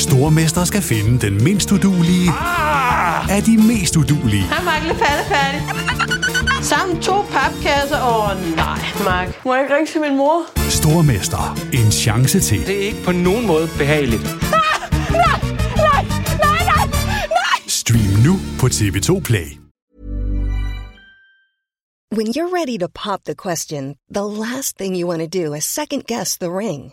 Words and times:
Stormester 0.00 0.64
skal 0.64 0.82
finde 0.82 1.26
den 1.26 1.44
mindst 1.44 1.72
udulige 1.72 2.30
Ah! 2.30 3.36
af 3.36 3.42
de 3.42 3.56
mest 3.56 3.96
udulige. 3.96 4.42
Hej, 4.42 4.64
Mark. 4.64 4.82
Lidt 4.82 4.98
færdig. 4.98 5.60
Sammen 6.64 7.02
to 7.02 7.22
papkasser. 7.22 8.00
Åh, 8.02 8.30
oh, 8.30 8.56
nej, 8.56 8.78
Mark. 9.04 9.44
Må 9.44 9.54
jeg 9.54 9.62
ikke 9.64 9.74
ringe 9.76 9.92
til 9.92 10.00
min 10.00 10.16
mor? 10.16 10.42
Stormester. 10.70 11.58
En 11.72 11.92
chance 11.92 12.40
til. 12.40 12.66
Det 12.66 12.76
er 12.76 12.86
ikke 12.86 13.02
på 13.04 13.12
nogen 13.12 13.46
måde 13.46 13.68
behageligt. 13.78 14.22
Stream 17.68 18.12
nu 18.26 18.34
på 18.60 18.66
TV2 18.66 19.20
Play. 19.20 19.48
When 22.16 22.26
you're 22.36 22.52
ready 22.60 22.76
to 22.78 22.88
pop 23.04 23.20
the 23.24 23.34
question, 23.44 23.94
the 24.14 24.24
last 24.44 24.76
thing 24.78 24.96
you 25.00 25.08
want 25.08 25.22
to 25.32 25.44
do 25.44 25.54
is 25.54 25.64
second 25.64 26.02
guess 26.08 26.38
the 26.38 26.48
ring. 26.58 26.92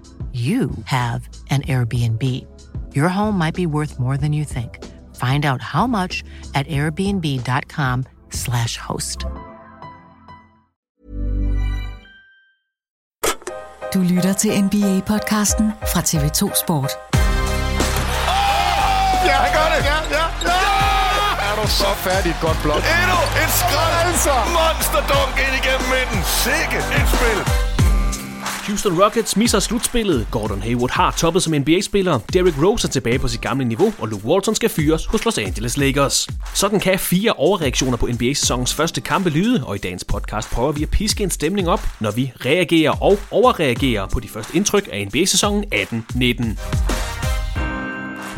you 0.33 0.71
have 0.85 1.27
an 1.49 1.63
Airbnb. 1.63 2.23
Your 2.95 3.09
home 3.09 3.37
might 3.37 3.53
be 3.53 3.65
worth 3.65 3.99
more 3.99 4.15
than 4.15 4.31
you 4.31 4.45
think. 4.45 4.79
Find 5.15 5.45
out 5.45 5.61
how 5.61 5.85
much 5.87 6.23
at 6.55 6.65
airbnb.com/slash 6.67 8.77
host. 8.77 9.25
Du 13.93 13.99
lytter 14.01 14.33
til 14.33 14.49
NBA-podcasten 14.49 15.71
fra 15.91 16.01
TV2 16.01 16.55
Sport. 16.63 16.91
Ja, 19.25 19.31
han 19.43 19.51
gør 19.57 19.67
det! 19.75 19.81
Ja, 19.85 19.97
ja, 20.17 20.25
ja! 20.41 20.49
Er 21.51 21.55
du 21.61 21.67
så 21.67 21.85
færdig 21.95 22.35
godt 22.41 22.57
blok? 22.63 22.83
Endnu 22.99 23.19
et 23.43 23.51
skrald! 23.61 23.93
Altså. 24.07 24.33
Monster 24.57 25.01
dunk 25.11 25.33
ind 25.45 25.53
igennem 25.61 25.87
midten. 25.95 26.19
Sikke 26.43 26.77
et 26.97 27.07
spil! 27.15 27.39
Houston 28.67 29.01
Rockets 29.03 29.37
misser 29.37 29.59
slutspillet. 29.59 30.27
Gordon 30.31 30.61
Hayward 30.61 30.91
har 30.91 31.11
toppet 31.11 31.43
som 31.43 31.53
NBA-spiller. 31.53 32.19
Derrick 32.33 32.57
Rose 32.63 32.87
er 32.87 32.91
tilbage 32.91 33.19
på 33.19 33.27
sit 33.27 33.41
gamle 33.41 33.65
niveau, 33.65 33.93
og 33.99 34.07
Luke 34.07 34.25
Walton 34.25 34.55
skal 34.55 34.69
fyres 34.69 35.05
hos 35.05 35.25
Los 35.25 35.37
Angeles 35.37 35.77
Lakers. 35.77 36.27
Sådan 36.53 36.79
kan 36.79 36.99
fire 36.99 37.33
overreaktioner 37.33 37.97
på 37.97 38.07
NBA-sæsonens 38.07 38.73
første 38.73 39.01
kampe 39.01 39.29
lyde, 39.29 39.63
og 39.67 39.75
i 39.75 39.79
dagens 39.79 40.03
podcast 40.03 40.49
prøver 40.49 40.71
vi 40.71 40.83
at 40.83 40.89
piske 40.89 41.23
en 41.23 41.29
stemning 41.29 41.69
op, 41.69 41.87
når 41.99 42.11
vi 42.11 42.31
reagerer 42.45 43.01
og 43.01 43.19
overreagerer 43.31 44.07
på 44.07 44.19
de 44.19 44.29
første 44.29 44.55
indtryk 44.55 44.89
af 44.91 45.07
NBA-sæsonen 45.07 45.65
18-19. 45.73 47.20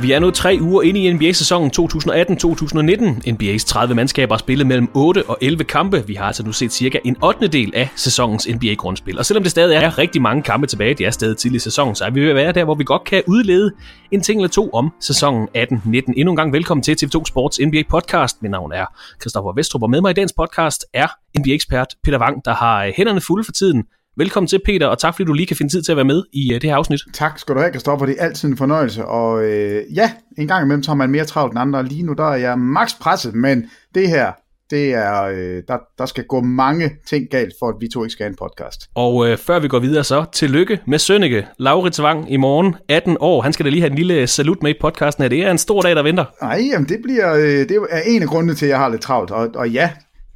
Vi 0.04 0.12
er 0.12 0.20
nu 0.20 0.32
tre 0.32 0.58
uger 0.62 0.82
inde 0.82 1.00
i 1.00 1.14
NBA-sæsonen 1.14 1.72
2018-2019. 1.80 3.30
NBA's 3.30 3.66
30 3.66 3.96
mandskaber 3.96 4.36
har 4.36 4.38
spillet 4.38 4.68
mellem 4.68 4.90
8 4.94 5.30
og 5.30 5.38
11 5.42 5.64
kampe. 5.64 6.08
Vi 6.08 6.14
har 6.14 6.26
altså 6.26 6.44
nu 6.44 6.52
set 6.52 6.72
cirka 6.72 7.00
en 7.06 7.24
8. 7.24 7.48
del 7.48 7.72
af 7.76 7.90
sæsonens 7.96 8.48
NBA-grundspil. 8.56 9.20
Og 9.20 9.26
selvom 9.26 9.44
det 9.44 9.52
stadig 9.52 9.76
er 9.76 9.98
rigtig 9.98 10.22
mange 10.22 10.44
kampe 10.44 10.68
tilbage, 10.68 10.94
det 10.94 11.06
er 11.06 11.12
stadig 11.12 11.38
tidlig 11.38 11.62
sæson, 11.62 11.96
så 11.96 12.06
er 12.06 12.10
vi 12.10 12.22
ved 12.22 12.30
at 12.30 12.36
være 12.36 12.52
der, 12.52 12.64
hvor 12.64 12.76
vi 12.76 12.84
godt 12.84 13.04
kan 13.04 13.24
udlede 13.28 13.72
en 14.12 14.22
ting 14.22 14.40
eller 14.40 14.50
to 14.50 14.70
om 14.70 14.92
sæsonen 15.00 15.48
18-19. 15.58 16.14
Endnu 16.18 16.32
en 16.32 16.36
gang 16.36 16.54
velkommen 16.54 16.84
til 16.84 16.98
TV2 17.04 17.26
Sports 17.26 17.60
NBA-podcast. 17.60 18.38
Mit 18.42 18.52
navn 18.52 18.72
er 18.72 18.86
Christoffer 19.22 19.54
Vestrup, 19.56 19.84
og 19.84 19.90
med 19.90 20.02
mig 20.02 20.12
i 20.12 20.14
dagens 20.14 20.34
podcast 20.34 20.86
er 20.94 21.08
NBA-ekspert 21.40 21.96
Peter 22.04 22.20
Wang, 22.20 22.46
der 22.46 22.54
har 22.54 22.92
hænderne 22.98 23.22
fulde 23.22 23.44
for 23.44 23.52
tiden. 23.52 23.84
Velkommen 24.18 24.48
til, 24.48 24.60
Peter, 24.66 24.88
og 24.88 25.00
tak 25.00 25.16
fordi 25.16 25.26
du 25.26 25.34
lige 25.34 25.48
kan 25.48 25.58
finde 25.58 25.74
tid 25.74 25.82
til 25.82 25.92
at 25.92 25.96
være 25.96 26.06
med 26.06 26.24
i 26.34 26.54
uh, 26.54 26.62
det 26.62 26.70
her 26.70 26.76
afsnit. 26.76 27.00
Tak 27.14 27.40
skal 27.40 27.56
du 27.56 27.60
have, 27.60 27.72
Kristoffer. 27.72 28.06
Det 28.06 28.16
er 28.20 28.24
altid 28.24 28.50
en 28.50 28.58
fornøjelse. 28.58 29.06
Og 29.06 29.44
øh, 29.44 29.84
ja, 29.96 30.12
en 30.38 30.48
gang 30.48 30.64
imellem 30.64 30.84
tager 30.84 30.96
man 30.96 31.10
mere 31.10 31.26
travlt 31.26 31.52
end 31.52 31.60
andre. 31.60 31.86
Lige 31.86 32.04
nu 32.04 32.14
der 32.14 32.24
er 32.24 32.36
jeg 32.36 32.60
max 32.60 33.00
presset, 33.02 33.36
men 33.36 33.66
det 33.96 34.10
her, 34.10 34.32
det 34.70 34.94
er, 34.94 35.24
øh, 35.24 35.64
der, 35.68 35.78
der 35.98 36.06
skal 36.06 36.24
gå 36.24 36.42
mange 36.42 36.92
ting 37.10 37.30
galt, 37.32 37.54
for 37.60 37.70
at 37.70 37.76
vi 37.80 37.88
to 37.88 38.04
ikke 38.04 38.12
skal 38.12 38.24
have 38.24 38.30
en 38.30 38.36
podcast. 38.36 38.90
Og 38.96 39.30
øh, 39.30 39.38
før 39.38 39.60
vi 39.60 39.68
går 39.68 39.80
videre 39.80 40.04
så, 40.04 40.26
tillykke 40.34 40.80
med 40.88 41.00
Sønneke, 41.00 41.48
Laurits 41.60 42.02
Wang 42.02 42.34
i 42.34 42.38
morgen, 42.38 42.76
18 42.90 43.18
år. 43.20 43.42
Han 43.42 43.54
skal 43.54 43.66
da 43.66 43.70
lige 43.70 43.82
have 43.82 43.92
en 43.92 43.98
lille 43.98 44.28
salut 44.28 44.64
med 44.64 44.72
i 44.72 44.78
podcasten 44.82 45.22
her. 45.22 45.30
Det 45.30 45.46
er 45.46 45.52
en 45.52 45.58
stor 45.58 45.82
dag, 45.82 45.96
der 45.96 46.04
venter. 46.04 46.26
Nej, 46.42 46.62
jamen 46.72 46.90
det 46.90 47.00
bliver, 47.04 47.34
øh, 47.34 47.44
det 47.44 47.88
er 47.90 48.02
en 48.06 48.22
af 48.22 48.28
grundene 48.28 48.56
til, 48.56 48.66
at 48.66 48.70
jeg 48.70 48.80
har 48.80 48.90
lidt 48.90 49.02
travlt. 49.02 49.32
Og, 49.32 49.50
og 49.56 49.70
ja, 49.70 49.90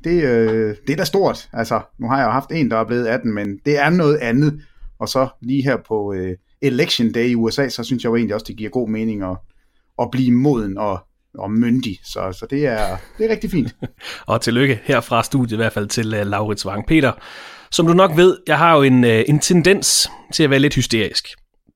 det, 0.07 0.23
øh, 0.23 0.75
det 0.87 0.93
er 0.93 0.97
da 0.97 1.03
stort. 1.03 1.49
Altså, 1.53 1.81
nu 1.99 2.07
har 2.07 2.17
jeg 2.17 2.25
jo 2.25 2.31
haft 2.31 2.51
en, 2.51 2.71
der 2.71 2.77
er 2.77 2.85
blevet 2.85 3.07
18, 3.07 3.33
men 3.33 3.59
det 3.65 3.79
er 3.79 3.89
noget 3.89 4.17
andet. 4.17 4.61
Og 4.99 5.09
så 5.09 5.27
lige 5.41 5.63
her 5.63 5.77
på 5.87 6.13
øh, 6.13 6.35
Election 6.61 7.11
Day 7.11 7.27
i 7.29 7.35
USA, 7.35 7.69
så 7.69 7.83
synes 7.83 8.03
jeg 8.03 8.09
jo 8.09 8.15
egentlig 8.15 8.35
også, 8.35 8.45
det 8.47 8.57
giver 8.57 8.69
god 8.69 8.89
mening 8.89 9.23
at, 9.23 9.37
at 10.01 10.11
blive 10.11 10.31
moden 10.31 10.77
og, 10.77 10.99
og 11.37 11.51
myndig. 11.51 11.99
Så, 12.03 12.37
så 12.39 12.45
det, 12.49 12.65
er, 12.65 12.97
det 13.17 13.25
er 13.25 13.29
rigtig 13.31 13.51
fint. 13.51 13.75
og 14.27 14.41
tillykke 14.41 14.79
her 14.83 15.01
fra 15.01 15.23
studiet 15.23 15.51
i 15.51 15.55
hvert 15.55 15.73
fald 15.73 15.87
til 15.87 16.21
uh, 16.21 16.27
Laurits 16.27 16.65
Wang. 16.65 16.85
Peter, 16.87 17.11
som 17.71 17.87
du 17.87 17.93
nok 17.93 18.17
ved, 18.17 18.37
jeg 18.47 18.57
har 18.57 18.75
jo 18.75 18.83
en, 18.83 19.03
uh, 19.03 19.09
en 19.09 19.39
tendens 19.39 20.09
til 20.33 20.43
at 20.43 20.49
være 20.49 20.59
lidt 20.59 20.75
hysterisk. 20.75 21.27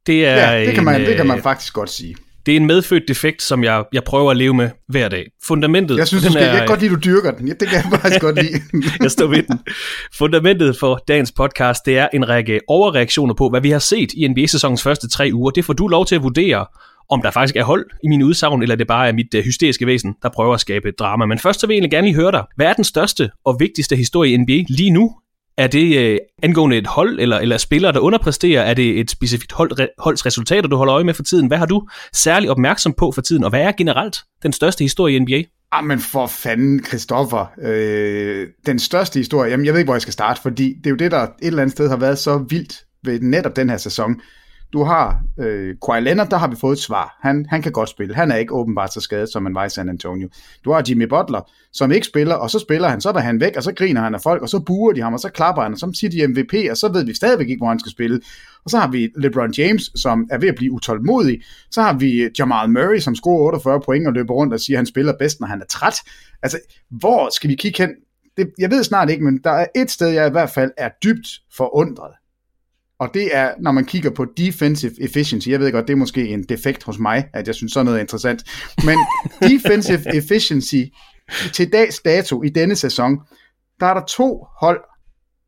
Det 0.08 0.26
er 0.26 0.52
ja, 0.52 0.66
det 0.66 0.74
kan, 0.74 0.84
man, 0.84 1.02
en, 1.02 1.08
det 1.08 1.16
kan 1.16 1.28
man 1.28 1.42
faktisk 1.42 1.74
godt 1.74 1.90
sige. 1.90 2.16
Det 2.46 2.52
er 2.52 2.56
en 2.58 2.66
medfødt 2.66 3.04
defekt, 3.08 3.42
som 3.42 3.64
jeg, 3.64 3.84
jeg 3.94 4.04
prøver 4.04 4.32
at 4.32 4.38
leve 4.38 4.54
med 4.54 4.70
hver 4.88 5.10
dag. 5.10 5.26
Fundamentet... 5.44 5.98
Jeg 5.98 6.08
synes, 6.08 6.24
du 6.24 6.32
skal, 6.32 6.44
er, 6.44 6.48
jeg 6.48 6.58
kan 6.58 6.68
godt 6.68 6.82
lide, 6.82 6.92
du 6.96 7.00
dyrker 7.00 7.32
den. 7.32 7.48
Det 7.48 7.60
kan 7.60 7.74
jeg 7.74 8.00
faktisk 8.00 8.22
godt 8.22 8.36
lide. 8.44 8.62
jeg 9.04 9.12
står 9.12 9.28
ved 9.28 9.44
den. 9.44 9.60
Fundamentet 10.18 10.78
for 10.80 11.04
dagens 11.08 11.32
podcast, 11.32 11.86
det 11.86 11.98
er 11.98 12.08
en 12.14 12.30
række 12.30 12.60
overreaktioner 12.68 13.34
på, 13.34 13.50
hvad 13.50 13.62
vi 13.62 13.70
har 13.70 13.80
set 13.80 14.14
i 14.14 14.28
NBA-sæsonens 14.28 14.84
første 14.84 15.10
tre 15.10 15.30
uger. 15.34 15.52
Det 15.52 15.66
får 15.66 15.74
du 15.74 15.88
lov 15.88 16.06
til 16.06 16.16
at 16.16 16.24
vurdere, 16.24 16.66
om 17.10 17.22
der 17.22 17.32
faktisk 17.32 17.56
er 17.56 17.64
hold 17.64 17.86
i 18.04 18.08
min 18.08 18.24
udsagn, 18.24 18.62
eller 18.62 18.76
det 18.76 18.88
bare 18.88 19.08
er 19.08 19.14
mit 19.14 19.34
uh, 19.38 19.42
hysteriske 19.42 19.86
væsen, 19.86 20.16
der 20.24 20.30
prøver 20.30 20.54
at 20.54 20.60
skabe 20.60 20.92
drama. 21.00 21.26
Men 21.26 21.40
først 21.40 21.60
så 21.60 21.68
vil 21.68 21.74
jeg 21.74 21.78
egentlig 21.78 21.92
gerne 21.92 22.08
lige 22.08 22.16
høre 22.16 22.32
dig. 22.32 22.44
Hvad 22.56 22.66
er 22.66 22.74
den 22.74 22.84
største 22.84 23.30
og 23.46 23.60
vigtigste 23.60 23.96
historie 23.96 24.32
i 24.32 24.38
NBA 24.38 24.64
lige 24.70 24.90
nu? 24.90 25.12
Er 25.62 25.68
det 25.68 25.98
øh, 25.98 26.20
angående 26.44 26.78
et 26.78 26.88
hold, 26.88 27.20
eller, 27.20 27.38
eller 27.38 27.58
spillere, 27.58 27.92
der 27.92 28.00
underpresterer? 28.00 28.62
Er 28.62 28.74
det 28.74 29.00
et 29.00 29.12
specifikt 29.12 29.52
hold, 29.52 29.80
re, 29.80 29.88
holds 29.98 30.26
resultater, 30.26 30.70
du 30.70 30.76
holder 30.76 30.94
øje 30.94 31.04
med 31.04 31.14
for 31.14 31.24
tiden? 31.24 31.48
Hvad 31.48 31.58
har 31.58 31.66
du 31.66 31.88
særlig 32.14 32.50
opmærksom 32.50 32.94
på 32.94 33.12
for 33.12 33.22
tiden, 33.22 33.44
og 33.44 33.50
hvad 33.50 33.62
er 33.62 33.72
generelt 33.72 34.18
den 34.44 34.54
største 34.54 34.84
historie 34.84 35.16
i 35.16 35.20
NBA? 35.20 35.44
Jamen 35.76 35.98
ah, 35.98 36.00
for 36.00 36.28
fanden, 36.28 36.86
Christoffer. 36.86 37.46
Øh, 37.62 38.48
den 38.66 38.80
største 38.80 39.20
historie, 39.20 39.52
jamen 39.52 39.66
jeg 39.66 39.74
ved 39.74 39.80
ikke, 39.80 39.88
hvor 39.88 39.96
jeg 39.96 40.02
skal 40.02 40.14
starte, 40.14 40.42
fordi 40.42 40.74
det 40.78 40.86
er 40.86 40.90
jo 40.90 40.96
det, 40.96 41.12
der 41.12 41.22
et 41.22 41.30
eller 41.42 41.62
andet 41.62 41.76
sted 41.76 41.90
har 41.90 41.98
været 41.98 42.18
så 42.18 42.46
vildt 42.50 42.74
ved 43.04 43.20
netop 43.20 43.56
den 43.56 43.70
her 43.70 43.78
sæson 43.78 44.22
du 44.74 44.84
har 44.84 45.22
øh, 45.40 45.76
Kawhi 45.86 46.02
Leonard, 46.02 46.30
der 46.30 46.38
har 46.38 46.48
vi 46.48 46.56
fået 46.56 46.74
et 46.74 46.80
svar. 46.80 47.18
Han, 47.22 47.46
han 47.50 47.62
kan 47.62 47.72
godt 47.72 47.90
spille. 47.90 48.16
Han 48.16 48.32
er 48.32 48.36
ikke 48.36 48.54
åbenbart 48.54 48.94
så 48.94 49.02
skadet, 49.02 49.30
som 49.32 49.44
man 49.44 49.56
var 49.56 49.66
i 49.66 49.70
San 49.70 49.90
Antonio. 49.90 50.30
Du 50.66 50.72
har 50.72 50.84
Jimmy 50.90 51.04
Butler, 51.04 51.52
som 51.74 51.92
ikke 51.92 52.08
spiller, 52.08 52.36
og 52.36 52.50
så 52.50 52.60
spiller 52.60 52.88
han, 52.88 53.02
så 53.02 53.10
er 53.10 53.20
han 53.20 53.40
væk, 53.40 53.56
og 53.58 53.64
så 53.64 53.74
griner 53.74 54.02
han 54.02 54.16
af 54.16 54.22
folk, 54.22 54.42
og 54.42 54.50
så 54.50 54.60
buer 54.60 54.94
de 54.94 55.02
ham, 55.02 55.14
og 55.14 55.20
så 55.20 55.30
klapper 55.30 55.62
han, 55.62 55.74
og 55.74 55.80
så 55.80 55.92
siger 55.94 56.12
de 56.12 56.28
MVP, 56.28 56.54
og 56.72 56.78
så 56.78 56.92
ved 56.94 57.06
vi 57.06 57.16
stadigvæk 57.16 57.50
ikke, 57.50 57.60
hvor 57.60 57.68
han 57.68 57.80
skal 57.80 57.92
spille. 57.92 58.22
Og 58.66 58.70
så 58.70 58.78
har 58.78 58.88
vi 58.88 59.10
LeBron 59.18 59.54
James, 59.58 59.92
som 59.96 60.28
er 60.32 60.38
ved 60.38 60.50
at 60.50 60.56
blive 60.56 60.72
utålmodig. 60.72 61.42
Så 61.72 61.82
har 61.82 61.94
vi 61.94 62.22
øh, 62.22 62.32
Jamal 62.40 62.70
Murray, 62.70 63.00
som 63.00 63.16
scorer 63.16 63.46
48 63.46 63.82
point 63.82 64.08
og 64.08 64.14
løber 64.14 64.34
rundt 64.34 64.54
og 64.54 64.60
siger, 64.60 64.78
at 64.78 64.80
han 64.80 64.86
spiller 64.86 65.14
bedst, 65.20 65.40
når 65.40 65.48
han 65.48 65.62
er 65.62 65.66
træt. 65.66 65.96
Altså, 66.44 66.60
hvor 66.90 67.30
skal 67.36 67.50
vi 67.50 67.56
kigge 67.56 67.84
hen? 67.84 67.90
Det, 68.38 68.52
jeg 68.60 68.72
ved 68.72 68.84
snart 68.84 69.10
ikke, 69.10 69.24
men 69.24 69.40
der 69.44 69.52
er 69.52 69.66
et 69.76 69.92
sted, 69.92 70.08
jeg 70.08 70.28
i 70.28 70.32
hvert 70.32 70.50
fald 70.50 70.72
er 70.78 70.90
dybt 71.04 71.28
forundret. 71.58 72.12
Og 73.02 73.14
det 73.14 73.36
er, 73.36 73.54
når 73.60 73.72
man 73.72 73.86
kigger 73.86 74.10
på 74.10 74.26
defensive 74.38 75.02
efficiency. 75.02 75.50
Jeg 75.50 75.60
ved 75.60 75.72
godt, 75.72 75.88
det 75.88 75.94
er 75.94 75.98
måske 75.98 76.28
en 76.28 76.44
defekt 76.44 76.84
hos 76.84 77.00
mig, 77.00 77.30
at 77.34 77.48
jeg 77.48 77.56
synes 77.56 77.74
sådan 77.74 77.86
noget 77.86 77.98
er 77.98 78.02
interessant. 78.02 78.44
Men 78.86 78.98
defensive 79.52 80.16
efficiency 80.16 80.76
til 81.54 81.74
dags 81.74 82.00
dato 82.00 82.44
i 82.44 82.50
denne 82.50 82.76
sæson, 82.76 83.20
der 83.80 83.86
er 83.86 83.94
der 83.94 84.06
to 84.06 84.46
hold. 84.60 84.82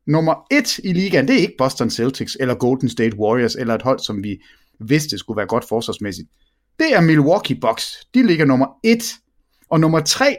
Nummer 0.06 0.34
et 0.50 0.78
i 0.78 0.92
ligaen, 0.92 1.28
det 1.28 1.36
er 1.36 1.40
ikke 1.40 1.54
Boston 1.58 1.90
Celtics 1.90 2.36
eller 2.40 2.54
Golden 2.54 2.88
State 2.88 3.16
Warriors, 3.18 3.54
eller 3.54 3.74
et 3.74 3.82
hold, 3.82 3.98
som 3.98 4.24
vi 4.24 4.40
vidste 4.80 5.18
skulle 5.18 5.36
være 5.36 5.46
godt 5.46 5.68
forsvarsmæssigt. 5.68 6.28
Det 6.78 6.94
er 6.94 7.00
Milwaukee 7.00 7.60
Bucks. 7.60 8.06
De 8.14 8.26
ligger 8.26 8.44
nummer 8.44 8.66
et. 8.84 9.04
Og 9.70 9.80
nummer 9.80 10.00
tre, 10.00 10.36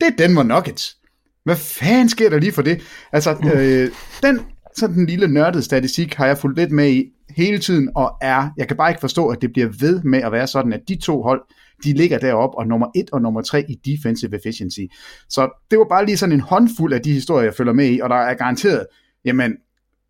det 0.00 0.06
er 0.06 0.16
Denver 0.26 0.42
Nuggets. 0.42 0.96
Hvad 1.44 1.56
fanden 1.56 2.08
sker 2.08 2.30
der 2.30 2.38
lige 2.38 2.52
for 2.52 2.62
det? 2.62 2.82
Altså, 3.12 3.36
øh, 3.54 3.90
den 4.22 4.40
sådan 4.76 4.96
den 4.96 5.06
lille 5.06 5.28
nørdede 5.28 5.62
statistik 5.62 6.14
har 6.14 6.26
jeg 6.26 6.38
fulgt 6.38 6.58
lidt 6.58 6.70
med 6.70 6.90
i 6.90 7.04
hele 7.36 7.58
tiden, 7.58 7.90
og 7.94 8.16
er, 8.22 8.50
jeg 8.56 8.68
kan 8.68 8.76
bare 8.76 8.90
ikke 8.90 9.00
forstå, 9.00 9.28
at 9.28 9.42
det 9.42 9.52
bliver 9.52 9.68
ved 9.80 10.02
med 10.02 10.18
at 10.18 10.32
være 10.32 10.46
sådan, 10.46 10.72
at 10.72 10.80
de 10.88 10.96
to 10.96 11.22
hold, 11.22 11.42
de 11.84 11.92
ligger 11.92 12.18
deroppe, 12.18 12.58
og 12.58 12.66
nummer 12.66 12.86
et 12.96 13.10
og 13.12 13.22
nummer 13.22 13.42
tre 13.42 13.64
i 13.68 13.74
defensive 13.74 14.36
efficiency. 14.36 14.80
Så 15.28 15.66
det 15.70 15.78
var 15.78 15.86
bare 15.88 16.06
lige 16.06 16.16
sådan 16.16 16.32
en 16.32 16.40
håndfuld 16.40 16.92
af 16.92 17.00
de 17.00 17.12
historier, 17.12 17.44
jeg 17.44 17.54
følger 17.54 17.72
med 17.72 17.90
i, 17.90 18.00
og 18.00 18.10
der 18.10 18.16
er 18.16 18.34
garanteret, 18.34 18.86
jamen, 19.24 19.52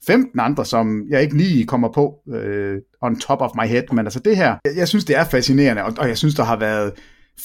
15 0.06 0.40
andre, 0.40 0.64
som 0.64 1.02
jeg 1.08 1.22
ikke 1.22 1.37
lige 1.37 1.66
kommer 1.66 1.93
på 1.93 2.14
øh, 2.34 2.78
on 3.02 3.20
top 3.20 3.40
of 3.40 3.50
my 3.62 3.66
head, 3.66 3.82
men 3.93 4.06
altså 4.06 4.20
det 4.20 4.37
her, 4.37 4.56
jeg, 4.64 4.72
jeg 4.76 4.88
synes, 4.88 5.05
det 5.05 5.16
er 5.16 5.25
fascinerende, 5.25 5.84
og, 5.84 5.93
og 5.99 6.08
jeg 6.08 6.19
synes, 6.19 6.34
der 6.34 6.44
har 6.44 6.58
været 6.58 6.93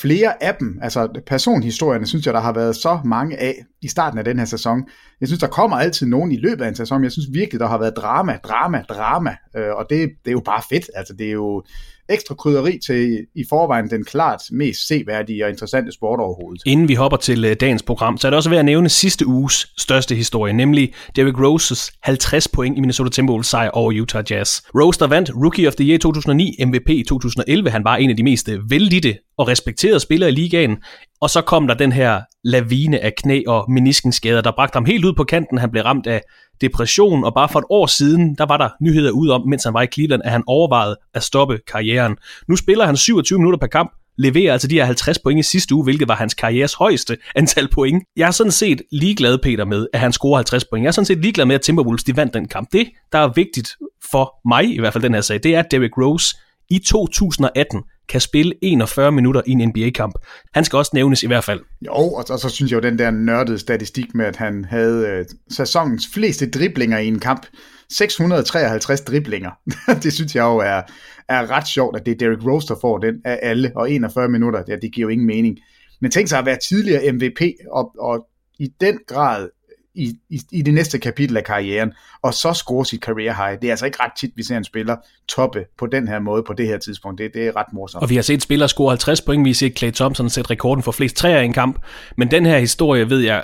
flere 0.02 0.44
af 0.44 0.56
dem, 0.60 0.80
altså 0.82 1.22
personhistorierne, 1.28 2.08
synes 2.08 2.26
jeg, 2.26 2.34
der 2.34 2.40
har 2.40 2.54
været 2.54 2.76
så 2.76 3.00
mange 3.06 3.38
af 3.38 3.56
i 3.82 3.88
starten 3.88 4.20
af 4.20 4.26
den 4.26 4.40
her 4.40 4.46
sæson. 4.46 4.84
Jeg 5.22 5.28
synes, 5.28 5.40
der 5.40 5.48
kommer 5.48 5.78
altid 5.78 6.08
nogen 6.08 6.32
i 6.32 6.38
løbet 6.38 6.64
af 6.64 6.68
en 6.68 6.76
sæson, 6.76 7.04
jeg 7.04 7.12
synes 7.12 7.28
virkelig, 7.34 7.60
der 7.60 7.68
har 7.68 7.78
været 7.78 7.94
drama, 7.96 8.38
drama, 8.44 8.84
drama, 8.90 9.36
øh, 9.56 9.76
og 9.76 9.86
det, 9.90 10.10
det 10.24 10.28
er 10.28 10.32
jo 10.32 10.42
bare 10.46 10.62
fedt, 10.70 10.90
altså 10.96 11.14
det 11.14 11.28
er 11.28 11.32
jo 11.32 11.64
ekstra 12.10 12.36
krydderi 12.36 12.80
til 12.88 13.26
i 13.36 13.44
forvejen 13.50 13.90
den 13.90 14.06
klart 14.06 14.42
mest 14.52 14.88
seværdige 14.88 15.46
og 15.46 15.50
interessante 15.50 15.92
sport 15.92 16.20
overhovedet. 16.20 16.62
Inden 16.66 16.88
vi 16.88 16.94
hopper 16.94 17.18
til 17.18 17.46
øh, 17.46 17.56
dagens 17.60 17.84
program, 17.84 18.18
så 18.18 18.28
er 18.28 18.30
det 18.30 18.38
også 18.38 18.50
værd 18.50 18.60
at 18.60 18.66
nævne 18.66 18.90
sidste 18.90 19.28
uges 19.28 19.68
største 19.78 20.16
historie, 20.16 20.54
nemlig 20.54 20.94
Derrick 21.16 21.40
Roses 21.40 21.92
50 22.04 22.48
point 22.48 22.78
i 22.78 22.80
Minnesota 22.80 23.10
Timberwolves 23.10 23.48
sejr 23.48 23.70
over 23.70 24.02
Utah 24.02 24.24
Jazz. 24.32 24.62
Rose, 24.76 25.00
der 25.00 25.08
vandt 25.08 25.32
Rookie 25.36 25.68
of 25.68 25.76
the 25.76 25.86
Year 25.90 25.98
2009, 25.98 26.56
MVP 26.66 26.90
i 26.90 27.04
2011, 27.04 27.70
han 27.70 27.84
var 27.84 27.96
en 27.96 28.10
af 28.10 28.18
de 28.18 28.24
mest 28.24 28.50
øh, 28.50 28.72
vældige 28.72 29.02
og 29.40 29.48
respekterede 29.48 30.00
spillere 30.00 30.30
i 30.30 30.34
ligaen, 30.34 30.78
og 31.22 31.30
så 31.30 31.42
kom 31.42 31.68
der 31.68 31.74
den 31.74 31.92
her 31.92 32.22
lavine 32.44 33.00
af 33.00 33.14
knæ- 33.26 33.44
og 33.48 33.72
meniskenskader, 33.72 34.42
der 34.42 34.52
bragte 34.52 34.76
ham 34.76 34.86
helt 34.86 35.06
ud 35.06 35.14
på 35.14 35.24
kanten. 35.24 35.58
Han 35.58 35.72
blev 35.72 35.84
ramt 35.84 36.08
af 36.08 36.22
depression, 36.62 37.24
og 37.24 37.34
bare 37.34 37.50
for 37.50 37.60
et 37.60 37.66
år 37.70 37.86
siden, 37.86 38.36
der 38.36 38.46
var 38.46 38.58
der 38.58 38.70
nyheder 38.82 39.12
ud 39.12 39.30
om, 39.30 39.48
mens 39.48 39.64
han 39.64 39.74
var 39.74 39.82
i 39.82 39.88
Cleveland, 39.94 40.22
at 40.26 40.32
han 40.32 40.44
overvejede 40.48 40.98
at 41.14 41.24
stoppe 41.24 41.60
karrieren. 41.72 42.18
Nu 42.48 42.56
spiller 42.56 42.86
han 42.86 42.98
27 42.98 43.40
minutter 43.40 43.60
per 43.60 43.68
kamp, 43.68 43.92
leverer 44.18 44.54
altså 44.54 44.68
de 44.68 44.76
her 44.76 44.86
50 44.86 45.20
point 45.20 45.40
i 45.40 45.44
sidste 45.44 45.76
uge, 45.76 45.84
hvilket 45.84 46.08
var 46.08 46.16
hans 46.16 46.34
karrieres 46.34 46.74
højeste 46.74 47.18
antal 47.36 47.68
point. 47.68 48.04
Jeg 48.18 48.28
er 48.28 48.32
sådan 48.32 48.52
set 48.52 48.82
ligeglad, 48.92 49.38
Peter, 49.44 49.66
med, 49.66 49.88
at 49.94 50.00
han 50.00 50.14
scorer 50.14 50.36
50 50.36 50.66
point. 50.66 50.84
Jeg 50.84 50.88
er 50.88 50.92
sådan 50.92 51.06
set 51.06 51.22
ligeglad 51.22 51.46
med, 51.46 51.56
at 51.56 51.62
Timberwolves 51.62 52.04
de 52.04 52.18
vandt 52.18 52.34
den 52.34 52.48
kamp. 52.48 52.68
Det, 52.72 52.90
der 53.12 53.20
er 53.20 53.32
vigtigt 53.36 53.76
for 54.12 54.48
mig, 54.48 54.76
i 54.76 54.80
hvert 54.80 54.94
fald 54.94 55.04
den 55.04 55.14
her 55.14 55.22
sag, 55.22 55.40
det 55.44 55.56
er, 55.56 55.60
at 55.60 55.72
Derrick 55.72 55.98
Rose 55.98 56.36
i 56.70 56.80
2018 56.80 57.84
kan 58.10 58.22
spille 58.22 58.54
41 58.62 59.12
minutter 59.12 59.42
i 59.48 59.52
en 59.52 59.68
NBA-kamp. 59.68 60.16
Han 60.54 60.64
skal 60.64 60.78
også 60.78 60.92
nævnes 60.94 61.24
i 61.24 61.28
hvert 61.28 61.44
fald. 61.44 61.62
Jo, 61.86 61.92
og 61.92 62.24
så, 62.28 62.38
så 62.38 62.50
synes 62.50 62.72
jeg 62.72 62.84
jo 62.84 62.90
den 62.90 63.00
der 63.00 63.12
nørdede 63.12 63.60
statistik 63.60 64.16
med, 64.16 64.26
at 64.26 64.36
han 64.36 64.66
havde 64.66 65.08
øh, 65.08 65.26
sæsonens 65.50 66.08
fleste 66.14 66.50
driblinger 66.50 66.98
i 66.98 67.08
en 67.08 67.20
kamp. 67.20 67.46
653 67.90 69.02
driblinger. 69.02 69.52
det 70.04 70.14
synes 70.14 70.36
jeg 70.36 70.44
jo 70.44 70.58
er, 70.58 70.82
er 71.30 71.52
ret 71.52 71.68
sjovt, 71.68 71.98
at 71.98 72.06
det 72.06 72.12
er 72.12 72.16
Derrick 72.16 72.46
Rose, 72.46 72.68
der 72.68 72.76
får 72.82 72.98
den 72.98 73.16
af 73.26 73.40
alle, 73.42 73.72
og 73.76 73.92
41 73.92 74.30
minutter, 74.30 74.64
ja, 74.68 74.76
det 74.76 74.92
giver 74.94 75.06
jo 75.06 75.10
ingen 75.10 75.28
mening. 75.28 75.58
Men 76.02 76.12
tænk 76.12 76.28
sig 76.28 76.40
at 76.40 76.46
være 76.46 76.58
tidligere 76.70 77.12
MVP, 77.12 77.42
og, 77.72 77.96
og 78.00 78.28
i 78.60 78.68
den 78.82 79.00
grad 79.08 79.50
i, 79.96 80.14
i, 80.30 80.42
i 80.52 80.62
det 80.62 80.74
næste 80.74 81.00
kapitel 81.00 81.38
af 81.38 81.44
karrieren, 81.44 81.94
og 82.22 82.34
så 82.34 82.54
score 82.54 82.86
sit 82.86 83.02
career 83.02 83.34
high. 83.34 83.62
Det 83.62 83.68
er 83.68 83.72
altså 83.72 83.86
ikke 83.86 83.98
ret 84.04 84.12
tit, 84.20 84.32
vi 84.36 84.44
ser 84.44 84.58
en 84.58 84.64
spiller 84.64 84.96
toppe 85.30 85.66
på 85.78 85.86
den 85.86 86.08
her 86.08 86.20
måde, 86.20 86.44
på 86.44 86.54
det 86.54 86.68
her 86.68 86.78
tidspunkt. 86.78 87.18
Det, 87.18 87.34
det 87.34 87.48
er 87.48 87.56
ret 87.56 87.74
morsomt. 87.74 88.04
Og 88.04 88.10
vi 88.10 88.16
har 88.16 88.22
set 88.22 88.42
spillere 88.42 88.70
score 88.70 88.90
50 88.90 89.22
point, 89.22 89.46
vi 89.46 89.50
har 89.50 89.54
set 89.54 89.78
Clay 89.78 89.92
Thompson 89.92 90.30
sætte 90.30 90.50
rekorden 90.50 90.84
for 90.84 90.92
flest 90.92 91.16
træer 91.16 91.42
i 91.42 91.46
en 91.46 91.54
kamp, 91.54 91.80
men 92.18 92.32
den 92.32 92.46
her 92.46 92.60
historie 92.60 93.10
ved 93.10 93.20
jeg 93.20 93.44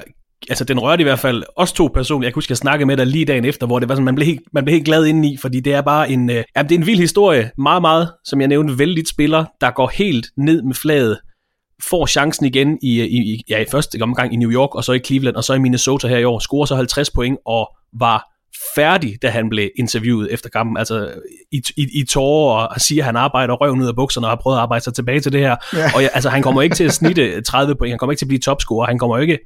altså 0.50 0.64
den 0.64 0.80
rørte 0.80 1.02
i 1.02 1.04
hvert 1.04 1.20
fald 1.20 1.44
os 1.56 1.74
to 1.74 1.88
personer. 1.88 2.26
Jeg 2.26 2.34
kunne 2.34 2.38
huske, 2.38 2.52
jeg 2.52 2.58
snakkede 2.58 2.86
med 2.86 2.98
dig 2.98 3.08
lige 3.08 3.26
dagen 3.26 3.46
efter, 3.46 3.68
hvor 3.68 3.80
det 3.80 3.90
var 3.90 3.96
sådan, 3.96 4.06
man 4.06 4.16
blev 4.16 4.26
helt, 4.26 4.42
man 4.54 4.66
blev 4.66 4.74
helt 4.74 4.86
glad 4.86 5.06
indeni, 5.06 5.38
fordi 5.38 5.60
det 5.60 5.74
er 5.74 5.82
bare 5.82 6.10
en, 6.10 6.30
øh, 6.30 6.44
ja, 6.56 6.64
det 6.64 6.72
er 6.72 6.80
en 6.80 6.86
vild 6.86 7.00
historie. 7.00 7.52
Meget, 7.58 7.82
meget, 7.82 8.12
som 8.26 8.42
jeg 8.42 8.48
nævnte, 8.48 8.80
vældigt 8.80 9.10
spiller, 9.10 9.46
der 9.62 9.72
går 9.72 9.92
helt 9.94 10.28
ned 10.38 10.62
med 10.62 10.76
flaget 10.76 11.20
får 11.90 12.06
chancen 12.06 12.46
igen 12.46 12.78
i, 12.82 13.02
i, 13.02 13.44
ja, 13.50 13.60
i 13.60 13.66
første 13.72 14.02
omgang 14.02 14.34
i 14.34 14.36
New 14.36 14.52
York, 14.52 14.76
og 14.76 14.84
så 14.84 14.94
i 14.94 15.00
Cleveland, 15.00 15.36
og 15.36 15.44
så 15.44 15.54
i 15.54 15.60
Minnesota 15.60 16.08
her 16.08 16.18
i 16.18 16.24
år, 16.24 16.40
scorer 16.40 16.66
så 16.66 16.76
50 16.76 17.10
point, 17.10 17.38
og 17.46 17.70
var 18.00 18.36
færdig, 18.76 19.18
da 19.22 19.30
han 19.30 19.50
blev 19.50 19.70
interviewet 19.80 20.34
efter 20.34 20.50
kampen, 20.50 20.78
altså 20.78 21.14
i, 21.52 21.62
i, 21.78 21.88
i 21.94 22.06
tårer 22.06 22.66
og 22.66 22.82
siger, 22.82 23.02
at 23.02 23.06
han 23.06 23.16
arbejder 23.16 23.54
røven 23.54 23.82
ud 23.82 23.88
af 23.88 23.96
bukserne 23.96 24.28
og 24.28 24.32
har 24.32 24.40
prøvet 24.42 24.58
at 24.58 24.62
arbejde 24.62 24.84
sig 24.84 24.94
tilbage 24.94 25.20
til 25.20 25.32
det 25.32 25.40
her. 25.40 25.56
Ja. 25.74 25.92
Og 25.96 26.02
ja, 26.02 26.08
altså, 26.14 26.30
han 26.30 26.42
kommer 26.42 26.62
ikke 26.62 26.76
til 26.76 26.84
at 26.84 26.94
snitte 26.94 27.42
30 27.42 27.76
point, 27.76 27.92
han 27.92 28.00
kommer 28.00 28.12
ikke 28.12 28.20
til 28.20 28.26
at 28.26 28.30
blive 28.30 28.40
topscorer, 28.40 28.88
han 28.88 29.00
kommer 29.00 29.18
ikke 29.18 29.40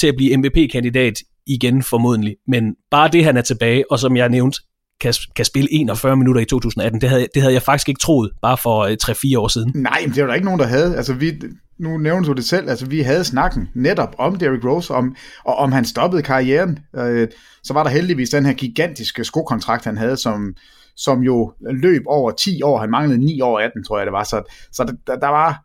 til 0.00 0.06
at 0.06 0.14
blive 0.16 0.36
MVP-kandidat 0.36 1.14
igen 1.46 1.82
formodentlig, 1.82 2.36
men 2.48 2.74
bare 2.90 3.08
det, 3.08 3.24
han 3.24 3.36
er 3.36 3.42
tilbage, 3.42 3.84
og 3.90 3.98
som 3.98 4.16
jeg 4.16 4.28
nævnte, 4.28 4.60
kan, 5.00 5.14
kan 5.36 5.44
spille 5.44 5.68
41 5.72 6.16
minutter 6.16 6.42
i 6.42 6.44
2018. 6.44 7.00
Det 7.00 7.08
havde, 7.08 7.26
det 7.34 7.42
havde 7.42 7.54
jeg 7.54 7.62
faktisk 7.62 7.88
ikke 7.88 7.98
troet, 7.98 8.30
bare 8.42 8.56
for 8.56 8.78
øh, 8.78 8.96
3-4 9.02 9.38
år 9.38 9.48
siden. 9.48 9.72
Nej, 9.74 10.00
men 10.06 10.14
det 10.14 10.22
var 10.22 10.26
der 10.26 10.34
ikke 10.34 10.44
nogen, 10.44 10.60
der 10.60 10.66
havde. 10.66 10.96
Altså, 10.96 11.14
vi, 11.14 11.32
nu 11.78 11.98
nævner 11.98 12.26
du 12.26 12.32
det 12.32 12.44
selv, 12.44 12.70
altså 12.70 12.86
vi 12.86 13.00
havde 13.00 13.24
snakken 13.24 13.68
netop 13.74 14.14
om 14.18 14.36
Derrick 14.36 14.64
Rose, 14.64 14.94
om, 14.94 15.16
og 15.44 15.56
om 15.56 15.72
han 15.72 15.84
stoppede 15.84 16.22
karrieren. 16.22 16.78
Øh, 16.96 17.28
så 17.64 17.72
var 17.72 17.82
der 17.82 17.90
heldigvis 17.90 18.30
den 18.30 18.46
her 18.46 18.52
gigantiske 18.52 19.24
skokontrakt, 19.24 19.84
han 19.84 19.96
havde, 19.96 20.16
som, 20.16 20.54
som 20.96 21.20
jo 21.20 21.52
løb 21.60 22.02
over 22.06 22.30
10 22.30 22.62
år. 22.62 22.78
Han 22.78 22.90
manglede 22.90 23.18
9 23.24 23.40
år 23.40 23.58
18, 23.58 23.84
tror 23.84 23.98
jeg 23.98 24.06
det 24.06 24.12
var. 24.12 24.24
Så, 24.24 24.42
så 24.72 24.94
der, 25.06 25.16
der 25.16 25.28
var 25.28 25.64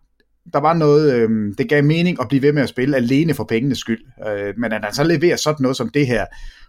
der 0.53 0.59
var 0.59 0.73
noget, 0.73 1.13
øh, 1.13 1.29
det 1.57 1.69
gav 1.69 1.83
mening 1.83 2.21
at 2.21 2.27
blive 2.27 2.41
ved 2.41 2.53
med 2.53 2.63
at 2.63 2.69
spille 2.69 2.95
alene 2.95 3.33
for 3.33 3.43
pengenes 3.43 3.77
skyld. 3.77 4.01
Øh, 4.27 4.53
men 4.57 4.71
at 4.71 4.83
han 4.83 4.93
så 4.93 5.03
leverer 5.03 5.35
sådan 5.35 5.63
noget 5.63 5.77
som 5.77 5.89
det 5.89 6.07
her, 6.07 6.25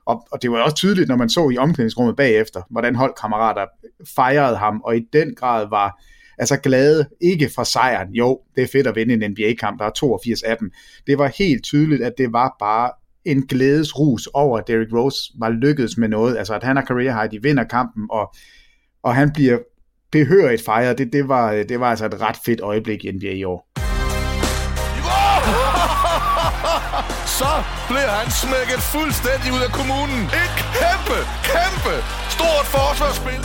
og, 0.07 0.27
og 0.33 0.43
det 0.43 0.51
var 0.51 0.63
også 0.63 0.77
tydeligt, 0.77 1.09
når 1.09 1.17
man 1.17 1.29
så 1.29 1.49
i 1.49 1.59
omklædningsrummet 1.59 2.17
bagefter, 2.17 2.63
hvordan 2.71 2.95
holdkammerater 2.95 3.67
fejrede 4.17 4.57
ham, 4.57 4.81
og 4.85 4.97
i 4.97 5.01
den 5.13 5.35
grad 5.35 5.67
var 5.71 6.03
altså 6.39 6.57
glade, 6.57 7.09
ikke 7.21 7.51
fra 7.55 7.65
sejren. 7.65 8.15
Jo, 8.15 8.41
det 8.57 8.63
er 8.63 8.69
fedt 8.73 8.87
at 8.87 8.97
vinde 8.97 9.15
en 9.15 9.31
NBA-kamp, 9.31 9.79
der 9.79 9.87
er 9.87 9.91
82 9.91 10.43
af 10.43 10.57
dem. 10.57 10.71
Det 11.07 11.19
var 11.19 11.33
helt 11.39 11.65
tydeligt, 11.65 12.03
at 12.03 12.13
det 12.19 12.33
var 12.33 12.57
bare 12.59 12.91
en 13.25 13.47
glædesrus 13.47 14.27
over, 14.27 14.59
at 14.59 14.69
Derrick 14.69 14.93
Rose 14.93 15.33
var 15.39 15.51
lykkedes 15.51 15.99
med 15.99 16.09
noget. 16.09 16.37
Altså, 16.37 16.55
at 16.55 16.63
han 16.63 16.77
har 16.77 16.85
career 16.85 17.21
high, 17.21 17.31
de 17.31 17.43
vinder 17.43 17.65
kampen, 17.65 18.07
og, 18.11 18.35
og 19.03 19.15
han 19.15 19.33
bliver 19.33 19.59
behørigt 20.13 20.65
fejret. 20.65 20.99
Det, 20.99 21.13
det, 21.13 21.29
var, 21.29 21.53
det 21.69 21.81
var 21.81 21.91
altså 21.91 22.07
et 22.07 22.21
ret 22.21 22.37
fedt 22.45 22.61
øjeblik 22.61 23.05
i 23.05 23.13
NBA 23.13 23.31
i 23.31 23.45
år. 23.45 23.84
Så 27.41 27.53
bliver 27.89 28.13
han 28.21 28.31
smækket 28.43 28.81
fuldstændig 28.95 29.49
ud 29.57 29.63
af 29.69 29.73
kommunen. 29.79 30.21
Et 30.43 30.55
kæmpe, 30.79 31.19
kæmpe 31.53 31.95
stort 32.37 32.67
forsvarsspil. 32.77 33.41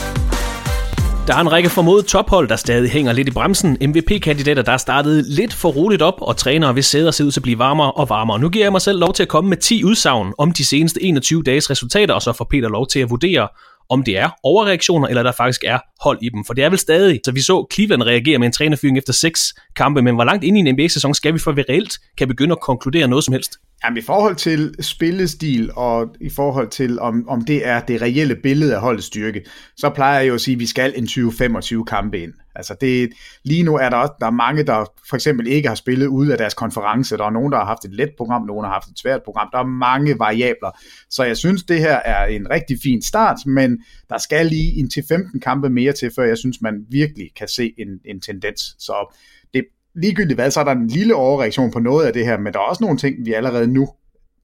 Der 1.26 1.34
er 1.36 1.40
en 1.40 1.52
række 1.52 1.70
formodet 1.70 2.06
tophold, 2.06 2.48
der 2.48 2.56
stadig 2.56 2.90
hænger 2.90 3.12
lidt 3.12 3.28
i 3.28 3.30
bremsen. 3.30 3.76
MVP-kandidater, 3.80 4.62
der 4.62 4.72
er 4.72 4.76
startet 4.76 5.24
lidt 5.26 5.54
for 5.54 5.68
roligt 5.68 6.02
op, 6.02 6.14
og 6.20 6.36
trænere 6.36 6.74
vil 6.74 6.84
sæder 6.84 7.10
se 7.10 7.24
ud 7.24 7.30
til 7.30 7.40
at 7.40 7.42
blive 7.42 7.58
varmere 7.58 7.92
og 7.92 8.08
varmere. 8.08 8.38
Nu 8.38 8.48
giver 8.48 8.64
jeg 8.64 8.72
mig 8.72 8.80
selv 8.80 8.98
lov 8.98 9.12
til 9.12 9.22
at 9.22 9.28
komme 9.28 9.50
med 9.50 9.56
10 9.56 9.84
udsagn 9.84 10.32
om 10.38 10.52
de 10.52 10.64
seneste 10.64 11.02
21 11.02 11.42
dages 11.42 11.70
resultater, 11.70 12.14
og 12.14 12.22
så 12.22 12.32
får 12.32 12.46
Peter 12.50 12.68
lov 12.68 12.86
til 12.86 13.00
at 13.00 13.10
vurdere, 13.10 13.48
om 13.90 14.02
det 14.02 14.18
er 14.18 14.30
overreaktioner, 14.42 15.08
eller 15.08 15.22
der 15.22 15.32
faktisk 15.32 15.64
er 15.66 15.78
hold 16.00 16.18
i 16.22 16.28
dem. 16.28 16.44
For 16.44 16.54
det 16.54 16.64
er 16.64 16.70
vel 16.70 16.78
stadig, 16.78 17.20
så 17.24 17.32
vi 17.32 17.40
så 17.40 17.66
Cleveland 17.72 18.02
reagere 18.02 18.38
med 18.38 18.46
en 18.46 18.52
trænerfyring 18.52 18.98
efter 18.98 19.12
seks 19.12 19.54
kampe, 19.76 20.02
men 20.02 20.14
hvor 20.14 20.24
langt 20.24 20.44
ind 20.44 20.56
i 20.56 20.60
en 20.60 20.74
NBA-sæson 20.74 21.14
skal 21.14 21.34
vi, 21.34 21.38
for 21.38 21.52
vi 21.52 21.62
reelt 21.62 21.98
kan 22.18 22.28
begynde 22.28 22.52
at 22.52 22.60
konkludere 22.60 23.08
noget 23.08 23.24
som 23.24 23.32
helst? 23.32 23.56
Jamen 23.84 23.98
i 23.98 24.00
forhold 24.00 24.36
til 24.36 24.74
spillestil 24.80 25.70
og 25.76 26.06
i 26.20 26.30
forhold 26.30 26.68
til 26.68 27.00
om, 27.00 27.28
om 27.28 27.44
det 27.44 27.66
er 27.66 27.80
det 27.80 28.02
reelle 28.02 28.36
billede 28.42 28.74
af 28.74 28.80
holdets 28.80 29.06
styrke, 29.06 29.42
så 29.76 29.90
plejer 29.90 30.18
jeg 30.18 30.28
jo 30.28 30.34
at 30.34 30.40
sige, 30.40 30.54
at 30.54 30.60
vi 30.60 30.66
skal 30.66 30.92
en 30.96 31.04
20-25 31.04 31.84
kampe 31.84 32.20
ind. 32.22 32.32
Altså 32.60 32.76
det, 32.80 33.10
lige 33.42 33.62
nu 33.62 33.76
er 33.76 33.88
der 33.88 33.96
også 33.96 34.12
der 34.20 34.26
er 34.26 34.30
mange, 34.30 34.62
der 34.62 34.84
for 35.08 35.16
eksempel 35.16 35.46
ikke 35.46 35.68
har 35.68 35.74
spillet 35.74 36.06
ud 36.06 36.28
af 36.28 36.38
deres 36.38 36.54
konference. 36.54 37.16
Der 37.16 37.24
er 37.24 37.30
nogen, 37.30 37.52
der 37.52 37.58
har 37.58 37.64
haft 37.64 37.84
et 37.84 37.94
let 37.94 38.10
program, 38.16 38.42
nogen 38.42 38.64
har 38.64 38.72
haft 38.72 38.88
et 38.88 38.98
svært 38.98 39.22
program. 39.22 39.48
Der 39.52 39.58
er 39.58 39.66
mange 39.66 40.18
variabler. 40.18 40.70
Så 41.10 41.24
jeg 41.24 41.36
synes, 41.36 41.62
det 41.62 41.78
her 41.78 41.96
er 41.96 42.24
en 42.24 42.50
rigtig 42.50 42.78
fin 42.82 43.02
start, 43.02 43.36
men 43.46 43.78
der 44.08 44.18
skal 44.18 44.46
lige 44.46 44.78
en 44.80 44.90
til 44.90 45.04
15 45.08 45.40
kampe 45.40 45.70
mere 45.70 45.92
til, 45.92 46.10
før 46.16 46.24
jeg 46.24 46.38
synes, 46.38 46.60
man 46.60 46.74
virkelig 46.90 47.30
kan 47.36 47.48
se 47.48 47.72
en, 47.78 47.88
en 48.04 48.20
tendens. 48.20 48.60
Så 48.78 49.16
det, 49.54 49.64
ligegyldigt 49.94 50.36
hvad, 50.36 50.50
så 50.50 50.60
er 50.60 50.64
der 50.64 50.72
en 50.72 50.86
lille 50.86 51.14
overreaktion 51.14 51.70
på 51.70 51.78
noget 51.78 52.06
af 52.06 52.12
det 52.12 52.24
her, 52.24 52.38
men 52.38 52.52
der 52.52 52.58
er 52.58 52.64
også 52.64 52.84
nogle 52.84 52.98
ting, 52.98 53.26
vi 53.26 53.32
allerede 53.32 53.66
nu 53.66 53.88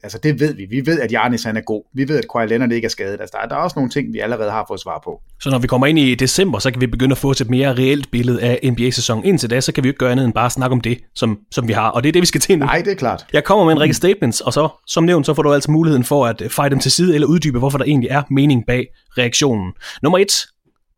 Altså 0.03 0.19
det 0.23 0.41
ved 0.41 0.55
vi. 0.55 0.67
Vi 0.71 0.87
ved, 0.87 1.01
at 1.01 1.13
Janis 1.13 1.43
han 1.45 1.57
er 1.57 1.61
god. 1.61 1.83
Vi 1.95 2.09
ved, 2.09 2.19
at 2.19 2.25
Kawhi 2.33 2.47
Leonard 2.47 2.73
ikke 2.73 2.87
er 2.87 2.89
skadet. 2.89 3.21
Altså, 3.21 3.37
der, 3.37 3.45
er, 3.45 3.49
der 3.49 3.57
er 3.57 3.61
også 3.61 3.79
nogle 3.79 3.91
ting, 3.91 4.13
vi 4.13 4.19
allerede 4.19 4.51
har 4.51 4.65
fået 4.69 4.81
svar 4.81 5.01
på. 5.05 5.21
Så 5.41 5.51
når 5.51 5.59
vi 5.59 5.67
kommer 5.67 5.87
ind 5.87 5.99
i 5.99 6.15
december, 6.15 6.59
så 6.59 6.71
kan 6.71 6.81
vi 6.81 6.87
begynde 6.87 7.13
at 7.13 7.19
få 7.19 7.31
et 7.31 7.51
mere 7.51 7.75
reelt 7.75 8.11
billede 8.11 8.43
af 8.43 8.61
NBA-sæsonen. 8.73 9.25
Indtil 9.25 9.51
da, 9.51 9.61
så 9.61 9.73
kan 9.73 9.85
vi 9.85 9.89
ikke 9.89 9.99
gøre 9.99 10.13
andet 10.13 10.25
end 10.25 10.33
bare 10.33 10.51
snakke 10.51 10.73
om 10.73 10.81
det, 10.81 10.99
som, 11.15 11.39
som 11.51 11.69
vi 11.69 11.73
har. 11.73 11.89
Og 11.89 12.03
det 12.03 12.09
er 12.09 12.13
det, 12.13 12.23
vi 12.23 12.27
skal 12.27 12.41
til 12.41 12.59
nu. 12.59 12.65
Nej, 12.65 12.83
det 12.85 12.91
er 12.93 12.97
klart. 12.97 13.27
Jeg 13.33 13.45
kommer 13.45 13.65
med 13.65 13.73
en 13.73 13.81
række 13.81 13.95
statements, 13.95 14.41
og 14.41 14.53
så, 14.53 14.69
som 14.87 15.05
nævnt, 15.05 15.27
så 15.27 15.35
får 15.35 15.43
du 15.43 15.53
altså 15.53 15.71
muligheden 15.71 16.05
for 16.05 16.27
at 16.27 16.43
fejre 16.51 16.71
dem 16.71 16.79
til 16.79 16.91
side, 16.93 17.15
eller 17.15 17.27
uddybe, 17.27 17.59
hvorfor 17.59 17.79
der 17.79 17.85
egentlig 17.85 18.11
er 18.11 18.23
mening 18.31 18.67
bag 18.67 18.87
reaktionen. 19.19 19.73
Nummer 20.03 20.19
et, 20.19 20.47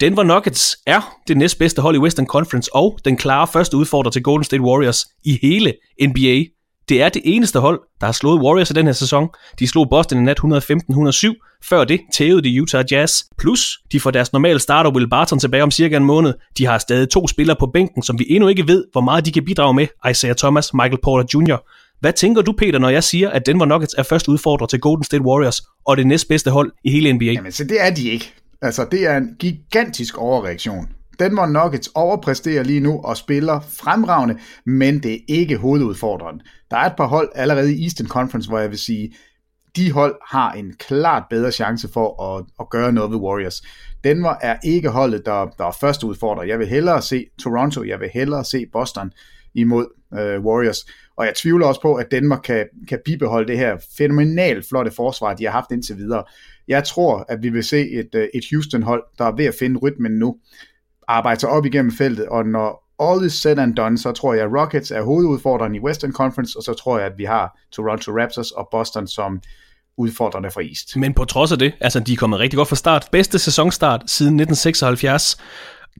Denver 0.00 0.22
Nuggets 0.22 0.78
er 0.86 1.18
det 1.28 1.36
næstbedste 1.36 1.82
hold 1.82 1.96
i 1.96 1.98
Western 1.98 2.26
Conference 2.26 2.74
og 2.74 2.98
den 3.04 3.16
klare 3.16 3.46
første 3.46 3.76
udfordrer 3.76 4.10
til 4.10 4.22
Golden 4.22 4.44
State 4.44 4.62
Warriors 4.62 5.06
i 5.24 5.38
hele 5.42 5.74
NBA. 6.02 6.44
Det 6.88 7.02
er 7.02 7.08
det 7.08 7.22
eneste 7.24 7.58
hold, 7.58 7.80
der 8.00 8.06
har 8.06 8.12
slået 8.12 8.40
Warriors 8.42 8.70
i 8.70 8.72
den 8.72 8.86
her 8.86 8.92
sæson. 8.92 9.28
De 9.58 9.68
slog 9.68 9.88
Boston 9.90 10.18
i 10.18 10.22
nat 10.22 10.38
115-107. 10.40 11.58
Før 11.64 11.84
det 11.84 12.00
tævede 12.12 12.42
de 12.42 12.62
Utah 12.62 12.84
Jazz. 12.90 13.22
Plus, 13.38 13.78
de 13.92 14.00
får 14.00 14.10
deres 14.10 14.32
normale 14.32 14.58
starter 14.58 14.90
Will 14.90 15.08
Barton 15.08 15.38
tilbage 15.38 15.62
om 15.62 15.70
cirka 15.70 15.96
en 15.96 16.04
måned. 16.04 16.34
De 16.58 16.66
har 16.66 16.78
stadig 16.78 17.10
to 17.10 17.28
spillere 17.28 17.56
på 17.60 17.66
bænken, 17.66 18.02
som 18.02 18.18
vi 18.18 18.26
endnu 18.28 18.48
ikke 18.48 18.68
ved, 18.68 18.84
hvor 18.92 19.00
meget 19.00 19.26
de 19.26 19.32
kan 19.32 19.44
bidrage 19.44 19.74
med. 19.74 19.86
Isaiah 20.10 20.36
Thomas, 20.36 20.74
Michael 20.74 20.98
Porter 21.02 21.24
Jr. 21.34 21.56
Hvad 22.00 22.12
tænker 22.12 22.42
du, 22.42 22.52
Peter, 22.52 22.78
når 22.78 22.88
jeg 22.88 23.04
siger, 23.04 23.30
at 23.30 23.46
Denver 23.46 23.66
Nuggets 23.66 23.94
er 23.98 24.02
først 24.02 24.28
udfordrer 24.28 24.66
til 24.66 24.80
Golden 24.80 25.04
State 25.04 25.22
Warriors 25.24 25.62
og 25.86 25.96
det 25.96 26.06
næstbedste 26.06 26.50
hold 26.50 26.72
i 26.84 26.90
hele 26.90 27.12
NBA? 27.12 27.24
Jamen, 27.24 27.52
så 27.52 27.64
det 27.64 27.80
er 27.80 27.94
de 27.94 28.08
ikke. 28.08 28.32
Altså, 28.62 28.86
det 28.90 29.06
er 29.06 29.16
en 29.16 29.36
gigantisk 29.38 30.18
overreaktion. 30.18 30.88
Denver 31.18 31.46
Nuggets 31.46 31.90
overpræsterer 31.94 32.62
lige 32.62 32.80
nu 32.80 33.00
og 33.04 33.16
spiller 33.16 33.60
fremragende, 33.60 34.38
men 34.64 35.02
det 35.02 35.14
er 35.14 35.18
ikke 35.28 35.56
hovedudfordreren. 35.56 36.40
Der 36.70 36.76
er 36.76 36.86
et 36.86 36.96
par 36.96 37.06
hold 37.06 37.28
allerede 37.34 37.74
i 37.74 37.84
Eastern 37.84 38.08
Conference, 38.08 38.48
hvor 38.48 38.58
jeg 38.58 38.70
vil 38.70 38.78
sige, 38.78 39.14
de 39.76 39.92
hold 39.92 40.16
har 40.30 40.52
en 40.52 40.74
klart 40.78 41.22
bedre 41.30 41.52
chance 41.52 41.88
for 41.88 42.22
at, 42.22 42.44
at 42.60 42.70
gøre 42.70 42.92
noget 42.92 43.10
ved 43.10 43.18
Warriors. 43.18 43.62
Denver 44.04 44.34
er 44.42 44.56
ikke 44.64 44.88
holdet, 44.88 45.26
der, 45.26 45.46
der 45.58 45.64
er 45.64 45.76
første 45.80 46.06
udfordrer. 46.06 46.42
Jeg 46.42 46.58
vil 46.58 46.66
hellere 46.66 47.02
se 47.02 47.26
Toronto, 47.42 47.84
jeg 47.84 48.00
vil 48.00 48.10
hellere 48.14 48.44
se 48.44 48.66
Boston 48.72 49.12
imod 49.54 49.86
øh, 50.18 50.40
Warriors. 50.44 50.86
Og 51.16 51.26
jeg 51.26 51.34
tvivler 51.34 51.66
også 51.66 51.82
på, 51.82 51.94
at 51.94 52.10
Denver 52.10 52.36
kan, 52.36 52.66
kan 52.88 52.98
bibeholde 53.04 53.48
det 53.48 53.58
her 53.58 53.76
fænomenalt 53.98 54.68
flotte 54.68 54.90
forsvar, 54.90 55.34
de 55.34 55.44
har 55.44 55.52
haft 55.52 55.72
indtil 55.72 55.96
videre. 55.96 56.24
Jeg 56.68 56.84
tror, 56.84 57.24
at 57.28 57.42
vi 57.42 57.48
vil 57.48 57.64
se 57.64 57.90
et, 57.90 58.14
øh, 58.14 58.28
et 58.34 58.44
Houston-hold, 58.50 59.02
der 59.18 59.24
er 59.24 59.36
ved 59.36 59.44
at 59.44 59.54
finde 59.58 59.78
rytmen 59.78 60.12
nu 60.12 60.36
arbejde 61.08 61.40
sig 61.40 61.48
op 61.48 61.66
igennem 61.66 61.92
feltet, 61.92 62.26
og 62.26 62.46
når 62.46 62.88
all 63.00 63.26
is 63.26 63.32
said 63.32 63.58
and 63.58 63.74
done, 63.74 63.98
så 63.98 64.12
tror 64.12 64.34
jeg, 64.34 64.44
at 64.44 64.50
Rockets 64.60 64.90
er 64.90 65.02
hovedudfordreren 65.02 65.74
i 65.74 65.80
Western 65.80 66.12
Conference, 66.12 66.58
og 66.58 66.62
så 66.62 66.74
tror 66.74 66.98
jeg, 66.98 67.06
at 67.06 67.18
vi 67.18 67.24
har 67.24 67.58
Toronto 67.72 68.12
Raptors 68.12 68.50
og 68.50 68.68
Boston 68.70 69.06
som 69.06 69.40
udfordrende 69.98 70.50
fra 70.50 70.62
East. 70.62 70.96
Men 70.96 71.14
på 71.14 71.24
trods 71.24 71.52
af 71.52 71.58
det, 71.58 71.72
altså 71.80 72.00
de 72.00 72.12
er 72.12 72.16
kommet 72.16 72.40
rigtig 72.40 72.56
godt 72.56 72.68
fra 72.68 72.76
start. 72.76 73.08
Bedste 73.12 73.38
sæsonstart 73.38 74.02
siden 74.06 74.40
1976. 74.40 75.36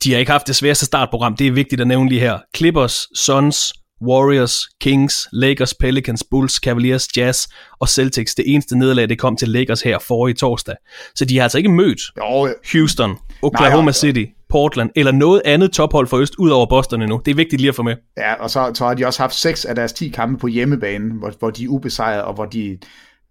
De 0.05 0.13
har 0.13 0.19
ikke 0.19 0.33
haft 0.33 0.47
det 0.47 0.57
sværeste 0.57 0.87
startprogram, 0.87 1.37
det 1.37 1.47
er 1.47 1.53
vigtigt 1.53 1.81
at 1.81 1.87
nævne 1.87 2.09
lige 2.09 2.21
her. 2.21 2.39
Clippers, 2.57 3.07
Suns, 3.15 3.73
Warriors, 4.07 4.61
Kings, 4.81 5.29
Lakers, 5.33 5.75
Pelicans, 5.75 6.25
Bulls, 6.31 6.55
Cavaliers, 6.55 7.17
Jazz 7.17 7.47
og 7.81 7.89
Celtics. 7.89 8.35
Det 8.35 8.45
eneste 8.49 8.79
nederlag, 8.79 9.09
det 9.09 9.19
kom 9.19 9.37
til 9.37 9.49
Lakers 9.49 9.83
her 9.83 9.99
forrige 9.99 10.35
torsdag. 10.35 10.75
Så 11.15 11.25
de 11.25 11.37
har 11.37 11.43
altså 11.43 11.59
ikke 11.59 11.71
mødt 11.71 12.01
jo, 12.19 12.55
Houston, 12.73 13.17
Oklahoma 13.43 13.85
Nej, 13.85 13.93
City, 13.93 14.25
Portland 14.49 14.91
eller 14.97 15.13
noget 15.13 15.43
andet 15.45 15.73
tophold 15.73 16.07
for 16.07 16.17
Øst 16.17 16.35
ud 16.39 16.51
over 16.51 16.67
Boston 16.67 17.03
endnu. 17.03 17.21
Det 17.25 17.31
er 17.31 17.35
vigtigt 17.35 17.61
lige 17.61 17.69
at 17.69 17.75
få 17.75 17.83
med. 17.83 17.97
Ja, 18.17 18.35
og 18.35 18.51
så, 18.51 18.71
så 18.75 18.87
har 18.87 18.95
de 18.95 19.07
også 19.07 19.23
haft 19.23 19.35
seks 19.35 19.65
af 19.65 19.75
deres 19.75 19.93
10 19.93 20.09
kampe 20.09 20.41
på 20.41 20.47
hjemmebane, 20.47 21.13
hvor, 21.13 21.33
hvor 21.39 21.51
de 21.51 21.65
er 21.65 21.69
ubesejret, 21.69 22.23
og 22.23 22.35
hvor 22.35 22.45
de 22.45 22.79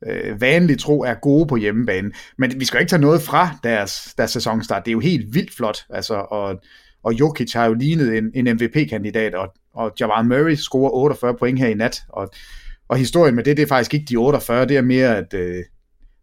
øh, 0.08 0.42
vanligt 0.42 0.80
tro 0.80 1.02
er 1.02 1.14
gode 1.14 1.48
på 1.48 1.56
hjemmebane. 1.56 2.12
Men 2.38 2.54
vi 2.60 2.66
skal 2.66 2.80
ikke 2.80 2.90
tage 2.90 3.02
noget 3.02 3.22
fra 3.22 3.50
deres, 3.64 4.14
deres 4.18 4.32
sæsonstart. 4.32 4.86
Det 4.86 4.92
er 4.92 4.94
jo 4.94 5.00
helt 5.00 5.34
vildt 5.34 5.56
flot. 5.56 5.86
Altså, 5.90 6.14
og, 6.14 6.62
og 7.04 7.14
Jokic 7.14 7.54
har 7.54 7.66
jo 7.66 7.74
lignet 7.74 8.18
en, 8.18 8.32
en 8.34 8.56
MVP-kandidat, 8.56 9.36
og, 9.36 9.54
og 9.76 9.94
Jamal 10.00 10.26
Murray 10.26 10.56
scorer 10.56 10.90
48 10.90 11.36
point 11.40 11.60
her 11.60 11.68
i 11.68 11.74
nat. 11.74 12.04
Og, 12.10 12.30
og 12.90 12.98
historien 12.98 13.36
med 13.36 13.44
det, 13.44 13.58
det 13.58 13.64
er 13.64 13.68
faktisk 13.68 13.94
ikke 13.94 14.06
de 14.10 14.16
48, 14.16 14.66
det 14.66 14.78
er 14.78 14.82
mere, 14.82 15.18
at, 15.18 15.34
øh, 15.34 15.64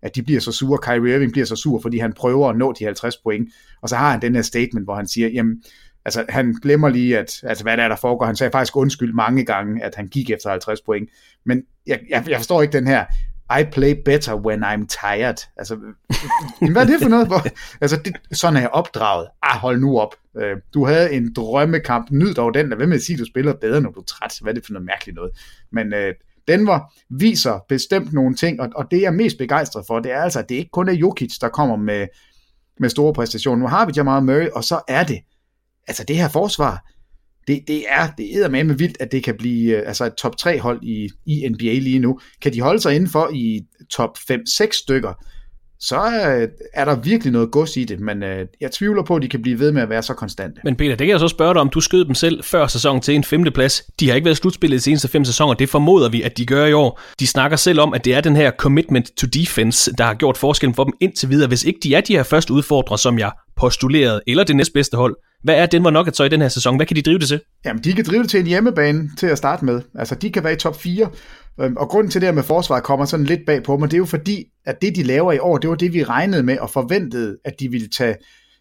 at 0.05 0.15
de 0.15 0.23
bliver 0.23 0.41
så 0.41 0.53
sure. 0.53 0.79
Kyrie 0.79 1.15
Irving 1.15 1.33
bliver 1.33 1.47
så 1.47 1.57
sur, 1.57 1.81
fordi 1.81 1.99
han 1.99 2.13
prøver 2.13 2.51
at 2.51 2.57
nå 2.57 2.73
de 2.73 2.85
50 2.85 3.17
point. 3.17 3.49
Og 3.83 3.89
så 3.89 3.97
har 3.97 4.11
han 4.11 4.23
den 4.23 4.35
her 4.35 4.43
statement, 4.43 4.87
hvor 4.87 4.95
han 4.95 5.07
siger, 5.07 5.29
jamen, 5.29 5.63
altså 6.05 6.25
han 6.29 6.53
glemmer 6.63 6.89
lige, 6.89 7.19
at, 7.19 7.41
altså, 7.43 7.65
hvad 7.65 7.77
der 7.77 7.83
er, 7.83 7.89
der 7.89 7.97
foregår. 7.97 8.27
Han 8.27 8.37
sagde 8.37 8.51
faktisk 8.51 8.77
undskyld 8.77 9.13
mange 9.13 9.45
gange, 9.45 9.85
at 9.85 9.95
han 9.95 10.09
gik 10.09 10.31
efter 10.31 10.51
50 10.51 10.81
point. 10.81 11.11
Men 11.47 11.63
jeg, 11.87 12.01
jeg, 12.09 12.25
jeg 12.29 12.39
forstår 12.39 12.63
ikke 12.63 12.73
den 12.73 12.87
her, 12.87 13.05
I 13.61 13.65
play 13.73 13.95
better 14.05 14.35
when 14.35 14.65
I'm 14.65 14.87
tired. 14.87 15.49
Altså, 15.57 15.75
hvad 16.73 16.83
er 16.83 16.87
det 16.87 17.03
for 17.03 17.09
noget? 17.09 17.27
Hvor, 17.27 17.47
altså, 17.81 17.97
det, 18.05 18.17
sådan 18.33 18.57
er 18.57 18.61
jeg 18.61 18.71
opdraget. 18.71 19.29
Ah, 19.43 19.59
hold 19.59 19.81
nu 19.81 19.99
op. 19.99 20.15
Øh, 20.37 20.57
du 20.75 20.87
havde 20.87 21.13
en 21.13 21.33
drømmekamp. 21.33 22.11
Nyd 22.11 22.35
dog 22.35 22.55
den. 22.55 22.73
Hvad 22.77 22.87
med 22.87 22.97
at 22.97 23.03
sige, 23.03 23.15
at 23.15 23.21
du 23.21 23.25
spiller 23.25 23.53
bedre, 23.53 23.81
når 23.81 23.91
du 23.91 24.01
er 24.01 24.05
træt? 24.05 24.39
Hvad 24.43 24.53
er 24.53 24.55
det 24.55 24.67
for 24.67 24.73
noget 24.73 24.87
mærkeligt 24.87 25.17
noget? 25.17 25.31
Men 25.73 25.95
øh, 25.95 26.15
Denver 26.49 26.93
viser 27.11 27.59
bestemt 27.69 28.13
nogle 28.13 28.35
ting, 28.35 28.61
og, 28.61 28.69
og 28.77 28.85
det 28.91 29.01
jeg 29.01 29.07
er 29.07 29.11
mest 29.11 29.39
begejstret 29.39 29.85
for, 29.87 30.01
det 30.01 30.13
er 30.13 30.23
altså, 30.23 30.39
at 30.39 30.49
det 30.49 30.55
ikke 30.55 30.71
kun 30.71 30.89
er 30.89 30.93
Jokic, 30.93 31.39
der 31.41 31.49
kommer 31.49 31.77
med, 31.77 32.07
med 32.81 32.89
store 32.89 33.13
præstationer. 33.13 33.63
Nu 33.63 33.69
har 33.69 33.87
vi 33.87 33.93
Jamal 33.97 34.23
Murray, 34.23 34.49
og 34.49 34.65
så 34.65 34.81
er 34.89 35.05
det, 35.05 35.19
altså 35.89 36.05
det 36.09 36.17
her 36.17 36.29
forsvar, 36.29 36.91
det, 37.47 37.65
det 37.69 37.85
er 37.89 38.11
det 38.19 38.45
er 38.45 38.49
med 38.49 38.75
vildt, 38.75 38.97
at 39.01 39.13
det 39.13 39.25
kan 39.25 39.37
blive 39.37 39.77
øh, 39.77 39.83
altså 39.89 40.05
et 40.05 40.15
top 40.15 40.37
3 40.37 40.61
hold 40.61 40.83
i, 40.83 41.11
i 41.27 41.49
NBA 41.49 41.79
lige 41.79 41.99
nu. 41.99 42.21
Kan 42.43 42.53
de 42.53 42.61
holde 42.61 42.81
sig 42.81 42.95
indenfor 42.95 43.31
i 43.35 43.61
top 43.91 44.19
5-6 44.19 44.83
stykker, 44.83 45.25
så 45.81 45.97
øh, 45.97 46.49
er 46.75 46.85
der 46.85 46.95
virkelig 46.95 47.33
noget 47.33 47.51
gods 47.51 47.77
i 47.77 47.85
det, 47.85 48.01
men 48.01 48.23
øh, 48.23 48.47
jeg 48.61 48.71
tvivler 48.71 49.03
på, 49.03 49.17
at 49.17 49.23
de 49.23 49.29
kan 49.29 49.43
blive 49.43 49.59
ved 49.59 49.73
med 49.73 49.83
at 49.83 49.89
være 49.89 50.03
så 50.03 50.15
konstante. 50.15 50.61
Men 50.65 50.77
Peter, 50.77 50.91
det 50.91 50.99
kan 50.99 51.09
jeg 51.09 51.21
så 51.21 51.29
spørge 51.29 51.55
dig 51.55 51.61
om. 51.61 51.69
Du 51.69 51.81
skød 51.81 52.05
dem 52.05 52.15
selv 52.15 52.45
før 52.45 52.67
sæsonen 52.67 53.03
til 53.03 53.15
en 53.15 53.25
femteplads. 53.25 53.83
De 54.01 54.09
har 54.09 54.15
ikke 54.15 54.25
været 54.25 54.37
slutspillet 54.37 54.77
de 54.77 54.83
seneste 54.83 55.09
fem 55.09 55.25
sæsoner. 55.25 55.55
Det 55.55 55.69
formoder 55.69 56.09
vi, 56.09 56.23
at 56.23 56.39
de 56.39 56.47
gør 56.47 56.67
i 56.67 56.73
år. 56.73 57.01
De 57.21 57.27
snakker 57.27 57.57
selv 57.57 57.81
om, 57.81 57.95
at 57.95 58.05
det 58.05 58.15
er 58.15 58.21
den 58.21 58.37
her 58.37 58.51
commitment 58.51 59.11
to 59.17 59.27
defense, 59.27 59.93
der 59.93 60.05
har 60.05 60.15
gjort 60.15 60.37
forskellen 60.37 60.75
for 60.75 60.85
dem 60.85 60.93
indtil 61.01 61.31
videre. 61.31 61.49
Hvis 61.49 61.65
ikke 61.65 61.81
de 61.83 61.95
er 61.95 62.01
de 62.01 62.17
her 62.17 62.23
første 62.23 62.53
udfordrere, 62.53 62.99
som 62.99 63.19
jeg 63.19 63.33
postulerede, 63.57 64.21
eller 64.27 64.45
det 64.45 64.57
næstbedste 64.57 64.97
hold, 64.97 65.17
hvad 65.43 65.55
er 65.55 65.67
Denver 65.67 65.91
Nuggets 65.91 66.17
så 66.17 66.25
i 66.25 66.29
den 66.29 66.41
her 66.41 66.49
sæson? 66.49 66.77
Hvad 66.77 66.87
kan 66.87 66.97
de 66.97 67.03
drive 67.03 67.19
det 67.19 67.29
til? 67.29 67.41
Jamen, 67.65 67.85
de 67.85 67.93
kan 67.93 68.05
drive 68.05 68.23
det 68.23 68.31
til 68.31 68.41
en 68.41 68.47
hjemmebane 68.47 69.11
til 69.19 69.27
at 69.27 69.39
starte 69.39 69.65
med. 69.65 69.81
Altså, 69.99 70.15
de 70.15 70.33
kan 70.33 70.45
være 70.45 70.53
i 70.53 70.57
top 70.57 70.81
4, 70.81 70.95
Øhm, 71.05 71.11
Øhm, 71.61 71.77
og 71.77 71.89
grunden 71.89 72.11
til 72.11 72.21
det 72.21 72.27
her 72.27 72.35
med 72.35 72.43
forsvaret 72.43 72.85
kommer 72.85 73.07
sådan 73.07 73.27
lidt 73.27 73.41
bag 73.47 73.63
på 73.63 73.77
mig, 73.77 73.91
det 73.91 73.97
er 73.97 73.99
jo 73.99 74.05
fordi, 74.05 74.45
at 74.67 74.83
det 74.83 74.97
de 74.97 75.03
laver 75.03 75.33
i 75.33 75.39
år, 75.39 75.59
det 75.59 75.71
var 75.71 75.77
det 75.77 75.93
vi 75.93 76.05
regnede 76.05 76.43
med 76.43 76.59
og 76.59 76.71
forventede, 76.71 77.37
at 77.45 77.61
de 77.61 77.69
ville 77.69 77.89
tage, 77.89 78.17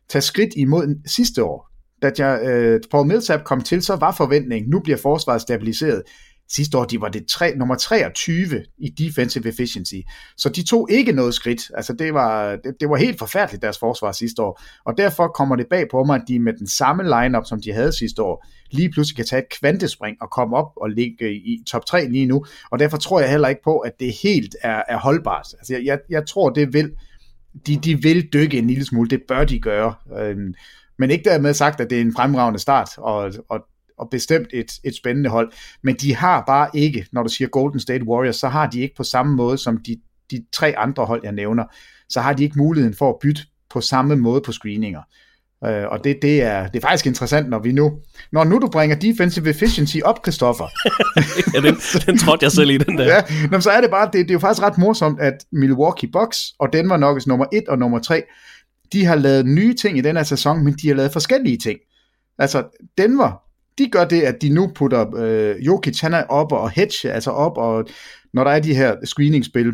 tage 0.09 0.21
skridt 0.21 0.49
imod 0.57 0.95
sidste 1.05 1.43
år. 1.43 1.69
Da 2.01 2.11
jeg, 2.17 2.41
øh, 2.43 2.79
Paul 2.91 3.07
Millsap 3.07 3.43
kom 3.43 3.61
til, 3.61 3.81
så 3.81 3.95
var 3.95 4.11
forventningen, 4.11 4.69
nu 4.69 4.79
bliver 4.79 4.97
forsvaret 4.97 5.41
stabiliseret. 5.41 6.01
Sidste 6.49 6.77
år, 6.77 6.85
de 6.85 7.01
var 7.01 7.09
det 7.09 7.25
tre, 7.27 7.55
nummer 7.55 7.75
23 7.75 8.65
i 8.77 8.89
defensive 8.89 9.47
efficiency. 9.47 9.95
Så 10.37 10.49
de 10.49 10.63
tog 10.63 10.87
ikke 10.91 11.11
noget 11.11 11.33
skridt. 11.33 11.61
Altså 11.73 11.93
det 11.93 12.13
var, 12.13 12.55
det, 12.55 12.73
det 12.79 12.89
var 12.89 12.95
helt 12.95 13.19
forfærdeligt, 13.19 13.61
deres 13.61 13.79
forsvar 13.79 14.11
sidste 14.11 14.41
år. 14.41 14.61
Og 14.85 14.93
derfor 14.97 15.27
kommer 15.27 15.55
det 15.55 15.67
bag 15.69 15.85
på 15.91 16.03
mig, 16.03 16.15
at 16.15 16.23
de 16.27 16.39
med 16.39 16.53
den 16.53 16.67
samme 16.67 17.03
lineup, 17.03 17.45
som 17.45 17.61
de 17.61 17.73
havde 17.73 17.97
sidste 17.97 18.23
år, 18.23 18.45
lige 18.71 18.91
pludselig 18.91 19.15
kan 19.15 19.25
tage 19.25 19.41
et 19.41 19.59
kvantespring 19.59 20.17
og 20.21 20.31
komme 20.31 20.57
op 20.57 20.71
og 20.75 20.89
ligge 20.89 21.33
i 21.33 21.63
top 21.67 21.85
3 21.85 22.09
lige 22.09 22.25
nu. 22.25 22.45
Og 22.71 22.79
derfor 22.79 22.97
tror 22.97 23.19
jeg 23.19 23.29
heller 23.29 23.47
ikke 23.47 23.61
på, 23.63 23.77
at 23.77 23.91
det 23.99 24.13
helt 24.23 24.55
er, 24.61 24.83
er 24.89 24.97
holdbart. 24.97 25.47
Altså 25.59 25.73
jeg, 25.73 25.85
jeg, 25.85 25.99
jeg 26.09 26.27
tror, 26.27 26.49
det 26.49 26.73
vil, 26.73 26.91
de, 27.67 27.77
de 27.77 28.01
vil 28.01 28.29
dykke 28.33 28.57
en 28.57 28.67
lille 28.67 28.85
smule. 28.85 29.09
Det 29.09 29.21
bør 29.27 29.43
de 29.45 29.59
gøre. 29.59 29.93
Øhm, 30.19 30.53
men 30.99 31.11
ikke 31.11 31.29
dermed 31.29 31.53
sagt, 31.53 31.79
at 31.79 31.89
det 31.89 31.97
er 31.97 32.01
en 32.01 32.13
fremragende 32.13 32.59
start, 32.59 32.89
og, 32.97 33.33
og 33.49 33.59
og 33.97 34.07
bestemt 34.11 34.47
et, 34.53 34.71
et 34.83 34.95
spændende 34.95 35.29
hold. 35.29 35.51
Men 35.83 35.95
de 35.95 36.15
har 36.15 36.43
bare 36.47 36.69
ikke, 36.73 37.05
når 37.11 37.23
du 37.23 37.29
siger 37.29 37.47
Golden 37.47 37.79
State 37.79 38.07
Warriors, 38.07 38.35
så 38.35 38.47
har 38.47 38.67
de 38.67 38.81
ikke 38.81 38.95
på 38.95 39.03
samme 39.03 39.35
måde 39.35 39.57
som 39.57 39.77
de, 39.77 39.97
de 40.31 40.45
tre 40.53 40.77
andre 40.77 41.05
hold, 41.05 41.21
jeg 41.23 41.31
nævner, 41.31 41.63
så 42.09 42.21
har 42.21 42.33
de 42.33 42.43
ikke 42.43 42.57
muligheden 42.57 42.95
for 42.95 43.09
at 43.09 43.15
bytte 43.21 43.41
på 43.69 43.81
samme 43.81 44.15
måde 44.15 44.41
på 44.41 44.51
screeninger. 44.51 45.01
Øh, 45.65 45.85
og 45.91 46.03
det, 46.03 46.17
det, 46.21 46.41
er, 46.41 46.67
det 46.67 46.75
er 46.75 46.87
faktisk 46.87 47.05
interessant, 47.05 47.49
når 47.49 47.59
vi 47.59 47.71
nu, 47.71 47.91
når 48.31 48.43
nu 48.43 48.59
du 48.59 48.67
bringer 48.67 48.95
defensive 48.95 49.49
efficiency 49.49 49.97
op, 50.03 50.19
Christoffer. 50.23 50.67
ja, 51.53 51.61
den, 51.61 51.75
den 52.05 52.17
trådte 52.17 52.43
jeg 52.43 52.51
selv 52.51 52.69
i, 52.69 52.77
den 52.77 52.97
der. 52.97 53.23
ja, 53.51 53.59
så 53.59 53.71
er 53.71 53.81
det 53.81 53.89
bare, 53.89 54.05
det, 54.05 54.13
det 54.13 54.29
er 54.29 54.33
jo 54.33 54.39
faktisk 54.39 54.63
ret 54.63 54.77
morsomt, 54.77 55.19
at 55.19 55.33
Milwaukee 55.51 56.09
Bucks 56.11 56.39
og 56.59 56.73
Denver 56.73 56.97
Nuggets 56.97 57.27
nummer 57.27 57.45
1 57.53 57.67
og 57.67 57.77
nummer 57.77 57.99
3, 57.99 58.23
de 58.93 59.05
har 59.05 59.15
lavet 59.15 59.45
nye 59.45 59.73
ting 59.73 59.97
i 59.97 60.01
den 60.01 60.15
her 60.15 60.23
sæson, 60.23 60.63
men 60.63 60.73
de 60.73 60.87
har 60.87 60.95
lavet 60.95 61.11
forskellige 61.11 61.57
ting. 61.57 61.79
Altså, 62.39 62.63
Denver, 62.97 63.41
de 63.77 63.89
gør 63.89 64.05
det, 64.05 64.21
at 64.21 64.41
de 64.41 64.49
nu 64.49 64.71
putter 64.75 65.15
øh, 65.17 65.65
Jokic, 65.65 65.99
han 65.99 66.13
er 66.13 66.23
op 66.23 66.51
og 66.51 66.71
hedge, 66.71 67.11
altså 67.11 67.31
op, 67.31 67.57
og 67.57 67.85
når 68.33 68.43
der 68.43 68.51
er 68.51 68.59
de 68.59 68.75
her 68.75 68.95
screening-spil, 69.03 69.73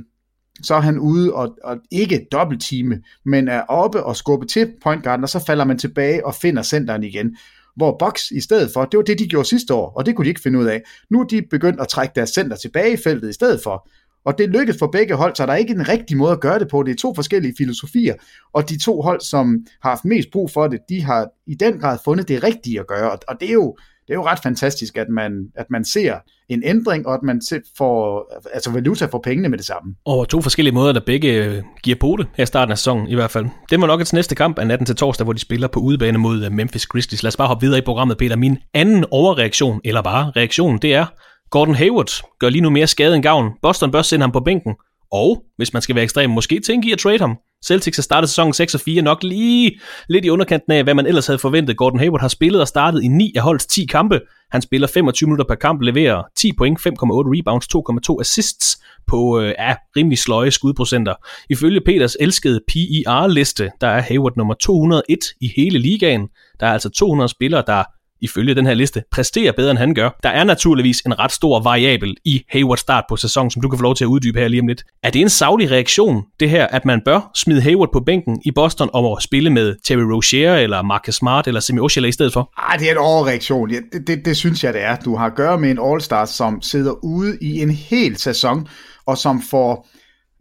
så 0.64 0.76
er 0.76 0.80
han 0.80 1.00
ude 1.00 1.34
og, 1.34 1.58
og 1.64 1.78
ikke 1.92 2.28
dobbelttime, 2.32 3.02
men 3.26 3.48
er 3.48 3.62
oppe 3.62 4.04
og 4.04 4.16
skubbe 4.16 4.46
til 4.46 4.74
point 4.84 5.04
guarden, 5.04 5.24
og 5.24 5.30
så 5.30 5.46
falder 5.46 5.66
man 5.66 5.78
tilbage 5.78 6.26
og 6.26 6.36
finder 6.36 6.64
centeren 6.64 7.04
igen. 7.04 7.38
Hvor 7.76 7.96
Box 8.00 8.32
i 8.32 8.42
stedet 8.42 8.72
for, 8.74 8.86
det 8.86 8.98
var 8.98 9.04
det, 9.04 9.20
de 9.20 9.28
gjorde 9.28 9.48
sidste 9.48 9.74
år, 9.74 9.94
og 9.98 10.06
det 10.06 10.16
kunne 10.16 10.26
de 10.26 10.30
ikke 10.30 10.42
finde 10.42 10.60
ud 10.60 10.66
af. 10.66 10.82
Nu 11.10 11.20
er 11.20 11.24
de 11.24 11.42
begyndt 11.50 11.82
at 11.82 11.88
trække 11.88 12.12
deres 12.16 12.30
center 12.30 12.58
tilbage 12.58 12.94
i 12.94 12.98
feltet 12.98 13.30
i 13.30 13.34
stedet 13.34 13.62
for. 13.64 13.90
Og 14.26 14.38
det 14.38 14.50
lykkedes 14.50 14.80
for 14.80 14.88
begge 14.88 15.16
hold, 15.16 15.36
så 15.36 15.46
der 15.46 15.54
er 15.54 15.58
ikke 15.58 15.74
en 15.74 15.90
rigtig 15.90 16.18
måde 16.18 16.32
at 16.32 16.42
gøre 16.42 16.60
det 16.60 16.68
på. 16.68 16.84
Det 16.84 16.92
er 16.92 16.96
to 16.96 17.14
forskellige 17.16 17.54
filosofier, 17.58 18.14
og 18.54 18.70
de 18.70 18.84
to 18.84 19.02
hold, 19.02 19.22
som 19.22 19.66
har 19.82 19.90
haft 19.90 20.06
mest 20.06 20.32
brug 20.32 20.52
for 20.52 20.68
det, 20.68 20.80
de 20.90 21.04
har 21.04 21.28
i 21.48 21.56
den 21.56 21.80
grad 21.80 21.98
fundet 22.06 22.28
det 22.28 22.44
rigtige 22.44 22.80
at 22.80 22.88
gøre. 22.88 23.12
Og 23.12 23.36
det 23.40 23.50
er 23.50 23.54
jo, 23.54 23.76
det 24.08 24.14
er 24.14 24.18
jo 24.18 24.26
ret 24.26 24.40
fantastisk, 24.44 24.98
at 24.98 25.10
man, 25.10 25.32
at 25.56 25.66
man 25.70 25.86
ser 25.86 26.16
en 26.50 26.64
ændring, 26.66 27.08
og 27.08 27.14
at 27.14 27.24
man 27.24 27.42
får 27.78 28.32
altså 28.54 28.72
valuta 28.72 29.06
for 29.06 29.20
pengene 29.24 29.50
med 29.50 29.58
det 29.58 29.66
samme. 29.66 29.96
Og 30.06 30.30
to 30.30 30.42
forskellige 30.42 30.74
måder, 30.74 30.94
der 30.94 31.00
begge 31.06 31.64
giver 31.84 31.98
på 32.00 32.16
det 32.20 32.28
her 32.36 32.44
i 32.44 32.46
starten 32.46 32.72
af 32.72 32.78
sæsonen 32.78 33.08
i 33.08 33.16
hvert 33.16 33.32
fald. 33.32 33.46
Det 33.70 33.82
var 33.82 33.88
nok 33.88 34.02
et 34.02 34.14
næste 34.14 34.36
kamp 34.36 34.60
af 34.60 34.68
natten 34.68 34.86
til 34.86 34.96
torsdag, 34.96 35.24
hvor 35.24 35.34
de 35.34 35.40
spiller 35.40 35.68
på 35.68 35.80
udebane 35.80 36.18
mod 36.18 36.46
øh, 36.46 36.52
Memphis 36.52 36.88
Grizzlies. 36.88 37.24
Lad 37.24 37.28
os 37.28 37.38
bare 37.38 37.48
hoppe 37.48 37.66
videre 37.66 37.80
i 37.80 37.86
programmet, 37.86 38.18
Peter. 38.18 38.36
Min 38.36 38.58
anden 38.74 39.06
overreaktion, 39.12 39.82
eller 39.84 40.02
bare 40.02 40.32
reaktion, 40.36 40.78
det 40.78 40.94
er, 40.94 41.06
Gordon 41.52 41.76
Hayward 41.76 42.10
gør 42.40 42.50
lige 42.50 42.62
nu 42.62 42.70
mere 42.70 42.88
skade 42.88 43.16
end 43.16 43.24
gavn. 43.24 43.52
Boston 43.62 43.92
bør 43.92 44.02
sende 44.02 44.24
ham 44.24 44.32
på 44.32 44.40
bænken. 44.40 44.76
Og, 45.12 45.44
hvis 45.58 45.74
man 45.74 45.82
skal 45.82 45.96
være 45.96 46.04
ekstrem, 46.04 46.30
måske 46.30 46.60
tænke 46.60 46.90
i 46.90 46.92
at 46.92 47.00
trade 47.00 47.20
ham. 47.20 47.38
Celtics 47.66 47.98
har 47.98 48.02
startet 48.02 48.30
sæsonen 48.30 48.54
6 48.54 48.76
og 48.76 48.82
4 48.82 49.02
nok 49.02 49.24
lige 49.24 49.80
lidt 50.10 50.26
i 50.26 50.30
underkanten 50.30 50.74
af, 50.74 50.84
hvad 50.84 50.94
man 50.94 51.06
ellers 51.06 51.28
havde 51.28 51.40
forventet. 51.40 51.78
Gordon 51.78 52.00
Hayward 52.00 52.22
har 52.22 52.28
spillet 52.28 52.62
og 52.62 52.68
startet 52.68 53.04
i 53.04 53.08
9 53.08 53.34
af 53.36 53.42
holdets 53.42 53.66
10 53.66 53.86
kampe. 53.86 54.20
Han 54.52 54.62
spiller 54.62 54.88
25 54.88 55.28
minutter 55.28 55.46
per 55.46 55.56
kamp, 55.56 55.82
leverer 55.82 56.24
10 56.38 56.54
point, 56.58 56.80
5,8 56.80 56.84
rebounds, 56.88 57.68
2,2 58.16 58.22
assists 58.22 58.78
på 59.08 59.40
øh, 59.40 59.54
ja, 59.60 59.76
rimelig 59.98 60.18
sløje 60.18 60.52
skudprocenter. 60.52 61.14
Ifølge 61.50 61.82
Peters 61.82 62.18
elskede 62.20 62.60
PER-liste, 62.68 63.72
der 63.82 63.88
er 63.88 64.02
Hayward 64.02 64.38
nummer 64.38 64.54
201 64.54 65.20
i 65.42 65.52
hele 65.56 65.80
ligaen. 65.80 66.28
Der 66.60 66.68
er 66.68 66.74
altså 66.74 66.90
200 66.90 67.30
spillere, 67.30 67.64
der 67.68 67.84
ifølge 68.22 68.56
den 68.56 68.66
her 68.66 68.74
liste, 68.74 69.04
præsterer 69.12 69.52
bedre, 69.52 69.72
end 69.72 69.80
han 69.80 69.94
gør. 69.94 70.10
Der 70.24 70.30
er 70.30 70.44
naturligvis 70.44 71.02
en 71.02 71.20
ret 71.20 71.32
stor 71.32 71.60
variabel 71.60 72.16
i 72.26 72.44
Haywards 72.50 72.80
start 72.80 73.04
på 73.10 73.16
sæsonen, 73.16 73.52
som 73.52 73.62
du 73.62 73.70
kan 73.70 73.80
få 73.80 73.84
lov 73.84 73.96
til 73.96 74.04
at 74.04 74.08
uddybe 74.08 74.40
her 74.40 74.48
lige 74.48 74.62
om 74.62 74.68
lidt. 74.68 74.84
Er 75.04 75.10
det 75.10 75.22
en 75.22 75.30
savlig 75.30 75.72
reaktion, 75.72 76.24
det 76.40 76.50
her, 76.50 76.68
at 76.68 76.86
man 76.86 77.02
bør 77.06 77.32
smide 77.36 77.62
Hayward 77.62 77.90
på 77.94 78.00
bænken 78.00 78.42
i 78.46 78.52
Boston 78.52 78.90
om 78.94 79.06
at 79.06 79.24
spille 79.24 79.50
med 79.50 79.76
Terry 79.84 80.02
Rozier 80.02 80.56
eller 80.56 80.82
Marcus 80.82 81.16
Smart 81.16 81.48
eller 81.48 81.60
Semi 81.60 81.80
Oshela 81.80 82.08
i 82.08 82.12
stedet 82.12 82.34
for? 82.34 82.54
Ah, 82.58 82.80
det 82.80 82.88
er 82.88 82.92
en 82.92 82.98
overreaktion. 82.98 83.72
Ja, 83.72 83.80
det, 83.94 84.08
det, 84.08 84.26
det, 84.26 84.38
synes 84.38 84.64
jeg, 84.64 84.74
det 84.74 84.84
er. 84.84 84.96
Du 84.96 85.16
har 85.16 85.26
at 85.26 85.36
gøre 85.36 85.60
med 85.60 85.72
en 85.72 85.80
All-Star, 85.80 86.26
som 86.26 86.62
sidder 86.62 87.04
ude 87.04 87.38
i 87.42 87.62
en 87.62 87.70
hel 87.72 88.18
sæson, 88.18 88.68
og 89.06 89.18
som 89.18 89.42
får 89.42 89.88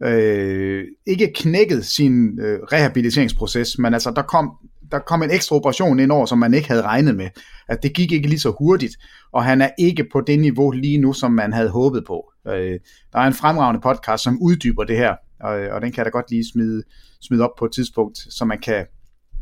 øh, 0.03 0.83
ikke 1.07 1.31
knækket 1.35 1.85
sin 1.85 2.39
øh, 2.39 2.59
rehabiliteringsproces, 2.73 3.77
men 3.77 3.93
altså 3.93 4.11
der 4.15 4.21
kom 4.21 4.51
der 4.91 4.99
kom 4.99 5.23
en 5.23 5.31
ekstra 5.31 5.55
operation 5.55 5.99
ind 5.99 6.11
over, 6.11 6.25
som 6.25 6.37
man 6.37 6.53
ikke 6.53 6.67
havde 6.67 6.81
regnet 6.81 7.15
med. 7.15 7.29
At 7.67 7.83
det 7.83 7.93
gik 7.93 8.11
ikke 8.11 8.27
lige 8.27 8.39
så 8.39 8.55
hurtigt, 8.59 8.97
og 9.31 9.43
han 9.43 9.61
er 9.61 9.69
ikke 9.79 10.05
på 10.11 10.21
det 10.21 10.39
niveau 10.39 10.71
lige 10.71 10.97
nu, 10.97 11.13
som 11.13 11.31
man 11.31 11.53
havde 11.53 11.69
håbet 11.69 12.03
på. 12.07 12.31
Øh, 12.47 12.79
der 13.13 13.19
er 13.19 13.27
en 13.27 13.33
fremragende 13.33 13.81
podcast, 13.81 14.23
som 14.23 14.41
uddyber 14.41 14.83
det 14.83 14.97
her, 14.97 15.15
og, 15.39 15.51
og 15.51 15.81
den 15.81 15.91
kan 15.91 15.97
jeg 15.97 16.05
da 16.05 16.09
godt 16.09 16.31
lige 16.31 16.51
smide, 16.53 16.83
smide 17.21 17.43
op 17.43 17.55
på 17.59 17.65
et 17.65 17.71
tidspunkt, 17.71 18.17
så 18.17 18.45
man 18.45 18.59
kan, 18.59 18.85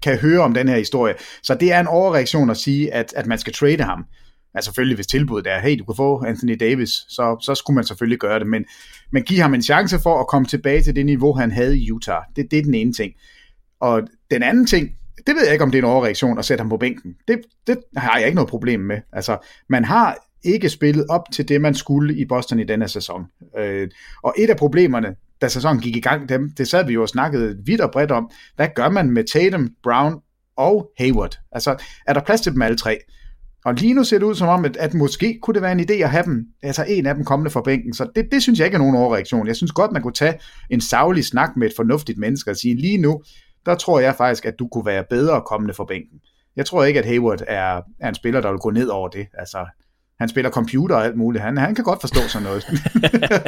kan 0.03 0.17
høre 0.17 0.39
om 0.39 0.53
den 0.53 0.67
her 0.67 0.77
historie. 0.77 1.13
Så 1.43 1.55
det 1.55 1.71
er 1.73 1.79
en 1.79 1.87
overreaktion 1.87 2.49
at 2.49 2.57
sige, 2.57 2.93
at, 2.93 3.13
at 3.15 3.25
man 3.25 3.37
skal 3.37 3.53
trade 3.53 3.83
ham. 3.83 4.05
Altså 4.53 4.67
selvfølgelig, 4.67 4.95
hvis 4.95 5.07
tilbuddet 5.07 5.53
er, 5.53 5.59
hey, 5.59 5.79
du 5.79 5.85
kan 5.85 5.95
få 5.95 6.23
Anthony 6.25 6.57
Davis, 6.59 6.89
så, 6.89 7.37
så 7.41 7.55
skulle 7.55 7.75
man 7.75 7.83
selvfølgelig 7.83 8.19
gøre 8.19 8.39
det, 8.39 8.47
men, 8.47 8.65
men 9.11 9.23
give 9.23 9.39
ham 9.39 9.53
en 9.53 9.61
chance 9.61 9.99
for 9.99 10.19
at 10.19 10.27
komme 10.27 10.47
tilbage 10.47 10.81
til 10.81 10.95
det 10.95 11.05
niveau, 11.05 11.33
han 11.33 11.51
havde 11.51 11.79
i 11.79 11.91
Utah. 11.91 12.21
Det, 12.35 12.51
det 12.51 12.59
er 12.59 12.63
den 12.63 12.73
ene 12.73 12.93
ting. 12.93 13.13
Og 13.79 14.01
den 14.31 14.43
anden 14.43 14.65
ting, 14.65 14.89
det 15.27 15.35
ved 15.35 15.43
jeg 15.43 15.53
ikke, 15.53 15.63
om 15.63 15.71
det 15.71 15.77
er 15.77 15.83
en 15.83 15.89
overreaktion 15.89 16.39
at 16.39 16.45
sætte 16.45 16.61
ham 16.61 16.69
på 16.69 16.77
bænken. 16.77 17.15
Det, 17.27 17.41
det 17.67 17.77
har 17.97 18.17
jeg 18.17 18.27
ikke 18.27 18.35
noget 18.35 18.49
problem 18.49 18.79
med. 18.79 18.97
Altså, 19.13 19.37
man 19.69 19.85
har 19.85 20.17
ikke 20.43 20.69
spillet 20.69 21.05
op 21.09 21.21
til 21.33 21.47
det, 21.47 21.61
man 21.61 21.75
skulle 21.75 22.17
i 22.17 22.25
Boston 22.25 22.59
i 22.59 22.63
denne 22.63 22.87
sæson. 22.87 23.25
Øh, 23.59 23.87
og 24.23 24.35
et 24.37 24.49
af 24.49 24.57
problemerne, 24.57 25.15
da 25.41 25.47
sæsonen 25.47 25.81
gik 25.81 25.95
i 25.95 25.99
gang, 25.99 26.29
dem, 26.29 26.51
det 26.57 26.67
sad 26.67 26.85
vi 26.85 26.93
jo 26.93 27.01
og 27.01 27.09
snakkede 27.09 27.57
vidt 27.65 27.81
og 27.81 27.91
bredt 27.91 28.11
om, 28.11 28.31
hvad 28.55 28.67
gør 28.75 28.89
man 28.89 29.11
med 29.11 29.23
Tatum, 29.23 29.69
Brown 29.83 30.15
og 30.57 30.91
Hayward? 30.97 31.39
Altså, 31.51 31.83
er 32.07 32.13
der 32.13 32.21
plads 32.21 32.41
til 32.41 32.53
dem 32.53 32.61
alle 32.61 32.77
tre? 32.77 32.97
Og 33.65 33.73
lige 33.73 33.93
nu 33.93 34.03
ser 34.03 34.17
det 34.17 34.25
ud 34.25 34.35
som 34.35 34.47
om, 34.47 34.65
at, 34.65 34.77
at 34.77 34.93
måske 34.93 35.39
kunne 35.41 35.53
det 35.53 35.61
være 35.61 35.71
en 35.71 35.79
idé 35.79 35.93
at 35.93 36.09
have 36.09 36.23
dem, 36.23 36.45
altså 36.63 36.85
en 36.87 37.05
af 37.05 37.15
dem 37.15 37.25
kommende 37.25 37.51
fra 37.51 37.61
bænken. 37.61 37.93
Så 37.93 38.07
det, 38.15 38.25
det 38.31 38.41
synes 38.41 38.59
jeg 38.59 38.65
ikke 38.65 38.75
er 38.75 38.79
nogen 38.79 38.95
overreaktion. 38.95 39.47
Jeg 39.47 39.55
synes 39.55 39.71
godt, 39.71 39.91
man 39.91 40.01
kunne 40.01 40.13
tage 40.13 40.33
en 40.69 40.81
savlig 40.81 41.25
snak 41.25 41.57
med 41.57 41.67
et 41.67 41.73
fornuftigt 41.75 42.17
menneske 42.17 42.51
og 42.51 42.57
sige, 42.57 42.75
lige 42.75 42.97
nu, 42.97 43.21
der 43.67 43.75
tror 43.75 43.99
jeg 43.99 44.15
faktisk, 44.15 44.45
at 44.45 44.53
du 44.59 44.67
kunne 44.67 44.85
være 44.85 45.03
bedre 45.09 45.41
kommende 45.41 45.73
for 45.73 45.85
bænken. 45.85 46.19
Jeg 46.55 46.65
tror 46.65 46.83
ikke, 46.83 46.99
at 46.99 47.05
Hayward 47.05 47.41
er, 47.47 47.81
er 47.99 48.09
en 48.09 48.15
spiller, 48.15 48.41
der 48.41 48.49
vil 48.49 48.59
gå 48.59 48.69
ned 48.69 48.87
over 48.87 49.07
det. 49.07 49.27
Altså, 49.37 49.65
han 50.19 50.29
spiller 50.29 50.51
computer 50.51 50.95
og 50.95 51.05
alt 51.05 51.17
muligt. 51.17 51.43
Han, 51.43 51.57
han 51.57 51.75
kan 51.75 51.83
godt 51.83 52.01
forstå 52.01 52.19
sådan 52.27 52.47
noget. 52.47 52.65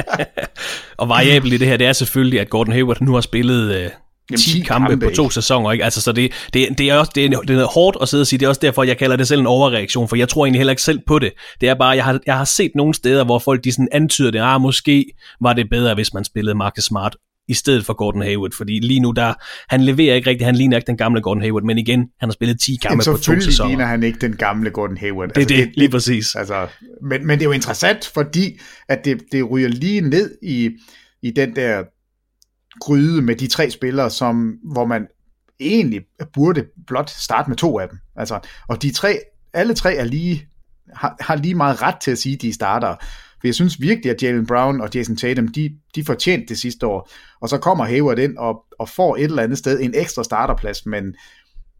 og 1.00 1.08
variabel 1.08 1.52
i 1.52 1.56
det 1.56 1.68
her, 1.68 1.76
det 1.76 1.86
er 1.86 1.92
selvfølgelig, 1.92 2.40
at 2.40 2.50
Gordon 2.50 2.72
Hayward 2.72 3.00
nu 3.00 3.14
har 3.14 3.20
spillet 3.20 3.74
øh, 3.74 3.90
10, 4.36 4.52
10 4.52 4.60
kampe, 4.60 4.88
kampe 4.90 5.06
på 5.06 5.10
to 5.14 5.22
ikke? 5.22 5.34
sæsoner. 5.34 5.72
Ikke? 5.72 5.84
Altså, 5.84 6.00
så 6.00 6.12
det, 6.12 6.32
det, 6.54 6.68
det, 6.78 6.90
er 6.90 6.94
også 6.94 7.12
det 7.14 7.24
er, 7.24 7.40
det 7.40 7.58
er 7.58 7.66
hårdt 7.66 7.96
at 8.02 8.08
sidde 8.08 8.20
og 8.20 8.26
sige. 8.26 8.38
Det 8.38 8.44
er 8.44 8.48
også 8.48 8.60
derfor, 8.60 8.82
jeg 8.82 8.98
kalder 8.98 9.16
det 9.16 9.28
selv 9.28 9.40
en 9.40 9.46
overreaktion, 9.46 10.08
for 10.08 10.16
jeg 10.16 10.28
tror 10.28 10.46
egentlig 10.46 10.58
heller 10.58 10.72
ikke 10.72 10.82
selv 10.82 11.00
på 11.06 11.18
det. 11.18 11.32
Det 11.60 11.68
er 11.68 11.74
bare, 11.74 11.88
jeg 11.88 12.04
har, 12.04 12.20
jeg 12.26 12.36
har 12.36 12.44
set 12.44 12.70
nogle 12.74 12.94
steder, 12.94 13.24
hvor 13.24 13.38
folk 13.38 13.64
de 13.64 13.72
sådan 13.72 13.88
antyder 13.92 14.30
det, 14.30 14.40
ah, 14.42 14.60
måske 14.60 15.04
var 15.40 15.52
det 15.52 15.70
bedre, 15.70 15.94
hvis 15.94 16.14
man 16.14 16.24
spillede 16.24 16.54
Marcus 16.54 16.84
Smart 16.84 17.16
i 17.50 17.54
stedet 17.54 17.86
for 17.86 17.94
Gordon 17.94 18.22
Hayward, 18.22 18.52
fordi 18.52 18.80
lige 18.80 19.00
nu 19.00 19.10
der, 19.10 19.34
han 19.68 19.80
leverer 19.80 20.14
ikke 20.14 20.30
rigtigt, 20.30 20.46
han 20.46 20.56
ligner 20.56 20.76
ikke 20.76 20.86
den 20.86 20.96
gamle 20.96 21.20
Gordon 21.20 21.42
Hayward, 21.42 21.62
men 21.62 21.78
igen, 21.78 22.00
han 22.00 22.28
har 22.28 22.32
spillet 22.32 22.60
10 22.60 22.76
kampe 22.82 23.04
på 23.06 23.16
to 23.16 23.40
sæsoner. 23.40 23.68
ligner 23.68 23.86
han 23.86 24.02
ikke 24.02 24.18
den 24.18 24.36
gamle 24.36 24.70
Gordon 24.70 24.96
Hayward. 24.96 25.28
Det 25.28 25.36
er 25.36 25.40
altså, 25.40 25.56
det, 25.56 25.66
det, 25.66 25.76
lige 25.76 25.90
præcis. 25.90 26.34
Altså, 26.34 26.68
men, 27.02 27.26
men 27.26 27.38
det 27.38 27.44
er 27.44 27.48
jo 27.48 27.52
interessant, 27.52 28.10
fordi 28.14 28.60
at 28.88 29.04
det, 29.04 29.22
det 29.32 29.50
ryger 29.50 29.68
lige 29.68 30.00
ned 30.00 30.38
i, 30.42 30.70
i 31.22 31.30
den 31.30 31.56
der 31.56 31.82
gryde 32.80 33.22
med 33.22 33.36
de 33.36 33.46
tre 33.46 33.70
spillere, 33.70 34.10
som, 34.10 34.58
hvor 34.72 34.84
man 34.84 35.06
egentlig 35.60 36.00
burde 36.34 36.64
blot 36.86 37.10
starte 37.10 37.50
med 37.50 37.56
to 37.56 37.78
af 37.78 37.88
dem. 37.88 37.98
Altså, 38.16 38.38
og 38.68 38.82
de 38.82 38.92
tre, 38.92 39.18
alle 39.52 39.74
tre 39.74 39.94
er 39.94 40.04
lige, 40.04 40.46
har, 40.94 41.16
har 41.20 41.36
lige 41.36 41.54
meget 41.54 41.82
ret 41.82 41.96
til 42.00 42.10
at 42.10 42.18
sige, 42.18 42.34
at 42.34 42.42
de 42.42 42.52
starter. 42.52 42.96
For 43.40 43.48
jeg 43.48 43.54
synes 43.54 43.80
virkelig, 43.80 44.10
at 44.10 44.22
Jalen 44.22 44.46
Brown 44.46 44.80
og 44.80 44.88
Jason 44.94 45.16
Tatum, 45.16 45.48
de, 45.48 45.70
de 45.94 46.04
fortjente 46.04 46.46
det 46.48 46.58
sidste 46.58 46.86
år. 46.86 47.10
Og 47.40 47.48
så 47.48 47.58
kommer 47.58 47.84
Hayward 47.84 48.18
ind 48.18 48.36
og, 48.36 48.64
og 48.78 48.88
får 48.88 49.16
et 49.16 49.24
eller 49.24 49.42
andet 49.42 49.58
sted 49.58 49.80
en 49.80 49.92
ekstra 49.94 50.24
starterplads, 50.24 50.86
men, 50.86 51.14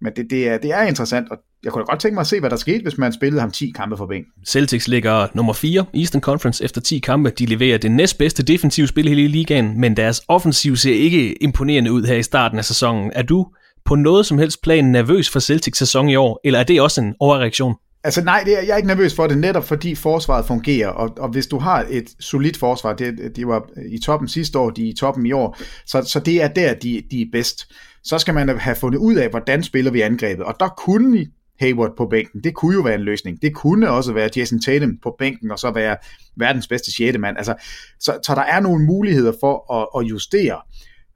men 0.01 0.13
det, 0.17 0.31
det, 0.31 0.49
er, 0.49 0.59
det 0.59 0.71
er 0.71 0.83
interessant, 0.83 1.31
og 1.31 1.37
jeg 1.65 1.73
kunne 1.73 1.85
da 1.85 1.93
godt 1.93 2.01
tænke 2.01 2.15
mig 2.15 2.21
at 2.21 2.27
se, 2.27 2.41
hvad 2.41 2.51
der 2.51 2.57
skete, 2.57 2.83
hvis 2.83 2.99
man 2.99 3.13
spillede 3.13 3.41
ham 3.41 3.51
10 3.51 3.73
kampe 3.77 3.97
for 3.97 4.07
ben. 4.07 4.25
Celtics 4.47 4.89
ligger 4.89 5.27
nummer 5.35 5.53
4 5.53 5.85
i 5.93 6.01
Eastern 6.01 6.21
Conference 6.21 6.65
efter 6.65 6.81
10 6.81 6.99
kampe. 6.99 7.31
De 7.31 7.47
leverer 7.47 7.79
det 7.79 7.91
næstbedste 7.91 8.43
defensive 8.43 8.87
spil 8.87 9.07
i 9.07 9.09
hele 9.09 9.29
ligaen, 9.29 9.81
men 9.81 9.97
deres 9.97 10.23
offensiv 10.29 10.77
ser 10.77 10.95
ikke 10.95 11.43
imponerende 11.43 11.93
ud 11.93 12.05
her 12.05 12.17
i 12.17 12.23
starten 12.23 12.59
af 12.59 12.65
sæsonen. 12.65 13.13
Er 13.15 13.23
du 13.23 13.47
på 13.85 13.95
noget 13.95 14.27
som 14.27 14.39
helst 14.39 14.63
plan 14.63 14.85
nervøs 14.85 15.31
for 15.31 15.41
Celtics 15.41 15.79
sæson 15.79 16.09
i 16.09 16.17
år, 16.17 16.41
eller 16.45 16.59
er 16.59 16.65
det 16.65 16.81
også 16.81 17.01
en 17.01 17.15
overreaktion? 17.21 17.75
Altså 18.05 18.25
nej, 18.25 18.43
det 18.45 18.59
er, 18.59 18.63
jeg 18.63 18.73
er 18.73 18.77
ikke 18.77 18.89
nervøs 18.89 19.15
for 19.15 19.27
det, 19.27 19.39
netop 19.39 19.65
fordi 19.65 19.95
forsvaret 19.95 20.47
fungerer, 20.47 20.89
og, 20.89 21.15
og 21.19 21.29
hvis 21.29 21.47
du 21.47 21.59
har 21.59 21.87
et 21.91 22.11
solidt 22.21 22.57
forsvar, 22.57 22.93
det, 22.93 23.37
de 23.37 23.47
var 23.47 23.69
i 23.89 23.99
toppen 23.99 24.29
sidste 24.29 24.59
år, 24.59 24.71
de 24.71 24.85
er 24.85 24.91
i 24.91 24.95
toppen 24.95 25.27
i 25.27 25.33
år, 25.33 25.59
så, 25.87 26.03
så 26.03 26.21
det 26.21 26.43
er 26.43 26.49
der, 26.49 26.75
de, 26.75 27.03
de 27.11 27.23
er 27.23 27.27
bedst. 27.33 27.73
Så 28.05 28.19
skal 28.19 28.35
man 28.35 28.59
have 28.59 28.77
fundet 28.77 28.99
ud 28.99 29.15
af, 29.15 29.31
hvordan 29.31 29.63
spiller 29.63 29.91
vi 29.91 30.01
angrebet, 30.01 30.45
og 30.45 30.57
der 30.61 30.69
kunne 30.69 31.27
Hayward 31.61 31.97
på 31.97 32.07
bænken, 32.07 32.45
det 32.45 32.55
kunne 32.55 32.75
jo 32.75 32.81
være 32.81 32.95
en 32.95 33.01
løsning. 33.01 33.43
Det 33.43 33.55
kunne 33.55 33.91
også 33.91 34.13
være 34.13 34.31
Jason 34.37 34.61
Tatum 34.61 34.99
på 35.03 35.17
bænken, 35.19 35.51
og 35.51 35.59
så 35.59 35.71
være 35.71 35.97
verdens 36.37 36.69
bedste 36.69 36.93
sjette 36.93 37.19
mand. 37.19 37.37
Altså, 37.37 37.55
så, 38.01 38.19
så 38.27 38.35
der 38.35 38.43
er 38.43 38.61
nogle 38.61 38.85
muligheder 38.85 39.33
for 39.41 39.73
at, 39.75 40.03
at 40.03 40.11
justere. 40.11 40.61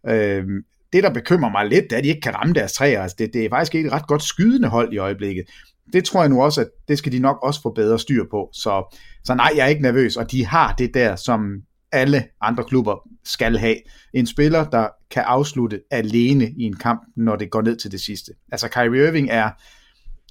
Øhm, 0.09 0.63
det, 0.93 1.03
der 1.03 1.11
bekymrer 1.11 1.51
mig 1.51 1.67
lidt, 1.67 1.85
det 1.85 1.93
er, 1.93 1.97
at 1.97 2.05
de 2.05 2.09
ikke 2.09 2.21
kan 2.21 2.35
ramme 2.35 2.55
deres 2.55 2.73
træer. 2.73 3.03
Altså, 3.03 3.17
det, 3.19 3.31
det 3.33 3.45
er 3.45 3.49
faktisk 3.49 3.75
ikke 3.75 3.87
et 3.87 3.93
ret 3.93 4.07
godt 4.07 4.23
skydende 4.23 4.69
hold 4.69 4.93
i 4.93 4.99
øjeblikket 4.99 5.45
det 5.93 6.05
tror 6.05 6.21
jeg 6.21 6.31
nu 6.31 6.43
også, 6.43 6.61
at 6.61 6.69
det 6.89 6.99
skal 6.99 7.13
de 7.13 7.19
nok 7.19 7.39
også 7.43 7.63
få 7.63 7.73
bedre 7.73 7.99
styr 7.99 8.25
på. 8.31 8.51
Så, 8.53 8.97
så 9.25 9.35
nej, 9.35 9.51
jeg 9.57 9.65
er 9.65 9.69
ikke 9.69 9.83
nervøs, 9.83 10.17
og 10.17 10.31
de 10.31 10.47
har 10.47 10.75
det 10.79 10.95
der, 10.95 11.17
som 11.17 11.63
alle 11.93 12.25
andre 12.41 12.65
klubber 12.65 13.09
skal 13.25 13.59
have. 13.59 13.77
En 14.13 14.27
spiller, 14.27 14.65
der 14.65 14.89
kan 15.11 15.23
afslutte 15.27 15.81
alene 15.91 16.51
i 16.51 16.63
en 16.63 16.77
kamp, 16.77 17.03
når 17.17 17.37
det 17.37 17.51
går 17.51 17.63
ned 17.63 17.77
til 17.77 17.93
det 17.93 18.01
sidste. 18.01 18.33
Altså 18.53 18.69
Kyrie 18.69 19.07
Irving 19.07 19.29
er, 19.31 19.51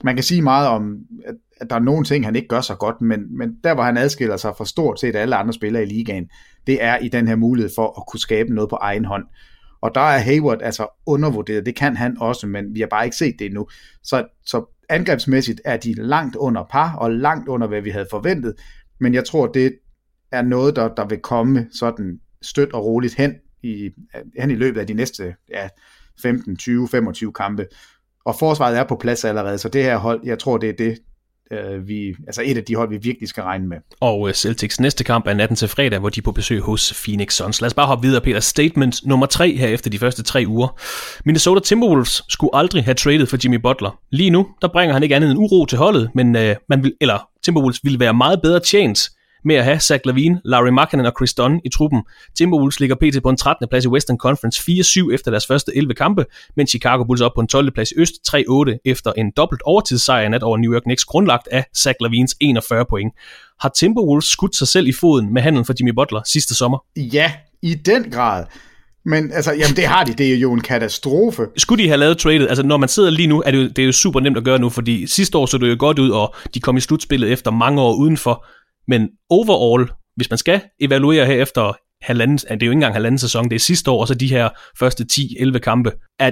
man 0.03 0.15
kan 0.15 0.23
sige 0.23 0.41
meget 0.41 0.67
om, 0.67 0.97
at, 1.61 1.69
der 1.69 1.75
er 1.75 1.79
nogle 1.79 2.05
ting, 2.05 2.25
han 2.25 2.35
ikke 2.35 2.47
gør 2.47 2.61
så 2.61 2.75
godt, 2.75 3.01
men, 3.01 3.37
men 3.37 3.55
der, 3.63 3.73
hvor 3.73 3.83
han 3.83 3.97
adskiller 3.97 4.37
sig 4.37 4.53
fra 4.57 4.65
stort 4.65 4.99
set 4.99 5.15
alle 5.15 5.35
andre 5.35 5.53
spillere 5.53 5.83
i 5.83 5.85
ligaen, 5.85 6.29
det 6.67 6.83
er 6.83 6.97
i 6.97 7.07
den 7.07 7.27
her 7.27 7.35
mulighed 7.35 7.71
for 7.75 7.99
at 7.99 8.03
kunne 8.07 8.19
skabe 8.19 8.53
noget 8.53 8.69
på 8.69 8.75
egen 8.75 9.05
hånd. 9.05 9.23
Og 9.83 9.95
der 9.95 10.01
er 10.01 10.17
Hayward 10.17 10.61
altså 10.61 10.87
undervurderet. 11.05 11.65
Det 11.65 11.75
kan 11.75 11.97
han 11.97 12.17
også, 12.19 12.47
men 12.47 12.75
vi 12.75 12.79
har 12.79 12.87
bare 12.87 13.05
ikke 13.05 13.17
set 13.17 13.35
det 13.39 13.45
endnu. 13.45 13.67
Så, 14.03 14.25
så 14.45 14.65
angrebsmæssigt 14.89 15.61
er 15.65 15.77
de 15.77 15.93
langt 15.93 16.35
under 16.35 16.63
par, 16.71 16.95
og 16.95 17.11
langt 17.11 17.47
under, 17.49 17.67
hvad 17.67 17.81
vi 17.81 17.89
havde 17.89 18.07
forventet. 18.11 18.55
Men 18.99 19.13
jeg 19.13 19.25
tror, 19.25 19.47
det 19.47 19.75
er 20.31 20.41
noget, 20.41 20.75
der, 20.75 20.95
der 20.95 21.07
vil 21.07 21.19
komme 21.19 21.67
sådan 21.71 22.19
stødt 22.41 22.73
og 22.73 22.85
roligt 22.85 23.15
hen 23.15 23.35
i, 23.63 23.89
hen 24.39 24.51
i 24.51 24.55
løbet 24.55 24.79
af 24.79 24.87
de 24.87 24.93
næste 24.93 25.35
ja, 25.49 25.69
15, 26.21 26.57
20, 26.57 26.87
25 26.87 27.33
kampe. 27.33 27.67
Og 28.25 28.35
forsvaret 28.39 28.77
er 28.77 28.83
på 28.83 28.95
plads 28.95 29.25
allerede, 29.25 29.57
så 29.57 29.69
det 29.69 29.83
her 29.83 29.97
hold, 29.97 30.21
jeg 30.23 30.39
tror, 30.39 30.57
det 30.57 30.69
er 30.69 30.73
det, 30.73 30.97
øh, 31.51 31.87
vi, 31.87 32.15
altså 32.27 32.41
et 32.45 32.57
af 32.57 32.63
de 32.63 32.75
hold, 32.75 32.89
vi 32.89 32.97
virkelig 32.97 33.29
skal 33.29 33.43
regne 33.43 33.67
med. 33.67 33.77
Og 33.99 34.27
øh, 34.27 34.33
Celtics 34.33 34.79
næste 34.79 35.03
kamp 35.03 35.27
er 35.27 35.33
natten 35.33 35.55
til 35.55 35.67
fredag, 35.67 35.99
hvor 35.99 36.09
de 36.09 36.19
er 36.19 36.23
på 36.23 36.31
besøg 36.31 36.61
hos 36.61 37.03
Phoenix 37.05 37.33
Suns. 37.33 37.61
Lad 37.61 37.67
os 37.67 37.73
bare 37.73 37.87
hoppe 37.87 38.07
videre, 38.07 38.21
Peter. 38.21 38.39
Statement 38.39 39.05
nummer 39.05 39.25
tre 39.25 39.55
her 39.55 39.67
efter 39.67 39.89
de 39.89 39.99
første 39.99 40.23
tre 40.23 40.43
uger. 40.47 40.79
Minnesota 41.25 41.61
Timberwolves 41.61 42.21
skulle 42.29 42.55
aldrig 42.55 42.83
have 42.83 42.95
traded 42.95 43.25
for 43.25 43.37
Jimmy 43.43 43.57
Butler. 43.57 43.99
Lige 44.11 44.29
nu, 44.29 44.47
der 44.61 44.67
bringer 44.67 44.93
han 44.93 45.03
ikke 45.03 45.15
andet 45.15 45.31
end 45.31 45.39
uro 45.39 45.65
til 45.65 45.77
holdet, 45.77 46.09
men 46.15 46.35
øh, 46.35 46.55
man 46.69 46.83
vil, 46.83 46.93
eller 47.01 47.27
Timberwolves 47.43 47.79
ville 47.83 47.99
være 47.99 48.13
meget 48.13 48.41
bedre 48.41 48.59
tjent 48.59 49.09
med 49.45 49.55
at 49.55 49.63
have 49.63 49.79
Zach 49.79 50.01
Lavine, 50.05 50.41
Larry 50.45 50.69
Markkinen 50.69 51.05
og 51.05 51.13
Chris 51.17 51.33
Dunn 51.33 51.61
i 51.65 51.69
truppen. 51.69 52.01
Timberwolves 52.37 52.79
ligger 52.79 52.95
pt. 52.95 53.23
på 53.23 53.29
en 53.29 53.37
13. 53.37 53.67
plads 53.67 53.85
i 53.85 53.87
Western 53.87 54.17
Conference 54.17 54.61
4-7 55.09 55.13
efter 55.13 55.31
deres 55.31 55.47
første 55.47 55.77
11 55.77 55.93
kampe, 55.93 56.25
mens 56.55 56.69
Chicago 56.69 57.03
Bulls 57.03 57.21
er 57.21 57.25
op 57.25 57.31
på 57.35 57.41
en 57.41 57.47
12. 57.47 57.71
plads 57.71 57.91
i 57.91 57.93
Øst 57.97 58.13
3-8 58.35 58.81
efter 58.85 59.13
en 59.17 59.31
dobbelt 59.37 59.61
overtidssejr 59.65 60.29
nat 60.29 60.43
over 60.43 60.57
New 60.57 60.73
York 60.73 60.83
Knicks 60.83 61.05
grundlagt 61.05 61.47
af 61.51 61.65
Zach 61.77 61.95
Lavines 62.01 62.35
41 62.39 62.85
point. 62.89 63.13
Har 63.59 63.69
Timberwolves 63.69 64.25
skudt 64.25 64.55
sig 64.55 64.67
selv 64.67 64.87
i 64.87 64.91
foden 64.91 65.33
med 65.33 65.41
handlen 65.41 65.65
for 65.65 65.73
Jimmy 65.79 65.91
Butler 65.91 66.21
sidste 66.25 66.55
sommer? 66.55 66.77
Ja, 66.97 67.31
i 67.61 67.73
den 67.73 68.11
grad. 68.11 68.45
Men 69.05 69.31
altså, 69.31 69.51
jamen 69.51 69.75
det 69.75 69.85
har 69.85 70.03
de, 70.03 70.13
det 70.13 70.33
er 70.33 70.37
jo 70.37 70.53
en 70.53 70.61
katastrofe. 70.61 71.43
Skulle 71.57 71.83
de 71.83 71.87
have 71.87 71.97
lavet 71.97 72.17
tradet? 72.17 72.47
Altså 72.47 72.63
når 72.63 72.77
man 72.77 72.89
sidder 72.89 73.09
lige 73.09 73.27
nu, 73.27 73.43
er 73.45 73.51
det, 73.51 73.57
jo, 73.57 73.63
det 73.67 73.79
er 73.79 73.85
jo 73.85 73.91
super 73.91 74.19
nemt 74.19 74.37
at 74.37 74.43
gøre 74.43 74.59
nu, 74.59 74.69
fordi 74.69 75.07
sidste 75.07 75.37
år 75.37 75.45
så 75.45 75.57
det 75.57 75.69
jo 75.69 75.75
godt 75.79 75.99
ud, 75.99 76.09
og 76.09 76.35
de 76.53 76.59
kom 76.59 76.77
i 76.77 76.79
slutspillet 76.79 77.31
efter 77.31 77.51
mange 77.51 77.81
år 77.81 77.95
udenfor. 77.95 78.45
Men 78.87 79.09
overall, 79.29 79.91
hvis 80.15 80.29
man 80.29 80.37
skal 80.37 80.61
evaluere 80.79 81.25
her 81.25 81.41
efter 81.41 81.73
halvanden, 82.01 82.37
det 82.37 82.49
er 82.49 82.55
jo 82.55 82.61
ikke 82.61 82.71
engang 82.71 82.93
halvanden 82.93 83.19
sæson, 83.19 83.49
det 83.49 83.55
er 83.55 83.59
sidste 83.59 83.91
år, 83.91 84.01
og 84.01 84.07
så 84.07 84.13
de 84.13 84.27
her 84.27 84.49
første 84.79 85.05
10-11 85.11 85.57
kampe, 85.57 85.91
er, 86.19 86.31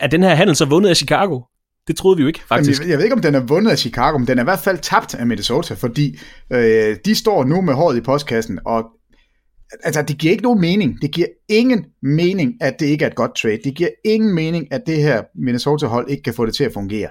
er 0.00 0.06
den 0.06 0.22
her 0.22 0.34
handel 0.34 0.56
så 0.56 0.64
vundet 0.64 0.90
af 0.90 0.96
Chicago? 0.96 1.40
Det 1.88 1.96
troede 1.96 2.16
vi 2.16 2.22
jo 2.22 2.26
ikke, 2.26 2.40
faktisk. 2.48 2.80
Jamen, 2.80 2.88
jeg, 2.88 2.90
jeg 2.90 2.98
ved 2.98 3.04
ikke, 3.04 3.16
om 3.16 3.22
den 3.22 3.34
er 3.34 3.40
vundet 3.40 3.70
af 3.70 3.78
Chicago, 3.78 4.18
men 4.18 4.26
den 4.26 4.38
er 4.38 4.42
i 4.42 4.44
hvert 4.44 4.58
fald 4.58 4.78
tabt 4.78 5.14
af 5.14 5.26
Minnesota, 5.26 5.74
fordi 5.74 6.18
øh, 6.52 6.96
de 7.04 7.14
står 7.14 7.44
nu 7.44 7.60
med 7.60 7.74
håret 7.74 7.96
i 7.96 8.00
postkassen, 8.00 8.58
og 8.66 8.84
altså, 9.84 10.02
det 10.02 10.18
giver 10.18 10.30
ikke 10.30 10.42
nogen 10.42 10.60
mening. 10.60 11.02
Det 11.02 11.10
giver 11.10 11.26
ingen 11.48 11.84
mening, 12.02 12.54
at 12.60 12.80
det 12.80 12.86
ikke 12.86 13.04
er 13.04 13.08
et 13.08 13.14
godt 13.14 13.36
trade. 13.36 13.58
Det 13.64 13.74
giver 13.76 13.90
ingen 14.04 14.34
mening, 14.34 14.72
at 14.72 14.82
det 14.86 14.96
her 14.96 15.22
Minnesota-hold 15.44 16.10
ikke 16.10 16.22
kan 16.22 16.34
få 16.34 16.46
det 16.46 16.54
til 16.54 16.64
at 16.64 16.72
fungere. 16.72 17.08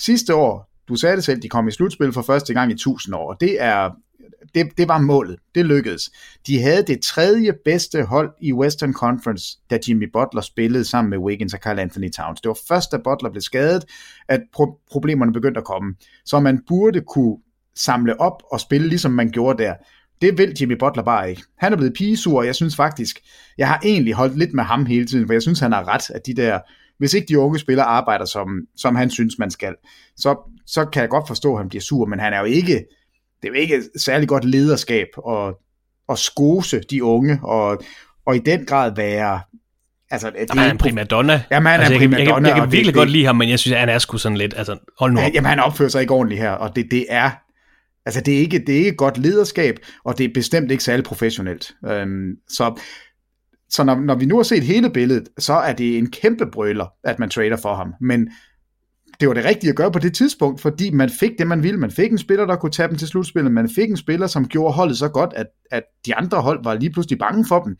Sidste 0.00 0.34
år, 0.34 0.70
du 0.88 0.96
sagde 0.96 1.16
det 1.16 1.24
selv, 1.24 1.42
de 1.42 1.48
kom 1.48 1.68
i 1.68 1.70
slutspil 1.70 2.12
for 2.12 2.22
første 2.22 2.54
gang 2.54 2.70
i 2.70 2.74
1000 2.74 3.14
år, 3.14 3.32
og 3.32 3.36
det 3.40 3.62
er 3.62 3.90
det, 4.54 4.78
det 4.78 4.88
var 4.88 4.98
målet. 4.98 5.36
Det 5.54 5.66
lykkedes. 5.66 6.10
De 6.46 6.62
havde 6.62 6.82
det 6.82 7.00
tredje 7.02 7.52
bedste 7.64 8.02
hold 8.02 8.30
i 8.40 8.52
Western 8.52 8.92
Conference, 8.92 9.58
da 9.70 9.78
Jimmy 9.88 10.10
Butler 10.12 10.40
spillede 10.40 10.84
sammen 10.84 11.10
med 11.10 11.18
Wiggins 11.18 11.54
og 11.54 11.60
Carl 11.60 11.78
Anthony 11.78 12.10
Towns. 12.10 12.40
Det 12.40 12.48
var 12.48 12.58
først, 12.68 12.92
da 12.92 12.96
Butler 12.96 13.30
blev 13.30 13.42
skadet, 13.42 13.84
at 14.28 14.40
pro- 14.56 14.86
problemerne 14.90 15.32
begyndte 15.32 15.58
at 15.58 15.64
komme. 15.64 15.94
Så 16.24 16.40
man 16.40 16.60
burde 16.68 17.00
kunne 17.00 17.36
samle 17.74 18.20
op 18.20 18.42
og 18.52 18.60
spille, 18.60 18.88
ligesom 18.88 19.12
man 19.12 19.30
gjorde 19.30 19.62
der. 19.62 19.74
Det 20.20 20.38
vil 20.38 20.56
Jimmy 20.60 20.78
Butler 20.78 21.02
bare 21.02 21.30
ikke. 21.30 21.42
Han 21.58 21.72
er 21.72 21.76
blevet 21.76 21.94
pigesur, 21.94 22.38
og 22.38 22.46
jeg 22.46 22.54
synes 22.54 22.76
faktisk, 22.76 23.20
jeg 23.58 23.68
har 23.68 23.80
egentlig 23.84 24.14
holdt 24.14 24.38
lidt 24.38 24.54
med 24.54 24.64
ham 24.64 24.86
hele 24.86 25.06
tiden, 25.06 25.26
for 25.26 25.32
jeg 25.32 25.42
synes, 25.42 25.60
han 25.60 25.72
har 25.72 25.88
ret, 25.88 26.10
at 26.10 26.26
de 26.26 26.34
der, 26.34 26.58
hvis 26.98 27.14
ikke 27.14 27.26
de 27.26 27.38
unge 27.38 27.58
spillere 27.58 27.86
arbejder, 27.86 28.24
som, 28.24 28.48
som 28.76 28.96
han 28.96 29.10
synes, 29.10 29.38
man 29.38 29.50
skal, 29.50 29.74
så, 30.16 30.54
så 30.66 30.84
kan 30.84 31.00
jeg 31.02 31.10
godt 31.10 31.28
forstå, 31.28 31.52
at 31.52 31.58
han 31.58 31.68
bliver 31.68 31.82
sur, 31.82 32.06
men 32.06 32.18
han 32.18 32.32
er 32.32 32.38
jo 32.38 32.44
ikke, 32.44 32.84
det 33.42 33.48
er 33.48 33.52
jo 33.52 33.54
ikke 33.54 33.82
særlig 33.96 34.28
godt 34.28 34.44
lederskab 34.44 35.06
at, 35.28 35.54
at 36.08 36.18
skose 36.18 36.80
de 36.90 37.04
unge, 37.04 37.40
og, 37.42 37.82
og 38.26 38.36
i 38.36 38.38
den 38.38 38.66
grad 38.66 38.94
være 38.96 39.40
Altså, 40.12 40.30
det 40.30 40.36
jamen, 40.36 40.58
han 40.58 40.66
er 40.66 40.70
en 40.70 40.78
primadonna. 40.78 41.42
Jamen, 41.50 41.66
han 41.66 41.80
altså, 41.80 41.94
er 41.94 41.98
en 41.98 42.10
primadonna. 42.10 42.28
Jeg, 42.28 42.36
jeg, 42.36 42.48
jeg, 42.48 42.56
jeg 42.56 42.62
kan 42.62 42.72
virkelig 42.72 42.94
det, 42.94 42.98
godt 42.98 43.10
lide 43.10 43.24
ham, 43.24 43.36
men 43.36 43.48
jeg 43.48 43.58
synes, 43.58 43.78
han 43.78 43.88
er 43.88 43.98
sgu 43.98 44.18
sådan 44.18 44.38
lidt, 44.38 44.54
altså, 44.56 44.78
hold 44.98 45.12
nu 45.12 45.20
op. 45.20 45.32
Jamen, 45.34 45.48
han 45.48 45.58
opfører 45.60 45.88
sig 45.88 46.00
ikke 46.00 46.14
ordentligt 46.14 46.40
her, 46.40 46.50
og 46.50 46.76
det, 46.76 46.86
det 46.90 47.06
er, 47.08 47.30
altså, 48.06 48.20
det 48.20 48.34
er 48.34 48.38
ikke, 48.38 48.58
det 48.58 48.74
er 48.74 48.76
ikke 48.76 48.96
godt 48.96 49.18
lederskab, 49.18 49.78
og 50.04 50.18
det 50.18 50.24
er 50.24 50.28
bestemt 50.34 50.70
ikke 50.70 50.84
særlig 50.84 51.04
professionelt. 51.04 51.72
Øhm, 51.86 52.32
så 52.48 52.80
så 53.70 53.84
når, 53.84 53.94
når 53.94 54.14
vi 54.14 54.26
nu 54.26 54.36
har 54.36 54.42
set 54.42 54.62
hele 54.62 54.90
billedet, 54.90 55.28
så 55.38 55.52
er 55.52 55.72
det 55.72 55.98
en 55.98 56.10
kæmpe 56.10 56.46
brøler, 56.52 56.86
at 57.04 57.18
man 57.18 57.30
trader 57.30 57.56
for 57.56 57.74
ham. 57.74 57.94
Men 58.00 58.28
det 59.20 59.28
var 59.28 59.34
det 59.34 59.44
rigtige 59.44 59.70
at 59.70 59.76
gøre 59.76 59.92
på 59.92 59.98
det 59.98 60.14
tidspunkt, 60.14 60.60
fordi 60.60 60.90
man 60.90 61.10
fik 61.10 61.30
det, 61.38 61.46
man 61.46 61.62
ville. 61.62 61.80
Man 61.80 61.90
fik 61.90 62.12
en 62.12 62.18
spiller, 62.18 62.46
der 62.46 62.56
kunne 62.56 62.72
tage 62.72 62.88
dem 62.88 62.96
til 62.96 63.08
slutspillet. 63.08 63.52
Man 63.52 63.68
fik 63.68 63.90
en 63.90 63.96
spiller, 63.96 64.26
som 64.26 64.48
gjorde 64.48 64.74
holdet 64.74 64.98
så 64.98 65.08
godt, 65.08 65.32
at, 65.36 65.46
at 65.70 65.82
de 66.06 66.14
andre 66.14 66.40
hold 66.40 66.64
var 66.64 66.74
lige 66.74 66.90
pludselig 66.90 67.18
bange 67.18 67.44
for 67.48 67.62
dem. 67.62 67.76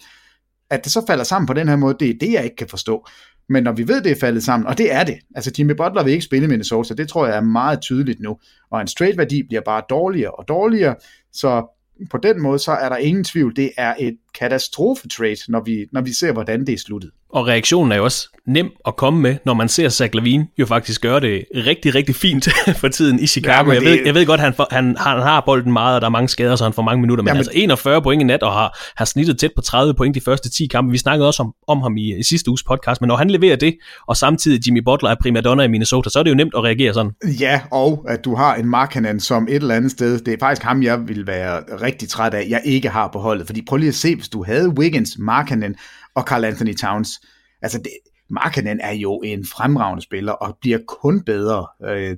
At 0.71 0.85
det 0.85 0.93
så 0.93 1.05
falder 1.07 1.25
sammen 1.25 1.47
på 1.47 1.53
den 1.53 1.69
her 1.69 1.77
måde, 1.77 1.97
det 2.01 2.11
er 2.11 2.15
det, 2.21 2.33
jeg 2.33 2.45
ikke 2.45 2.57
kan 2.57 2.69
forstå. 2.69 3.07
Men 3.49 3.63
når 3.63 3.73
vi 3.73 3.89
ved, 3.89 4.03
det 4.03 4.13
er 4.13 4.21
faldet 4.21 4.43
sammen, 4.43 4.67
og 4.67 4.79
det 4.79 4.93
er 4.93 5.05
det. 5.05 5.19
Altså 5.35 5.53
Jimmy 5.59 5.73
Butler 5.73 6.05
vil 6.05 6.13
ikke 6.13 6.25
spille 6.25 6.49
Minnesota, 6.49 6.95
det 6.95 7.09
tror 7.09 7.27
jeg 7.27 7.37
er 7.37 7.41
meget 7.41 7.81
tydeligt 7.81 8.21
nu. 8.21 8.39
Og 8.71 8.79
hans 8.79 8.95
trade-værdi 8.95 9.43
bliver 9.49 9.63
bare 9.65 9.83
dårligere 9.91 10.31
og 10.31 10.49
dårligere, 10.49 10.95
så 11.33 11.77
på 12.11 12.19
den 12.19 12.43
måde, 12.43 12.59
så 12.59 12.73
er 12.73 12.89
der 12.89 12.97
ingen 12.97 13.25
tvivl, 13.25 13.57
det 13.57 13.71
er 13.77 13.95
et 13.99 14.17
katastrofe-trade, 14.39 15.37
når 15.49 15.63
vi, 15.65 15.87
når 15.93 16.01
vi 16.01 16.13
ser, 16.13 16.33
hvordan 16.33 16.67
det 16.67 16.73
er 16.73 16.79
sluttet. 16.79 17.11
Og 17.33 17.47
reaktionen 17.47 17.93
er 17.93 17.97
jo 17.97 18.05
også 18.05 18.29
nem 18.47 18.71
at 18.87 18.97
komme 18.97 19.21
med, 19.21 19.37
når 19.45 19.55
man 19.55 19.69
ser 19.69 19.89
Zach 19.89 20.15
Lavine 20.15 20.47
jo 20.59 20.67
faktisk 20.67 21.01
gøre 21.01 21.21
det 21.21 21.45
rigtig, 21.55 21.95
rigtig 21.95 22.15
fint 22.15 22.49
for 22.81 22.89
tiden 22.89 23.19
i 23.21 23.27
Chicago. 23.27 23.71
Ja, 23.71 23.75
jeg, 23.75 23.85
ved, 23.85 23.99
jeg 24.05 24.15
ved 24.15 24.27
godt, 24.27 24.41
han, 24.41 24.55
for, 24.55 24.69
han, 24.71 24.97
han 24.99 25.23
har 25.23 25.43
bolden 25.47 25.73
meget, 25.73 25.95
og 25.95 26.01
der 26.01 26.07
er 26.07 26.11
mange 26.11 26.29
skader, 26.29 26.57
så 26.57 26.65
han 26.65 26.73
får 26.73 26.83
mange 26.83 27.01
minutter. 27.01 27.23
Men, 27.23 27.29
ja, 27.29 27.35
men... 27.35 27.39
altså 27.39 27.53
41 27.55 28.03
point 28.03 28.23
i 28.23 28.25
nat, 28.25 28.43
og 28.43 28.53
har, 28.53 28.79
har 28.97 29.05
snittet 29.05 29.39
tæt 29.39 29.51
på 29.57 29.63
30 29.63 29.95
point 29.95 30.15
de 30.15 30.21
første 30.21 30.51
10 30.51 30.67
kampe. 30.67 30.93
Vi 30.93 30.99
snakkede 30.99 31.29
også 31.29 31.43
om, 31.43 31.55
om 31.69 31.83
ham 31.83 31.97
i, 31.97 32.19
i 32.19 32.23
sidste 32.23 32.51
uges 32.51 32.63
podcast, 32.63 33.01
men 33.01 33.09
når 33.09 33.17
han 33.17 33.31
leverer 33.31 33.57
det, 33.57 33.77
og 34.09 34.17
samtidig 34.17 34.67
Jimmy 34.67 34.83
Butler 34.85 35.11
er 35.11 35.17
primadonna 35.21 35.63
i 35.63 35.69
Minnesota, 35.69 36.11
så 36.11 36.19
er 36.19 36.23
det 36.23 36.31
jo 36.31 36.37
nemt 36.37 36.55
at 36.57 36.65
reagere 36.65 36.95
sådan. 36.95 37.11
Ja, 37.41 37.61
og 37.73 38.07
at 38.09 38.25
du 38.25 38.35
har 38.35 38.55
en 38.55 38.67
Markkanen 38.67 39.21
som 39.21 39.49
et 39.49 39.55
eller 39.55 39.75
andet 39.75 39.91
sted, 39.91 40.19
det 40.19 40.35
er 40.35 40.39
faktisk 40.41 40.63
ham, 40.63 40.83
jeg 40.83 41.09
vil 41.09 41.27
være 41.27 41.61
rigtig 41.83 42.09
træt 42.09 42.35
af, 42.35 42.47
jeg 42.49 42.61
ikke 42.65 42.89
har 42.89 43.09
på 43.13 43.19
holdet. 43.19 43.47
Fordi 43.47 43.63
prøv 43.69 43.77
lige 43.77 43.89
at 43.89 43.95
se, 43.95 44.17
hvis 44.17 44.29
du 44.29 44.45
havde 44.45 44.69
Wiggins, 44.69 45.17
Markkanen 45.19 45.75
og 46.15 46.23
Carl 46.23 46.45
Anthony 46.45 46.75
Towns, 46.75 47.21
altså 47.63 47.79
det, 47.79 47.91
Markkanen 48.31 48.81
er 48.81 48.93
jo 48.93 49.21
en 49.25 49.47
fremragende 49.47 50.03
spiller, 50.03 50.33
og 50.33 50.59
bliver 50.61 50.79
kun 50.89 51.23
bedre. 51.25 51.67
Øh, 51.89 52.17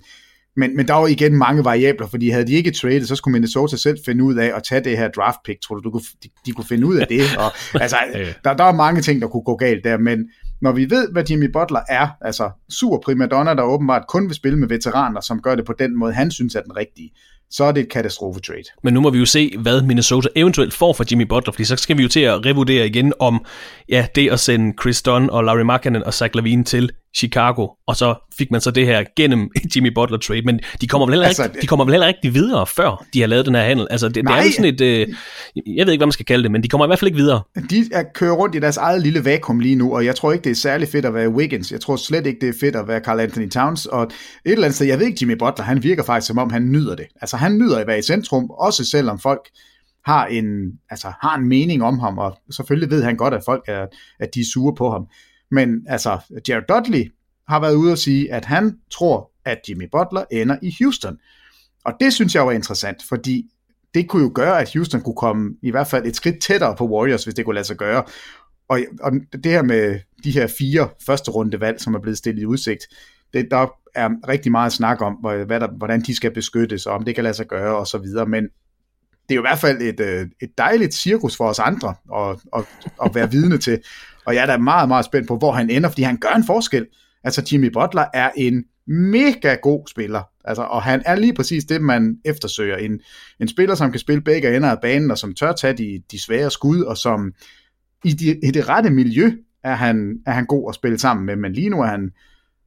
men, 0.56 0.76
men 0.76 0.88
der 0.88 0.94
var 0.94 1.06
igen 1.06 1.36
mange 1.36 1.64
variabler, 1.64 2.06
fordi 2.06 2.28
havde 2.28 2.46
de 2.46 2.52
ikke 2.52 2.70
traded, 2.70 3.06
så 3.06 3.16
skulle 3.16 3.32
Minnesota 3.32 3.76
selv 3.76 3.98
finde 4.04 4.24
ud 4.24 4.34
af 4.34 4.52
at 4.56 4.62
tage 4.68 4.84
det 4.84 4.98
her 4.98 5.08
draft 5.08 5.38
pick. 5.44 5.62
Tror 5.62 5.74
du, 5.74 5.80
du 5.80 5.90
kunne, 5.90 6.02
de, 6.22 6.28
de 6.46 6.52
kunne 6.52 6.64
finde 6.64 6.86
ud 6.86 6.96
af 6.96 7.06
det? 7.06 7.20
Og, 7.38 7.52
altså, 7.82 7.96
der, 8.44 8.54
der 8.54 8.64
er 8.64 8.72
mange 8.72 9.02
ting, 9.02 9.20
der 9.20 9.28
kunne 9.28 9.42
gå 9.42 9.56
galt 9.56 9.84
der, 9.84 9.98
men 9.98 10.28
når 10.62 10.72
vi 10.72 10.90
ved, 10.90 11.12
hvad 11.12 11.24
Jimmy 11.30 11.50
Butler 11.52 11.80
er, 11.88 12.08
altså 12.20 12.50
super 12.70 12.98
primadonna, 12.98 13.54
der 13.54 13.62
åbenbart 13.62 14.06
kun 14.08 14.26
vil 14.26 14.34
spille 14.34 14.58
med 14.58 14.68
veteraner, 14.68 15.20
som 15.20 15.42
gør 15.42 15.54
det 15.54 15.64
på 15.64 15.74
den 15.78 15.98
måde, 15.98 16.12
han 16.12 16.30
synes 16.30 16.54
er 16.54 16.62
den 16.62 16.76
rigtige, 16.76 17.10
så 17.52 17.64
er 17.64 17.72
det 17.72 17.80
et 17.80 17.88
katastrofe-trade. 17.88 18.64
Men 18.82 18.94
nu 18.94 19.00
må 19.00 19.10
vi 19.10 19.18
jo 19.18 19.26
se, 19.26 19.52
hvad 19.58 19.82
Minnesota 19.82 20.28
eventuelt 20.36 20.74
får 20.74 20.92
for 20.92 21.04
Jimmy 21.10 21.24
Butler, 21.24 21.52
fordi 21.52 21.64
så 21.64 21.76
skal 21.76 21.98
vi 21.98 22.02
jo 22.02 22.08
til 22.08 22.20
at 22.20 22.46
revurdere 22.46 22.86
igen 22.86 23.12
om 23.18 23.44
ja, 23.88 24.06
det 24.14 24.30
at 24.30 24.40
sende 24.40 24.74
Chris 24.82 25.02
Dunn 25.02 25.30
og 25.30 25.44
Larry 25.44 25.60
Markkanen 25.60 26.04
og 26.04 26.14
Zach 26.14 26.34
Lavine 26.34 26.64
til 26.64 26.90
Chicago, 27.16 27.68
og 27.86 27.96
så 27.96 28.14
fik 28.38 28.50
man 28.50 28.60
så 28.60 28.70
det 28.70 28.86
her 28.86 29.04
gennem 29.16 29.50
Jimmy 29.76 29.92
Butler 29.94 30.18
trade, 30.18 30.42
men 30.42 30.60
de 30.80 30.88
kommer 30.88 31.06
vel 31.06 31.12
heller, 31.12 31.26
altså, 31.26 31.44
ikke, 31.44 31.60
de 31.60 31.66
kommer 31.66 31.84
vel 31.84 31.92
heller 31.92 32.06
ikke 32.06 32.32
videre, 32.32 32.66
før 32.66 33.04
de 33.14 33.20
har 33.20 33.26
lavet 33.26 33.46
den 33.46 33.54
her 33.54 33.62
handel. 33.62 33.86
Altså, 33.90 34.08
det, 34.08 34.14
det 34.14 34.30
er 34.30 34.44
jo 34.44 34.52
sådan 34.52 34.74
et, 34.74 34.80
øh, 34.80 35.08
jeg 35.76 35.86
ved 35.86 35.92
ikke, 35.92 36.00
hvad 36.00 36.06
man 36.06 36.12
skal 36.12 36.26
kalde 36.26 36.42
det, 36.42 36.50
men 36.50 36.62
de 36.62 36.68
kommer 36.68 36.86
i 36.86 36.88
hvert 36.88 36.98
fald 36.98 37.08
ikke 37.08 37.18
videre. 37.18 37.42
De 37.70 37.88
er, 37.92 38.02
kører 38.14 38.32
rundt 38.32 38.54
i 38.54 38.58
deres 38.58 38.76
eget 38.76 39.02
lille 39.02 39.24
vakuum 39.24 39.60
lige 39.60 39.74
nu, 39.74 39.94
og 39.94 40.04
jeg 40.04 40.16
tror 40.16 40.32
ikke, 40.32 40.44
det 40.44 40.50
er 40.50 40.54
særlig 40.54 40.88
fedt 40.88 41.04
at 41.04 41.14
være 41.14 41.28
Wiggins. 41.28 41.72
Jeg 41.72 41.80
tror 41.80 41.96
slet 41.96 42.26
ikke, 42.26 42.40
det 42.40 42.48
er 42.48 42.58
fedt 42.60 42.76
at 42.76 42.88
være 42.88 43.00
Carl 43.00 43.20
Anthony 43.20 43.50
Towns, 43.50 43.86
og 43.86 44.02
et 44.02 44.10
eller 44.44 44.64
andet 44.64 44.74
sted, 44.74 44.86
jeg 44.86 44.98
ved 44.98 45.06
ikke, 45.06 45.18
Jimmy 45.20 45.38
Butler, 45.38 45.64
han 45.64 45.82
virker 45.82 46.02
faktisk 46.02 46.26
som 46.26 46.38
om, 46.38 46.50
han 46.50 46.72
nyder 46.72 46.96
det. 46.96 47.06
Altså, 47.20 47.36
han 47.36 47.58
nyder 47.58 47.78
at 47.78 47.86
være 47.86 47.98
i 47.98 48.02
centrum, 48.02 48.50
også 48.50 48.84
selvom 48.84 49.18
folk 49.18 49.48
har 50.04 50.26
en, 50.26 50.44
altså, 50.90 51.12
har 51.22 51.36
en 51.36 51.48
mening 51.48 51.82
om 51.82 51.98
ham, 51.98 52.18
og 52.18 52.38
selvfølgelig 52.50 52.90
ved 52.90 53.02
han 53.02 53.16
godt, 53.16 53.34
at 53.34 53.42
folk 53.44 53.64
er, 53.68 53.86
at 54.20 54.34
de 54.34 54.40
er 54.40 54.44
sure 54.54 54.74
på 54.74 54.90
ham. 54.90 55.06
Men 55.52 55.86
altså, 55.88 56.18
Jared 56.48 56.62
Dudley 56.68 57.12
har 57.48 57.60
været 57.60 57.74
ude 57.74 57.92
og 57.92 57.98
sige, 57.98 58.32
at 58.32 58.44
han 58.44 58.78
tror, 58.90 59.30
at 59.44 59.58
Jimmy 59.68 59.88
Butler 59.92 60.24
ender 60.30 60.56
i 60.62 60.76
Houston. 60.80 61.18
Og 61.84 61.92
det 62.00 62.12
synes 62.12 62.34
jeg 62.34 62.46
var 62.46 62.52
interessant, 62.52 63.02
fordi 63.08 63.50
det 63.94 64.08
kunne 64.08 64.22
jo 64.22 64.32
gøre, 64.34 64.60
at 64.60 64.72
Houston 64.72 65.00
kunne 65.00 65.16
komme 65.16 65.56
i 65.62 65.70
hvert 65.70 65.86
fald 65.86 66.06
et 66.06 66.16
skridt 66.16 66.40
tættere 66.40 66.76
på 66.76 66.86
Warriors, 66.86 67.24
hvis 67.24 67.34
det 67.34 67.44
kunne 67.44 67.54
lade 67.54 67.66
sig 67.66 67.76
gøre. 67.76 68.04
Og, 68.68 68.80
og 69.00 69.12
det 69.32 69.52
her 69.52 69.62
med 69.62 69.98
de 70.24 70.30
her 70.30 70.46
fire 70.58 70.88
første 71.06 71.30
runde 71.30 71.60
valg, 71.60 71.80
som 71.80 71.94
er 71.94 72.00
blevet 72.00 72.18
stillet 72.18 72.42
i 72.42 72.46
udsigt, 72.46 72.86
det, 73.32 73.48
der 73.50 73.66
er 73.94 74.28
rigtig 74.28 74.52
meget 74.52 74.72
snak 74.72 75.00
om, 75.00 75.14
hvad 75.14 75.60
der, 75.60 75.68
hvordan 75.76 76.00
de 76.00 76.14
skal 76.14 76.34
beskyttes, 76.34 76.86
og 76.86 76.94
om 76.94 77.04
det 77.04 77.14
kan 77.14 77.24
lade 77.24 77.34
sig 77.34 77.46
gøre, 77.46 77.76
og 77.76 77.86
så 77.86 77.98
videre. 77.98 78.26
Men 78.26 78.44
det 79.28 79.30
er 79.30 79.34
jo 79.34 79.40
i 79.40 79.48
hvert 79.48 79.58
fald 79.58 79.82
et, 79.82 80.00
øh, 80.00 80.26
et 80.42 80.58
dejligt 80.58 80.94
cirkus 80.94 81.36
for 81.36 81.48
os 81.48 81.58
andre 81.58 81.94
at, 82.16 82.36
at, 82.56 82.64
at 83.04 83.14
være 83.14 83.30
vidne 83.30 83.58
til. 83.58 83.82
Og 84.24 84.34
jeg 84.34 84.42
er 84.42 84.46
da 84.46 84.56
meget, 84.56 84.88
meget 84.88 85.04
spændt 85.04 85.28
på, 85.28 85.36
hvor 85.36 85.52
han 85.52 85.70
ender, 85.70 85.88
fordi 85.88 86.02
han 86.02 86.16
gør 86.16 86.34
en 86.36 86.44
forskel. 86.44 86.86
Altså 87.24 87.48
Jimmy 87.52 87.66
Butler 87.72 88.04
er 88.14 88.30
en 88.36 88.64
mega 88.86 89.54
god 89.54 89.86
spiller. 89.88 90.22
Altså, 90.44 90.62
og 90.62 90.82
han 90.82 91.02
er 91.06 91.14
lige 91.14 91.34
præcis 91.34 91.64
det, 91.64 91.82
man 91.82 92.18
eftersøger. 92.24 92.76
En, 92.76 93.00
en 93.40 93.48
spiller, 93.48 93.74
som 93.74 93.90
kan 93.90 94.00
spille 94.00 94.22
begge 94.22 94.56
ender 94.56 94.70
af 94.70 94.80
banen, 94.82 95.10
og 95.10 95.18
som 95.18 95.34
tør 95.34 95.52
tage 95.52 95.72
de, 95.72 96.02
de 96.10 96.22
svære 96.22 96.50
skud, 96.50 96.80
og 96.80 96.96
som 96.96 97.32
i, 98.04 98.12
de, 98.12 98.38
i 98.42 98.50
det 98.50 98.68
rette 98.68 98.90
miljø 98.90 99.32
er 99.64 99.74
han, 99.74 100.18
er 100.26 100.32
han 100.32 100.46
god 100.46 100.70
at 100.70 100.74
spille 100.74 100.98
sammen 100.98 101.26
med. 101.26 101.36
Men 101.36 101.52
lige 101.52 101.68
nu 101.68 101.80
er 101.80 101.86
han, 101.86 102.10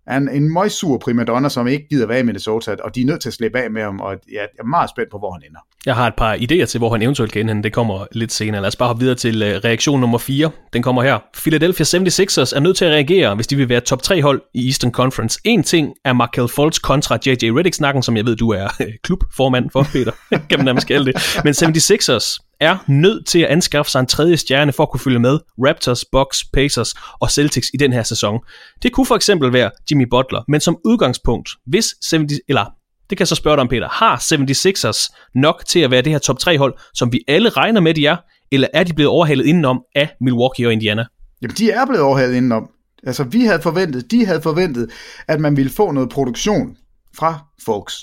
er 0.08 0.18
en, 0.18 0.30
en 0.30 0.54
møgsur 0.54 0.98
primadonna, 0.98 1.50
som 1.50 1.68
ikke 1.68 1.88
gider 1.88 2.08
være 2.08 2.20
i 2.20 2.24
Minnesota, 2.24 2.76
og 2.84 2.96
de 2.96 3.02
er 3.02 3.06
nødt 3.06 3.22
til 3.22 3.30
at 3.30 3.34
slippe 3.34 3.60
af 3.60 3.72
med 3.72 3.82
ham, 3.82 4.00
og 4.00 4.16
jeg 4.32 4.48
er 4.60 4.64
meget 4.64 4.90
spændt 4.90 5.12
på, 5.12 5.18
hvor 5.18 5.32
han 5.32 5.42
ender. 5.50 5.60
Jeg 5.86 5.96
har 5.96 6.08
et 6.08 6.14
par 6.18 6.36
idéer 6.36 6.66
til, 6.66 6.78
hvor 6.78 6.90
han 6.90 7.02
eventuelt 7.02 7.32
kan 7.32 7.50
ende. 7.50 7.64
Det 7.64 7.74
kommer 7.74 8.06
lidt 8.12 8.32
senere. 8.32 8.62
Lad 8.62 8.68
os 8.68 8.76
bare 8.76 8.88
hoppe 8.88 9.00
videre 9.00 9.16
til 9.16 9.44
uh, 9.44 9.48
reaktion 9.48 10.00
nummer 10.00 10.18
4. 10.18 10.52
Den 10.74 10.84
kommer 10.84 11.04
her. 11.04 11.20
Philadelphia 11.34 11.84
76ers 11.84 12.56
er 12.56 12.60
nødt 12.60 12.78
til 12.78 12.86
at 12.86 12.92
reagere, 12.92 13.36
hvis 13.36 13.48
de 13.48 13.56
vil 13.56 13.70
være 13.70 13.80
top 13.80 14.02
3 14.02 14.22
hold 14.22 14.42
i 14.54 14.68
Eastern 14.68 14.92
Conference. 14.92 15.40
En 15.44 15.64
ting 15.64 15.94
er 16.06 16.14
Markel 16.14 16.48
Fultz 16.48 16.80
kontra 16.80 17.18
JJ 17.26 17.50
Redick-snakken, 17.52 18.04
som 18.04 18.18
jeg 18.18 18.26
ved, 18.26 18.36
du 18.36 18.50
er 18.50 18.68
øh, 18.82 18.88
klubformand 19.04 19.70
for, 19.72 19.84
Peter. 19.92 20.12
kan 20.50 20.60
man 20.60 20.66
nærmest 20.66 20.88
kalde 20.88 21.06
det. 21.06 21.42
Men 21.44 21.54
76ers 21.54 22.45
er 22.60 22.78
nødt 22.88 23.28
til 23.28 23.40
at 23.40 23.48
anskaffe 23.48 23.92
sig 23.92 24.00
en 24.00 24.06
tredje 24.06 24.38
stjerne 24.38 24.72
for 24.72 24.84
at 24.84 24.90
kunne 24.92 25.00
følge 25.00 25.20
med 25.20 25.40
Raptors, 25.68 26.06
Bucks, 26.12 26.46
Pacers 26.54 26.94
og 27.20 27.32
Celtics 27.32 27.68
i 27.74 27.78
den 27.78 27.94
her 27.94 28.04
sæson. 28.04 28.40
Det 28.84 28.92
kunne 28.92 29.06
for 29.06 29.16
eksempel 29.16 29.54
være 29.54 29.72
Jimmy 29.92 30.08
Butler, 30.12 30.44
men 30.48 30.62
som 30.62 30.78
udgangspunkt, 30.86 31.50
hvis 31.66 31.96
70, 32.12 32.40
eller 32.48 32.66
det 33.10 33.18
kan 33.18 33.22
jeg 33.22 33.28
så 33.28 33.36
spørge 33.36 33.56
dig 33.56 33.62
om, 33.62 33.68
Peter. 33.68 33.90
Har 33.90 34.18
76ers 34.18 35.30
nok 35.36 35.64
til 35.68 35.80
at 35.80 35.92
være 35.92 36.02
det 36.02 36.12
her 36.12 36.20
top 36.20 36.40
3 36.40 36.58
hold, 36.58 36.74
som 36.94 37.12
vi 37.12 37.24
alle 37.28 37.50
regner 37.50 37.82
med, 37.82 37.94
de 37.94 38.06
er, 38.06 38.18
eller 38.52 38.68
er 38.74 38.84
de 38.84 38.94
blevet 38.94 39.12
overhalet 39.12 39.46
indenom 39.46 39.84
af 39.96 40.10
Milwaukee 40.22 40.68
og 40.68 40.74
Indiana? 40.74 41.06
Jamen, 41.42 41.56
de 41.56 41.72
er 41.72 41.86
blevet 41.86 42.02
overhalet 42.02 42.36
indenom. 42.36 42.70
Altså, 43.04 43.24
vi 43.24 43.46
havde 43.46 43.62
forventet, 43.62 44.12
de 44.12 44.26
havde 44.26 44.42
forventet, 44.42 44.92
at 45.28 45.40
man 45.40 45.58
ville 45.58 45.72
få 45.72 45.92
noget 45.92 46.10
produktion 46.10 46.78
fra 47.18 47.40
folks. 47.66 47.96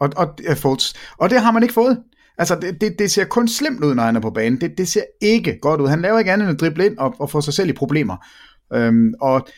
Og, 0.00 0.10
og, 0.16 0.28
folks. 0.56 0.94
og 1.18 1.30
det 1.30 1.40
har 1.40 1.50
man 1.50 1.62
ikke 1.62 1.74
fået. 1.74 1.98
Altså, 2.38 2.58
det, 2.62 2.80
det, 2.80 2.98
det 2.98 3.10
ser 3.10 3.24
kun 3.24 3.48
slemt 3.48 3.84
ud, 3.84 3.94
når 3.94 4.02
han 4.02 4.16
er 4.16 4.20
på 4.20 4.30
banen. 4.30 4.60
Det, 4.60 4.78
det 4.78 4.88
ser 4.88 5.02
ikke 5.20 5.58
godt 5.62 5.80
ud. 5.80 5.88
Han 5.88 6.02
laver 6.02 6.18
ikke 6.18 6.32
andet 6.32 6.48
end 6.48 6.54
at 6.54 6.60
drible 6.60 6.86
ind 6.86 6.98
og, 6.98 7.14
og 7.18 7.30
få 7.30 7.40
sig 7.40 7.54
selv 7.54 7.68
i 7.68 7.72
problemer. 7.72 8.16
Øhm, 8.72 9.14
og, 9.20 9.48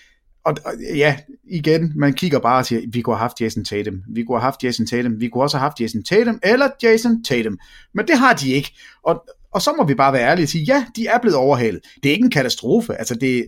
og, 0.45 0.57
og 0.65 0.73
ja, 0.97 1.17
igen, 1.51 1.93
man 1.97 2.13
kigger 2.13 2.39
bare 2.39 2.59
og 2.59 2.67
siger, 2.67 2.83
vi 2.93 3.01
kunne 3.01 3.17
have 3.17 3.21
haft 3.21 3.41
Jason 3.41 3.65
Tatum, 3.65 4.03
vi 4.09 4.23
kunne 4.23 4.39
have 4.39 4.45
haft 4.45 4.65
Jason 4.65 4.87
Tatum, 4.87 5.21
vi 5.21 5.29
kunne 5.29 5.45
også 5.45 5.57
have 5.57 5.63
haft 5.63 5.81
Jason 5.81 6.03
Tatum, 6.03 6.39
eller 6.43 6.69
Jason 6.83 7.25
Tatum. 7.25 7.59
Men 7.95 8.07
det 8.07 8.19
har 8.19 8.35
de 8.35 8.51
ikke. 8.51 8.75
Og, 9.03 9.25
og 9.53 9.63
så 9.63 9.75
må 9.77 9.87
vi 9.87 9.95
bare 9.95 10.13
være 10.13 10.23
ærlige 10.23 10.45
og 10.45 10.49
sige, 10.49 10.65
ja, 10.65 10.85
de 10.97 11.07
er 11.07 11.19
blevet 11.19 11.37
overhalet. 11.37 11.81
Det 12.03 12.09
er 12.09 12.13
ikke 12.13 12.25
en 12.25 12.31
katastrofe. 12.31 12.95
Altså, 12.95 13.15
det, 13.15 13.47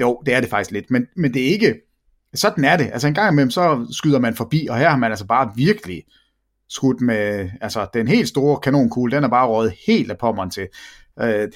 jo, 0.00 0.22
det 0.26 0.34
er 0.34 0.40
det 0.40 0.50
faktisk 0.50 0.70
lidt, 0.70 0.90
men, 0.90 1.06
men 1.16 1.34
det 1.34 1.42
er 1.42 1.46
ikke, 1.46 1.74
sådan 2.34 2.64
er 2.64 2.76
det. 2.76 2.90
Altså 2.92 3.08
en 3.08 3.14
gang 3.14 3.32
imellem, 3.32 3.50
så 3.50 3.86
skyder 3.92 4.18
man 4.18 4.34
forbi, 4.34 4.66
og 4.70 4.78
her 4.78 4.88
har 4.88 4.96
man 4.96 5.10
altså 5.10 5.26
bare 5.26 5.52
virkelig 5.56 6.02
skudt 6.70 7.00
med, 7.00 7.50
altså 7.60 7.86
den 7.94 8.08
helt 8.08 8.28
store 8.28 8.60
kanonkugle, 8.60 9.16
den 9.16 9.24
er 9.24 9.28
bare 9.28 9.48
røget 9.48 9.74
helt 9.86 10.10
af 10.10 10.18
pommeren 10.18 10.50
til. 10.50 10.66
Øh, 11.22 11.48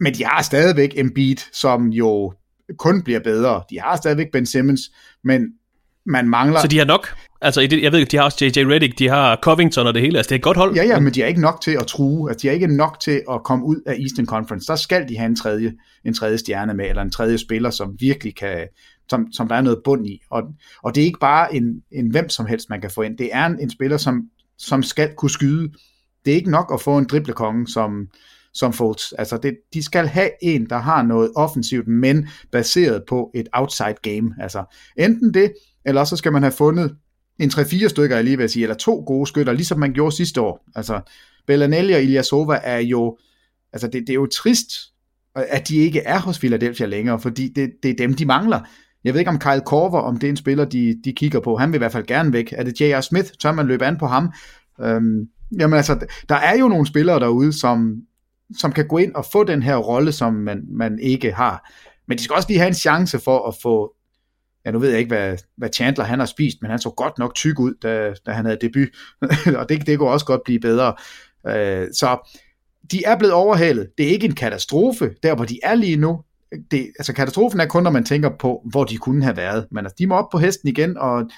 men 0.00 0.14
de 0.14 0.24
har 0.24 0.42
stadigvæk 0.42 0.92
Embiid, 0.96 1.36
som 1.52 1.88
jo 1.88 2.34
kun 2.78 3.02
bliver 3.02 3.20
bedre. 3.20 3.62
De 3.70 3.80
har 3.80 3.96
stadigvæk 3.96 4.30
Ben 4.32 4.46
Simmons, 4.46 4.80
men 5.24 5.42
man 6.06 6.28
mangler... 6.28 6.60
Så 6.60 6.68
de 6.68 6.78
har 6.78 6.84
nok? 6.84 7.14
Altså, 7.40 7.60
jeg 7.60 7.92
ved 7.92 7.98
ikke, 7.98 8.10
de 8.10 8.16
har 8.16 8.24
også 8.24 8.44
J.J. 8.44 8.58
Redick, 8.58 8.98
de 8.98 9.08
har 9.08 9.38
Covington 9.42 9.86
og 9.86 9.94
det 9.94 10.02
hele, 10.02 10.18
altså 10.18 10.28
det 10.28 10.34
er 10.34 10.38
et 10.38 10.42
godt 10.42 10.56
hold. 10.56 10.74
Ja, 10.74 10.84
ja, 10.84 11.00
men 11.00 11.14
de 11.14 11.22
er 11.22 11.26
ikke 11.26 11.40
nok 11.40 11.60
til 11.60 11.70
at 11.70 11.86
true, 11.86 12.30
altså 12.30 12.42
de 12.42 12.48
er 12.48 12.52
ikke 12.52 12.76
nok 12.76 13.00
til 13.00 13.22
at 13.30 13.42
komme 13.44 13.64
ud 13.64 13.76
af 13.86 13.94
Eastern 13.94 14.26
Conference. 14.26 14.66
Der 14.66 14.76
skal 14.76 15.08
de 15.08 15.16
have 15.16 15.26
en 15.26 15.36
tredje, 15.36 15.72
en 16.04 16.14
tredje 16.14 16.38
stjerne 16.38 16.74
med, 16.74 16.88
eller 16.88 17.02
en 17.02 17.10
tredje 17.10 17.38
spiller, 17.38 17.70
som 17.70 17.96
virkelig 18.00 18.36
kan, 18.36 18.68
som, 19.08 19.32
som 19.32 19.48
der 19.48 19.54
er 19.54 19.60
noget 19.60 19.78
bund 19.84 20.06
i. 20.06 20.20
Og, 20.30 20.42
og 20.82 20.94
det 20.94 21.00
er 21.00 21.04
ikke 21.04 21.18
bare 21.18 21.54
en, 21.54 21.82
en 21.92 22.10
hvem 22.10 22.28
som 22.28 22.46
helst, 22.46 22.70
man 22.70 22.80
kan 22.80 22.90
få 22.90 23.02
ind. 23.02 23.18
Det 23.18 23.28
er 23.32 23.46
en, 23.46 23.58
en 23.60 23.70
spiller, 23.70 23.96
som, 23.96 24.22
som 24.58 24.82
skal 24.82 25.14
kunne 25.16 25.30
skyde. 25.30 25.72
Det 26.24 26.30
er 26.30 26.36
ikke 26.36 26.50
nok 26.50 26.70
at 26.74 26.80
få 26.80 26.98
en 26.98 27.04
driblekonge, 27.04 27.68
som, 27.68 28.08
som 28.54 28.72
Fultz. 28.72 29.12
Altså 29.18 29.36
det, 29.36 29.56
de 29.74 29.82
skal 29.82 30.06
have 30.06 30.30
en, 30.42 30.70
der 30.70 30.78
har 30.78 31.02
noget 31.02 31.32
offensivt, 31.36 31.88
men 31.88 32.28
baseret 32.52 33.02
på 33.08 33.30
et 33.34 33.48
outside 33.52 33.94
game. 34.02 34.34
Altså 34.40 34.64
enten 34.96 35.34
det, 35.34 35.52
eller 35.84 36.04
så 36.04 36.16
skal 36.16 36.32
man 36.32 36.42
have 36.42 36.52
fundet 36.52 36.96
en 37.38 37.50
3-4 37.50 37.88
stykker, 37.88 38.16
jeg 38.16 38.24
lige 38.24 38.36
vil 38.36 38.48
sige, 38.48 38.62
eller 38.62 38.76
to 38.76 39.04
gode 39.06 39.26
skytter, 39.26 39.52
ligesom 39.52 39.78
man 39.78 39.92
gjorde 39.92 40.16
sidste 40.16 40.40
år. 40.40 40.66
Altså 40.76 41.00
Bellanelli 41.46 41.92
og 41.92 42.02
Ilyasova 42.02 42.60
er 42.62 42.78
jo, 42.78 43.18
altså 43.72 43.88
det, 43.88 44.00
det 44.00 44.10
er 44.10 44.14
jo 44.14 44.26
trist, 44.26 44.70
at 45.34 45.68
de 45.68 45.76
ikke 45.76 46.00
er 46.00 46.18
hos 46.18 46.38
Philadelphia 46.38 46.86
længere, 46.86 47.20
fordi 47.20 47.48
det, 47.48 47.72
det 47.82 47.90
er 47.90 47.94
dem, 47.94 48.14
de 48.14 48.26
mangler. 48.26 48.60
Jeg 49.04 49.14
ved 49.14 49.20
ikke 49.20 49.30
om 49.30 49.38
Kyle 49.38 49.60
Korver, 49.66 50.00
om 50.00 50.16
det 50.16 50.26
er 50.26 50.30
en 50.30 50.36
spiller, 50.36 50.64
de, 50.64 51.00
de 51.04 51.12
kigger 51.12 51.40
på. 51.40 51.56
Han 51.56 51.72
vil 51.72 51.76
i 51.76 51.78
hvert 51.78 51.92
fald 51.92 52.06
gerne 52.06 52.32
væk. 52.32 52.52
Er 52.52 52.62
det 52.62 52.80
J.R. 52.80 53.00
Smith? 53.00 53.30
Tør 53.40 53.52
man 53.52 53.66
løbe 53.66 53.86
an 53.86 53.98
på 53.98 54.06
ham? 54.06 54.32
Øhm, 54.80 55.28
jamen 55.60 55.76
altså, 55.76 56.06
der 56.28 56.34
er 56.34 56.58
jo 56.58 56.68
nogle 56.68 56.86
spillere 56.86 57.20
derude, 57.20 57.52
som, 57.52 57.96
som 58.56 58.72
kan 58.72 58.88
gå 58.88 58.98
ind 58.98 59.14
og 59.14 59.24
få 59.32 59.44
den 59.44 59.62
her 59.62 59.76
rolle, 59.76 60.12
som 60.12 60.34
man, 60.34 60.64
man 60.68 60.98
ikke 60.98 61.32
har. 61.32 61.70
Men 62.08 62.18
de 62.18 62.22
skal 62.22 62.36
også 62.36 62.48
lige 62.48 62.58
have 62.58 62.68
en 62.68 62.74
chance 62.74 63.18
for 63.18 63.48
at 63.48 63.54
få, 63.62 63.94
ja 64.66 64.70
nu 64.70 64.78
ved 64.78 64.90
jeg 64.90 64.98
ikke, 64.98 65.08
hvad, 65.08 65.38
hvad 65.56 65.68
Chandler 65.74 66.04
han 66.04 66.18
har 66.18 66.26
spist, 66.26 66.56
men 66.62 66.70
han 66.70 66.78
så 66.78 66.90
godt 66.90 67.18
nok 67.18 67.34
tyk 67.34 67.60
ud, 67.60 67.74
da, 67.82 68.14
da 68.26 68.32
han 68.32 68.44
havde 68.44 68.58
debut, 68.60 68.88
og 69.60 69.68
det, 69.68 69.86
det 69.86 69.98
kunne 69.98 70.10
også 70.10 70.26
godt 70.26 70.40
blive 70.44 70.60
bedre. 70.60 70.94
Øh, 71.46 71.88
så 71.92 72.30
de 72.92 73.04
er 73.04 73.18
blevet 73.18 73.34
overhalet. 73.34 73.88
Det 73.98 74.06
er 74.06 74.10
ikke 74.10 74.26
en 74.26 74.34
katastrofe, 74.34 75.14
der 75.22 75.34
hvor 75.34 75.44
de 75.44 75.58
er 75.62 75.74
lige 75.74 75.96
nu. 75.96 76.20
Det, 76.70 76.92
altså 76.98 77.12
katastrofen 77.12 77.60
er 77.60 77.66
kun, 77.66 77.82
når 77.82 77.90
man 77.90 78.04
tænker 78.04 78.30
på, 78.38 78.62
hvor 78.70 78.84
de 78.84 78.96
kunne 78.96 79.24
have 79.24 79.36
været. 79.36 79.66
Men 79.70 79.84
altså, 79.84 79.94
de 79.98 80.06
må 80.06 80.14
op 80.14 80.28
på 80.32 80.38
hesten 80.38 80.68
igen, 80.68 80.98
og, 80.98 81.30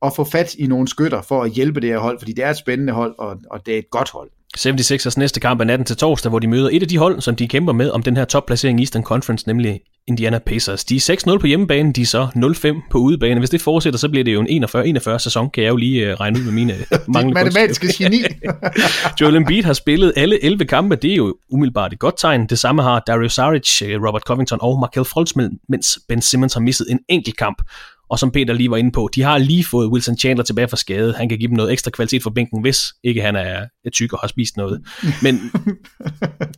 og 0.00 0.12
få 0.16 0.24
fat 0.24 0.54
i 0.54 0.66
nogle 0.66 0.88
skytter 0.88 1.22
for 1.22 1.42
at 1.42 1.50
hjælpe 1.50 1.80
det 1.80 1.90
her 1.90 1.98
hold, 1.98 2.18
fordi 2.18 2.32
det 2.32 2.44
er 2.44 2.50
et 2.50 2.56
spændende 2.56 2.92
hold, 2.92 3.14
og, 3.18 3.40
og 3.50 3.66
det 3.66 3.74
er 3.74 3.78
et 3.78 3.90
godt 3.90 4.10
hold. 4.10 4.30
76ers 4.58 5.14
næste 5.16 5.40
kamp 5.40 5.60
er 5.60 5.64
natten 5.64 5.84
til 5.84 5.96
torsdag, 5.96 6.30
hvor 6.30 6.38
de 6.38 6.46
møder 6.46 6.68
et 6.72 6.82
af 6.82 6.88
de 6.88 6.98
hold, 6.98 7.20
som 7.20 7.36
de 7.36 7.48
kæmper 7.48 7.72
med 7.72 7.90
om 7.90 8.02
den 8.02 8.16
her 8.16 8.24
topplacering 8.24 8.80
i 8.80 8.82
Eastern 8.82 9.02
Conference, 9.02 9.46
nemlig 9.46 9.80
Indiana 10.08 10.38
Pacers. 10.38 10.84
De 10.84 10.96
er 10.96 11.34
6-0 11.36 11.38
på 11.38 11.46
hjemmebane, 11.46 11.92
de 11.92 12.02
er 12.02 12.06
så 12.06 12.28
0-5 12.76 12.88
på 12.90 12.98
udebane. 12.98 13.38
Hvis 13.38 13.50
det 13.50 13.60
fortsætter, 13.60 13.98
så 13.98 14.08
bliver 14.08 14.24
det 14.24 14.34
jo 14.34 14.40
en 14.48 14.64
41-41 14.64 15.18
sæson, 15.18 15.50
kan 15.50 15.64
jeg 15.64 15.70
jo 15.70 15.76
lige 15.76 16.12
uh, 16.12 16.20
regne 16.20 16.38
ud 16.38 16.44
med 16.44 16.52
mine 16.52 16.74
manglende 17.14 17.44
matematiske 17.44 17.88
geni. 17.98 18.22
Joel 19.20 19.36
Embiid 19.36 19.62
har 19.62 19.72
spillet 19.72 20.12
alle 20.16 20.44
11 20.44 20.64
kampe, 20.64 20.96
det 20.96 21.12
er 21.12 21.16
jo 21.16 21.36
umiddelbart 21.50 21.92
et 21.92 21.98
godt 21.98 22.14
tegn. 22.18 22.46
Det 22.46 22.58
samme 22.58 22.82
har 22.82 23.02
Dario 23.06 23.28
Saric, 23.28 23.82
øh, 23.82 24.02
Robert 24.06 24.22
Covington 24.22 24.58
og 24.62 24.80
Markel 24.80 25.04
Fultz, 25.04 25.32
mens 25.68 25.98
Ben 26.08 26.22
Simmons 26.22 26.54
har 26.54 26.60
misset 26.60 26.86
en 26.90 26.98
enkelt 27.08 27.36
kamp. 27.36 27.62
Og 28.10 28.18
som 28.18 28.30
Peter 28.30 28.54
lige 28.54 28.70
var 28.70 28.76
inde 28.76 28.92
på, 28.92 29.10
de 29.14 29.22
har 29.22 29.38
lige 29.38 29.64
fået 29.64 29.88
Wilson 29.88 30.18
Chandler 30.18 30.44
tilbage 30.44 30.68
fra 30.68 30.76
skade. 30.76 31.14
Han 31.16 31.28
kan 31.28 31.38
give 31.38 31.48
dem 31.48 31.56
noget 31.56 31.72
ekstra 31.72 31.90
kvalitet 31.90 32.22
for 32.22 32.30
bænken, 32.30 32.60
hvis 32.60 32.80
ikke 33.04 33.22
han 33.22 33.36
er, 33.36 33.66
tyk 33.92 34.12
og 34.12 34.18
har 34.18 34.28
spist 34.28 34.56
noget. 34.56 34.82
Men 35.22 35.40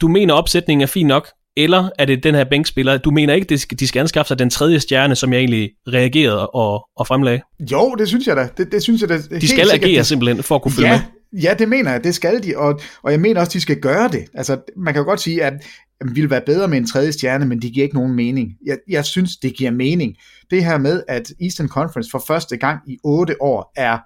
du 0.01 0.09
mener, 0.09 0.35
opsætningen 0.35 0.83
er 0.83 0.87
fin 0.87 1.07
nok, 1.07 1.29
eller 1.57 1.91
er 1.99 2.05
det 2.05 2.25
den 2.25 2.35
her 2.35 2.45
bænkspiller, 2.45 2.99
du 2.99 3.11
mener 3.11 3.35
ikke, 3.35 3.57
de 3.81 3.87
skal 3.87 4.01
anskaffe 4.01 4.29
sig 4.29 4.39
den 4.39 4.51
tredje 4.51 4.81
stjerne, 4.81 5.17
som 5.17 5.33
jeg 5.33 5.39
egentlig 5.39 5.71
reagerede 5.89 6.51
og, 6.51 6.89
og 6.97 7.07
fremlagde? 7.07 7.41
Jo, 7.73 7.95
det 7.99 8.09
synes 8.09 8.27
jeg 8.27 8.37
da. 8.37 8.49
Det, 8.57 8.73
det 8.73 8.83
synes 8.83 9.01
jeg 9.01 9.09
da. 9.09 9.17
De 9.17 9.23
skal 9.23 9.41
sikkert, 9.41 9.73
agere 9.73 10.05
simpelthen 10.05 10.43
for 10.43 10.55
at 10.55 10.63
kunne 10.63 10.73
følge 10.73 10.89
ja, 10.89 10.97
med. 10.97 11.20
Ja, 11.33 11.55
det 11.59 11.69
mener 11.69 11.91
jeg, 11.91 12.05
det 12.05 12.15
skal 12.15 12.43
de, 12.43 12.57
og, 12.57 12.81
og 13.03 13.13
jeg 13.13 13.21
mener 13.21 13.41
også, 13.41 13.53
de 13.53 13.61
skal 13.61 13.81
gøre 13.81 14.09
det. 14.09 14.25
Altså, 14.35 14.61
man 14.77 14.95
kan 14.95 15.01
jo 15.01 15.05
godt 15.05 15.21
sige, 15.21 15.45
at 15.45 15.53
vi 16.05 16.21
vil 16.21 16.31
være 16.31 16.43
bedre 16.47 16.69
med 16.69 16.79
en 16.79 16.87
tredje 16.87 17.13
stjerne, 17.13 17.47
men 17.47 17.63
det 17.63 17.73
giver 17.73 17.85
ikke 17.85 17.97
nogen 17.97 18.15
mening. 18.15 18.53
Jeg, 18.67 18.79
jeg 18.89 19.05
synes, 19.05 19.37
det 19.37 19.57
giver 19.57 19.71
mening. 19.71 20.17
Det 20.51 20.65
her 20.65 20.79
med, 20.79 21.03
at 21.09 21.33
Eastern 21.41 21.69
Conference 21.69 22.11
for 22.11 22.25
første 22.27 22.57
gang 22.57 22.81
i 22.87 22.99
otte 23.05 23.43
år 23.43 23.73
er, 23.77 23.99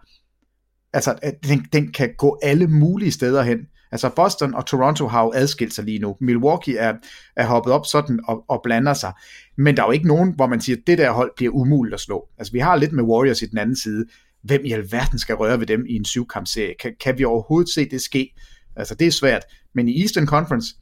altså, 0.92 1.18
at 1.22 1.34
den, 1.48 1.66
den 1.72 1.92
kan 1.92 2.10
gå 2.18 2.38
alle 2.42 2.66
mulige 2.66 3.10
steder 3.10 3.42
hen. 3.42 3.58
Altså 3.92 4.08
Boston 4.08 4.54
og 4.54 4.66
Toronto 4.66 5.06
har 5.06 5.22
jo 5.22 5.32
adskilt 5.34 5.74
sig 5.74 5.84
lige 5.84 5.98
nu. 5.98 6.16
Milwaukee 6.20 6.76
er, 6.78 6.94
er 7.36 7.46
hoppet 7.46 7.72
op 7.72 7.86
sådan 7.86 8.20
og, 8.28 8.44
og 8.48 8.60
blander 8.64 8.94
sig. 8.94 9.12
Men 9.58 9.76
der 9.76 9.82
er 9.82 9.86
jo 9.86 9.92
ikke 9.92 10.08
nogen, 10.08 10.32
hvor 10.36 10.46
man 10.46 10.60
siger, 10.60 10.76
at 10.76 10.82
det 10.86 10.98
der 10.98 11.10
hold 11.10 11.30
bliver 11.36 11.52
umuligt 11.52 11.94
at 11.94 12.00
slå. 12.00 12.28
Altså 12.38 12.52
vi 12.52 12.58
har 12.58 12.76
lidt 12.76 12.92
med 12.92 13.04
Warriors 13.04 13.42
i 13.42 13.46
den 13.46 13.58
anden 13.58 13.76
side. 13.76 14.04
Hvem 14.44 14.64
i 14.64 14.72
alverden 14.72 15.18
skal 15.18 15.34
røre 15.34 15.60
ved 15.60 15.66
dem 15.66 15.86
i 15.88 15.94
en 15.96 16.04
syvkampserie? 16.04 16.74
Kan, 16.80 16.94
kan 17.00 17.18
vi 17.18 17.24
overhovedet 17.24 17.74
se 17.74 17.88
det 17.90 18.00
ske? 18.00 18.34
Altså 18.76 18.94
det 18.94 19.06
er 19.06 19.10
svært. 19.10 19.42
Men 19.74 19.88
i 19.88 20.00
Eastern 20.00 20.26
Conference, 20.26 20.74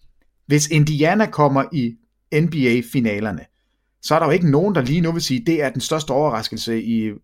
hvis 0.46 0.68
Indiana 0.68 1.26
kommer 1.26 1.64
i 1.72 1.94
NBA-finalerne, 2.34 3.44
så 4.02 4.14
er 4.14 4.18
der 4.18 4.26
jo 4.26 4.32
ikke 4.32 4.50
nogen, 4.50 4.74
der 4.74 4.82
lige 4.82 5.00
nu 5.00 5.12
vil 5.12 5.22
sige, 5.22 5.40
at 5.40 5.46
det 5.46 5.62
er 5.62 5.70
den 5.70 5.80
største 5.80 6.10
overraskelse 6.10 6.82
i 6.82 7.00
øh, 7.00 7.16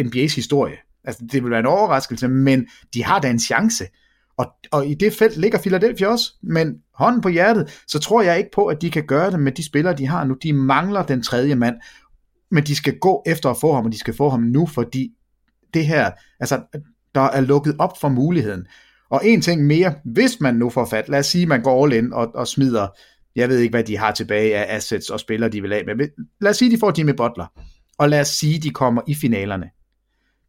NBA's 0.00 0.34
historie. 0.34 0.76
Altså, 1.04 1.24
det 1.32 1.42
vil 1.42 1.50
være 1.50 1.60
en 1.60 1.66
overraskelse, 1.66 2.28
men 2.28 2.66
de 2.94 3.04
har 3.04 3.20
da 3.20 3.30
en 3.30 3.38
chance. 3.38 3.84
Og, 4.36 4.46
og 4.70 4.86
i 4.86 4.94
det 4.94 5.12
felt 5.12 5.36
ligger 5.36 5.58
Philadelphia 5.58 6.06
også, 6.06 6.34
men 6.42 6.74
hånden 6.94 7.20
på 7.20 7.28
hjertet, 7.28 7.82
så 7.86 7.98
tror 7.98 8.22
jeg 8.22 8.38
ikke 8.38 8.50
på, 8.54 8.66
at 8.66 8.82
de 8.82 8.90
kan 8.90 9.06
gøre 9.06 9.30
det 9.30 9.40
med 9.40 9.52
de 9.52 9.64
spillere, 9.64 9.96
de 9.96 10.06
har 10.06 10.24
nu. 10.24 10.36
De 10.42 10.52
mangler 10.52 11.02
den 11.02 11.22
tredje 11.22 11.54
mand, 11.54 11.76
men 12.50 12.64
de 12.64 12.74
skal 12.74 12.98
gå 12.98 13.22
efter 13.26 13.50
at 13.50 13.56
få 13.60 13.74
ham, 13.74 13.84
og 13.84 13.92
de 13.92 13.98
skal 13.98 14.14
få 14.14 14.28
ham 14.28 14.40
nu, 14.40 14.66
fordi 14.66 15.12
det 15.74 15.86
her, 15.86 16.10
altså, 16.40 16.62
der 17.14 17.20
er 17.20 17.40
lukket 17.40 17.76
op 17.78 18.00
for 18.00 18.08
muligheden. 18.08 18.66
Og 19.10 19.26
en 19.26 19.40
ting 19.40 19.66
mere, 19.66 19.94
hvis 20.04 20.40
man 20.40 20.54
nu 20.54 20.70
får 20.70 20.84
fat, 20.84 21.08
lad 21.08 21.18
os 21.18 21.26
sige, 21.26 21.46
man 21.46 21.62
går 21.62 21.84
all 21.84 21.92
in 21.92 22.12
og, 22.12 22.30
og 22.34 22.48
smider, 22.48 22.88
jeg 23.36 23.48
ved 23.48 23.58
ikke, 23.58 23.72
hvad 23.72 23.84
de 23.84 23.96
har 23.96 24.12
tilbage 24.12 24.56
af 24.56 24.76
assets 24.76 25.10
og 25.10 25.20
spillere, 25.20 25.50
de 25.50 25.62
vil 25.62 25.72
af 25.72 25.84
med. 25.86 26.08
Lad 26.40 26.50
os 26.50 26.56
sige, 26.56 26.70
de 26.70 26.78
får 26.78 26.92
Jimmy 26.98 27.12
Butler, 27.16 27.46
og 27.98 28.08
lad 28.08 28.20
os 28.20 28.28
sige, 28.28 28.58
de 28.58 28.70
kommer 28.70 29.02
i 29.06 29.14
finalerne. 29.14 29.70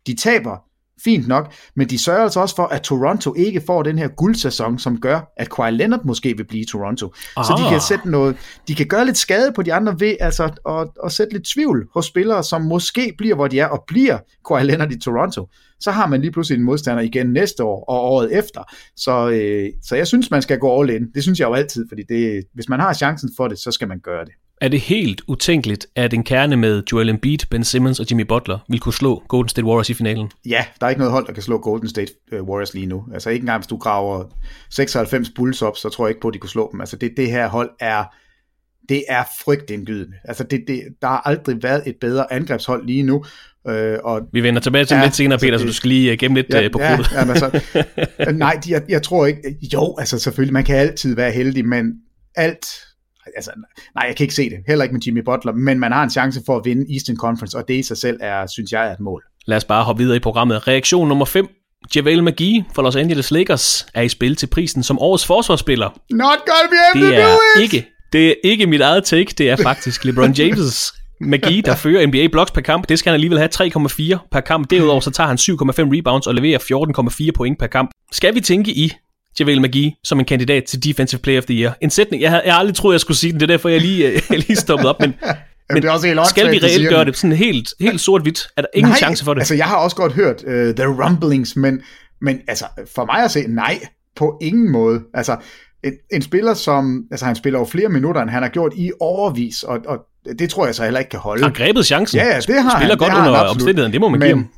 De 0.08 0.16
taber, 0.16 0.58
fint 1.04 1.28
nok, 1.28 1.54
men 1.76 1.90
de 1.90 2.00
sørger 2.00 2.24
altså 2.24 2.40
også 2.40 2.56
for, 2.56 2.64
at 2.64 2.82
Toronto 2.82 3.34
ikke 3.38 3.62
får 3.68 3.84
den 3.84 3.98
her 3.98 4.08
guldsæson, 4.08 4.80
som 4.80 5.00
gør, 5.00 5.34
at 5.38 5.50
Kawhi 5.56 5.72
Leonard 5.72 6.06
måske 6.06 6.38
vil 6.38 6.48
blive 6.48 6.62
i 6.62 6.66
Toronto. 6.66 7.14
Aha. 7.38 7.48
Så 7.48 7.64
de 7.64 7.70
kan 7.70 7.82
sætte 7.82 8.10
noget, 8.10 8.38
de 8.68 8.76
kan 8.76 8.88
gøre 8.88 9.06
lidt 9.06 9.18
skade 9.18 9.52
på 9.56 9.62
de 9.62 9.74
andre 9.74 10.00
ved 10.00 10.16
altså 10.20 10.44
at, 10.70 10.88
at 11.06 11.12
sætte 11.12 11.34
lidt 11.34 11.48
tvivl 11.48 11.88
hos 11.94 12.06
spillere, 12.06 12.44
som 12.44 12.62
måske 12.62 13.14
bliver, 13.18 13.36
hvor 13.36 13.48
de 13.48 13.60
er, 13.60 13.68
og 13.68 13.84
bliver 13.88 14.18
Kawhi 14.48 14.64
Leonard 14.64 14.92
i 14.92 15.00
Toronto. 15.00 15.48
Så 15.80 15.92
har 15.92 16.08
man 16.08 16.22
lige 16.22 16.32
pludselig 16.32 16.58
en 16.58 16.66
modstander 16.66 17.04
igen 17.04 17.34
næste 17.34 17.64
år 17.64 17.86
og 17.90 18.02
året 18.12 18.38
efter. 18.38 18.64
Så, 18.96 19.30
øh, 19.30 19.70
så 19.84 19.96
jeg 19.96 20.08
synes, 20.08 20.32
man 20.32 20.42
skal 20.42 20.60
gå 20.60 20.82
all 20.82 20.90
in. 20.90 21.12
Det 21.16 21.24
synes 21.24 21.40
jeg 21.40 21.48
jo 21.48 21.54
altid, 21.54 21.86
fordi 21.90 22.02
det, 22.10 22.44
hvis 22.54 22.70
man 22.70 22.80
har 22.80 22.94
chancen 22.94 23.30
for 23.38 23.48
det, 23.48 23.60
så 23.60 23.72
skal 23.72 23.88
man 23.88 24.00
gøre 24.00 24.26
det. 24.26 24.34
Er 24.64 24.68
det 24.68 24.82
helt 24.82 25.22
utænkeligt, 25.28 25.88
at 25.96 26.14
en 26.14 26.24
kerne 26.24 26.58
med 26.58 26.84
Joel 26.92 27.10
Embiid, 27.10 27.38
Ben 27.50 27.64
Simmons 27.64 28.00
og 28.00 28.06
Jimmy 28.10 28.22
Butler 28.22 28.60
vil 28.70 28.80
kunne 28.80 28.94
slå 28.94 29.24
Golden 29.28 29.50
State 29.50 29.66
Warriors 29.66 29.90
i 29.90 29.94
finalen? 29.94 30.32
Ja, 30.46 30.66
der 30.80 30.86
er 30.86 30.90
ikke 30.90 31.00
noget 31.00 31.12
hold, 31.12 31.28
der 31.28 31.34
kan 31.34 31.44
slå 31.44 31.58
Golden 31.58 31.90
State 31.90 32.12
øh, 32.32 32.44
Warriors 32.44 32.74
lige 32.74 32.86
nu. 32.86 33.04
Altså 33.14 33.30
ikke 33.30 33.44
engang, 33.44 33.60
hvis 33.60 33.68
du 33.68 33.78
graver 33.78 34.24
96 34.70 35.30
Bulls 35.36 35.62
op, 35.62 35.78
så 35.78 35.90
tror 35.90 36.06
jeg 36.06 36.10
ikke 36.10 36.22
på, 36.22 36.28
at 36.28 36.34
de 36.34 36.40
kunne 36.40 36.50
slå 36.50 36.70
dem. 36.72 36.82
Altså 36.82 36.98
det, 36.98 37.12
det 37.18 37.32
her 37.32 37.48
hold 37.48 37.70
er, 37.80 38.04
det 38.90 39.04
er 39.10 39.24
frygtindgydende. 39.46 40.18
Altså 40.24 40.44
det, 40.44 40.64
det, 40.68 40.82
der 41.02 41.08
har 41.08 41.22
aldrig 41.26 41.64
været 41.64 41.84
et 41.86 41.96
bedre 42.02 42.34
angrebshold 42.34 42.86
lige 42.86 43.04
nu. 43.04 43.26
Øh, 43.68 43.98
og, 44.04 44.22
Vi 44.34 44.44
vender 44.44 44.62
tilbage 44.62 44.86
til 44.86 44.96
ja, 44.96 45.04
lidt 45.04 45.16
senere, 45.16 45.40
Peter, 45.40 45.52
det, 45.52 45.60
så 45.60 45.68
du 45.68 45.74
skal 45.74 45.88
lige 45.88 46.12
øh, 46.12 46.18
gemme 46.18 46.38
lidt 46.38 46.48
ja, 46.50 46.64
øh, 46.64 46.72
på 46.72 46.78
krudtet. 46.78 47.12
Ja, 47.12 47.30
altså, 47.30 47.62
nej, 48.46 48.60
jeg, 48.70 48.84
jeg 48.90 49.04
tror 49.04 49.26
ikke, 49.26 49.58
jo, 49.74 49.96
altså 50.00 50.20
selvfølgelig, 50.20 50.54
man 50.54 50.64
kan 50.64 50.76
altid 50.76 51.16
være 51.16 51.32
heldig, 51.32 51.66
men 51.66 51.94
alt 52.36 52.66
altså, 53.36 53.52
nej, 53.96 54.06
jeg 54.08 54.16
kan 54.16 54.24
ikke 54.24 54.36
se 54.36 54.50
det. 54.50 54.58
Heller 54.68 54.84
ikke 54.84 54.94
med 54.94 55.02
Jimmy 55.02 55.22
Butler, 55.26 55.52
men 55.54 55.80
man 55.80 55.92
har 55.92 56.04
en 56.04 56.10
chance 56.10 56.42
for 56.46 56.58
at 56.58 56.66
vinde 56.66 56.94
Eastern 56.94 57.16
Conference, 57.16 57.58
og 57.58 57.64
det 57.68 57.74
i 57.74 57.84
sig 57.84 57.98
selv 57.98 58.18
er, 58.22 58.48
synes 58.48 58.72
jeg, 58.72 58.88
er 58.88 58.92
et 58.92 59.00
mål. 59.00 59.24
Lad 59.46 59.58
os 59.58 59.64
bare 59.64 59.84
hoppe 59.84 60.04
videre 60.04 60.16
i 60.16 60.20
programmet. 60.20 60.68
Reaktion 60.68 61.08
nummer 61.08 61.26
5. 61.26 61.48
JaVale 61.96 62.22
McGee 62.22 62.66
fra 62.76 62.82
Los 62.82 62.96
Angeles 62.96 63.32
Lakers 63.32 63.86
er 63.94 64.02
i 64.02 64.10
spil 64.10 64.36
til 64.36 64.48
prisen 64.48 64.84
som 64.84 65.00
årets 65.00 65.26
forsvarsspiller. 65.26 65.90
Not 66.10 66.38
gonna 66.46 66.70
be 66.70 67.02
able 67.02 67.16
det 67.16 67.24
to 67.24 67.32
do 67.32 67.38
it! 67.58 67.62
Ikke, 67.64 67.88
det 68.14 68.28
er 68.28 68.34
ikke 68.44 68.68
mit 68.68 68.82
eget 68.82 69.04
take, 69.04 69.34
det 69.38 69.50
er 69.50 69.56
faktisk 69.56 70.06
LeBron 70.06 70.32
James' 70.32 71.00
McGee, 71.22 71.62
der 71.62 71.76
fører 71.76 72.08
NBA 72.08 72.28
blocks 72.32 72.52
per 72.52 72.62
kamp. 72.62 72.90
Det 72.90 73.00
skal 73.00 73.10
han 73.10 73.14
alligevel 73.14 73.38
have 73.38 73.50
3,4 74.20 74.28
per 74.32 74.40
kamp. 74.40 74.70
Derudover 74.70 75.00
så 75.00 75.12
tager 75.12 75.28
han 75.28 75.38
7,5 75.38 75.98
rebounds 75.98 76.28
og 76.28 76.36
leverer 76.36 76.60
14,4 77.28 77.32
point 77.36 77.60
per 77.60 77.68
kamp. 77.68 77.92
Skal 78.12 78.36
vi 78.36 78.42
tænke 78.42 78.72
i 78.72 78.92
JaVale 79.40 79.62
McGee 79.62 79.96
som 80.04 80.20
en 80.20 80.26
kandidat 80.26 80.64
til 80.64 80.84
Defensive 80.84 81.22
Player 81.22 81.38
of 81.38 81.46
the 81.46 81.56
Year. 81.56 81.78
En 81.82 81.90
sætning, 81.90 82.22
jeg 82.22 82.32
har, 82.32 82.42
jeg 82.46 82.58
aldrig 82.58 82.76
troet, 82.76 82.94
jeg 82.94 83.02
skulle 83.02 83.18
sige 83.18 83.32
den, 83.32 83.40
det 83.40 83.46
er 83.46 83.54
derfor, 83.54 83.70
jeg 83.70 83.82
lige, 83.82 84.12
jeg 84.30 84.40
lige 84.48 84.56
stoppet 84.56 84.90
op, 84.90 85.00
men, 85.00 85.14
men 85.74 85.82
det 85.82 85.86
er 85.86 85.92
også 85.92 86.08
helt 86.08 86.28
skal 86.28 86.52
vi 86.52 86.58
reelt 86.58 86.90
gøre 86.90 87.06
det 87.06 87.18
sådan 87.18 87.36
helt, 87.36 87.74
helt 87.80 88.02
sort-hvidt? 88.02 88.48
Er 88.58 88.62
der 88.62 88.70
ingen 88.74 88.90
nej, 88.90 88.98
chance 88.98 89.26
for 89.26 89.34
det? 89.34 89.42
altså 89.42 89.56
jeg 89.56 89.66
har 89.66 89.78
også 89.78 89.96
godt 89.96 90.14
hørt 90.14 90.44
uh, 90.44 90.54
The 90.54 90.86
Rumblings, 90.86 91.56
men, 91.56 91.82
men 92.22 92.42
altså 92.48 92.66
for 92.96 93.06
mig 93.06 93.24
at 93.24 93.32
se, 93.32 93.44
nej, 93.48 93.80
på 94.16 94.38
ingen 94.42 94.72
måde. 94.72 95.02
Altså 95.14 95.38
en, 95.84 95.94
en 96.14 96.22
spiller, 96.22 96.54
som, 96.54 97.04
altså 97.12 97.26
han 97.26 97.36
spiller 97.36 97.60
jo 97.60 97.66
flere 97.66 97.90
minutter, 97.90 98.22
end 98.22 98.30
han 98.30 98.44
har 98.44 98.50
gjort 98.50 98.74
i 98.76 98.92
overvis, 99.00 99.64
og, 99.64 99.80
og 99.88 99.98
det 100.40 100.50
tror 100.50 100.66
jeg 100.66 100.76
så 100.76 100.84
heller 100.84 101.00
ikke 101.00 101.10
kan 101.10 101.20
holde. 101.20 101.44
Han 101.44 101.54
grebet 101.54 101.86
chancen. 101.86 102.18
Ja, 102.18 102.26
det 102.26 102.34
har 102.34 102.42
Spiller 102.42 102.70
han, 102.78 102.88
godt 102.90 103.00
det 103.00 103.12
har 103.12 103.28
under 103.28 103.40
omstændigheden, 103.40 103.94
det 103.94 104.02
må 104.02 104.10
man 104.10 104.20
men, 104.20 104.28
give 104.28 104.36
ham. 104.36 104.50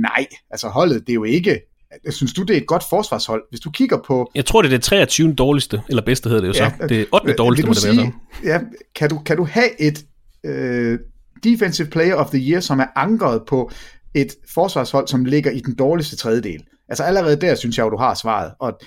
Nej, 0.00 0.26
altså 0.50 0.68
holdet, 0.68 1.00
det 1.00 1.10
er 1.10 1.14
jo 1.14 1.24
ikke 1.24 1.60
Synes 2.10 2.32
du, 2.32 2.42
det 2.42 2.56
er 2.56 2.60
et 2.60 2.66
godt 2.66 2.84
forsvarshold? 2.90 3.42
Hvis 3.50 3.60
du 3.60 3.70
kigger 3.70 3.98
på... 4.06 4.30
Jeg 4.34 4.46
tror, 4.46 4.62
det 4.62 4.72
er 4.72 4.76
det 4.76 4.82
23. 4.82 5.32
dårligste, 5.32 5.82
eller 5.88 6.02
bedste 6.02 6.28
hedder 6.28 6.42
det 6.42 6.48
jo 6.48 6.64
ja, 6.64 6.72
så. 6.80 6.86
Det 6.86 7.00
er 7.00 7.04
8. 7.12 7.32
dårligste, 7.32 7.66
må 7.66 7.72
det 7.72 7.82
sige, 7.82 7.96
være 7.96 8.12
så. 8.42 8.48
Ja, 8.48 8.60
kan 8.94 9.10
du, 9.10 9.18
kan 9.18 9.36
du 9.36 9.44
have 9.44 9.80
et 9.80 10.04
øh, 10.44 10.98
Defensive 11.44 11.88
Player 11.88 12.14
of 12.14 12.30
the 12.30 12.50
Year, 12.50 12.60
som 12.60 12.80
er 12.80 12.86
ankeret 12.96 13.42
på 13.48 13.70
et 14.14 14.34
forsvarshold, 14.54 15.08
som 15.08 15.24
ligger 15.24 15.50
i 15.50 15.60
den 15.60 15.74
dårligste 15.74 16.16
tredjedel? 16.16 16.62
Altså 16.88 17.04
allerede 17.04 17.36
der 17.36 17.54
synes 17.54 17.78
jeg 17.78 17.84
jo, 17.84 17.90
du 17.90 17.96
har 17.96 18.14
svaret. 18.14 18.52
Og 18.58 18.78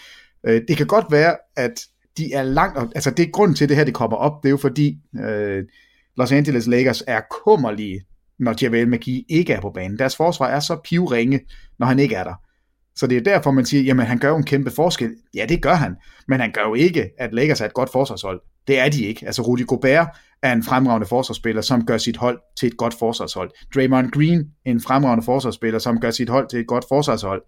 øh, 0.47 0.61
det 0.67 0.77
kan 0.77 0.87
godt 0.87 1.05
være, 1.11 1.35
at 1.57 1.81
de 2.17 2.33
er 2.33 2.43
langt... 2.43 2.79
Altså 2.95 3.11
det 3.11 3.25
er 3.25 3.31
grunden 3.31 3.55
til, 3.55 3.65
at 3.65 3.69
det 3.69 3.77
her 3.77 3.83
det 3.83 3.93
kommer 3.93 4.17
op, 4.17 4.43
det 4.43 4.49
er 4.49 4.51
jo 4.51 4.57
fordi 4.57 4.97
øh, 5.19 5.63
Los 6.17 6.31
Angeles 6.31 6.67
Lakers 6.67 7.03
er 7.07 7.21
kummerlige, 7.43 8.01
når 8.39 8.55
JaVale 8.61 8.89
McGee 8.89 9.23
ikke 9.29 9.53
er 9.53 9.61
på 9.61 9.71
banen. 9.73 9.99
Deres 9.99 10.15
forsvar 10.15 10.47
er 10.47 10.59
så 10.59 10.77
pivringe, 10.83 11.39
når 11.79 11.87
han 11.87 11.99
ikke 11.99 12.15
er 12.15 12.23
der. 12.23 12.42
Så 12.95 13.07
det 13.07 13.17
er 13.17 13.21
derfor, 13.21 13.51
man 13.51 13.65
siger, 13.65 13.83
jamen 13.83 14.05
han 14.05 14.17
gør 14.17 14.29
jo 14.29 14.37
en 14.37 14.43
kæmpe 14.43 14.71
forskel. 14.71 15.11
Ja, 15.35 15.45
det 15.49 15.61
gør 15.61 15.73
han. 15.73 15.95
Men 16.27 16.39
han 16.39 16.51
gør 16.51 16.61
jo 16.61 16.73
ikke, 16.73 17.09
at 17.17 17.33
Lakers 17.33 17.61
er 17.61 17.65
et 17.65 17.73
godt 17.73 17.91
forsvarshold. 17.91 18.41
Det 18.67 18.79
er 18.79 18.89
de 18.89 19.03
ikke. 19.03 19.25
Altså 19.25 19.41
Rudy 19.41 19.65
Gobert 19.65 20.07
er 20.41 20.53
en 20.53 20.63
fremragende 20.63 21.07
forsvarsspiller, 21.07 21.61
som 21.61 21.85
gør 21.85 21.97
sit 21.97 22.17
hold 22.17 22.39
til 22.59 22.67
et 22.67 22.77
godt 22.77 22.95
forsvarshold. 22.99 23.51
Draymond 23.75 24.11
Green, 24.11 24.43
en 24.65 24.81
fremragende 24.81 25.25
forsvarsspiller, 25.25 25.79
som 25.79 25.99
gør 25.99 26.11
sit 26.11 26.29
hold 26.29 26.49
til 26.49 26.59
et 26.59 26.67
godt 26.67 26.85
forsvarshold. 26.89 27.41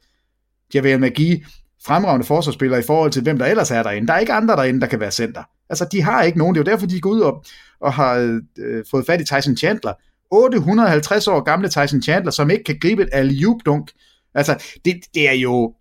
Javel 0.73 0.99
McGee, 0.99 1.45
fremragende 1.85 2.25
forsvarsspiller 2.25 2.77
i 2.77 2.81
forhold 2.81 3.11
til, 3.11 3.23
hvem 3.23 3.37
der 3.37 3.45
ellers 3.45 3.71
er 3.71 3.83
derinde. 3.83 4.07
Der 4.07 4.13
er 4.13 4.19
ikke 4.19 4.33
andre 4.33 4.55
derinde, 4.55 4.81
der 4.81 4.87
kan 4.87 4.99
være 4.99 5.11
center. 5.11 5.43
Altså, 5.69 5.87
de 5.91 6.01
har 6.01 6.23
ikke 6.23 6.37
nogen. 6.37 6.55
Det 6.55 6.61
er 6.61 6.71
jo 6.71 6.71
derfor, 6.71 6.87
de 6.87 7.01
går 7.01 7.09
ud 7.09 7.19
og, 7.19 7.43
og 7.79 7.93
har 7.93 8.39
øh, 8.57 8.83
fået 8.91 9.05
fat 9.05 9.21
i 9.21 9.25
Tyson 9.25 9.57
Chandler. 9.57 9.93
850 10.31 11.27
år 11.27 11.43
gamle 11.43 11.69
Tyson 11.69 12.01
Chandler, 12.01 12.31
som 12.31 12.49
ikke 12.49 12.63
kan 12.63 12.79
gribe 12.81 13.03
et 13.03 13.09
alley 13.11 13.45
dunk 13.65 13.91
Altså, 14.35 14.63
det, 14.85 14.95
det 15.13 15.29
er 15.29 15.33
jo... 15.33 15.73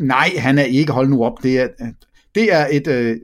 Nej, 0.00 0.30
han 0.38 0.58
er 0.58 0.64
ikke, 0.64 0.92
hold 0.92 1.08
nu 1.08 1.24
op. 1.24 1.42
Det 1.42 1.58
er, 1.60 1.68
øh, 1.80 1.88
det 2.34 2.52
er 2.52 2.66
et... 2.70 2.86
Øh, 2.86 3.16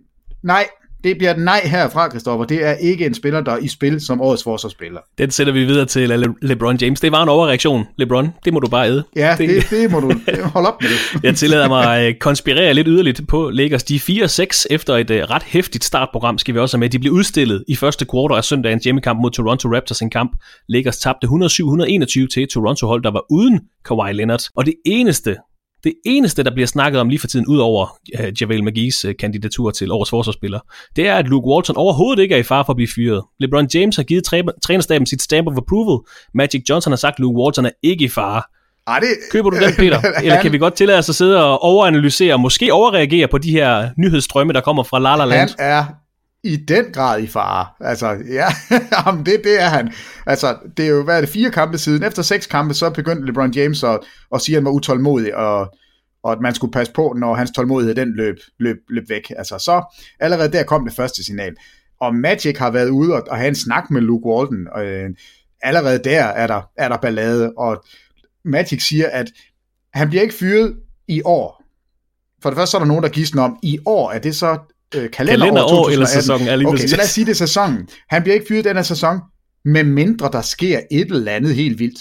nej, 0.42 0.68
det 1.04 1.18
bliver 1.18 1.34
et 1.34 1.38
nej 1.38 1.60
herfra, 1.64 2.10
Christoffer. 2.10 2.44
Det 2.46 2.66
er 2.66 2.72
ikke 2.72 3.06
en 3.06 3.14
spiller, 3.14 3.40
der 3.40 3.52
er 3.52 3.58
i 3.58 3.68
spil 3.68 4.00
som 4.00 4.20
årets 4.20 4.42
forsvarsspiller. 4.42 5.00
Den 5.18 5.30
sætter 5.30 5.52
vi 5.52 5.64
videre 5.64 5.86
til 5.86 6.08
Le- 6.10 6.34
LeBron 6.42 6.76
James. 6.76 7.00
Det 7.00 7.12
var 7.12 7.22
en 7.22 7.28
overreaktion, 7.28 7.84
LeBron. 7.98 8.28
Det 8.44 8.52
må 8.52 8.58
du 8.60 8.68
bare 8.68 8.88
æde. 8.88 9.04
Ja, 9.16 9.34
det, 9.38 9.48
det, 9.48 9.70
det 9.70 9.90
må 9.90 10.00
du 10.00 10.12
holde 10.44 10.68
op 10.68 10.82
med 10.82 10.90
det. 10.90 11.24
jeg 11.24 11.36
tillader 11.36 11.68
mig 11.68 11.98
at 11.98 12.18
konspirere 12.18 12.74
lidt 12.74 12.86
yderligt 12.88 13.20
på 13.28 13.50
Lakers. 13.50 13.82
De 13.84 13.96
4-6 13.96 14.64
efter 14.70 14.96
et 14.96 15.10
uh, 15.10 15.16
ret 15.16 15.42
hæftigt 15.42 15.84
startprogram, 15.84 16.38
skal 16.38 16.54
vi 16.54 16.58
også 16.58 16.76
have 16.76 16.80
med. 16.80 16.88
De 16.90 16.98
blev 16.98 17.12
udstillet 17.12 17.64
i 17.68 17.76
første 17.76 18.04
kvartal 18.04 18.36
af 18.36 18.44
søndagens 18.44 18.84
hjemmekamp 18.84 19.20
mod 19.20 19.30
Toronto 19.30 19.68
Raptors 19.74 20.00
en 20.00 20.10
kamp. 20.10 20.32
Lakers 20.68 20.98
tabte 20.98 21.26
107-121 21.26 22.28
til 22.34 22.48
Toronto-hold, 22.48 23.02
der 23.02 23.10
var 23.10 23.24
uden 23.30 23.60
Kawhi 23.88 24.12
Leonard. 24.12 24.40
Og 24.56 24.66
det 24.66 24.74
eneste, 24.86 25.36
det 25.84 25.94
eneste, 26.06 26.42
der 26.42 26.50
bliver 26.54 26.66
snakket 26.66 27.00
om 27.00 27.08
lige 27.08 27.18
for 27.18 27.26
tiden, 27.26 27.46
ud 27.46 27.58
over 27.58 27.98
uh, 28.20 28.42
Javel 28.42 28.64
Magis 28.64 29.04
uh, 29.04 29.10
kandidatur 29.18 29.70
til 29.70 29.92
årets 29.92 30.10
forsvarsspiller, 30.10 30.60
det 30.96 31.08
er, 31.08 31.14
at 31.14 31.26
Luke 31.28 31.46
Walton 31.46 31.76
overhovedet 31.76 32.22
ikke 32.22 32.34
er 32.34 32.38
i 32.38 32.42
far 32.42 32.62
for 32.62 32.72
at 32.72 32.76
blive 32.76 32.88
fyret. 32.94 33.22
LeBron 33.40 33.68
James 33.74 33.96
har 33.96 34.02
givet 34.02 34.24
træ- 34.32 34.58
trænerstaben 34.62 35.06
sit 35.06 35.22
stamp 35.22 35.48
of 35.48 35.56
approval. 35.56 35.98
Magic 36.34 36.62
Johnson 36.68 36.90
har 36.92 36.96
sagt, 36.96 37.14
at 37.14 37.18
Luke 37.20 37.38
Walton 37.38 37.66
er 37.66 37.70
ikke 37.82 38.04
i 38.04 38.08
fare. 38.08 38.42
Ej, 38.86 38.98
det, 38.98 39.08
Køber 39.30 39.50
du 39.50 39.56
den, 39.56 39.74
Peter? 39.82 40.00
Eller 40.22 40.42
kan 40.42 40.52
vi 40.52 40.58
godt 40.58 40.74
tillade 40.74 40.98
os 40.98 41.08
at 41.08 41.14
sidde 41.14 41.44
og 41.44 41.62
overanalysere, 41.62 42.38
måske 42.38 42.72
overreagere 42.72 43.28
på 43.28 43.38
de 43.38 43.50
her 43.50 43.90
nyhedsstrømme, 43.98 44.52
der 44.52 44.60
kommer 44.60 44.82
fra 44.82 44.98
La 44.98 45.16
La 45.16 45.24
Land? 45.24 45.50
Han 45.58 45.72
er 45.72 45.84
i 46.44 46.56
den 46.56 46.84
grad 46.92 47.22
i 47.22 47.26
fare. 47.26 47.66
Altså, 47.80 48.08
ja, 48.10 48.46
jamen 49.06 49.26
det, 49.26 49.40
det 49.44 49.62
er 49.62 49.68
han. 49.68 49.92
Altså, 50.26 50.58
det 50.76 50.84
er 50.84 50.90
jo, 50.90 51.04
hvad 51.04 51.16
er 51.16 51.20
det, 51.20 51.28
fire 51.28 51.50
kampe 51.50 51.78
siden. 51.78 52.02
Efter 52.02 52.22
seks 52.22 52.46
kampe, 52.46 52.74
så 52.74 52.90
begyndte 52.90 53.26
LeBron 53.26 53.52
James 53.52 53.84
at, 53.84 54.00
at 54.34 54.40
sige, 54.40 54.56
at 54.56 54.60
han 54.60 54.64
var 54.64 54.70
utålmodig, 54.70 55.36
og, 55.36 55.74
og 56.22 56.32
at 56.32 56.40
man 56.40 56.54
skulle 56.54 56.72
passe 56.72 56.92
på, 56.92 57.14
når 57.18 57.34
hans 57.34 57.50
tålmodighed 57.50 57.94
den 57.94 58.12
løb, 58.16 58.36
løb, 58.58 58.76
løb 58.88 59.08
væk. 59.08 59.32
Altså, 59.36 59.58
så 59.58 59.96
allerede 60.20 60.52
der 60.52 60.62
kom 60.62 60.84
det 60.84 60.96
første 60.96 61.24
signal. 61.24 61.54
Og 62.00 62.14
Magic 62.14 62.58
har 62.58 62.70
været 62.70 62.88
ude 62.88 63.14
og, 63.14 63.22
og 63.30 63.36
have 63.36 63.48
en 63.48 63.54
snak 63.54 63.90
med 63.90 64.00
Luke 64.00 64.26
Walton, 64.26 64.68
og 64.72 64.84
øh, 64.84 65.10
allerede 65.62 66.00
der 66.04 66.22
er 66.22 66.46
der, 66.46 66.62
er 66.76 66.88
der 66.88 66.96
ballade, 66.96 67.52
og 67.56 67.84
Magic 68.44 68.82
siger, 68.88 69.08
at 69.08 69.26
han 69.94 70.08
bliver 70.08 70.22
ikke 70.22 70.34
fyret 70.34 70.76
i 71.08 71.22
år. 71.24 71.62
For 72.42 72.50
det 72.50 72.56
første 72.56 72.70
så 72.70 72.76
er 72.76 72.80
der 72.80 72.86
nogen, 72.86 73.02
der 73.02 73.08
gidsner 73.08 73.42
om, 73.42 73.58
i 73.62 73.78
år 73.86 74.10
er 74.10 74.18
det 74.18 74.36
så 74.36 74.58
øh, 74.94 75.10
kalenderår, 75.10 75.46
kalenderår 75.46 75.88
eller 75.88 76.06
sæson. 76.06 76.40
Er 76.40 76.56
lige 76.56 76.68
okay, 76.68 76.86
så 76.86 76.96
lad 76.96 77.04
os 77.04 77.10
sige, 77.10 77.24
det 77.24 77.30
er 77.30 77.36
sæsonen. 77.36 77.88
Han 78.08 78.22
bliver 78.22 78.34
ikke 78.34 78.46
fyret 78.48 78.64
den 78.64 78.76
her 78.76 78.82
sæson, 78.82 79.20
med 79.64 79.84
mindre 79.84 80.28
der 80.32 80.40
sker 80.40 80.80
et 80.90 81.10
eller 81.10 81.32
andet 81.32 81.54
helt 81.54 81.78
vildt. 81.78 81.98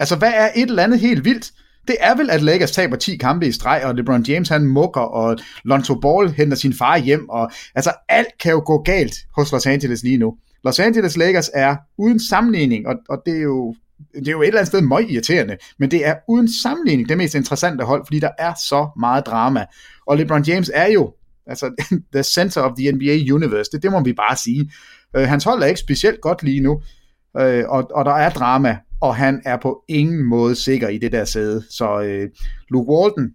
Altså, 0.00 0.16
hvad 0.16 0.32
er 0.34 0.48
et 0.56 0.68
eller 0.68 0.82
andet 0.82 1.00
helt 1.00 1.24
vildt? 1.24 1.50
Det 1.88 1.96
er 2.00 2.14
vel, 2.14 2.30
at 2.30 2.42
Lakers 2.42 2.70
taber 2.70 2.96
10 2.96 3.16
kampe 3.16 3.46
i 3.46 3.52
streg, 3.52 3.82
og 3.84 3.94
LeBron 3.94 4.22
James 4.22 4.48
han 4.48 4.66
mukker, 4.66 5.00
og 5.00 5.38
Lonzo 5.64 5.94
Ball 5.94 6.30
henter 6.32 6.56
sin 6.56 6.74
far 6.74 6.98
hjem, 6.98 7.28
og 7.28 7.50
altså 7.74 7.92
alt 8.08 8.38
kan 8.40 8.52
jo 8.52 8.62
gå 8.66 8.82
galt 8.82 9.14
hos 9.36 9.52
Los 9.52 9.66
Angeles 9.66 10.02
lige 10.02 10.16
nu. 10.16 10.34
Los 10.64 10.78
Angeles 10.78 11.16
Lakers 11.16 11.50
er 11.54 11.76
uden 11.98 12.20
sammenligning, 12.20 12.86
og, 12.86 12.94
og 13.08 13.22
det 13.26 13.36
er 13.36 13.42
jo 13.42 13.74
det 14.14 14.28
er 14.28 14.32
jo 14.32 14.42
et 14.42 14.46
eller 14.46 14.58
andet 14.58 14.68
sted 14.68 14.80
meget 14.80 15.10
irriterende, 15.10 15.56
men 15.78 15.90
det 15.90 16.06
er 16.06 16.14
uden 16.28 16.52
sammenligning 16.62 17.08
det 17.08 17.18
mest 17.18 17.34
interessante 17.34 17.84
hold, 17.84 18.02
fordi 18.06 18.18
der 18.18 18.30
er 18.38 18.54
så 18.68 18.88
meget 18.98 19.26
drama. 19.26 19.64
Og 20.06 20.16
LeBron 20.16 20.42
James 20.42 20.70
er 20.74 20.86
jo 20.86 21.12
altså 21.46 21.84
the 22.14 22.22
center 22.22 22.60
of 22.60 22.72
the 22.78 22.92
NBA 22.92 23.34
universe, 23.34 23.70
det, 23.72 23.82
det 23.82 23.92
må 23.92 24.02
vi 24.02 24.12
bare 24.12 24.36
sige. 24.36 24.70
Uh, 25.18 25.22
hans 25.22 25.44
hold 25.44 25.62
er 25.62 25.66
ikke 25.66 25.80
specielt 25.80 26.20
godt 26.20 26.42
lige 26.42 26.60
nu, 26.60 26.72
uh, 27.40 27.64
og, 27.68 27.90
og 27.94 28.04
der 28.04 28.14
er 28.14 28.30
drama, 28.30 28.78
og 29.00 29.16
han 29.16 29.42
er 29.44 29.56
på 29.56 29.84
ingen 29.88 30.24
måde 30.24 30.54
sikker 30.54 30.88
i 30.88 30.98
det 30.98 31.12
der 31.12 31.24
sæde. 31.24 31.64
Så 31.70 31.94
uh, 31.98 32.30
Luke 32.70 32.90
Walton, 32.90 33.30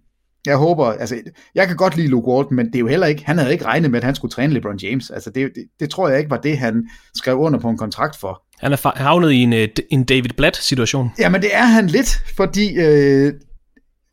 jeg 0.46 0.56
håber, 0.56 0.86
altså, 0.86 1.20
jeg 1.54 1.66
kan 1.66 1.76
godt 1.76 1.96
lide 1.96 2.08
Luke 2.08 2.28
Walton, 2.28 2.56
men 2.56 2.66
det 2.66 2.74
er 2.74 2.80
jo 2.80 2.86
heller 2.86 3.06
ikke, 3.06 3.26
han 3.26 3.38
havde 3.38 3.52
ikke 3.52 3.64
regnet 3.64 3.90
med, 3.90 3.98
at 3.98 4.04
han 4.04 4.14
skulle 4.14 4.32
træne 4.32 4.54
LeBron 4.54 4.78
James. 4.78 5.10
Altså, 5.10 5.30
det, 5.30 5.50
det, 5.54 5.64
det 5.80 5.90
tror 5.90 6.08
jeg 6.08 6.18
ikke 6.18 6.30
var 6.30 6.36
det, 6.36 6.58
han 6.58 6.88
skrev 7.14 7.38
under 7.38 7.58
på 7.58 7.68
en 7.68 7.78
kontrakt 7.78 8.16
for. 8.16 8.42
Han 8.58 8.72
er 8.72 8.98
havnet 8.98 9.32
i 9.32 9.36
en, 9.36 9.52
øh, 9.52 9.68
en 9.90 10.04
David 10.04 10.30
Blatt-situation. 10.36 11.10
Jamen, 11.18 11.42
det 11.42 11.50
er 11.52 11.64
han 11.64 11.86
lidt, 11.86 12.22
fordi, 12.36 12.74
øh, 12.76 13.32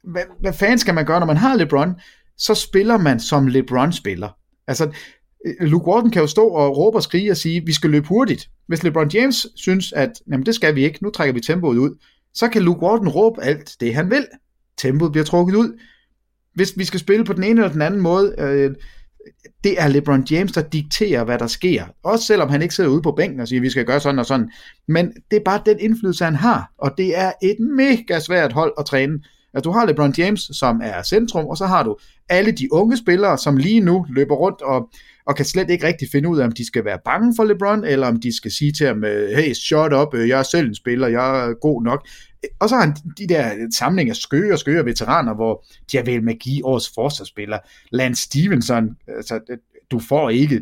hvad, 0.04 0.22
hvad 0.42 0.54
fanden 0.54 0.78
skal 0.78 0.94
man 0.94 1.06
gøre, 1.06 1.20
når 1.20 1.28
man 1.28 1.38
har 1.38 1.56
LeBron? 1.56 1.96
Så 2.38 2.56
spiller 2.56 2.98
man, 2.98 3.20
som 3.20 3.48
LeBron 3.48 3.94
spiller. 3.94 4.30
Altså, 4.68 4.92
øh, 5.46 5.68
Luke 5.68 5.88
Walton 5.88 6.12
kan 6.12 6.22
jo 6.22 6.28
stå 6.28 6.48
og 6.48 6.78
råbe 6.78 6.98
og 6.98 7.04
skrige 7.04 7.32
og 7.32 7.38
sige, 7.38 7.66
vi 7.66 7.74
skal 7.74 7.90
løbe 7.90 8.08
hurtigt. 8.08 8.50
Hvis 8.68 8.84
LeBron 8.84 9.12
James 9.14 9.48
synes, 9.56 9.94
at 9.94 10.12
jamen, 10.32 10.46
det 10.46 10.56
skal 10.56 10.76
vi 10.76 10.84
ikke, 10.84 11.04
nu 11.04 11.10
trækker 11.10 11.34
vi 11.34 11.42
tempoet 11.42 11.78
ud, 11.78 11.98
så 12.34 12.48
kan 12.48 12.62
Luke 12.62 12.82
Walton 12.82 13.08
råbe 13.08 13.44
alt 13.44 13.76
det, 13.80 13.96
han 13.96 14.10
vil. 14.10 14.26
Tempoet 14.78 15.12
bliver 15.12 15.26
trukket 15.26 15.56
ud 15.56 15.78
hvis 16.56 16.78
vi 16.78 16.86
skal 16.86 17.00
spille 17.00 17.26
på 17.26 17.34
den 17.34 17.44
ene 17.44 17.62
eller 17.62 17.72
den 17.72 17.82
anden 17.82 18.02
måde, 18.02 18.36
øh, 18.38 18.76
det 19.64 19.82
er 19.82 19.88
LeBron 19.88 20.26
James, 20.32 20.52
der 20.52 20.62
dikterer, 20.62 21.24
hvad 21.24 21.40
der 21.40 21.48
sker. 21.48 21.86
Også 22.04 22.26
selvom 22.26 22.50
han 22.50 22.62
ikke 22.62 22.76
sidder 22.76 22.90
ude 22.90 23.02
på 23.02 23.12
bænken 23.12 23.40
og 23.40 23.48
siger, 23.48 23.62
vi 23.62 23.70
skal 23.70 23.86
gøre 23.86 24.00
sådan 24.00 24.20
og 24.20 24.26
sådan. 24.26 24.52
Men 24.88 25.14
det 25.32 25.38
er 25.38 25.44
bare 25.46 25.62
den 25.66 25.80
indflydelse, 25.80 26.26
han 26.26 26.36
har. 26.36 26.72
Og 26.78 26.92
det 26.98 27.18
er 27.18 27.32
et 27.44 27.58
mega 27.60 28.20
svært 28.20 28.54
hold 28.54 28.74
at 28.80 28.86
træne. 28.86 29.20
Altså, 29.54 29.70
du 29.70 29.72
har 29.72 29.86
LeBron 29.86 30.14
James, 30.18 30.50
som 30.54 30.82
er 30.84 31.04
centrum, 31.04 31.46
og 31.46 31.58
så 31.58 31.66
har 31.66 31.84
du 31.84 31.98
alle 32.30 32.52
de 32.52 32.74
unge 32.74 32.98
spillere, 32.98 33.38
som 33.38 33.58
lige 33.58 33.80
nu 33.80 34.06
løber 34.10 34.36
rundt 34.36 34.62
og, 34.62 34.90
og 35.26 35.36
kan 35.36 35.46
slet 35.46 35.70
ikke 35.70 35.88
rigtig 35.88 36.08
finde 36.12 36.30
ud 36.30 36.40
af, 36.40 36.46
om 36.46 36.52
de 36.52 36.68
skal 36.68 36.86
være 36.86 37.00
bange 37.06 37.34
for 37.36 37.44
LeBron, 37.44 37.84
eller 37.84 38.08
om 38.08 38.20
de 38.20 38.38
skal 38.38 38.52
sige 38.52 38.72
til 38.72 38.88
ham, 38.88 39.04
øh, 39.04 39.38
hey, 39.38 39.54
shut 39.54 39.94
up, 39.94 40.14
øh, 40.14 40.30
jeg 40.30 40.40
er 40.40 40.44
selv 40.44 40.68
en 40.68 40.76
spiller, 40.76 41.08
jeg 41.08 41.50
er 41.50 41.54
god 41.54 41.84
nok 41.84 42.08
og 42.60 42.70
så 42.70 42.76
har 42.76 42.86
han 42.86 42.96
de 43.18 43.28
der 43.28 43.68
samling 43.78 44.10
af 44.10 44.16
skøre 44.16 44.54
og 44.54 44.60
skøre 44.60 44.86
veteraner, 44.86 45.36
hvor 45.36 45.66
Javel 45.94 46.24
McGee, 46.24 46.66
årets 46.66 46.92
forsvarsspiller, 46.96 47.60
Lance 47.92 48.24
Stevenson, 48.24 48.90
altså, 49.08 49.40
øh, 49.50 49.58
du 49.92 50.00
får 50.00 50.30
ikke 50.30 50.62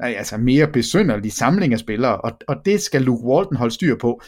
altså 0.00 0.36
mere 0.36 0.66
besynderlig 0.66 1.32
samling 1.32 1.72
af 1.72 1.78
spillere, 1.78 2.20
og, 2.20 2.32
og 2.48 2.56
det 2.64 2.80
skal 2.80 3.02
Luke 3.02 3.24
Walton 3.24 3.56
holde 3.56 3.74
styr 3.74 3.96
på. 4.00 4.22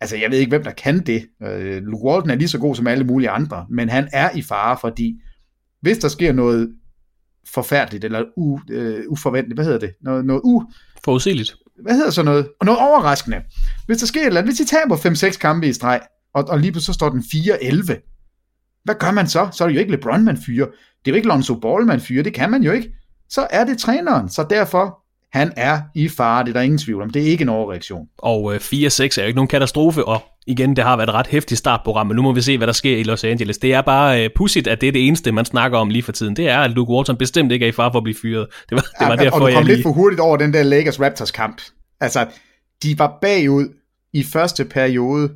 Altså, 0.00 0.16
jeg 0.16 0.30
ved 0.30 0.38
ikke, 0.38 0.50
hvem 0.50 0.64
der 0.64 0.70
kan 0.70 1.06
det. 1.06 1.26
Uh, 1.40 1.76
Luke 1.86 2.04
Walton 2.04 2.30
er 2.30 2.34
lige 2.34 2.48
så 2.48 2.58
god 2.58 2.74
som 2.74 2.86
alle 2.86 3.04
mulige 3.04 3.30
andre, 3.30 3.66
men 3.70 3.88
han 3.88 4.08
er 4.12 4.30
i 4.34 4.42
fare, 4.42 4.78
fordi 4.80 5.20
hvis 5.82 5.98
der 5.98 6.08
sker 6.08 6.32
noget 6.32 6.70
forfærdeligt, 7.54 8.04
eller 8.04 8.24
u, 8.36 8.52
uh, 8.52 9.00
uforventeligt, 9.08 9.56
hvad 9.56 9.64
hedder 9.64 9.78
det? 9.78 9.92
Noget, 10.02 10.24
noget 10.24 10.40
u... 10.44 10.64
Forudsigeligt. 11.04 11.56
Hvad 11.82 11.94
hedder 11.94 12.10
så 12.10 12.22
noget? 12.22 12.48
Og 12.60 12.66
noget 12.66 12.80
overraskende. 12.80 13.42
Hvis 13.86 13.98
der 13.98 14.06
sker 14.06 14.20
et 14.20 14.26
eller 14.26 14.40
andet, 14.40 14.56
hvis 14.56 14.68
de 14.68 14.76
taber 14.76 14.96
5-6 14.96 15.38
kampe 15.38 15.68
i 15.68 15.72
streg, 15.72 16.00
og, 16.34 16.44
og 16.48 16.58
lige 16.58 16.72
pludselig 16.72 16.94
så 16.94 16.98
står 16.98 17.08
den 17.10 17.20
4-11. 17.20 18.82
Hvad 18.84 18.94
gør 18.94 19.10
man 19.10 19.28
så? 19.28 19.48
Så 19.52 19.64
er 19.64 19.68
det 19.68 19.74
jo 19.74 19.80
ikke 19.80 19.92
LeBron, 19.92 20.24
man 20.24 20.36
fyrer. 20.36 20.66
Det 20.66 21.10
er 21.10 21.10
jo 21.10 21.14
ikke 21.14 21.28
Lonzo 21.28 21.54
Ball, 21.54 21.86
man 21.86 22.00
fyrer. 22.00 22.22
Det 22.22 22.34
kan 22.34 22.50
man 22.50 22.62
jo 22.62 22.72
ikke. 22.72 22.92
Så 23.28 23.46
er 23.50 23.64
det 23.64 23.78
træneren. 23.78 24.28
Så 24.28 24.46
derfor, 24.50 24.99
han 25.32 25.52
er 25.56 25.80
i 25.94 26.08
fare. 26.08 26.44
Det 26.44 26.48
er 26.48 26.52
der 26.52 26.60
ingen 26.60 26.78
tvivl 26.78 27.02
om. 27.02 27.10
Det 27.10 27.22
er 27.22 27.26
ikke 27.26 27.42
en 27.42 27.48
overreaktion. 27.48 28.06
Og 28.18 28.54
øh, 28.54 28.60
4-6 28.60 28.70
er 28.72 29.10
jo 29.18 29.26
ikke 29.26 29.36
nogen 29.36 29.48
katastrofe, 29.48 30.04
og 30.04 30.22
igen, 30.46 30.76
det 30.76 30.84
har 30.84 30.96
været 30.96 31.08
et 31.08 31.14
ret 31.14 31.26
hæftigt 31.26 31.58
startprogram, 31.58 32.06
men 32.06 32.16
nu 32.16 32.22
må 32.22 32.32
vi 32.32 32.40
se, 32.40 32.56
hvad 32.56 32.66
der 32.66 32.72
sker 32.72 32.96
i 32.96 33.02
Los 33.02 33.24
Angeles. 33.24 33.58
Det 33.58 33.74
er 33.74 33.80
bare 33.82 34.24
øh, 34.24 34.30
pudsigt, 34.36 34.66
at 34.66 34.80
det 34.80 34.88
er 34.88 34.92
det 34.92 35.06
eneste, 35.06 35.32
man 35.32 35.44
snakker 35.44 35.78
om 35.78 35.88
lige 35.88 36.02
for 36.02 36.12
tiden. 36.12 36.36
Det 36.36 36.48
er, 36.48 36.58
at 36.58 36.70
Luke 36.70 36.92
Walton 36.92 37.16
bestemt 37.16 37.52
ikke 37.52 37.64
er 37.64 37.68
i 37.68 37.72
fare 37.72 37.92
for 37.92 37.98
at 37.98 38.04
blive 38.04 38.16
fyret. 38.22 38.46
Det 38.68 38.74
var, 38.76 38.80
det 38.80 39.08
var 39.08 39.16
ja, 39.18 39.24
derfor, 39.24 39.34
og 39.34 39.40
du 39.40 39.46
kom 39.46 39.54
jeg 39.54 39.64
lige... 39.64 39.74
lidt 39.74 39.82
for 39.82 39.92
hurtigt 39.92 40.20
over 40.20 40.36
den 40.36 40.52
der 40.52 40.62
Lakers-Raptors 40.62 41.30
kamp. 41.30 41.62
Altså, 42.00 42.26
de 42.82 42.98
var 42.98 43.18
bagud 43.22 43.68
i 44.12 44.22
første 44.22 44.64
periode 44.64 45.30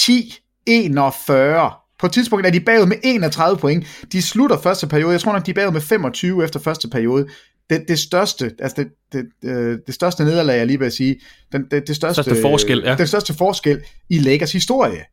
10-41. 0.00 1.82
På 2.00 2.06
et 2.06 2.12
tidspunkt 2.12 2.46
er 2.46 2.50
de 2.50 2.60
bagud 2.60 2.86
med 2.86 2.96
31 3.02 3.58
point. 3.58 3.86
De 4.12 4.22
slutter 4.22 4.58
første 4.58 4.86
periode. 4.86 5.12
Jeg 5.12 5.20
tror 5.20 5.32
nok, 5.32 5.46
de 5.46 5.50
er 5.50 5.54
bagud 5.54 5.72
med 5.72 5.80
25 5.80 6.44
efter 6.44 6.60
første 6.60 6.88
periode. 6.88 7.26
Det, 7.72 7.84
det 7.88 7.98
største, 7.98 8.54
altså 8.58 8.82
det, 8.82 8.90
det, 9.12 9.26
det, 9.42 9.48
øh, 9.48 9.78
det 9.86 9.94
største 9.94 10.24
nederlag, 10.24 10.56
jeg 10.56 10.66
lige 10.66 10.78
vil 10.78 10.92
sige, 10.92 11.20
den, 11.52 11.66
det, 11.70 11.88
det 11.88 11.96
største, 11.96 12.22
største 12.22 12.42
forskel, 12.42 12.82
ja. 12.84 12.94
den 12.94 13.06
største 13.06 13.34
forskel 13.34 13.82
i 14.10 14.18
Lakers 14.18 14.52
historie. 14.52 15.04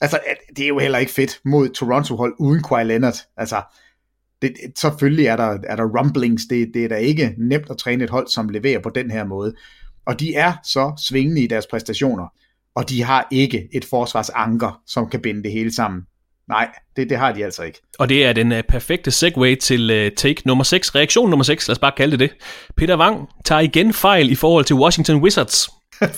Altså, 0.00 0.18
det 0.56 0.64
er 0.64 0.68
jo 0.68 0.78
heller 0.78 0.98
ikke 0.98 1.12
fedt 1.12 1.40
mod 1.44 1.68
Toronto-hold 1.68 2.34
uden 2.38 2.62
Kawhi 2.62 2.84
Leonard. 2.84 3.16
Altså, 3.36 3.62
det, 4.42 4.52
selvfølgelig 4.76 5.26
er 5.26 5.36
der, 5.36 5.58
er 5.64 5.76
der 5.76 5.84
rumblings. 5.98 6.42
Det, 6.50 6.70
det 6.74 6.84
er 6.84 6.88
da 6.88 6.96
ikke 6.96 7.34
nemt 7.38 7.70
at 7.70 7.78
træne 7.78 8.04
et 8.04 8.10
hold, 8.10 8.28
som 8.28 8.48
leverer 8.48 8.80
på 8.80 8.90
den 8.90 9.10
her 9.10 9.24
måde. 9.24 9.54
Og 10.06 10.20
de 10.20 10.34
er 10.34 10.52
så 10.64 10.92
svingende 10.96 11.42
i 11.42 11.46
deres 11.46 11.66
præstationer 11.66 12.28
og 12.78 12.88
de 12.88 13.02
har 13.02 13.28
ikke 13.30 13.68
et 13.72 13.84
forsvarsanker, 13.84 14.82
som 14.86 15.10
kan 15.10 15.20
binde 15.20 15.42
det 15.42 15.52
hele 15.52 15.74
sammen. 15.74 16.02
Nej, 16.48 16.68
det, 16.96 17.10
det 17.10 17.18
har 17.18 17.32
de 17.32 17.44
altså 17.44 17.62
ikke. 17.62 17.80
Og 17.98 18.08
det 18.08 18.26
er 18.26 18.32
den 18.32 18.52
uh, 18.52 18.58
perfekte 18.68 19.10
segue 19.10 19.56
til 19.56 20.06
uh, 20.06 20.12
take 20.16 20.42
nummer 20.46 20.64
6, 20.64 20.94
reaktion 20.94 21.30
nummer 21.30 21.44
6, 21.44 21.68
lad 21.68 21.74
os 21.74 21.78
bare 21.78 21.92
kalde 21.96 22.18
det 22.18 22.20
det. 22.20 22.30
Peter 22.76 22.98
Wang 22.98 23.28
tager 23.44 23.60
igen 23.60 23.92
fejl 23.92 24.30
i 24.30 24.34
forhold 24.34 24.64
til 24.64 24.76
Washington 24.76 25.22
Wizards. 25.22 25.68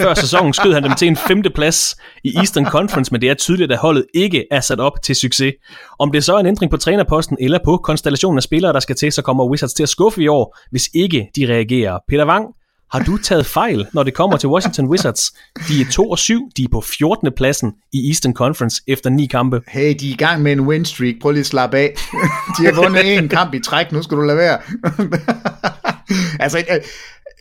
Før 0.03 0.15
sæsonen 0.15 0.53
skød 0.53 0.75
han 0.75 0.83
dem 0.83 0.95
til 0.95 1.09
en 1.09 1.17
femte 1.17 1.51
plads 1.51 1.97
i 2.25 2.37
Eastern 2.37 2.67
Conference, 2.67 3.13
men 3.13 3.21
det 3.21 3.31
er 3.31 3.35
tydeligt, 3.35 3.73
at 3.73 3.79
holdet 3.79 4.07
ikke 4.15 4.47
er 4.51 4.61
sat 4.61 4.81
op 4.81 5.03
til 5.03 5.17
succes. 5.17 5.55
Om 5.99 6.13
det 6.13 6.25
så 6.25 6.35
er 6.35 6.41
en 6.41 6.47
ændring 6.47 6.71
på 6.71 6.77
trænerposten 6.77 7.37
eller 7.41 7.59
på 7.65 7.77
konstellationen 7.77 8.39
af 8.39 8.43
spillere, 8.43 8.73
der 8.73 8.81
skal 8.81 8.97
til, 8.97 9.13
så 9.13 9.23
kommer 9.23 9.51
Wizards 9.51 9.75
til 9.75 9.83
at 9.83 9.89
skuffe 9.89 10.23
i 10.23 10.29
år, 10.29 10.59
hvis 10.71 10.89
ikke 10.95 11.29
de 11.37 11.47
reagerer. 11.47 11.99
Peter 12.09 12.27
Wang 12.27 12.47
har 12.93 13.01
du 13.01 13.17
taget 13.17 13.47
fejl, 13.47 13.87
når 13.93 14.03
det 14.03 14.15
kommer 14.15 14.37
til 14.37 14.49
Washington 14.49 14.87
Wizards? 14.87 15.33
De 15.69 15.81
er 15.81 15.85
2 15.93 16.11
og 16.11 16.19
7, 16.19 16.51
de 16.57 16.65
er 16.65 16.69
på 16.73 16.81
14. 16.81 17.33
pladsen 17.37 17.73
i 17.93 18.09
Eastern 18.09 18.35
Conference 18.35 18.83
efter 18.87 19.11
ni 19.11 19.27
kampe. 19.27 19.61
Hey, 19.69 19.95
de 20.01 20.09
er 20.09 20.13
i 20.13 20.17
gang 20.17 20.43
med 20.43 20.53
en 20.53 20.61
win 20.61 20.85
streak. 20.85 21.15
Prøv 21.21 21.33
lige 21.33 21.41
at 21.41 21.47
slappe 21.47 21.79
af. 21.79 21.95
De 22.59 22.65
har 22.65 22.83
vundet 22.83 23.19
en 23.19 23.29
kamp 23.29 23.55
i 23.55 23.61
træk, 23.61 23.93
nu 23.93 24.03
skal 24.03 24.17
du 24.17 24.23
lade 24.23 24.39
være. 24.39 24.59
altså, 26.45 26.65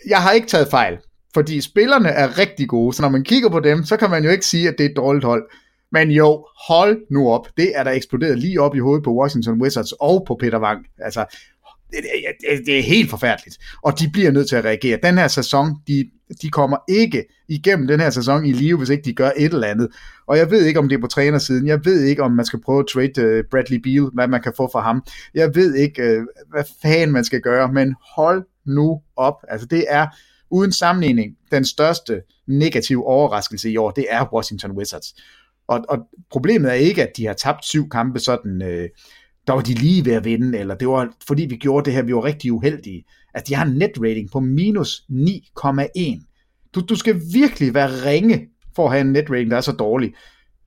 jeg 0.10 0.22
har 0.22 0.32
ikke 0.32 0.47
taget 0.47 0.68
fejl, 0.72 0.97
fordi 1.34 1.62
spillerne 1.62 2.10
er 2.10 2.38
rigtig 2.38 2.70
gode, 2.70 2.93
så 2.93 3.02
når 3.02 3.10
man 3.10 3.24
kigger 3.24 3.50
på 3.50 3.60
dem, 3.60 3.86
så 3.86 3.97
kan 3.97 4.10
man 4.10 4.24
jo 4.24 4.30
ikke 4.30 4.45
sige, 4.45 4.68
at 4.68 4.76
det 4.78 4.86
er 4.86 4.89
et 4.89 4.95
dårligt 4.95 5.26
hold. 5.26 5.43
Men 5.91 6.12
jo, 6.12 6.45
hold 6.68 6.97
nu 7.12 7.30
op. 7.30 7.47
Det 7.58 7.72
er 7.76 7.84
der 7.84 7.91
eksploderet 7.91 8.39
lige 8.39 8.62
op 8.62 8.76
i 8.76 8.80
hovedet 8.80 9.04
på 9.04 9.14
Washington 9.14 9.62
Wizards 9.62 9.91
og 9.91 10.24
på 10.28 10.38
Peter 10.39 10.60
Wang. 10.60 10.86
Altså, 11.00 11.26
det, 11.92 12.04
det, 12.42 12.66
det 12.66 12.80
er 12.80 12.84
helt 12.84 13.10
forfærdeligt. 13.10 13.58
Og 13.84 14.00
de 14.00 14.10
bliver 14.14 14.32
nødt 14.32 14.50
til 14.50 14.56
at 14.56 14.66
reagere. 14.66 15.00
Den 15.04 15.18
her 15.18 15.28
sæson, 15.28 15.76
de, 15.88 16.10
de 16.42 16.50
kommer 16.50 16.78
ikke 16.90 17.26
igennem 17.48 17.88
den 17.88 18.00
her 18.00 18.10
sæson 18.10 18.46
i 18.46 18.52
live, 18.52 18.78
hvis 18.78 18.90
ikke 18.90 19.04
de 19.04 19.14
gør 19.14 19.32
et 19.38 19.54
eller 19.54 19.68
andet. 19.68 19.88
Og 20.28 20.38
jeg 20.38 20.52
ved 20.52 20.66
ikke, 20.66 20.80
om 20.80 20.90
det 20.90 20.96
er 20.96 21.02
på 21.02 21.08
trænersiden. 21.08 21.68
Jeg 21.68 21.86
ved 21.86 22.04
ikke, 22.04 22.24
om 22.24 22.32
man 22.32 22.46
skal 22.46 22.62
prøve 22.62 22.80
at 22.80 22.88
trade 22.88 23.22
øh, 23.22 23.44
Bradley 23.52 23.78
Beal, 23.78 24.10
hvad 24.14 24.28
man 24.28 24.42
kan 24.42 24.54
få 24.58 24.70
for 24.72 24.80
ham. 24.80 25.04
Jeg 25.34 25.56
ved 25.56 25.76
ikke, 25.76 26.02
øh, 26.02 26.22
hvad 26.52 26.64
fanden 26.82 27.12
man 27.12 27.24
skal 27.24 27.42
gøre, 27.42 27.74
men 27.74 27.96
hold 28.16 28.46
nu 28.66 29.02
op. 29.16 29.36
Altså 29.48 29.68
det 29.68 29.86
er 29.90 30.08
uden 30.52 30.72
sammenligning 30.72 31.36
den 31.52 31.66
største 31.66 32.22
negative 32.48 33.06
overraskelse 33.06 33.72
i 33.72 33.78
år, 33.78 33.92
det 33.92 34.06
er 34.10 34.34
Washington 34.34 34.72
Wizards. 34.72 35.16
Og, 35.68 35.86
og 35.90 35.98
problemet 36.32 36.70
er 36.72 36.76
ikke, 36.76 37.04
at 37.04 37.18
de 37.18 37.26
har 37.26 37.34
tabt 37.34 37.66
syv 37.66 37.90
kampe 37.90 38.20
sådan... 38.20 38.62
Øh, 38.62 38.90
der 39.50 39.56
var 39.56 39.62
de 39.62 39.74
lige 39.74 40.06
ved 40.06 40.14
at 40.14 40.26
vinde, 40.26 40.58
eller 40.58 40.76
det 40.76 40.88
var 40.88 41.14
fordi 41.28 41.45
vi 41.45 41.56
gjorde 41.56 41.86
det 41.86 41.93
her, 41.93 42.02
vi 42.02 42.16
var 42.16 42.24
rigtig 42.24 42.54
uheldige. 42.54 43.04
At 43.34 43.47
de 43.47 43.56
har 43.56 43.66
en 43.66 43.74
net 43.74 43.91
rating 44.02 44.32
på 44.32 44.39
minus 44.39 45.04
9,1. 45.12 46.72
Du, 46.76 46.80
du 46.80 46.95
skal 46.95 47.22
virkelig 47.34 47.74
være 47.74 47.89
ringe 48.06 48.47
for 48.76 48.86
at 48.86 48.91
have 48.91 49.02
en 49.02 49.12
net 49.12 49.30
rating, 49.30 49.52
der 49.52 49.58
er 49.58 49.62
så 49.62 49.72
dårlig. 49.72 50.14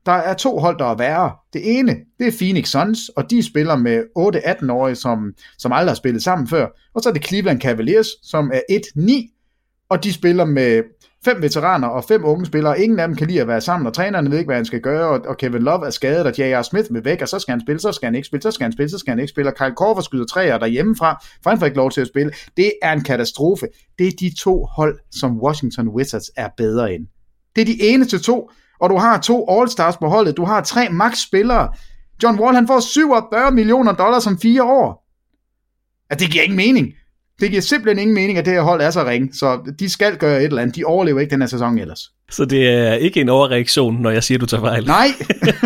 Der 0.07 0.12
er 0.12 0.35
to 0.35 0.59
hold, 0.59 0.78
der 0.78 0.85
er 0.85 0.97
værre. 0.97 1.33
Det 1.53 1.78
ene, 1.78 1.97
det 2.18 2.26
er 2.26 2.33
Phoenix 2.39 2.68
Suns, 2.68 3.09
og 3.09 3.30
de 3.30 3.43
spiller 3.43 3.76
med 3.76 4.03
8-18-årige, 4.18 4.97
som, 4.97 5.33
som 5.59 5.72
aldrig 5.72 5.91
har 5.91 5.97
spillet 5.97 6.22
sammen 6.22 6.49
før. 6.49 6.66
Og 6.95 7.03
så 7.03 7.09
er 7.09 7.12
det 7.12 7.26
Cleveland 7.26 7.61
Cavaliers, 7.61 8.09
som 8.22 8.53
er 8.55 8.61
1-9, 8.99 9.87
og 9.89 10.05
de 10.05 10.12
spiller 10.12 10.45
med 10.45 10.83
fem 11.25 11.43
veteraner 11.43 11.89
og 11.89 12.05
fem 12.05 12.25
unge 12.25 12.47
spillere. 12.47 12.81
Ingen 12.81 12.99
af 12.99 13.09
dem 13.09 13.16
kan 13.16 13.27
lide 13.27 13.41
at 13.41 13.49
være 13.49 13.61
sammen, 13.61 13.87
og 13.87 13.95
trænerne 13.95 14.31
ved 14.31 14.39
ikke, 14.39 14.49
hvad 14.49 14.57
han 14.57 14.64
skal 14.64 14.81
gøre, 14.81 15.20
og 15.20 15.37
Kevin 15.37 15.62
Love 15.62 15.87
er 15.87 15.91
skadet, 15.91 16.27
og 16.27 16.39
J.R. 16.39 16.62
Smith 16.62 16.95
vil 16.95 17.05
væk, 17.05 17.23
og 17.23 17.29
så 17.29 17.39
skal 17.39 17.53
han 17.53 17.61
spille, 17.61 17.81
så 17.81 17.93
skal 17.93 18.07
han 18.07 18.14
ikke 18.14 18.27
spille, 18.27 18.43
så 18.43 18.51
skal 18.51 18.64
han 18.64 18.73
spille, 18.73 18.91
så 18.91 18.99
skal 18.99 19.11
han 19.11 19.18
ikke 19.18 19.31
spille, 19.31 19.51
og 19.51 19.57
Kyle 19.57 19.75
Korver 19.77 20.01
skyder 20.01 20.25
træer 20.25 20.59
derhjemmefra, 20.59 21.25
for 21.43 21.51
han 21.51 21.59
får 21.59 21.66
ikke 21.66 21.77
lov 21.77 21.91
til 21.91 22.01
at 22.01 22.07
spille. 22.07 22.33
Det 22.57 22.73
er 22.83 22.93
en 22.93 23.05
katastrofe. 23.05 23.66
Det 23.99 24.07
er 24.07 24.12
de 24.20 24.35
to 24.39 24.64
hold, 24.64 24.99
som 25.11 25.41
Washington 25.41 25.89
Wizards 25.89 26.31
er 26.37 26.49
bedre 26.57 26.95
end. 26.95 27.07
Det 27.57 27.62
er 27.62 27.66
de 27.66 27.83
eneste 27.83 28.18
to, 28.18 28.51
og 28.81 28.91
du 28.91 28.97
har 28.97 29.20
to 29.20 29.47
All-Stars 29.51 29.99
på 29.99 30.09
holdet, 30.09 30.37
du 30.37 30.45
har 30.45 30.61
tre 30.61 30.89
max-spillere. 30.89 31.68
John 32.23 32.41
Wall, 32.41 32.55
han 32.55 32.66
får 32.66 32.81
47 32.81 33.51
millioner 33.51 33.93
dollars 33.93 34.27
om 34.27 34.39
fire 34.39 34.62
år. 34.62 35.09
At 36.11 36.20
det 36.20 36.31
giver 36.31 36.45
ingen 36.45 36.57
mening. 36.57 36.93
Det 37.43 37.51
giver 37.51 37.62
simpelthen 37.62 37.99
ingen 38.03 38.14
mening, 38.14 38.38
at 38.38 38.45
det 38.45 38.53
her 38.53 38.62
hold 38.62 38.80
er 38.82 38.90
så 38.90 39.05
ringe, 39.05 39.34
så 39.34 39.74
de 39.78 39.88
skal 39.88 40.16
gøre 40.16 40.38
et 40.38 40.45
eller 40.45 40.62
andet. 40.62 40.76
De 40.76 40.84
overlever 40.84 41.20
ikke 41.20 41.30
den 41.30 41.40
her 41.40 41.49
sæson 41.49 41.78
ellers. 41.78 42.12
Så 42.33 42.45
det 42.45 42.68
er 42.68 42.95
ikke 42.95 43.20
en 43.20 43.28
overreaktion, 43.28 44.03
når 44.03 44.11
jeg 44.11 44.24
siger, 44.24 44.39
du 44.39 44.47
tager 44.47 44.61
fejl. 44.61 44.87
Nej, 44.87 45.09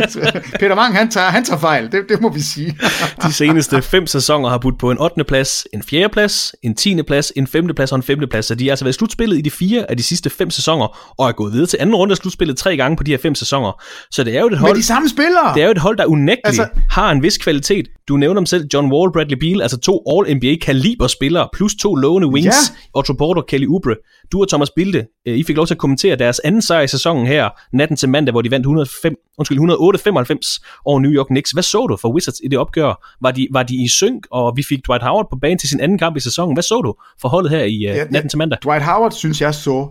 Peter 0.60 0.76
Wang, 0.76 0.96
han 0.96 1.10
tager, 1.10 1.26
han 1.26 1.44
tager 1.44 1.60
fejl, 1.60 1.92
det, 1.92 2.04
det 2.08 2.20
må 2.20 2.32
vi 2.32 2.40
sige. 2.40 2.78
De 3.26 3.32
seneste 3.32 3.82
fem 3.82 4.06
sæsoner 4.06 4.48
har 4.48 4.58
budt 4.58 4.78
på 4.78 4.90
en 4.90 4.98
8. 5.00 5.24
plads, 5.24 5.66
en 5.74 5.82
4. 5.82 6.08
plads, 6.08 6.54
en 6.62 6.74
10. 6.74 7.02
plads, 7.02 7.32
en 7.36 7.46
5. 7.46 7.66
plads 7.76 7.92
og 7.92 7.96
en 7.96 8.02
5. 8.02 8.18
plads. 8.30 8.46
Så 8.46 8.54
de 8.54 8.64
har 8.64 8.72
altså 8.72 8.84
været 8.84 8.94
slutspillet 8.94 9.38
i 9.38 9.40
de 9.40 9.50
fire 9.50 9.90
af 9.90 9.96
de 9.96 10.02
sidste 10.02 10.30
fem 10.30 10.50
sæsoner, 10.50 11.12
og 11.18 11.28
er 11.28 11.32
gået 11.32 11.52
videre 11.52 11.66
til 11.66 11.78
anden 11.80 11.94
runde 11.94 12.12
af 12.12 12.16
slutspillet 12.16 12.56
tre 12.56 12.76
gange 12.76 12.96
på 12.96 13.02
de 13.02 13.10
her 13.10 13.18
fem 13.18 13.34
sæsoner. 13.34 13.82
Så 14.10 14.24
det 14.24 14.36
er 14.36 14.40
jo 14.40 14.46
et 14.46 14.58
hold... 14.58 14.72
Med 14.72 14.78
de 14.78 14.86
samme 14.86 15.08
spillere! 15.08 15.54
Det 15.54 15.62
er 15.62 15.66
jo 15.66 15.70
et 15.70 15.78
hold, 15.78 15.96
der 15.96 16.06
unægteligt 16.06 16.60
altså... 16.60 16.80
har 16.90 17.10
en 17.10 17.22
vis 17.22 17.38
kvalitet. 17.38 17.88
Du 18.08 18.16
nævner 18.16 18.40
dem 18.40 18.46
selv, 18.46 18.66
John 18.74 18.92
Wall, 18.92 19.12
Bradley 19.12 19.38
Beal, 19.38 19.62
altså 19.62 19.78
to 19.78 20.02
All-NBA-kaliber 20.10 21.06
spillere, 21.06 21.48
plus 21.52 21.74
to 21.74 21.94
lovende 21.94 22.28
wings, 22.28 22.46
ja. 22.46 22.98
Otto 22.98 23.12
Porter, 23.12 23.42
Kelly 23.42 23.66
Oubre. 23.66 23.94
Du 24.32 24.40
og 24.40 24.48
Thomas 24.48 24.70
Bilde, 24.70 25.06
øh, 25.28 25.38
I 25.38 25.44
fik 25.44 25.56
lov 25.56 25.66
til 25.66 25.74
at 25.74 25.78
kommentere 25.78 26.16
deres 26.16 26.38
anden 26.38 26.55
sejr 26.62 26.82
i 26.82 26.88
sæsonen 26.88 27.26
her, 27.26 27.48
natten 27.72 27.96
til 27.96 28.08
mandag, 28.08 28.32
hvor 28.32 28.42
de 28.42 28.50
vandt 28.50 28.64
105, 28.64 29.14
undskyld, 29.38 29.58
108-95 29.58 30.80
over 30.84 31.00
New 31.00 31.10
York 31.10 31.26
Knicks. 31.26 31.50
Hvad 31.50 31.62
så 31.62 31.86
du 31.86 31.96
for 31.96 32.14
Wizards 32.14 32.40
i 32.44 32.48
det 32.48 32.58
opgør? 32.58 33.16
Var 33.20 33.30
de, 33.30 33.48
var 33.50 33.62
de 33.62 33.84
i 33.84 33.88
synk, 33.88 34.26
og 34.30 34.52
vi 34.56 34.62
fik 34.68 34.86
Dwight 34.86 35.02
Howard 35.02 35.26
på 35.30 35.36
banen 35.36 35.58
til 35.58 35.68
sin 35.68 35.80
anden 35.80 35.98
kamp 35.98 36.16
i 36.16 36.20
sæsonen. 36.20 36.54
Hvad 36.54 36.62
så 36.62 36.80
du 36.80 36.94
for 37.20 37.28
holdet 37.28 37.50
her 37.50 37.64
i 37.64 37.76
uh, 37.76 37.82
ja, 37.82 38.04
natten 38.04 38.28
til 38.28 38.38
mandag? 38.38 38.58
Dwight 38.62 38.84
Howard 38.84 39.12
synes 39.12 39.40
jeg 39.40 39.54
så 39.54 39.88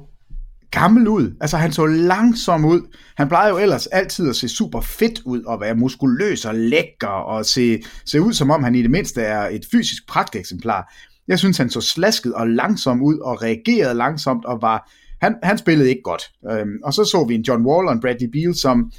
gammel 0.72 1.08
ud. 1.08 1.36
Altså 1.42 1.58
han 1.58 1.72
så 1.72 1.86
langsom 1.86 2.66
ud. 2.66 2.82
Han 3.18 3.28
plejer 3.28 3.50
jo 3.50 3.58
ellers 3.58 3.88
altid 3.88 4.30
at 4.30 4.36
se 4.36 4.50
super 4.50 4.82
fedt 4.82 5.22
ud 5.26 5.44
og 5.44 5.62
være 5.62 5.76
muskuløs 5.76 6.46
og 6.46 6.56
lækker 6.56 7.08
og 7.08 7.46
se, 7.46 7.80
se 8.06 8.22
ud 8.22 8.34
som 8.34 8.52
om 8.52 8.64
han 8.64 8.76
i 8.76 8.82
det 8.82 8.92
mindste 8.92 9.22
er 9.22 9.48
et 9.48 9.66
fysisk 9.72 10.08
pragteksemplar. 10.08 10.94
Jeg 11.28 11.40
synes 11.40 11.58
han 11.58 11.70
så 11.70 11.82
slasket 11.82 12.34
og 12.34 12.48
langsom 12.48 13.02
ud 13.02 13.20
og 13.20 13.44
reagerede 13.44 13.94
langsomt 13.94 14.46
og 14.46 14.62
var 14.62 14.92
han, 15.26 15.36
han 15.44 15.58
spillede 15.58 15.90
ikke 15.90 16.02
godt. 16.02 16.24
Øhm, 16.52 16.78
og 16.84 16.94
så 16.94 17.04
så 17.04 17.26
vi 17.28 17.36
en 17.36 17.42
John 17.42 17.66
Wall 17.66 17.88
og 17.88 17.94
en 17.94 18.02
Bradley 18.02 18.30
Beal, 18.34 18.56
som, 18.56 18.92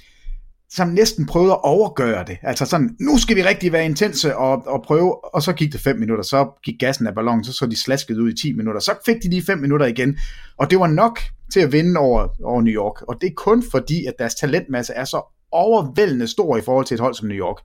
som 0.70 0.88
næsten 0.88 1.26
prøvede 1.26 1.52
at 1.52 1.60
overgøre 1.62 2.24
det. 2.26 2.38
Altså 2.42 2.66
sådan, 2.66 2.96
nu 3.00 3.18
skal 3.18 3.36
vi 3.36 3.42
rigtig 3.42 3.72
være 3.72 3.84
intense 3.84 4.36
og, 4.36 4.66
og 4.66 4.82
prøve, 4.82 5.34
og 5.34 5.42
så 5.42 5.52
gik 5.52 5.72
det 5.72 5.80
5 5.80 5.98
minutter, 5.98 6.24
så 6.24 6.60
gik 6.64 6.74
gassen 6.80 7.06
af 7.06 7.14
ballonen, 7.14 7.44
så 7.44 7.52
så 7.52 7.66
de 7.66 7.76
slasket 7.76 8.18
ud 8.18 8.32
i 8.32 8.36
10 8.36 8.52
minutter, 8.52 8.80
så 8.80 8.94
fik 9.06 9.22
de 9.22 9.30
lige 9.30 9.42
5 9.42 9.58
minutter 9.58 9.86
igen, 9.86 10.18
og 10.56 10.70
det 10.70 10.80
var 10.80 10.86
nok 10.86 11.20
til 11.52 11.60
at 11.60 11.72
vinde 11.72 12.00
over, 12.00 12.28
over 12.44 12.62
New 12.62 12.74
York, 12.74 13.02
og 13.02 13.16
det 13.20 13.26
er 13.26 13.34
kun 13.36 13.62
fordi, 13.70 14.04
at 14.04 14.14
deres 14.18 14.34
talentmasse 14.34 14.92
er 14.92 15.04
så 15.04 15.32
overvældende 15.52 16.28
stor 16.28 16.56
i 16.56 16.60
forhold 16.60 16.86
til 16.86 16.94
et 16.94 17.00
hold 17.00 17.14
som 17.14 17.28
New 17.28 17.38
York. 17.38 17.56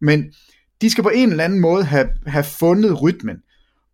Men 0.00 0.24
de 0.80 0.90
skal 0.90 1.04
på 1.04 1.10
en 1.14 1.30
eller 1.30 1.44
anden 1.44 1.60
måde 1.60 1.84
have, 1.84 2.08
have 2.26 2.44
fundet 2.44 3.02
rytmen, 3.02 3.36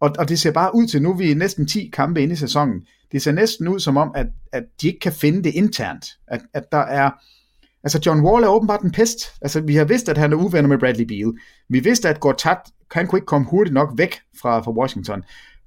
og, 0.01 0.11
og 0.19 0.29
det 0.29 0.41
ser 0.41 0.51
bare 0.51 0.75
ud 0.75 0.87
til, 0.87 1.03
nu 1.03 1.11
er 1.11 1.17
vi 1.17 1.35
næsten 1.35 1.67
10 1.67 1.91
kampe 1.93 2.23
inde 2.23 2.33
i 2.33 2.37
sæsonen, 2.37 2.83
det 3.13 3.23
ser 3.23 3.33
næsten 3.33 3.69
ud 3.69 3.81
som 3.81 3.97
om, 3.97 4.13
at, 4.15 4.27
at 4.53 4.65
de 4.83 4.87
ikke 4.87 5.01
kan 5.01 5.13
finde 5.13 5.43
det 5.43 5.55
internt, 5.55 6.07
at, 6.29 6.41
at 6.55 6.73
der 6.73 6.79
er, 6.79 7.11
Altså 7.85 8.01
John 8.07 8.21
Wall 8.21 8.45
er 8.45 8.49
åbenbart 8.49 8.83
en 8.83 8.91
pest. 8.91 9.19
Altså 9.43 9.61
vi 9.61 9.75
har 9.75 9.85
vidst, 9.85 10.09
at 10.09 10.19
han 10.19 10.33
er 10.33 10.37
uvenner 10.37 10.69
med 10.69 10.79
Bradley 10.79 11.05
Beal. 11.05 11.33
Vi 11.69 11.81
vidste, 11.81 12.09
at 12.09 12.21
Gortat, 12.21 12.59
han 12.93 13.07
kunne 13.07 13.17
ikke 13.17 13.27
komme 13.27 13.47
hurtigt 13.51 13.75
nok 13.75 13.93
væk 13.97 14.21
fra, 14.41 14.61
fra 14.61 14.73
Washington. 14.73 15.23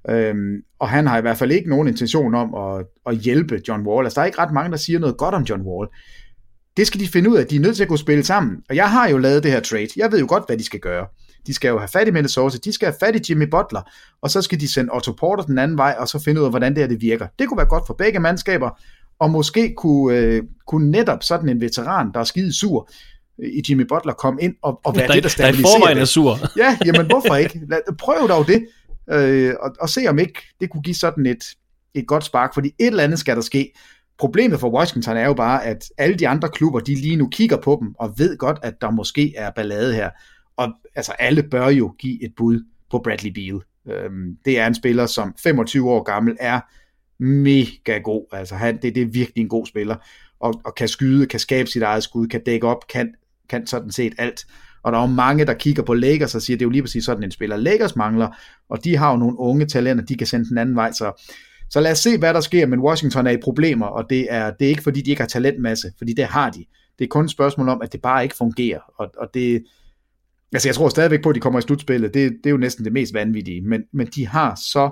Øhm, 0.08 0.62
og 0.78 0.88
han 0.88 1.06
har 1.06 1.18
i 1.18 1.20
hvert 1.20 1.36
fald 1.36 1.52
ikke 1.52 1.70
nogen 1.70 1.88
intention 1.88 2.34
om 2.34 2.54
at, 2.54 2.86
at 3.06 3.16
hjælpe 3.16 3.60
John 3.68 3.86
Wall. 3.86 4.06
Altså 4.06 4.14
der 4.14 4.22
er 4.22 4.26
ikke 4.26 4.38
ret 4.38 4.52
mange, 4.52 4.70
der 4.70 4.76
siger 4.76 4.98
noget 4.98 5.16
godt 5.16 5.34
om 5.34 5.42
John 5.42 5.62
Wall. 5.62 5.88
Det 6.76 6.86
skal 6.86 7.00
de 7.00 7.08
finde 7.08 7.30
ud 7.30 7.36
af. 7.36 7.46
De 7.46 7.56
er 7.56 7.60
nødt 7.60 7.76
til 7.76 7.82
at 7.82 7.88
kunne 7.88 7.98
spille 7.98 8.24
sammen. 8.24 8.56
Og 8.68 8.76
jeg 8.76 8.90
har 8.90 9.08
jo 9.08 9.18
lavet 9.18 9.42
det 9.42 9.50
her 9.50 9.60
trade. 9.60 9.88
Jeg 9.96 10.12
ved 10.12 10.20
jo 10.20 10.26
godt, 10.28 10.46
hvad 10.46 10.56
de 10.56 10.64
skal 10.64 10.80
gøre. 10.80 11.06
De 11.46 11.54
skal 11.54 11.68
jo 11.68 11.78
have 11.78 11.88
fat 11.88 12.08
i 12.08 12.10
Minnesota, 12.10 12.58
de 12.64 12.72
skal 12.72 12.86
have 12.86 12.96
fat 13.00 13.16
i 13.16 13.32
Jimmy 13.32 13.48
Butler, 13.50 13.82
og 14.22 14.30
så 14.30 14.42
skal 14.42 14.60
de 14.60 14.72
sende 14.72 14.92
Otto 14.92 15.12
Porter 15.12 15.44
den 15.44 15.58
anden 15.58 15.78
vej, 15.78 15.96
og 15.98 16.08
så 16.08 16.18
finde 16.18 16.40
ud 16.40 16.44
af, 16.44 16.52
hvordan 16.52 16.72
det 16.72 16.82
her 16.82 16.88
det 16.88 17.00
virker. 17.00 17.26
Det 17.38 17.48
kunne 17.48 17.58
være 17.58 17.68
godt 17.68 17.86
for 17.86 17.94
begge 17.94 18.18
mandskaber, 18.20 18.70
og 19.18 19.30
måske 19.30 19.74
kunne, 19.76 20.18
øh, 20.18 20.42
kunne 20.66 20.90
netop 20.90 21.22
sådan 21.22 21.48
en 21.48 21.60
veteran, 21.60 22.12
der 22.14 22.20
er 22.20 22.24
skide 22.24 22.52
sur, 22.52 22.90
øh, 23.42 23.48
i 23.48 23.62
Jimmy 23.70 23.82
Butler 23.88 24.12
komme 24.12 24.42
ind 24.42 24.54
og, 24.62 24.80
og 24.84 24.96
være 24.96 25.06
der, 25.06 25.14
det, 25.14 25.22
der 25.22 25.28
stabiliserer 25.28 25.80
der 25.80 25.88
er 25.88 25.94
det. 25.94 26.08
sur. 26.08 26.38
Ja, 26.62 26.78
jamen 26.84 27.06
hvorfor 27.06 27.34
ikke? 27.36 27.60
Lad, 27.68 27.96
prøv 27.98 28.28
dog 28.28 28.46
det, 28.46 28.66
øh, 29.10 29.54
og, 29.60 29.70
og 29.80 29.88
se 29.88 30.06
om 30.08 30.18
ikke 30.18 30.40
det 30.60 30.70
kunne 30.70 30.82
give 30.82 30.94
sådan 30.94 31.26
et, 31.26 31.44
et 31.94 32.06
godt 32.06 32.24
spark, 32.24 32.54
fordi 32.54 32.68
et 32.68 32.86
eller 32.86 33.04
andet 33.04 33.18
skal 33.18 33.36
der 33.36 33.42
ske. 33.42 33.72
Problemet 34.18 34.60
for 34.60 34.70
Washington 34.70 35.16
er 35.16 35.26
jo 35.26 35.34
bare, 35.34 35.64
at 35.64 35.84
alle 35.98 36.16
de 36.16 36.28
andre 36.28 36.48
klubber, 36.48 36.80
de 36.80 36.94
lige 36.94 37.16
nu 37.16 37.28
kigger 37.28 37.56
på 37.56 37.78
dem, 37.82 37.94
og 37.98 38.14
ved 38.18 38.38
godt, 38.38 38.58
at 38.62 38.74
der 38.80 38.90
måske 38.90 39.34
er 39.36 39.50
ballade 39.56 39.94
her. 39.94 40.10
Og 40.56 40.72
altså 40.94 41.12
alle 41.12 41.42
bør 41.42 41.68
jo 41.68 41.94
give 41.98 42.24
et 42.24 42.34
bud 42.36 42.64
på 42.90 42.98
Bradley 42.98 43.30
Beal. 43.30 43.60
Øhm, 43.88 44.36
det 44.44 44.58
er 44.58 44.66
en 44.66 44.74
spiller, 44.74 45.06
som 45.06 45.34
25 45.42 45.90
år 45.90 46.02
gammel 46.02 46.36
er 46.40 46.60
mega 47.22 47.98
god. 47.98 48.26
Altså 48.32 48.54
han, 48.54 48.78
det, 48.82 48.94
det 48.94 49.02
er 49.02 49.06
virkelig 49.06 49.42
en 49.42 49.48
god 49.48 49.66
spiller, 49.66 49.96
og, 50.40 50.60
og 50.64 50.74
kan 50.74 50.88
skyde, 50.88 51.26
kan 51.26 51.40
skabe 51.40 51.68
sit 51.68 51.82
eget 51.82 52.02
skud, 52.02 52.26
kan 52.26 52.42
dække 52.46 52.66
op, 52.66 52.88
kan, 52.88 53.14
kan 53.48 53.66
sådan 53.66 53.90
set 53.90 54.14
alt. 54.18 54.46
Og 54.82 54.92
der 54.92 54.98
er 54.98 55.02
jo 55.02 55.14
mange, 55.14 55.44
der 55.44 55.54
kigger 55.54 55.82
på 55.82 55.94
Lakers 55.94 56.34
og 56.34 56.42
siger, 56.42 56.56
det 56.56 56.62
er 56.62 56.66
jo 56.66 56.70
lige 56.70 56.82
præcis 56.82 57.04
sådan 57.04 57.22
en 57.22 57.30
spiller, 57.30 57.56
Lakers 57.56 57.96
mangler, 57.96 58.28
og 58.68 58.84
de 58.84 58.96
har 58.96 59.10
jo 59.10 59.16
nogle 59.16 59.38
unge 59.38 59.66
talenter, 59.66 60.04
de 60.04 60.16
kan 60.16 60.26
sende 60.26 60.48
den 60.48 60.58
anden 60.58 60.76
vej, 60.76 60.92
så, 60.92 61.24
så 61.70 61.80
lad 61.80 61.92
os 61.92 61.98
se, 61.98 62.18
hvad 62.18 62.34
der 62.34 62.40
sker, 62.40 62.66
men 62.66 62.80
Washington 62.80 63.26
er 63.26 63.30
i 63.30 63.36
problemer, 63.36 63.86
og 63.86 64.10
det 64.10 64.26
er, 64.30 64.50
det 64.50 64.64
er 64.64 64.68
ikke 64.68 64.82
fordi, 64.82 65.00
de 65.00 65.10
ikke 65.10 65.22
har 65.22 65.28
talentmasse, 65.28 65.92
fordi 65.98 66.12
det 66.12 66.24
har 66.24 66.50
de. 66.50 66.64
Det 66.98 67.04
er 67.04 67.08
kun 67.08 67.24
et 67.24 67.30
spørgsmål 67.30 67.68
om, 67.68 67.82
at 67.82 67.92
det 67.92 68.02
bare 68.02 68.22
ikke 68.22 68.36
fungerer, 68.36 68.80
og, 68.98 69.10
og 69.18 69.28
det, 69.34 69.64
altså 70.54 70.68
jeg 70.68 70.74
tror 70.74 70.88
stadigvæk 70.88 71.22
på, 71.22 71.28
at 71.28 71.34
de 71.34 71.40
kommer 71.40 71.58
i 71.58 71.62
slutspillet, 71.62 72.14
det, 72.14 72.32
det 72.32 72.46
er 72.46 72.50
jo 72.50 72.56
næsten 72.56 72.84
det 72.84 72.92
mest 72.92 73.14
vanvittige, 73.14 73.60
men, 73.60 73.82
men 73.92 74.06
de 74.06 74.26
har 74.26 74.60
så 74.72 74.90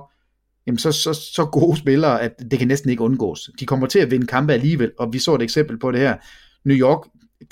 jamen 0.67 0.79
så, 0.79 0.93
så, 0.93 1.13
så 1.13 1.45
gode 1.45 1.77
spillere, 1.77 2.23
at 2.23 2.33
det 2.51 2.59
kan 2.59 2.69
næsten 2.69 2.91
ikke 2.91 3.03
undgås. 3.03 3.51
De 3.61 3.67
kommer 3.67 3.87
til 3.87 3.99
at 3.99 4.11
vinde 4.11 4.27
kampe 4.27 4.53
alligevel, 4.53 4.91
og 4.99 5.13
vi 5.13 5.19
så 5.19 5.35
et 5.35 5.43
eksempel 5.43 5.79
på 5.79 5.91
det 5.91 6.01
her. 6.01 6.17
New 6.65 6.77
York, 6.77 6.99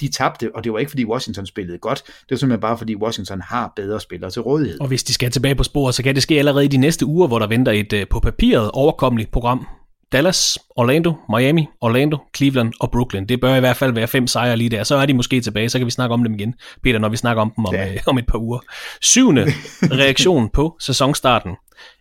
de 0.00 0.08
tabte, 0.08 0.50
og 0.54 0.64
det 0.64 0.72
var 0.72 0.78
ikke 0.78 0.90
fordi 0.90 1.04
Washington 1.04 1.46
spillede 1.46 1.78
godt, 1.78 2.02
det 2.06 2.30
var 2.30 2.36
simpelthen 2.36 2.60
bare 2.60 2.78
fordi 2.78 2.96
Washington 2.96 3.40
har 3.40 3.72
bedre 3.76 4.00
spillere 4.00 4.30
til 4.30 4.42
rådighed. 4.42 4.80
Og 4.80 4.88
hvis 4.88 5.04
de 5.04 5.12
skal 5.14 5.30
tilbage 5.30 5.54
på 5.54 5.62
sporet, 5.62 5.94
så 5.94 6.02
kan 6.02 6.14
det 6.14 6.22
ske 6.22 6.38
allerede 6.38 6.64
i 6.64 6.68
de 6.68 6.76
næste 6.76 7.06
uger, 7.06 7.26
hvor 7.28 7.38
der 7.38 7.46
venter 7.46 7.72
et 7.72 7.92
øh, 7.92 8.06
på 8.10 8.20
papiret 8.20 8.70
overkommeligt 8.70 9.30
program. 9.30 9.66
Dallas, 10.12 10.58
Orlando, 10.76 11.14
Miami, 11.28 11.68
Orlando, 11.80 12.18
Cleveland 12.36 12.72
og 12.80 12.90
Brooklyn. 12.90 13.26
Det 13.26 13.40
bør 13.40 13.54
i 13.54 13.60
hvert 13.60 13.76
fald 13.76 13.92
være 13.92 14.08
fem 14.08 14.26
sejre 14.26 14.56
lige 14.56 14.70
der. 14.70 14.84
Så 14.84 14.94
er 14.94 15.06
de 15.06 15.14
måske 15.14 15.40
tilbage, 15.40 15.68
så 15.68 15.78
kan 15.78 15.86
vi 15.86 15.90
snakke 15.90 16.12
om 16.12 16.24
dem 16.24 16.34
igen, 16.34 16.54
Peter, 16.82 16.98
når 16.98 17.08
vi 17.08 17.16
snakker 17.16 17.42
om 17.42 17.52
dem 17.56 17.64
om, 17.64 17.74
ja. 17.74 17.92
øh, 17.92 17.98
om 18.06 18.18
et 18.18 18.26
par 18.26 18.38
uger. 18.38 18.58
Syvende 19.00 19.46
reaktion 20.02 20.48
på 20.48 20.76
sæsonstarten. 20.80 21.52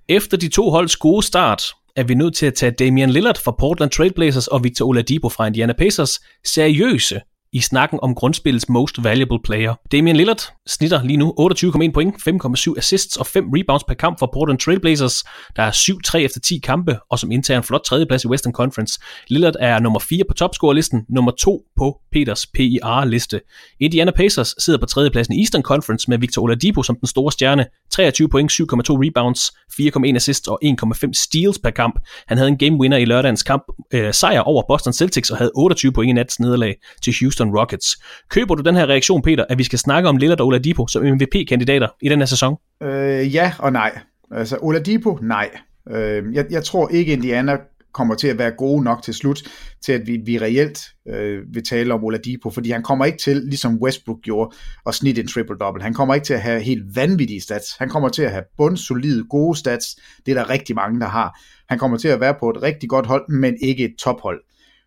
Efter 0.09 0.37
de 0.37 0.47
to 0.47 0.69
holds 0.69 0.95
gode 0.95 1.25
start, 1.25 1.63
er 1.95 2.03
vi 2.03 2.13
nødt 2.13 2.35
til 2.35 2.45
at 2.45 2.53
tage 2.53 2.71
Damian 2.71 3.09
Lillard 3.09 3.37
fra 3.43 3.55
Portland 3.59 3.91
Trailblazers 3.91 4.47
og 4.47 4.63
Victor 4.63 4.85
Oladipo 4.85 5.29
fra 5.29 5.47
Indiana 5.47 5.73
Pacers 5.73 6.19
seriøse 6.45 7.21
i 7.53 7.61
snakken 7.61 7.99
om 8.01 8.15
grundspillets 8.15 8.69
most 8.69 9.03
valuable 9.03 9.39
player. 9.43 9.73
Damian 9.91 10.15
Lillard 10.15 10.41
snitter 10.67 11.03
lige 11.03 11.17
nu 11.17 11.33
28,1 11.39 11.91
point, 11.91 12.15
5,7 12.15 12.73
assists 12.77 13.17
og 13.17 13.27
5 13.27 13.45
rebounds 13.57 13.83
per 13.83 13.93
kamp 13.93 14.19
for 14.19 14.29
Portland 14.33 14.59
Trailblazers, 14.59 15.23
der 15.55 15.63
er 15.63 15.71
7-3 15.71 16.17
efter 16.17 16.39
10 16.39 16.59
kampe, 16.63 16.99
og 17.11 17.19
som 17.19 17.31
indtager 17.31 17.57
en 17.57 17.63
flot 17.63 17.81
tredjeplads 17.81 18.23
i 18.23 18.27
Western 18.27 18.53
Conference. 18.53 18.99
Lillard 19.27 19.55
er 19.59 19.79
nummer 19.79 19.99
4 19.99 20.23
på 20.27 20.33
topscorerlisten, 20.33 21.05
nummer 21.09 21.31
2 21.31 21.61
på 21.77 21.97
Peters 22.11 22.45
PIR-liste. 22.47 23.41
Indiana 23.79 24.11
Pacers 24.11 24.55
sidder 24.57 24.79
på 24.79 24.85
tredjepladsen 24.85 25.33
i 25.33 25.39
Eastern 25.39 25.63
Conference 25.63 26.09
med 26.09 26.17
Victor 26.17 26.41
Oladipo 26.41 26.83
som 26.83 26.95
den 26.95 27.07
store 27.07 27.31
stjerne, 27.31 27.65
23 27.91 28.29
point, 28.29 28.51
7,2 28.51 28.57
rebounds, 28.67 29.51
4,1 29.81 30.15
assists 30.15 30.47
og 30.47 30.59
1,5 30.63 31.13
steals 31.13 31.59
per 31.59 31.69
kamp. 31.69 31.99
Han 32.27 32.37
havde 32.37 32.49
en 32.49 32.57
game 32.57 32.79
winner 32.79 32.97
i 32.97 33.05
lørdagens 33.05 33.43
kamp, 33.43 33.63
øh, 33.93 34.13
sejr 34.13 34.39
over 34.39 34.63
Boston 34.67 34.93
Celtics 34.93 35.29
og 35.29 35.37
havde 35.37 35.51
28 35.55 35.91
point 35.91 36.09
i 36.09 36.13
nats 36.13 36.39
nederlag 36.39 36.75
til 37.03 37.13
Houston 37.21 37.57
Rockets. 37.57 37.97
Køber 38.29 38.55
du 38.55 38.63
den 38.63 38.75
her 38.75 38.85
reaktion, 38.85 39.21
Peter, 39.21 39.45
at 39.49 39.57
vi 39.57 39.63
skal 39.63 39.79
snakke 39.79 40.09
om 40.09 40.17
Lillard 40.17 40.39
og 40.39 40.47
Oladipo 40.47 40.87
som 40.87 41.03
MVP-kandidater 41.03 41.87
i 42.01 42.09
den 42.09 42.19
her 42.19 42.25
sæson? 42.25 42.55
Øh, 42.83 43.35
ja 43.35 43.53
og 43.59 43.71
nej. 43.71 43.99
Altså 44.31 44.57
Oladipo, 44.61 45.17
nej. 45.21 45.49
Øh, 45.91 46.23
jeg, 46.33 46.45
jeg 46.49 46.63
tror 46.63 46.89
ikke, 46.89 47.13
Indiana 47.13 47.57
kommer 47.93 48.15
til 48.15 48.27
at 48.27 48.37
være 48.37 48.51
gode 48.51 48.83
nok 48.83 49.03
til 49.03 49.13
slut, 49.13 49.43
til 49.81 49.91
at 49.91 50.07
vi, 50.07 50.17
vi 50.25 50.37
reelt 50.37 50.79
øh, 51.07 51.53
vil 51.53 51.63
tale 51.63 51.93
om 51.93 52.03
Oladipo, 52.03 52.49
fordi 52.49 52.71
han 52.71 52.83
kommer 52.83 53.05
ikke 53.05 53.17
til, 53.17 53.37
ligesom 53.37 53.77
Westbrook 53.81 54.21
gjorde, 54.21 54.55
at 54.87 54.95
snitte 54.95 55.21
en 55.21 55.27
triple-double. 55.27 55.81
Han 55.81 55.93
kommer 55.93 56.13
ikke 56.13 56.25
til 56.25 56.33
at 56.33 56.41
have 56.41 56.61
helt 56.61 56.95
vanvittige 56.95 57.41
stats. 57.41 57.65
Han 57.79 57.89
kommer 57.89 58.09
til 58.09 58.21
at 58.21 58.31
have 58.31 58.43
bundsolide, 58.57 59.23
gode 59.23 59.57
stats. 59.57 59.95
Det 60.25 60.31
er 60.31 60.35
der 60.35 60.49
rigtig 60.49 60.75
mange, 60.75 60.99
der 60.99 61.07
har. 61.07 61.39
Han 61.69 61.79
kommer 61.79 61.97
til 61.97 62.07
at 62.07 62.19
være 62.19 62.35
på 62.39 62.49
et 62.49 62.61
rigtig 62.61 62.89
godt 62.89 63.05
hold, 63.05 63.29
men 63.29 63.57
ikke 63.61 63.85
et 63.85 63.95
tophold. 63.99 64.41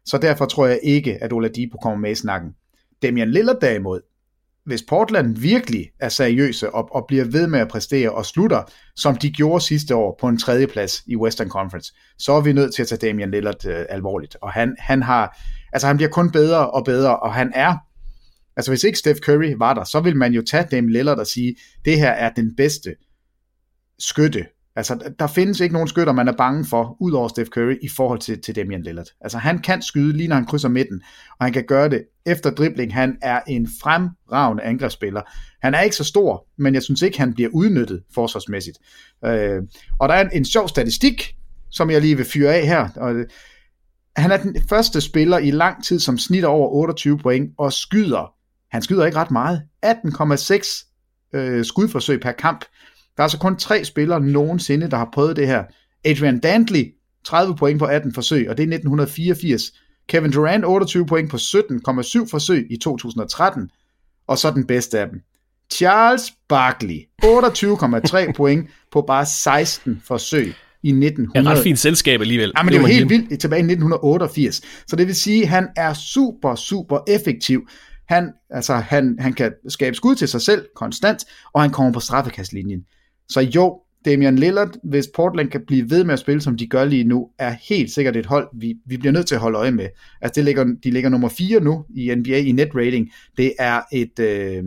Så 0.05 0.19
derfor 0.19 0.45
tror 0.45 0.67
jeg 0.67 0.81
ikke, 0.83 1.23
at 1.23 1.33
Oladipo 1.33 1.77
kommer 1.83 1.99
med 1.99 2.11
i 2.11 2.15
snakken. 2.15 2.51
Damian 3.03 3.31
Lillard 3.31 3.61
derimod, 3.61 4.01
hvis 4.67 4.83
Portland 4.89 5.37
virkelig 5.37 5.91
er 6.01 6.09
seriøse 6.09 6.75
og, 6.75 6.95
og 6.95 7.05
bliver 7.09 7.25
ved 7.25 7.47
med 7.47 7.61
at 7.61 7.69
præstere 7.69 8.11
og 8.11 8.27
slutter, 8.27 8.63
som 8.97 9.17
de 9.17 9.31
gjorde 9.31 9.65
sidste 9.65 9.95
år 9.95 10.17
på 10.21 10.29
en 10.29 10.39
tredjeplads 10.39 11.03
i 11.07 11.17
Western 11.17 11.49
Conference, 11.49 11.93
så 12.19 12.33
er 12.33 12.41
vi 12.41 12.53
nødt 12.53 12.75
til 12.75 12.83
at 12.83 12.89
tage 12.89 13.09
Damian 13.09 13.31
Lillard 13.31 13.67
øh, 13.67 13.85
alvorligt. 13.89 14.37
Og 14.43 14.53
han, 14.53 14.77
han 14.79 15.03
har, 15.03 15.39
altså 15.73 15.87
han 15.87 15.97
bliver 15.97 16.11
kun 16.11 16.31
bedre 16.31 16.71
og 16.71 16.85
bedre, 16.85 17.19
og 17.19 17.35
han 17.35 17.53
er, 17.55 17.77
altså 18.57 18.71
hvis 18.71 18.85
ikke 18.85 18.99
Steph 18.99 19.21
Curry 19.21 19.55
var 19.59 19.75
der, 19.75 19.85
så 19.85 20.01
vil 20.01 20.17
man 20.17 20.33
jo 20.33 20.43
tage 20.51 20.67
Damian 20.71 20.93
Lillard 20.93 21.19
og 21.19 21.27
sige, 21.27 21.55
det 21.85 21.99
her 21.99 22.11
er 22.11 22.31
den 22.31 22.57
bedste 22.57 22.95
skytte 23.99 24.47
Altså, 24.77 25.13
der 25.19 25.27
findes 25.27 25.61
ikke 25.61 25.73
nogen 25.73 25.89
skytter, 25.89 26.13
man 26.13 26.29
er 26.29 26.33
bange 26.33 26.65
for, 26.65 26.97
ud 27.01 27.13
over 27.13 27.29
Steph 27.29 27.51
Curry, 27.51 27.77
i 27.83 27.89
forhold 27.89 28.19
til, 28.19 28.41
til 28.43 28.57
Damian 28.57 28.83
Lillard. 28.83 29.07
Altså, 29.21 29.39
han 29.39 29.59
kan 29.59 29.83
skyde 29.83 30.17
lige 30.17 30.29
når 30.29 30.37
han 30.37 30.47
krydser 30.47 30.69
midten, 30.69 31.03
og 31.39 31.47
han 31.47 31.53
kan 31.53 31.65
gøre 31.69 31.89
det 31.89 32.05
efter 32.27 32.51
dribling. 32.51 32.95
Han 32.95 33.17
er 33.23 33.41
en 33.47 33.69
fremragende 33.83 34.63
angrebsspiller. 34.63 35.23
Han 35.63 35.75
er 35.75 35.81
ikke 35.81 35.97
så 35.97 36.05
stor, 36.05 36.47
men 36.59 36.75
jeg 36.75 36.83
synes 36.83 37.03
ikke, 37.03 37.19
han 37.19 37.35
bliver 37.35 37.51
udnyttet 37.53 38.03
forsvarsmæssigt. 38.15 38.79
Øh, 39.25 39.63
og 39.99 40.09
der 40.09 40.15
er 40.15 40.21
en, 40.25 40.31
en 40.33 40.45
sjov 40.45 40.69
statistik, 40.69 41.37
som 41.71 41.91
jeg 41.91 42.01
lige 42.01 42.17
vil 42.17 42.27
fyre 42.27 42.55
af 42.55 42.67
her. 42.67 42.89
Og, 42.97 43.15
øh, 43.15 43.27
han 44.17 44.31
er 44.31 44.37
den 44.37 44.57
første 44.69 45.01
spiller 45.01 45.39
i 45.39 45.51
lang 45.51 45.85
tid, 45.85 46.01
som 46.01 46.19
snitter 46.19 46.49
over 46.49 46.69
28 46.69 47.19
point, 47.19 47.55
og 47.59 47.73
skyder, 47.73 48.35
han 48.71 48.83
skyder 48.83 49.07
ikke 49.07 49.19
ret 49.19 49.31
meget, 49.31 49.63
18,6 49.87 50.93
øh, 51.33 51.65
skudforsøg 51.65 52.21
per 52.21 52.33
kamp. 52.33 52.65
Der 53.23 53.25
er 53.25 53.29
altså 53.29 53.39
kun 53.39 53.57
tre 53.57 53.85
spillere 53.85 54.21
nogensinde, 54.21 54.91
der 54.91 54.97
har 54.97 55.09
prøvet 55.13 55.37
det 55.37 55.47
her. 55.47 55.65
Adrian 56.05 56.39
Dantley, 56.41 56.95
30 57.25 57.57
point 57.57 57.79
på 57.79 57.85
18 57.85 58.15
forsøg, 58.15 58.49
og 58.51 58.57
det 58.57 58.63
er 58.63 58.75
1984. 58.75 59.63
Kevin 60.09 60.33
Durant, 60.33 60.65
28 60.65 61.07
point 61.07 61.31
på 61.31 61.37
17,7 61.37 62.31
forsøg 62.31 62.67
i 62.71 62.77
2013. 62.77 63.71
Og 64.27 64.39
så 64.39 64.51
den 64.51 64.67
bedste 64.67 65.01
af 65.01 65.09
dem. 65.09 65.21
Charles 65.73 66.33
Barkley, 66.49 67.01
28,3 67.25 68.33
point 68.37 68.71
på 68.93 69.03
bare 69.07 69.27
16 69.27 70.03
forsøg 70.05 70.55
i 70.83 70.89
1900. 70.89 71.49
Ja, 71.49 71.55
ret 71.55 71.63
fint 71.63 71.79
selskab 71.79 72.21
alligevel. 72.21 72.53
Ja, 72.57 72.63
men 72.63 72.73
det, 72.73 72.75
det 72.75 72.83
var 72.83 72.89
helt 72.89 73.11
vildt 73.11 73.41
tilbage 73.41 73.61
i 73.61 73.73
1988. 73.73 74.63
Så 74.87 74.97
det 74.97 75.07
vil 75.07 75.15
sige, 75.15 75.43
at 75.43 75.49
han 75.49 75.69
er 75.77 75.95
super, 75.95 76.55
super 76.55 76.99
effektiv. 77.09 77.69
Han, 78.09 78.33
altså, 78.51 78.75
han, 78.75 79.17
han 79.19 79.33
kan 79.33 79.53
skabe 79.69 79.97
skud 79.97 80.15
til 80.15 80.29
sig 80.29 80.41
selv 80.41 80.67
konstant, 80.77 81.25
og 81.53 81.63
han 81.63 81.71
kommer 81.71 81.93
på 81.93 82.01
straffekastlinjen. 82.01 82.85
Så 83.33 83.41
jo, 83.41 83.81
Damian 84.05 84.37
Lillard, 84.37 84.75
hvis 84.85 85.09
Portland 85.15 85.51
kan 85.51 85.61
blive 85.67 85.91
ved 85.91 86.05
med 86.05 86.13
at 86.13 86.19
spille, 86.19 86.41
som 86.41 86.57
de 86.57 86.67
gør 86.67 86.85
lige 86.85 87.05
nu, 87.05 87.29
er 87.39 87.57
helt 87.69 87.91
sikkert 87.91 88.17
et 88.17 88.27
hold, 88.27 88.49
vi, 88.55 88.75
vi 88.87 88.97
bliver 88.97 89.13
nødt 89.13 89.27
til 89.27 89.35
at 89.35 89.41
holde 89.41 89.59
øje 89.59 89.71
med. 89.71 89.89
Altså, 90.21 90.35
det 90.35 90.45
ligger, 90.45 90.65
de 90.85 90.91
ligger 90.91 91.11
nummer 91.11 91.29
4 91.29 91.61
nu 91.61 91.85
i 91.95 92.15
NBA 92.15 92.39
i 92.39 92.53
net 92.53 92.69
rating. 92.75 93.11
Det 93.37 93.53
er 93.59 93.81
et, 93.93 94.19
øh, 94.19 94.65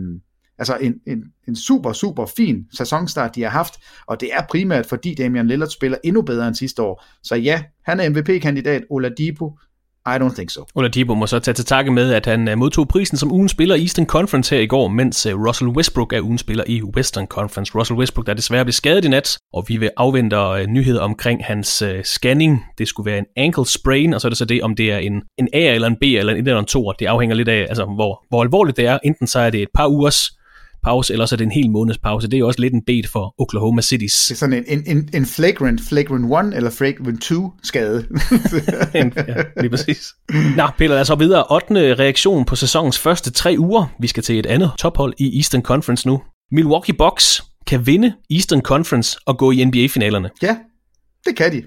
altså 0.58 0.76
en, 0.80 0.94
en, 1.06 1.24
en 1.48 1.56
super, 1.56 1.92
super 1.92 2.26
fin 2.36 2.66
sæsonstart, 2.72 3.34
de 3.34 3.42
har 3.42 3.50
haft, 3.50 3.74
og 4.06 4.20
det 4.20 4.28
er 4.32 4.42
primært, 4.50 4.86
fordi 4.86 5.14
Damian 5.14 5.46
Lillard 5.46 5.68
spiller 5.68 5.98
endnu 6.04 6.22
bedre 6.22 6.48
end 6.48 6.54
sidste 6.54 6.82
år. 6.82 7.04
Så 7.22 7.34
ja, 7.34 7.62
han 7.84 8.00
er 8.00 8.08
MVP-kandidat, 8.08 8.84
Oladipo 8.90 9.58
i 10.06 10.18
don't 10.18 10.34
think 10.34 10.50
so. 10.50 10.64
Oladipo 10.74 11.14
må 11.14 11.26
så 11.26 11.38
tage 11.38 11.54
til 11.54 11.64
takke 11.64 11.90
med, 11.90 12.12
at 12.12 12.26
han 12.26 12.48
øh, 12.48 12.58
modtog 12.58 12.88
prisen 12.88 13.16
som 13.16 13.32
ugen 13.32 13.48
spiller 13.48 13.74
i 13.74 13.80
Eastern 13.80 14.06
Conference 14.06 14.54
her 14.54 14.62
i 14.62 14.66
går, 14.66 14.88
mens 14.88 15.26
øh, 15.26 15.46
Russell 15.46 15.68
Westbrook 15.68 16.12
er 16.12 16.20
ugen 16.20 16.38
spiller 16.38 16.64
i 16.66 16.82
Western 16.82 17.26
Conference. 17.26 17.78
Russell 17.78 17.98
Westbrook, 17.98 18.26
der 18.26 18.34
desværre 18.34 18.64
blev 18.64 18.72
skadet 18.72 19.04
i 19.04 19.08
nat, 19.08 19.38
og 19.52 19.64
vi 19.68 19.76
vil 19.76 19.90
afvente 19.96 20.36
øh, 20.36 20.66
nyheder 20.66 21.00
omkring 21.00 21.44
hans 21.44 21.82
scanning. 22.04 22.64
Det 22.78 22.88
skulle 22.88 23.10
være 23.10 23.18
en 23.18 23.26
ankle 23.36 23.66
sprain, 23.66 24.14
og 24.14 24.20
så 24.20 24.28
er 24.28 24.30
det 24.30 24.38
så 24.38 24.44
det, 24.44 24.62
om 24.62 24.76
det 24.76 24.92
er 24.92 24.98
en, 24.98 25.22
en 25.38 25.48
A 25.52 25.74
eller 25.74 25.88
en 25.88 25.96
B 25.96 26.02
eller 26.02 26.32
en 26.32 26.38
1 26.38 26.48
eller 26.48 26.60
en 26.60 26.66
2. 26.66 26.92
Det 26.98 27.06
afhænger 27.06 27.36
lidt 27.36 27.48
af, 27.48 27.66
altså, 27.68 27.84
hvor, 27.84 28.24
hvor 28.28 28.42
alvorligt 28.42 28.76
det 28.76 28.86
er. 28.86 28.98
Enten 29.04 29.26
så 29.26 29.38
er 29.38 29.50
det 29.50 29.62
et 29.62 29.68
par 29.74 29.86
ugers 29.86 30.30
pause, 30.86 31.12
eller 31.12 31.26
så 31.26 31.34
er 31.34 31.36
det 31.36 31.44
en 31.44 31.50
hel 31.50 31.70
måneds 31.70 31.98
pause. 31.98 32.26
Det 32.26 32.34
er 32.34 32.38
jo 32.38 32.46
også 32.46 32.60
lidt 32.60 32.74
en 32.74 32.82
bet 32.86 33.06
for 33.06 33.34
Oklahoma 33.38 33.82
Cities. 33.82 34.26
Det 34.28 34.34
er 34.34 34.38
sådan 34.38 34.64
en, 34.68 34.82
en, 34.86 35.08
en 35.14 35.26
flagrant, 35.26 35.80
flagrant 35.88 36.52
1 36.52 36.56
eller 36.56 36.70
flagrant 36.70 37.22
2 37.22 37.52
skade. 37.62 38.06
ja, 38.94 39.04
lige 39.60 39.70
præcis. 39.70 40.14
Nå, 40.56 40.66
Peter, 40.78 40.94
lad 40.94 41.00
os 41.00 41.06
så 41.06 41.14
videre. 41.14 41.44
8. 41.50 41.94
reaktion 41.94 42.44
på 42.44 42.56
sæsonens 42.56 42.98
første 42.98 43.30
tre 43.30 43.56
uger. 43.58 43.86
Vi 44.00 44.06
skal 44.06 44.22
til 44.22 44.38
et 44.38 44.46
andet 44.46 44.70
tophold 44.78 45.14
i 45.18 45.36
Eastern 45.36 45.62
Conference 45.62 46.08
nu. 46.08 46.22
Milwaukee 46.52 46.94
Bucks 46.94 47.44
kan 47.66 47.86
vinde 47.86 48.12
Eastern 48.30 48.60
Conference 48.60 49.18
og 49.26 49.38
gå 49.38 49.50
i 49.50 49.64
NBA-finalerne. 49.64 50.30
Ja, 50.42 50.56
det 51.26 51.36
kan 51.36 51.52
de. 51.52 51.62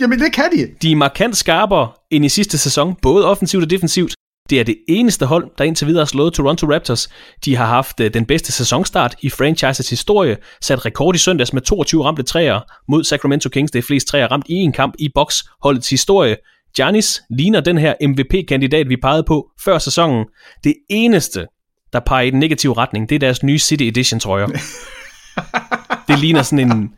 Jamen, 0.00 0.18
det 0.18 0.32
kan 0.32 0.50
de. 0.52 0.68
De 0.82 0.92
er 0.92 0.96
markant 0.96 1.36
skarpere 1.36 1.88
end 2.10 2.24
i 2.24 2.28
sidste 2.28 2.58
sæson, 2.58 2.94
både 3.02 3.26
offensivt 3.26 3.64
og 3.64 3.70
defensivt. 3.70 4.14
Det 4.50 4.60
er 4.60 4.64
det 4.64 4.76
eneste 4.88 5.26
hold, 5.26 5.50
der 5.58 5.64
indtil 5.64 5.86
videre 5.86 6.00
har 6.00 6.06
slået 6.06 6.32
Toronto 6.32 6.72
Raptors. 6.72 7.08
De 7.44 7.56
har 7.56 7.66
haft 7.66 8.00
øh, 8.00 8.14
den 8.14 8.26
bedste 8.26 8.52
sæsonstart 8.52 9.14
i 9.22 9.30
franchises 9.30 9.90
historie, 9.90 10.36
sat 10.60 10.86
rekord 10.86 11.14
i 11.14 11.18
søndags 11.18 11.52
med 11.52 11.62
22 11.62 12.04
ramte 12.04 12.22
træer 12.22 12.60
mod 12.88 13.04
Sacramento 13.04 13.48
Kings. 13.48 13.72
Det 13.72 13.78
er 13.78 13.82
flest 13.82 14.08
træer 14.08 14.28
ramt 14.28 14.46
i 14.48 14.54
en 14.54 14.72
kamp 14.72 14.94
i 14.98 15.08
box 15.14 15.34
holdets 15.62 15.90
historie. 15.90 16.36
Giannis 16.76 17.22
ligner 17.30 17.60
den 17.60 17.78
her 17.78 17.94
MVP-kandidat, 18.08 18.88
vi 18.88 18.96
pegede 18.96 19.24
på 19.26 19.50
før 19.64 19.78
sæsonen. 19.78 20.24
Det 20.64 20.74
eneste, 20.90 21.46
der 21.92 22.00
peger 22.00 22.22
i 22.22 22.30
den 22.30 22.40
negative 22.40 22.74
retning, 22.76 23.08
det 23.08 23.14
er 23.14 23.18
deres 23.18 23.42
nye 23.42 23.58
City 23.58 23.84
Edition 23.84 24.20
trøjer. 24.20 24.46
det 26.08 26.18
ligner 26.18 26.42
sådan 26.42 26.72
en, 26.72 26.90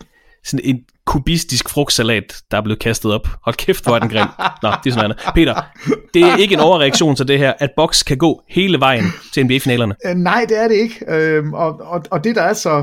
sådan 0.45 0.65
en 0.65 0.81
kubistisk 1.09 1.69
frugtsalat, 1.69 2.43
der 2.51 2.57
er 2.57 2.63
blevet 2.63 2.79
kastet 2.79 3.13
op. 3.13 3.29
Hold 3.45 3.57
kæft, 3.57 3.85
hvor 3.85 3.95
er 3.95 3.99
den 3.99 4.09
grim. 4.09 4.27
Nå, 4.63 4.69
det 4.85 4.91
er 4.91 4.95
sådan 4.95 5.11
noget 5.11 5.35
Peter, 5.35 5.63
det 6.15 6.23
er 6.23 6.37
ikke 6.37 6.55
en 6.55 6.61
overreaktion 6.61 7.17
til 7.17 7.29
det 7.29 7.39
her, 7.39 7.53
at 7.59 7.71
Box 7.77 8.05
kan 8.05 8.19
gå 8.19 8.43
hele 8.49 8.81
vejen 8.81 9.05
til 9.35 9.45
NBA-finalerne. 9.47 9.95
Øh, 10.07 10.15
nej, 10.15 10.47
det 10.49 10.59
er 10.59 10.69
det 10.69 10.75
ikke. 10.75 11.05
Øhm, 11.09 11.55
og, 11.55 11.81
og, 11.81 12.05
og 12.11 12.25
det, 12.25 12.37
der 12.37 12.43
er 12.43 12.53
så, 12.53 12.83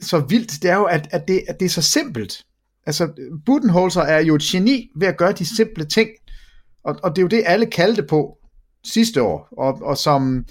så 0.00 0.18
vildt, 0.18 0.62
det 0.62 0.70
er 0.70 0.76
jo, 0.76 0.84
at, 0.84 1.08
at, 1.10 1.28
det, 1.28 1.42
at 1.48 1.60
det 1.60 1.66
er 1.66 1.70
så 1.70 1.82
simpelt. 1.82 2.42
Altså, 2.86 3.08
Budenholzer 3.46 4.02
er 4.02 4.20
jo 4.20 4.34
et 4.34 4.42
geni 4.42 4.90
ved 4.96 5.08
at 5.08 5.16
gøre 5.16 5.32
de 5.32 5.56
simple 5.56 5.84
ting. 5.84 6.08
Og, 6.84 6.96
og 7.02 7.10
det 7.10 7.18
er 7.18 7.22
jo 7.22 7.28
det, 7.28 7.42
alle 7.46 7.66
kaldte 7.66 8.02
på 8.02 8.36
sidste 8.86 9.22
år, 9.22 9.48
og, 9.58 9.78
og 9.82 9.96
som, 9.96 10.44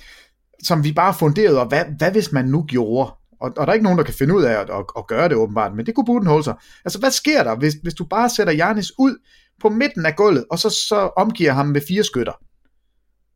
som 0.64 0.84
vi 0.84 0.92
bare 0.92 1.14
funderede 1.14 1.60
og 1.60 1.68
hvad, 1.68 1.84
hvad 1.98 2.12
hvis 2.12 2.32
man 2.32 2.46
nu 2.46 2.64
gjorde? 2.64 3.12
Og, 3.44 3.52
og 3.58 3.68
der 3.68 3.72
er 3.72 3.74
ikke 3.74 3.84
nogen, 3.84 3.98
der 3.98 4.06
kan 4.06 4.14
finde 4.14 4.36
ud 4.36 4.44
af 4.44 4.54
at, 4.54 4.70
at, 4.70 4.86
at 4.98 5.08
gøre 5.08 5.30
det 5.30 5.38
åbenbart, 5.38 5.76
men 5.76 5.86
det 5.86 5.96
kunne 5.96 6.06
Budenholzer. 6.06 6.54
Altså, 6.86 7.00
hvad 7.00 7.12
sker 7.12 7.44
der, 7.44 7.56
hvis, 7.56 7.74
hvis 7.74 7.94
du 7.94 8.06
bare 8.06 8.30
sætter 8.30 8.54
Janis 8.54 8.92
ud 9.00 9.16
på 9.62 9.70
midten 9.70 10.06
af 10.06 10.16
gulvet, 10.16 10.46
og 10.52 10.60
så, 10.60 10.70
så 10.70 11.10
omgiver 11.18 11.52
ham 11.52 11.68
med 11.68 11.82
fire 11.88 12.04
skytter? 12.04 12.34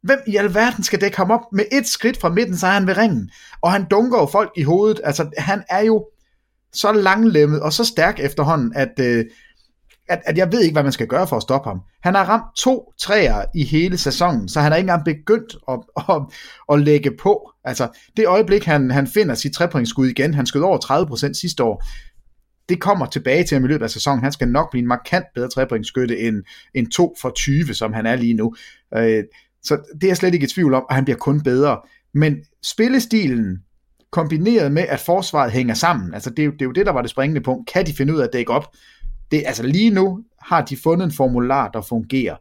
Hvem 0.03 0.19
i 0.27 0.35
alverden 0.35 0.83
skal 0.83 1.01
det 1.01 1.15
komme 1.15 1.33
op 1.33 1.53
med 1.53 1.65
et 1.71 1.87
skridt 1.87 2.21
fra 2.21 2.29
midten, 2.29 2.57
så 2.57 2.67
er 2.67 2.71
han 2.71 2.87
ved 2.87 2.97
ringen? 2.97 3.29
Og 3.61 3.71
han 3.71 3.85
dunker 3.91 4.19
jo 4.19 4.25
folk 4.25 4.51
i 4.57 4.63
hovedet. 4.63 5.01
Altså, 5.03 5.29
han 5.37 5.63
er 5.69 5.81
jo 5.81 6.05
så 6.73 6.91
langlemmet 6.91 7.61
og 7.61 7.73
så 7.73 7.85
stærk 7.85 8.19
efterhånden, 8.19 8.73
at, 8.75 8.99
øh, 8.99 9.25
at, 10.09 10.21
at 10.25 10.37
jeg 10.37 10.51
ved 10.51 10.61
ikke, 10.61 10.73
hvad 10.73 10.83
man 10.83 10.91
skal 10.91 11.07
gøre 11.07 11.27
for 11.27 11.35
at 11.35 11.41
stoppe 11.41 11.69
ham. 11.69 11.79
Han 12.03 12.15
har 12.15 12.25
ramt 12.29 12.55
to 12.57 12.93
træer 12.99 13.45
i 13.55 13.63
hele 13.63 13.97
sæsonen, 13.97 14.49
så 14.49 14.61
han 14.61 14.71
har 14.71 14.77
ikke 14.77 14.89
engang 14.89 15.05
begyndt 15.05 15.55
at, 15.69 15.79
at, 16.15 16.21
at 16.71 16.79
lægge 16.81 17.11
på. 17.21 17.51
Altså, 17.63 17.87
det 18.17 18.27
øjeblik, 18.27 18.65
han, 18.65 18.91
han 18.91 19.07
finder 19.07 19.35
sit 19.35 19.53
trepointsskud 19.53 20.07
igen, 20.07 20.33
han 20.33 20.45
skød 20.45 20.61
over 20.61 21.27
30% 21.29 21.33
sidste 21.33 21.63
år, 21.63 21.83
det 22.69 22.81
kommer 22.81 23.05
tilbage 23.05 23.43
til 23.43 23.55
ham 23.55 23.65
i 23.65 23.67
løbet 23.67 23.83
af 23.83 23.89
sæsonen. 23.89 24.23
Han 24.23 24.31
skal 24.31 24.47
nok 24.47 24.71
blive 24.71 24.81
en 24.81 24.87
markant 24.87 25.25
bedre 25.35 25.49
trepointsskytte 25.49 26.19
end, 26.19 26.43
end 26.75 26.91
2 26.91 27.15
for 27.21 27.29
20, 27.29 27.73
som 27.73 27.93
han 27.93 28.05
er 28.05 28.15
lige 28.15 28.33
nu. 28.33 28.55
Øh, 28.97 29.23
så 29.63 29.77
det 29.93 30.03
er 30.03 30.07
jeg 30.07 30.17
slet 30.17 30.33
ikke 30.33 30.45
i 30.45 30.49
tvivl 30.49 30.73
om, 30.73 30.83
og 30.89 30.95
han 30.95 31.03
bliver 31.05 31.17
kun 31.17 31.41
bedre. 31.41 31.79
Men 32.13 32.35
spillestilen, 32.63 33.57
kombineret 34.11 34.71
med, 34.71 34.85
at 34.89 34.99
forsvaret 34.99 35.51
hænger 35.51 35.73
sammen, 35.73 36.13
altså 36.13 36.29
det 36.29 36.37
det 36.37 36.61
er 36.61 36.65
jo 36.65 36.71
det, 36.71 36.85
der 36.85 36.91
var 36.91 37.01
det 37.01 37.09
springende 37.09 37.41
punkt. 37.41 37.69
Kan 37.73 37.85
de 37.85 37.93
finde 37.93 38.13
ud 38.13 38.19
af 38.19 38.23
at 38.23 38.33
dække 38.33 38.51
op? 38.51 38.75
Det, 39.31 39.43
altså 39.45 39.63
lige 39.63 39.89
nu 39.89 40.23
har 40.41 40.65
de 40.65 40.77
fundet 40.77 41.05
en 41.05 41.11
formular, 41.11 41.69
der 41.71 41.81
fungerer. 41.81 42.35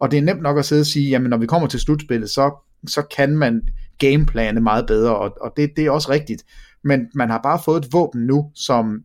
Og 0.00 0.10
det 0.10 0.18
er 0.18 0.22
nemt 0.22 0.42
nok 0.42 0.58
at 0.58 0.64
sidde 0.64 0.80
og 0.80 0.86
sige, 0.86 1.10
jamen 1.10 1.30
når 1.30 1.36
vi 1.36 1.46
kommer 1.46 1.68
til 1.68 1.80
slutspillet, 1.80 2.30
så, 2.30 2.66
så 2.86 3.02
kan 3.16 3.36
man 3.36 3.62
gameplane 3.98 4.60
meget 4.60 4.86
bedre, 4.86 5.16
og, 5.16 5.36
og 5.40 5.52
det, 5.56 5.70
det 5.76 5.86
er 5.86 5.90
også 5.90 6.10
rigtigt. 6.10 6.44
Men 6.84 7.06
man 7.14 7.30
har 7.30 7.40
bare 7.42 7.60
fået 7.64 7.84
et 7.84 7.92
våben 7.92 8.26
nu, 8.26 8.50
som 8.54 9.02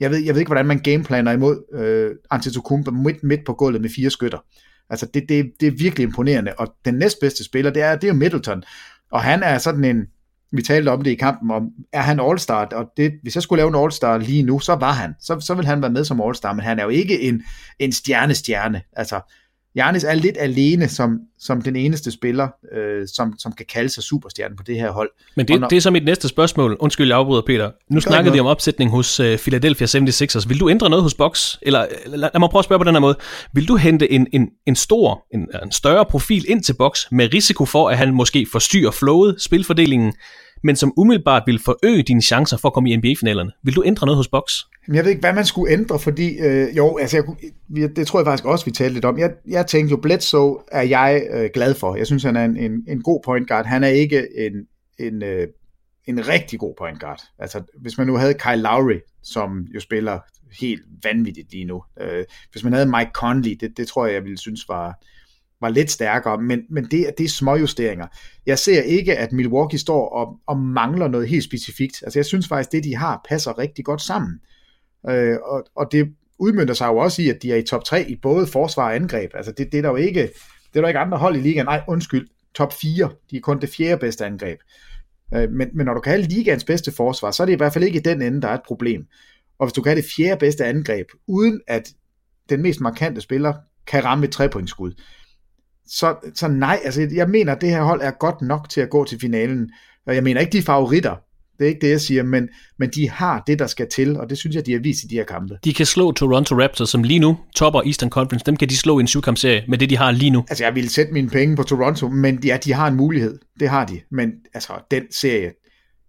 jeg 0.00 0.10
ved, 0.10 0.18
jeg 0.18 0.34
ved 0.34 0.40
ikke, 0.40 0.48
hvordan 0.48 0.66
man 0.66 0.78
gameplaner 0.78 1.32
imod 1.32 1.78
øh, 1.78 2.10
Antetokounmpo 2.30 2.90
midt, 2.90 3.22
midt 3.22 3.40
på 3.46 3.52
gulvet 3.52 3.80
med 3.80 3.90
fire 3.96 4.10
skytter. 4.10 4.38
Altså, 4.90 5.06
det, 5.14 5.24
det, 5.28 5.52
det 5.60 5.66
er 5.66 5.72
virkelig 5.78 6.04
imponerende. 6.04 6.52
Og 6.58 6.74
den 6.84 6.94
næstbedste 6.94 7.44
spiller, 7.44 7.70
det 7.70 7.82
er, 7.82 7.96
det 7.96 8.08
er 8.08 8.12
Middleton. 8.12 8.62
Og 9.12 9.22
han 9.22 9.42
er 9.42 9.58
sådan 9.58 9.84
en, 9.84 10.06
vi 10.52 10.62
talte 10.62 10.88
om 10.88 11.02
det 11.02 11.10
i 11.10 11.14
kampen, 11.14 11.50
om 11.50 11.68
er 11.92 12.00
han 12.00 12.20
All-Star, 12.20 12.68
og 12.72 12.92
det, 12.96 13.12
hvis 13.22 13.34
jeg 13.34 13.42
skulle 13.42 13.58
lave 13.60 13.68
en 13.68 13.84
All-Star 13.84 14.18
lige 14.18 14.42
nu, 14.42 14.58
så 14.58 14.74
var 14.74 14.92
han. 14.92 15.14
Så, 15.20 15.40
så 15.40 15.54
vil 15.54 15.66
han 15.66 15.82
være 15.82 15.90
med 15.90 16.04
som 16.04 16.20
All-Star, 16.20 16.52
men 16.52 16.64
han 16.64 16.78
er 16.78 16.82
jo 16.82 16.88
ikke 16.88 17.20
en, 17.20 17.42
en 17.78 17.92
stjerne-stjerne. 17.92 18.82
Altså, 18.96 19.20
Janis 19.76 20.04
er 20.04 20.14
lidt 20.14 20.36
alene 20.40 20.88
som, 20.88 21.20
som 21.38 21.62
den 21.62 21.76
eneste 21.76 22.10
spiller, 22.10 22.48
øh, 22.76 23.08
som, 23.14 23.34
som 23.38 23.52
kan 23.52 23.66
kalde 23.72 23.88
sig 23.88 24.02
superstjerne 24.02 24.56
på 24.56 24.62
det 24.62 24.76
her 24.76 24.90
hold. 24.90 25.10
Men 25.36 25.48
det, 25.48 25.60
når... 25.60 25.68
det 25.68 25.76
er 25.76 25.80
så 25.80 25.90
mit 25.90 26.04
næste 26.04 26.28
spørgsmål. 26.28 26.76
Undskyld, 26.80 27.08
jeg 27.08 27.16
afbryder, 27.16 27.42
Peter. 27.46 27.70
Nu 27.90 28.00
snakkede 28.00 28.32
vi 28.32 28.40
om 28.40 28.46
opsætning 28.46 28.90
hos 28.90 29.20
uh, 29.20 29.36
Philadelphia 29.36 29.86
76ers. 29.86 30.48
Vil 30.48 30.60
du 30.60 30.70
ændre 30.70 30.90
noget 30.90 31.02
hos 31.02 31.14
Box? 31.14 31.56
Eller 31.62 31.86
lad, 32.06 32.18
lad 32.18 32.38
mig 32.38 32.50
prøve 32.50 32.60
at 32.60 32.64
spørge 32.64 32.78
på 32.78 32.84
den 32.84 32.94
her 32.94 33.00
måde. 33.00 33.16
Vil 33.52 33.68
du 33.68 33.76
hente 33.76 34.12
en, 34.12 34.26
en, 34.32 34.48
en 34.66 34.76
stor, 34.76 35.26
en, 35.34 35.48
en 35.62 35.72
større 35.72 36.04
profil 36.04 36.44
ind 36.48 36.62
til 36.62 36.74
Box 36.74 37.04
med 37.10 37.34
risiko 37.34 37.64
for, 37.64 37.88
at 37.88 37.98
han 37.98 38.14
måske 38.14 38.46
forstyrrer 38.52 38.90
flowet, 38.90 39.36
spilfordelingen, 39.38 40.12
men 40.62 40.76
som 40.76 40.92
umiddelbart 40.96 41.42
vil 41.46 41.58
forøge 41.64 42.02
dine 42.02 42.22
chancer 42.22 42.56
for 42.56 42.68
at 42.68 42.72
komme 42.72 42.90
i 42.90 42.96
NBA-finalerne? 42.96 43.50
Vil 43.62 43.76
du 43.76 43.82
ændre 43.86 44.06
noget 44.06 44.16
hos 44.16 44.28
Box? 44.28 44.52
Jeg 44.92 45.04
ved 45.04 45.10
ikke, 45.10 45.20
hvad 45.20 45.32
man 45.32 45.44
skulle 45.44 45.72
ændre, 45.72 45.98
fordi 45.98 46.38
øh, 46.38 46.76
jo, 46.76 46.96
altså 46.96 47.16
jeg, 47.76 47.96
det 47.96 48.06
tror 48.06 48.18
jeg 48.18 48.26
faktisk 48.26 48.44
også, 48.44 48.64
vi 48.64 48.70
talte 48.70 48.94
lidt 48.94 49.04
om. 49.04 49.18
Jeg, 49.18 49.30
jeg 49.48 49.66
tænkte 49.66 49.90
jo, 49.90 49.96
Bledsoe 49.96 50.58
er 50.72 50.82
jeg 50.82 51.22
øh, 51.30 51.50
glad 51.54 51.74
for. 51.74 51.96
Jeg 51.96 52.06
synes, 52.06 52.22
han 52.22 52.36
er 52.36 52.44
en, 52.44 52.56
en, 52.56 52.84
en 52.88 53.02
god 53.02 53.20
point 53.24 53.48
guard. 53.48 53.66
Han 53.66 53.84
er 53.84 53.88
ikke 53.88 54.26
en, 54.46 54.52
en, 55.06 55.22
øh, 55.22 55.46
en 56.06 56.28
rigtig 56.28 56.58
god 56.58 56.74
point 56.78 57.00
guard. 57.00 57.20
Altså, 57.38 57.62
hvis 57.80 57.98
man 57.98 58.06
nu 58.06 58.16
havde 58.16 58.34
Kyle 58.34 58.62
Lowry, 58.62 59.00
som 59.22 59.66
jo 59.74 59.80
spiller 59.80 60.18
helt 60.60 60.82
vanvittigt 61.02 61.52
lige 61.52 61.64
nu. 61.64 61.82
Øh, 62.00 62.24
hvis 62.52 62.64
man 62.64 62.72
havde 62.72 62.86
Mike 62.86 63.10
Conley, 63.12 63.52
det, 63.60 63.76
det 63.76 63.88
tror 63.88 64.06
jeg, 64.06 64.14
jeg 64.14 64.22
ville 64.22 64.38
synes 64.38 64.68
var, 64.68 65.04
var 65.60 65.68
lidt 65.68 65.90
stærkere, 65.90 66.42
men, 66.42 66.62
men 66.70 66.84
det, 66.84 67.10
det 67.18 67.24
er 67.24 67.28
småjusteringer. 67.28 68.06
Jeg 68.46 68.58
ser 68.58 68.82
ikke, 68.82 69.16
at 69.16 69.32
Milwaukee 69.32 69.78
står 69.78 70.08
og, 70.08 70.36
og 70.46 70.58
mangler 70.58 71.08
noget 71.08 71.28
helt 71.28 71.44
specifikt. 71.44 72.02
Altså 72.02 72.18
jeg 72.18 72.26
synes 72.26 72.48
faktisk, 72.48 72.72
det 72.72 72.84
de 72.84 72.96
har, 72.96 73.20
passer 73.28 73.58
rigtig 73.58 73.84
godt 73.84 74.02
sammen. 74.02 74.40
Øh, 75.08 75.36
og, 75.44 75.64
og 75.76 75.92
det 75.92 76.14
udmyndter 76.38 76.74
sig 76.74 76.86
jo 76.86 76.96
også 76.96 77.22
i, 77.22 77.28
at 77.28 77.42
de 77.42 77.52
er 77.52 77.56
i 77.56 77.62
top 77.62 77.84
3 77.84 78.10
i 78.10 78.16
både 78.22 78.46
forsvar 78.46 78.84
og 78.84 78.94
angreb. 78.94 79.30
Altså 79.34 79.52
det, 79.52 79.72
det 79.72 79.78
er 79.78 79.82
der 79.82 79.88
jo 79.88 79.96
ikke, 79.96 80.22
det 80.72 80.76
er 80.76 80.80
der 80.80 80.88
ikke 80.88 81.00
andre 81.00 81.18
hold 81.18 81.36
i 81.36 81.40
ligaen. 81.40 81.66
Nej, 81.66 81.82
undskyld, 81.88 82.28
top 82.54 82.72
4. 82.72 83.10
De 83.30 83.36
er 83.36 83.40
kun 83.40 83.60
det 83.60 83.68
fjerde 83.68 84.00
bedste 84.00 84.26
angreb. 84.26 84.58
Øh, 85.34 85.50
men, 85.50 85.68
men 85.74 85.86
når 85.86 85.94
du 85.94 86.00
kan 86.00 86.12
have 86.12 86.22
ligaens 86.22 86.64
bedste 86.64 86.92
forsvar, 86.92 87.30
så 87.30 87.42
er 87.42 87.44
det 87.44 87.52
i 87.52 87.56
hvert 87.56 87.72
fald 87.72 87.84
ikke 87.84 87.98
i 87.98 88.02
den 88.02 88.22
ende, 88.22 88.42
der 88.42 88.48
er 88.48 88.54
et 88.54 88.66
problem. 88.66 89.06
Og 89.58 89.66
hvis 89.66 89.72
du 89.72 89.82
kan 89.82 89.90
have 89.90 90.02
det 90.02 90.10
fjerde 90.16 90.38
bedste 90.38 90.64
angreb, 90.64 91.06
uden 91.26 91.60
at 91.66 91.92
den 92.48 92.62
mest 92.62 92.80
markante 92.80 93.20
spiller 93.20 93.54
kan 93.86 94.04
ramme 94.04 94.24
et 94.24 94.32
trepointskud, 94.32 94.92
så, 95.88 96.16
så 96.34 96.48
nej, 96.48 96.80
altså 96.84 97.08
jeg 97.14 97.28
mener, 97.28 97.52
at 97.54 97.60
det 97.60 97.70
her 97.70 97.82
hold 97.82 98.00
er 98.02 98.10
godt 98.10 98.42
nok 98.42 98.68
til 98.68 98.80
at 98.80 98.90
gå 98.90 99.04
til 99.04 99.20
finalen. 99.20 99.70
Og 100.06 100.14
jeg 100.14 100.22
mener 100.22 100.40
ikke, 100.40 100.52
de 100.52 100.58
er 100.58 100.62
favoritter. 100.62 101.16
Det 101.58 101.64
er 101.64 101.68
ikke 101.68 101.80
det, 101.80 101.90
jeg 101.90 102.00
siger, 102.00 102.22
men, 102.22 102.48
men 102.78 102.90
de 102.94 103.10
har 103.10 103.42
det, 103.46 103.58
der 103.58 103.66
skal 103.66 103.86
til, 103.94 104.16
og 104.16 104.30
det 104.30 104.38
synes 104.38 104.56
jeg, 104.56 104.66
de 104.66 104.72
har 104.72 104.80
vist 104.80 105.04
i 105.04 105.06
de 105.06 105.14
her 105.14 105.24
kampe. 105.24 105.58
De 105.64 105.74
kan 105.74 105.86
slå 105.86 106.12
Toronto 106.12 106.62
Raptors, 106.62 106.90
som 106.90 107.02
lige 107.02 107.18
nu 107.18 107.38
topper 107.56 107.82
Eastern 107.82 108.10
Conference. 108.10 108.46
Dem 108.46 108.56
kan 108.56 108.68
de 108.68 108.76
slå 108.76 108.98
i 108.98 109.00
en 109.00 109.06
syvkampserie 109.06 109.64
med 109.68 109.78
det, 109.78 109.90
de 109.90 109.96
har 109.96 110.10
lige 110.10 110.30
nu. 110.30 110.44
Altså, 110.48 110.64
jeg 110.64 110.74
ville 110.74 110.90
sætte 110.90 111.12
mine 111.12 111.28
penge 111.28 111.56
på 111.56 111.62
Toronto, 111.62 112.08
men 112.08 112.38
ja, 112.44 112.58
de 112.64 112.72
har 112.72 112.88
en 112.88 112.94
mulighed. 112.94 113.38
Det 113.60 113.68
har 113.68 113.84
de. 113.84 114.00
Men 114.10 114.32
altså, 114.54 114.72
den 114.90 115.02
serie, 115.10 115.52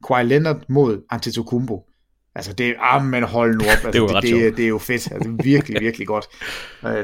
Kawhi 0.07 0.23
Leonard 0.23 0.61
mod 0.69 1.01
Antetokounmpo, 1.11 1.83
Altså 2.35 2.53
det 2.53 2.69
er, 2.69 2.73
ah, 2.79 3.05
men 3.05 3.23
hold 3.23 3.55
nu 3.55 3.63
op. 3.63 3.67
Altså, 3.85 3.91
det, 3.91 4.01
er 4.01 4.19
det, 4.19 4.43
det, 4.43 4.57
det, 4.57 4.63
er 4.63 4.69
jo 4.69 4.77
fedt. 4.77 5.11
Altså 5.11 5.37
virkelig, 5.43 5.81
virkelig 5.81 6.07
godt. 6.07 6.25
Uh, 6.83 7.03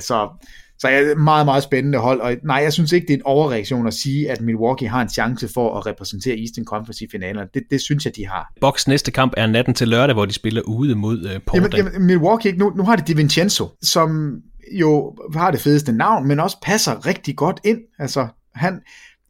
så 0.83 0.87
så 0.87 1.11
er 1.11 1.15
meget, 1.15 1.45
meget 1.45 1.63
spændende 1.63 1.97
hold, 1.97 2.21
og 2.21 2.35
nej, 2.43 2.57
jeg 2.57 2.73
synes 2.73 2.91
ikke, 2.91 3.07
det 3.07 3.13
er 3.13 3.17
en 3.17 3.23
overreaktion 3.25 3.87
at 3.87 3.93
sige, 3.93 4.31
at 4.31 4.41
Milwaukee 4.41 4.89
har 4.89 5.01
en 5.01 5.09
chance 5.09 5.47
for 5.53 5.77
at 5.77 5.85
repræsentere 5.85 6.39
Eastern 6.39 6.65
Conference 6.65 7.05
i 7.05 7.07
finalerne. 7.11 7.49
Det, 7.53 7.63
det 7.71 7.81
synes 7.81 8.05
jeg, 8.05 8.15
de 8.15 8.27
har. 8.27 8.53
Box 8.61 8.87
næste 8.87 9.11
kamp 9.11 9.33
er 9.37 9.47
natten 9.47 9.73
til 9.73 9.87
lørdag, 9.87 10.13
hvor 10.13 10.25
de 10.25 10.33
spiller 10.33 10.61
ude 10.61 10.95
mod 10.95 11.25
uh, 11.25 11.41
Portland. 11.45 11.73
Jamen, 11.73 11.93
jamen, 11.93 12.07
Milwaukee, 12.07 12.51
nu, 12.51 12.73
nu 12.75 12.83
har 12.83 12.95
de 12.95 13.03
DiVincenzo, 13.13 13.69
som 13.81 14.39
jo 14.79 15.15
har 15.35 15.51
det 15.51 15.59
fedeste 15.59 15.91
navn, 15.91 16.27
men 16.27 16.39
også 16.39 16.57
passer 16.61 17.05
rigtig 17.05 17.35
godt 17.35 17.59
ind. 17.63 17.79
Altså, 17.99 18.27
han, 18.55 18.79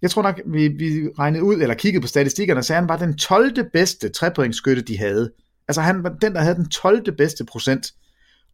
jeg 0.01 0.11
tror 0.11 0.21
nok, 0.21 0.41
vi, 0.45 0.67
vi 0.67 1.09
regnede 1.19 1.43
ud, 1.43 1.55
eller 1.55 1.75
kiggede 1.75 2.01
på 2.01 2.07
statistikkerne, 2.07 2.63
så 2.63 2.73
han 2.73 2.89
var 2.89 2.97
den 2.97 3.17
12. 3.17 3.51
bedste 3.73 4.09
trepoingsskytte, 4.09 4.81
de 4.81 4.97
havde. 4.97 5.31
Altså 5.67 5.81
han 5.81 6.03
var 6.03 6.09
den, 6.21 6.33
der 6.33 6.41
havde 6.41 6.55
den 6.55 6.69
12. 6.69 7.17
bedste 7.17 7.45
procent. 7.45 7.87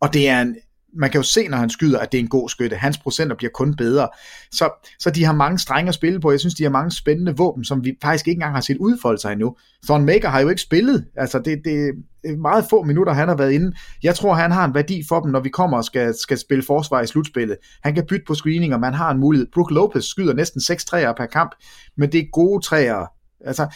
Og 0.01 0.13
det 0.13 0.29
er 0.29 0.41
en 0.41 0.55
man 0.93 1.09
kan 1.09 1.19
jo 1.19 1.23
se, 1.23 1.47
når 1.47 1.57
han 1.57 1.69
skyder, 1.69 1.99
at 1.99 2.11
det 2.11 2.17
er 2.17 2.21
en 2.21 2.27
god 2.29 2.49
skytte. 2.49 2.75
Hans 2.75 2.97
procenter 2.97 3.35
bliver 3.35 3.51
kun 3.53 3.75
bedre. 3.75 4.09
Så, 4.51 4.69
så 4.99 5.09
de 5.09 5.23
har 5.23 5.33
mange 5.33 5.59
strenge 5.59 5.89
at 5.89 5.95
spille 5.95 6.19
på. 6.19 6.31
Jeg 6.31 6.39
synes, 6.39 6.55
de 6.55 6.63
har 6.63 6.69
mange 6.69 6.91
spændende 6.91 7.37
våben, 7.37 7.63
som 7.65 7.85
vi 7.85 7.97
faktisk 8.01 8.27
ikke 8.27 8.37
engang 8.37 8.53
har 8.53 8.61
set 8.61 8.77
udfolde 8.77 9.21
sig 9.21 9.31
endnu. 9.31 9.55
Thorn 9.83 10.05
Maker 10.05 10.29
har 10.29 10.39
jo 10.39 10.49
ikke 10.49 10.61
spillet. 10.61 11.05
Altså, 11.15 11.39
det, 11.39 11.61
det 11.63 11.89
er 12.23 12.37
meget 12.37 12.65
få 12.69 12.83
minutter, 12.83 13.13
han 13.13 13.27
har 13.27 13.35
været 13.35 13.51
inde. 13.51 13.71
Jeg 14.03 14.15
tror, 14.15 14.33
han 14.33 14.51
har 14.51 14.65
en 14.65 14.73
værdi 14.73 15.03
for 15.09 15.19
dem, 15.19 15.31
når 15.31 15.39
vi 15.39 15.49
kommer 15.49 15.77
og 15.77 15.83
skal, 15.83 16.13
skal 16.13 16.37
spille 16.37 16.63
forsvar 16.63 17.01
i 17.01 17.07
slutspillet. 17.07 17.57
Han 17.83 17.95
kan 17.95 18.05
bytte 18.09 18.25
på 18.27 18.33
screening, 18.33 18.73
og 18.73 18.79
man 18.79 18.93
har 18.93 19.11
en 19.11 19.19
mulighed. 19.19 19.47
Brook 19.53 19.71
Lopez 19.71 20.03
skyder 20.03 20.33
næsten 20.33 20.61
6 20.61 20.85
træer 20.85 21.13
per 21.13 21.25
kamp, 21.25 21.51
men 21.97 22.11
det 22.11 22.19
er 22.19 22.25
gode 22.31 22.65
træer. 22.65 23.05
Altså, 23.45 23.67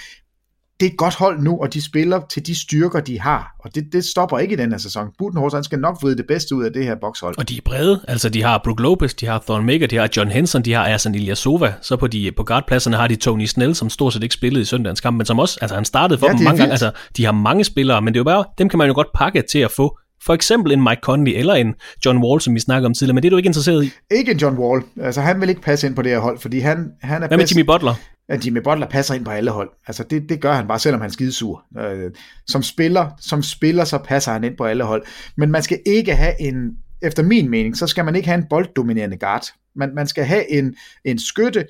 det 0.83 0.89
er 0.89 0.93
et 0.93 0.97
godt 0.97 1.15
hold 1.15 1.39
nu, 1.39 1.57
og 1.61 1.73
de 1.73 1.81
spiller 1.81 2.21
til 2.29 2.45
de 2.45 2.55
styrker, 2.55 2.99
de 2.99 3.19
har. 3.19 3.55
Og 3.59 3.75
det, 3.75 3.83
det 3.93 4.05
stopper 4.05 4.39
ikke 4.39 4.53
i 4.53 4.57
den 4.57 4.71
her 4.71 4.77
sæson. 4.77 5.07
Budenhorst, 5.17 5.55
han 5.55 5.63
skal 5.63 5.79
nok 5.79 6.01
få 6.01 6.09
det 6.09 6.25
bedste 6.27 6.55
ud 6.55 6.63
af 6.63 6.73
det 6.73 6.85
her 6.85 6.95
bokshold. 7.01 7.35
Og 7.37 7.49
de 7.49 7.57
er 7.57 7.61
brede. 7.65 8.05
Altså, 8.07 8.29
de 8.29 8.43
har 8.43 8.61
Brook 8.63 8.79
Lopez, 8.79 9.13
de 9.13 9.25
har 9.25 9.39
Thorn 9.39 9.65
Maker, 9.65 9.87
de 9.87 9.95
har 9.95 10.09
John 10.17 10.31
Henson, 10.31 10.61
de 10.61 10.73
har 10.73 10.85
Ersan 10.85 11.15
Ilyasova. 11.15 11.73
Så 11.81 11.95
på, 11.95 12.07
de, 12.07 12.31
på 12.37 12.43
guardpladserne 12.43 12.97
har 12.97 13.07
de 13.07 13.15
Tony 13.15 13.45
Snell, 13.45 13.75
som 13.75 13.89
stort 13.89 14.13
set 14.13 14.23
ikke 14.23 14.35
spillede 14.35 14.61
i 14.61 14.65
søndagens 14.65 15.01
kamp, 15.01 15.17
men 15.17 15.25
som 15.25 15.39
også, 15.39 15.57
altså 15.61 15.75
han 15.75 15.85
startede 15.85 16.19
for 16.19 16.27
ja, 16.27 16.33
dem 16.33 16.43
mange 16.43 16.57
gange. 16.57 16.71
Altså, 16.71 16.91
de 17.17 17.25
har 17.25 17.31
mange 17.31 17.63
spillere, 17.63 18.01
men 18.01 18.13
det 18.13 18.17
er 18.17 18.19
jo 18.19 18.23
bare, 18.23 18.43
dem 18.57 18.69
kan 18.69 18.77
man 18.77 18.87
jo 18.87 18.93
godt 18.93 19.07
pakke 19.15 19.43
til 19.51 19.59
at 19.59 19.71
få 19.71 19.97
for 20.25 20.33
eksempel 20.33 20.71
en 20.71 20.83
Mike 20.83 20.99
Conley 21.03 21.33
eller 21.35 21.53
en 21.53 21.75
John 22.05 22.23
Wall, 22.23 22.41
som 22.41 22.55
vi 22.55 22.59
snakker 22.59 22.89
om 22.89 22.93
tidligere, 22.93 23.13
men 23.13 23.23
det 23.23 23.27
er 23.27 23.31
du 23.31 23.37
ikke 23.37 23.47
interesseret 23.47 23.83
i? 23.85 23.91
Ikke 24.11 24.31
en 24.31 24.37
John 24.37 24.57
Wall. 24.57 24.83
Altså, 25.01 25.21
han 25.21 25.41
vil 25.41 25.49
ikke 25.49 25.61
passe 25.61 25.87
ind 25.87 25.95
på 25.95 26.01
det 26.01 26.11
her 26.11 26.19
hold, 26.19 26.39
fordi 26.39 26.59
han, 26.59 26.91
han 27.01 27.23
er 27.23 27.27
Hvad 27.27 27.37
med 27.37 27.45
Jimmy 27.45 27.65
Butler? 27.65 27.95
at 28.29 28.45
Jimmy 28.45 28.57
Butler 28.57 28.89
passer 28.89 29.13
ind 29.13 29.25
på 29.25 29.31
alle 29.31 29.51
hold. 29.51 29.69
Altså 29.87 30.03
det, 30.03 30.29
det 30.29 30.41
gør 30.41 30.53
han 30.53 30.67
bare, 30.67 30.79
selvom 30.79 31.01
han 31.01 31.09
er 31.09 31.13
skidesur. 31.13 31.63
Øh, 31.79 32.11
som, 32.47 32.63
spiller, 32.63 33.09
som 33.19 33.43
spiller, 33.43 33.83
så 33.83 33.97
passer 33.97 34.31
han 34.31 34.43
ind 34.43 34.57
på 34.57 34.65
alle 34.65 34.83
hold. 34.83 35.05
Men 35.37 35.51
man 35.51 35.63
skal 35.63 35.79
ikke 35.85 36.15
have 36.15 36.41
en, 36.41 36.77
efter 37.01 37.23
min 37.23 37.49
mening, 37.49 37.77
så 37.77 37.87
skal 37.87 38.05
man 38.05 38.15
ikke 38.15 38.27
have 38.27 38.37
en 38.37 38.45
bolddominerende 38.49 39.17
guard. 39.17 39.43
Man, 39.75 39.95
man 39.95 40.07
skal 40.07 40.25
have 40.25 40.51
en, 40.51 40.75
en 41.05 41.19
skytte, 41.19 41.65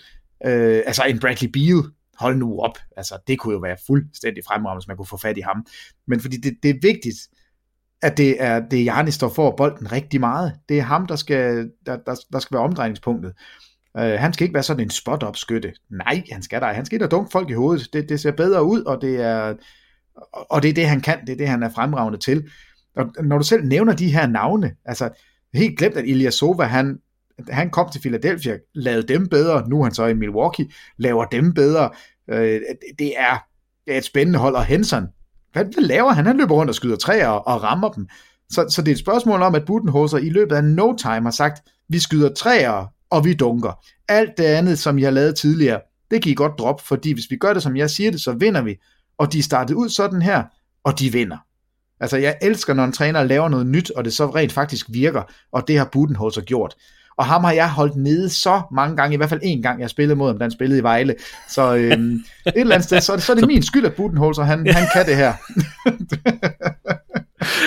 øh, 0.45 0.81
altså 0.85 1.03
en 1.03 1.19
Bradley 1.19 1.49
Beal, 1.49 1.83
hold 2.19 2.37
nu 2.37 2.59
op. 2.59 2.77
Altså 2.97 3.17
det 3.27 3.39
kunne 3.39 3.53
jo 3.53 3.59
være 3.59 3.77
fuldstændig 3.87 4.43
fremragende, 4.47 4.79
hvis 4.79 4.87
man 4.87 4.97
kunne 4.97 5.05
få 5.05 5.17
fat 5.17 5.37
i 5.37 5.41
ham. 5.41 5.65
Men 6.07 6.19
fordi 6.19 6.37
det, 6.37 6.53
det 6.63 6.69
er 6.69 6.79
vigtigt, 6.81 7.17
at 8.03 8.17
det 8.17 8.43
er, 8.43 8.59
det 8.59 8.79
er 8.79 8.83
Janis, 8.83 9.17
der 9.17 9.29
får 9.29 9.55
bolden 9.55 9.91
rigtig 9.91 10.19
meget. 10.19 10.53
Det 10.69 10.77
er 10.77 10.81
ham, 10.81 11.05
der 11.05 11.15
skal, 11.15 11.69
der, 11.85 11.97
der, 12.05 12.15
der 12.33 12.39
skal 12.39 12.55
være 12.55 12.63
omdrejningspunktet. 12.63 13.33
Uh, 13.99 14.03
han 14.03 14.33
skal 14.33 14.43
ikke 14.45 14.53
være 14.53 14.63
sådan 14.63 14.83
en 14.83 14.89
spot-up 14.89 15.37
skytte. 15.37 15.73
Nej, 15.91 16.23
han 16.31 16.41
skal 16.43 16.61
der. 16.61 16.73
Han 16.73 16.85
skal 16.85 16.95
ikke 16.95 17.07
dunke 17.07 17.31
folk 17.31 17.49
i 17.49 17.53
hovedet. 17.53 17.93
Det, 17.93 18.09
det 18.09 18.19
ser 18.19 18.31
bedre 18.31 18.63
ud, 18.63 18.81
og 18.81 19.01
det 19.01 19.21
er 19.21 19.53
og 20.33 20.63
det 20.63 20.69
er 20.69 20.73
det, 20.73 20.87
han 20.87 21.01
kan. 21.01 21.21
Det 21.27 21.33
er 21.33 21.37
det, 21.37 21.47
han 21.47 21.63
er 21.63 21.69
fremragende 21.69 22.19
til. 22.19 22.49
Og 22.95 23.05
når 23.23 23.37
du 23.37 23.43
selv 23.43 23.65
nævner 23.65 23.93
de 23.93 24.13
her 24.13 24.27
navne, 24.27 24.75
altså 24.85 25.09
helt 25.53 25.77
glemt, 25.77 25.97
at 25.97 26.05
Ilyasova, 26.05 26.63
han, 26.63 26.99
han 27.49 27.69
kom 27.69 27.89
til 27.91 27.99
Philadelphia, 27.99 28.57
lavede 28.73 29.07
dem 29.07 29.27
bedre, 29.27 29.69
nu 29.69 29.79
er 29.79 29.83
han 29.83 29.93
så 29.93 30.05
i 30.05 30.13
Milwaukee, 30.13 30.69
laver 30.97 31.25
dem 31.25 31.53
bedre. 31.53 31.89
Uh, 32.27 32.37
det, 32.99 33.13
er, 33.17 33.43
det 33.85 33.93
er 33.93 33.97
et 33.97 34.03
spændende 34.05 34.39
hold, 34.39 34.55
og 34.55 34.65
Henson, 34.65 35.07
hvad, 35.53 35.65
hvad 35.65 35.83
laver 35.83 36.11
han? 36.11 36.25
Han 36.25 36.37
løber 36.37 36.55
rundt 36.55 36.69
og 36.69 36.75
skyder 36.75 36.95
træer 36.95 37.27
og, 37.27 37.47
og 37.47 37.63
rammer 37.63 37.89
dem. 37.89 38.07
Så, 38.49 38.65
så 38.69 38.81
det 38.81 38.91
er 38.91 38.95
et 38.95 38.99
spørgsmål 38.99 39.41
om, 39.41 39.55
at 39.55 39.65
Budenhoser 39.65 40.17
i 40.17 40.29
løbet 40.29 40.55
af 40.55 40.63
no 40.63 40.95
time 40.95 41.23
har 41.23 41.31
sagt, 41.31 41.67
vi 41.89 41.99
skyder 41.99 42.33
træer 42.33 42.93
og 43.09 43.25
vi 43.25 43.33
dunker. 43.33 43.85
Alt 44.07 44.37
det 44.37 44.43
andet, 44.43 44.79
som 44.79 44.99
jeg 44.99 45.05
har 45.05 45.11
lavet 45.11 45.35
tidligere, 45.35 45.81
det 46.11 46.21
kan 46.21 46.31
I 46.31 46.35
godt 46.35 46.59
droppe, 46.59 46.83
fordi 46.83 47.13
hvis 47.13 47.25
vi 47.29 47.35
gør 47.35 47.53
det, 47.53 47.63
som 47.63 47.75
jeg 47.75 47.89
siger 47.89 48.11
det, 48.11 48.21
så 48.21 48.31
vinder 48.31 48.61
vi. 48.61 48.75
Og 49.17 49.33
de 49.33 49.43
startede 49.43 49.77
ud 49.77 49.89
sådan 49.89 50.21
her, 50.21 50.43
og 50.83 50.99
de 50.99 51.11
vinder. 51.11 51.37
Altså, 51.99 52.17
jeg 52.17 52.37
elsker, 52.41 52.73
når 52.73 52.83
en 52.83 52.91
træner 52.91 53.23
laver 53.23 53.49
noget 53.49 53.67
nyt, 53.67 53.89
og 53.89 54.05
det 54.05 54.13
så 54.13 54.25
rent 54.25 54.51
faktisk 54.51 54.85
virker, 54.89 55.23
og 55.51 55.67
det 55.67 55.77
har 55.77 55.89
Budenholzer 55.91 56.41
gjort. 56.41 56.75
Og 57.17 57.25
ham 57.25 57.43
har 57.43 57.51
jeg 57.51 57.69
holdt 57.69 57.95
nede 57.95 58.29
så 58.29 58.61
mange 58.71 58.95
gange, 58.95 59.13
i 59.13 59.17
hvert 59.17 59.29
fald 59.29 59.39
en 59.43 59.61
gang, 59.61 59.81
jeg 59.81 59.89
spillede 59.89 60.15
mod 60.15 60.27
ham, 60.27 60.37
da 60.37 60.43
han 60.43 60.51
spillede 60.51 60.79
i 60.79 60.83
Vejle. 60.83 61.15
Så 61.49 61.75
øhm, 61.75 62.13
et 62.45 62.53
eller 62.55 62.75
andet 62.75 62.85
sted, 62.85 63.01
så 63.01 63.11
er 63.11 63.15
det, 63.15 63.25
så 63.25 63.31
er 63.31 63.35
det 63.35 63.47
min 63.47 63.63
skyld, 63.63 63.85
at 63.85 63.93
Budenholzer, 63.93 64.43
han, 64.43 64.67
han 64.67 64.87
kan 64.93 65.05
det 65.05 65.15
her. 65.15 65.33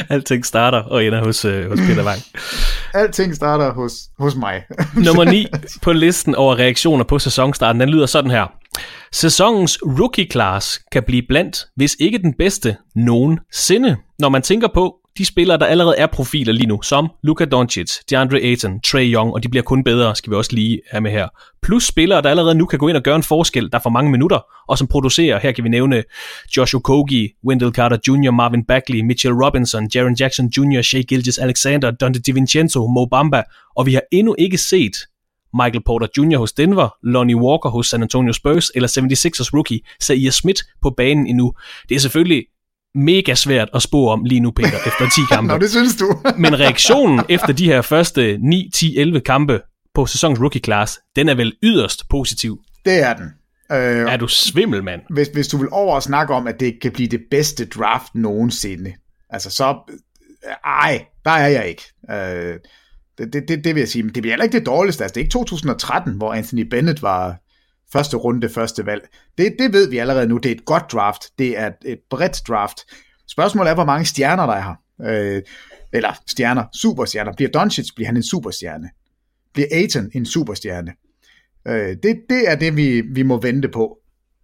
Alting 0.10 0.46
starter 0.46 0.78
og 0.78 1.04
ender 1.04 1.24
hos, 1.24 1.44
øh, 1.44 1.70
hos 1.70 1.80
Peter 1.80 2.04
Wang. 2.04 2.20
Alting 3.00 3.36
starter 3.36 3.72
hos, 3.72 3.92
hos 4.18 4.36
mig. 4.36 4.62
Nummer 5.06 5.24
9 5.24 5.46
på 5.82 5.92
listen 5.92 6.34
over 6.34 6.58
reaktioner 6.58 7.04
på 7.04 7.18
sæsonstarten, 7.18 7.80
den 7.80 7.88
lyder 7.88 8.06
sådan 8.06 8.30
her. 8.30 8.46
Sæsonens 9.12 9.78
rookie 9.82 10.26
class 10.32 10.80
kan 10.92 11.02
blive 11.06 11.22
blandt, 11.28 11.66
hvis 11.76 11.96
ikke 12.00 12.18
den 12.18 12.34
bedste, 12.38 12.76
nogensinde. 12.94 13.96
Når 14.18 14.28
man 14.28 14.42
tænker 14.42 14.68
på, 14.74 14.96
de 15.18 15.24
spillere, 15.24 15.58
der 15.58 15.66
allerede 15.66 15.96
er 15.98 16.06
profiler 16.06 16.52
lige 16.52 16.66
nu, 16.66 16.82
som 16.82 17.08
Luka 17.22 17.44
Doncic, 17.44 17.90
DeAndre 18.10 18.40
Ayton, 18.40 18.80
Trey 18.80 19.14
Young, 19.14 19.32
og 19.32 19.42
de 19.42 19.48
bliver 19.48 19.62
kun 19.62 19.84
bedre, 19.84 20.16
skal 20.16 20.30
vi 20.30 20.36
også 20.36 20.54
lige 20.54 20.80
have 20.90 21.00
med 21.00 21.10
her. 21.10 21.28
Plus 21.62 21.86
spillere, 21.86 22.22
der 22.22 22.30
allerede 22.30 22.54
nu 22.54 22.66
kan 22.66 22.78
gå 22.78 22.88
ind 22.88 22.96
og 22.96 23.02
gøre 23.02 23.16
en 23.16 23.22
forskel, 23.22 23.72
der 23.72 23.78
får 23.78 23.90
mange 23.90 24.10
minutter, 24.10 24.38
og 24.68 24.78
som 24.78 24.86
producerer, 24.86 25.40
her 25.40 25.52
kan 25.52 25.64
vi 25.64 25.68
nævne 25.68 26.02
Josh 26.56 26.76
Okogie, 26.76 27.28
Wendell 27.46 27.72
Carter 27.72 27.98
Jr., 28.08 28.30
Marvin 28.30 28.64
Bagley, 28.64 29.00
Mitchell 29.00 29.34
Robinson, 29.34 29.88
Jaron 29.94 30.16
Jackson 30.20 30.46
Jr., 30.46 30.82
Shea 30.82 31.02
Gilgis 31.02 31.38
Alexander, 31.38 31.90
Dante 31.90 32.20
DiVincenzo, 32.20 32.86
Mo 32.86 33.04
Bamba, 33.04 33.42
og 33.76 33.86
vi 33.86 33.94
har 33.94 34.02
endnu 34.12 34.34
ikke 34.38 34.58
set 34.58 34.96
Michael 35.54 35.82
Porter 35.86 36.06
Jr. 36.18 36.38
hos 36.38 36.52
Denver, 36.52 36.88
Lonnie 37.02 37.36
Walker 37.36 37.68
hos 37.68 37.86
San 37.86 38.02
Antonio 38.02 38.32
Spurs, 38.32 38.70
eller 38.74 38.88
76ers 38.88 39.50
rookie 39.54 39.80
Zaire 40.02 40.32
Smith 40.32 40.62
på 40.82 40.90
banen 40.90 41.26
endnu. 41.26 41.52
Det 41.88 41.94
er 41.94 42.00
selvfølgelig 42.00 42.44
mega 42.96 43.34
svært 43.34 43.68
at 43.74 43.82
spå 43.82 44.08
om 44.08 44.24
lige 44.24 44.40
nu, 44.40 44.50
Peter, 44.50 44.78
efter 44.86 45.08
10 45.08 45.20
kampe. 45.34 45.52
Nå, 45.52 45.58
det 45.58 45.70
synes 45.70 45.96
du. 45.96 46.18
Men 46.38 46.60
reaktionen 46.60 47.24
efter 47.28 47.52
de 47.52 47.64
her 47.64 47.82
første 47.82 48.38
9, 48.38 48.70
10, 48.74 48.98
11 48.98 49.20
kampe 49.20 49.60
på 49.94 50.06
sæsonens 50.06 50.40
rookie 50.40 50.60
class, 50.60 50.98
den 51.16 51.28
er 51.28 51.34
vel 51.34 51.52
yderst 51.62 52.08
positiv. 52.10 52.58
Det 52.84 53.02
er 53.02 53.14
den. 53.14 53.26
Øh, 53.72 54.12
er 54.12 54.16
du 54.16 54.28
svimmel, 54.28 54.84
mand? 54.84 55.00
Hvis, 55.10 55.28
hvis 55.28 55.48
du 55.48 55.56
vil 55.56 55.68
over 55.72 55.96
at 55.96 56.02
snakke 56.02 56.34
om, 56.34 56.46
at 56.46 56.60
det 56.60 56.80
kan 56.82 56.92
blive 56.92 57.08
det 57.08 57.20
bedste 57.30 57.66
draft 57.66 58.14
nogensinde, 58.14 58.92
altså 59.30 59.50
så, 59.50 59.76
ej, 60.64 61.04
der 61.24 61.30
er 61.30 61.48
jeg 61.48 61.68
ikke. 61.68 61.82
Øh, 62.10 62.58
det, 63.18 63.32
det, 63.32 63.48
det, 63.48 63.64
det 63.64 63.74
vil 63.74 63.80
jeg 63.80 63.88
sige. 63.88 64.02
Men 64.02 64.14
det 64.14 64.22
bliver 64.22 64.32
heller 64.32 64.44
ikke 64.44 64.58
det 64.58 64.66
dårligste. 64.66 65.04
Altså, 65.04 65.14
det 65.14 65.20
er 65.20 65.24
ikke 65.24 65.32
2013, 65.32 66.16
hvor 66.16 66.32
Anthony 66.32 66.60
Bennett 66.60 67.02
var 67.02 67.36
første 67.92 68.16
runde, 68.16 68.48
første 68.48 68.86
valg. 68.86 69.08
Det, 69.38 69.56
det 69.58 69.72
ved 69.72 69.90
vi 69.90 69.98
allerede 69.98 70.26
nu. 70.26 70.36
Det 70.36 70.50
er 70.50 70.54
et 70.54 70.64
godt 70.64 70.92
draft. 70.92 71.22
Det 71.38 71.58
er 71.58 71.70
et 71.86 71.98
bredt 72.10 72.42
draft. 72.48 72.78
Spørgsmålet 73.28 73.70
er, 73.70 73.74
hvor 73.74 73.84
mange 73.84 74.04
stjerner 74.06 74.46
der 74.46 74.52
er 74.52 74.62
her. 74.62 74.74
Øh, 75.10 75.42
eller 75.92 76.12
stjerner, 76.26 76.64
superstjerner. 76.74 77.32
Bliver 77.32 77.50
Doncic, 77.50 77.94
bliver 77.94 78.06
han 78.06 78.16
en 78.16 78.22
superstjerne. 78.22 78.90
Bliver 79.54 79.68
Aiton 79.72 80.10
en 80.14 80.26
superstjerne. 80.26 80.92
Øh, 81.68 81.96
det, 82.02 82.16
det 82.30 82.50
er 82.50 82.54
det, 82.54 82.76
vi, 82.76 83.00
vi 83.00 83.22
må 83.22 83.40
vente 83.40 83.68
på. 83.68 83.98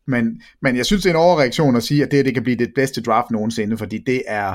Men, 0.07 0.43
men 0.63 0.77
jeg 0.77 0.87
synes, 0.87 1.03
det 1.03 1.11
er 1.11 1.15
en 1.15 1.21
overreaktion 1.21 1.77
at 1.77 1.83
sige, 1.83 2.03
at 2.03 2.11
det, 2.11 2.25
det 2.25 2.35
kan 2.35 2.43
blive 2.43 2.57
det 2.57 2.73
bedste 2.75 3.03
draft 3.03 3.31
nogensinde, 3.31 3.79
fordi 3.79 3.99
det 4.07 4.23
er 4.27 4.55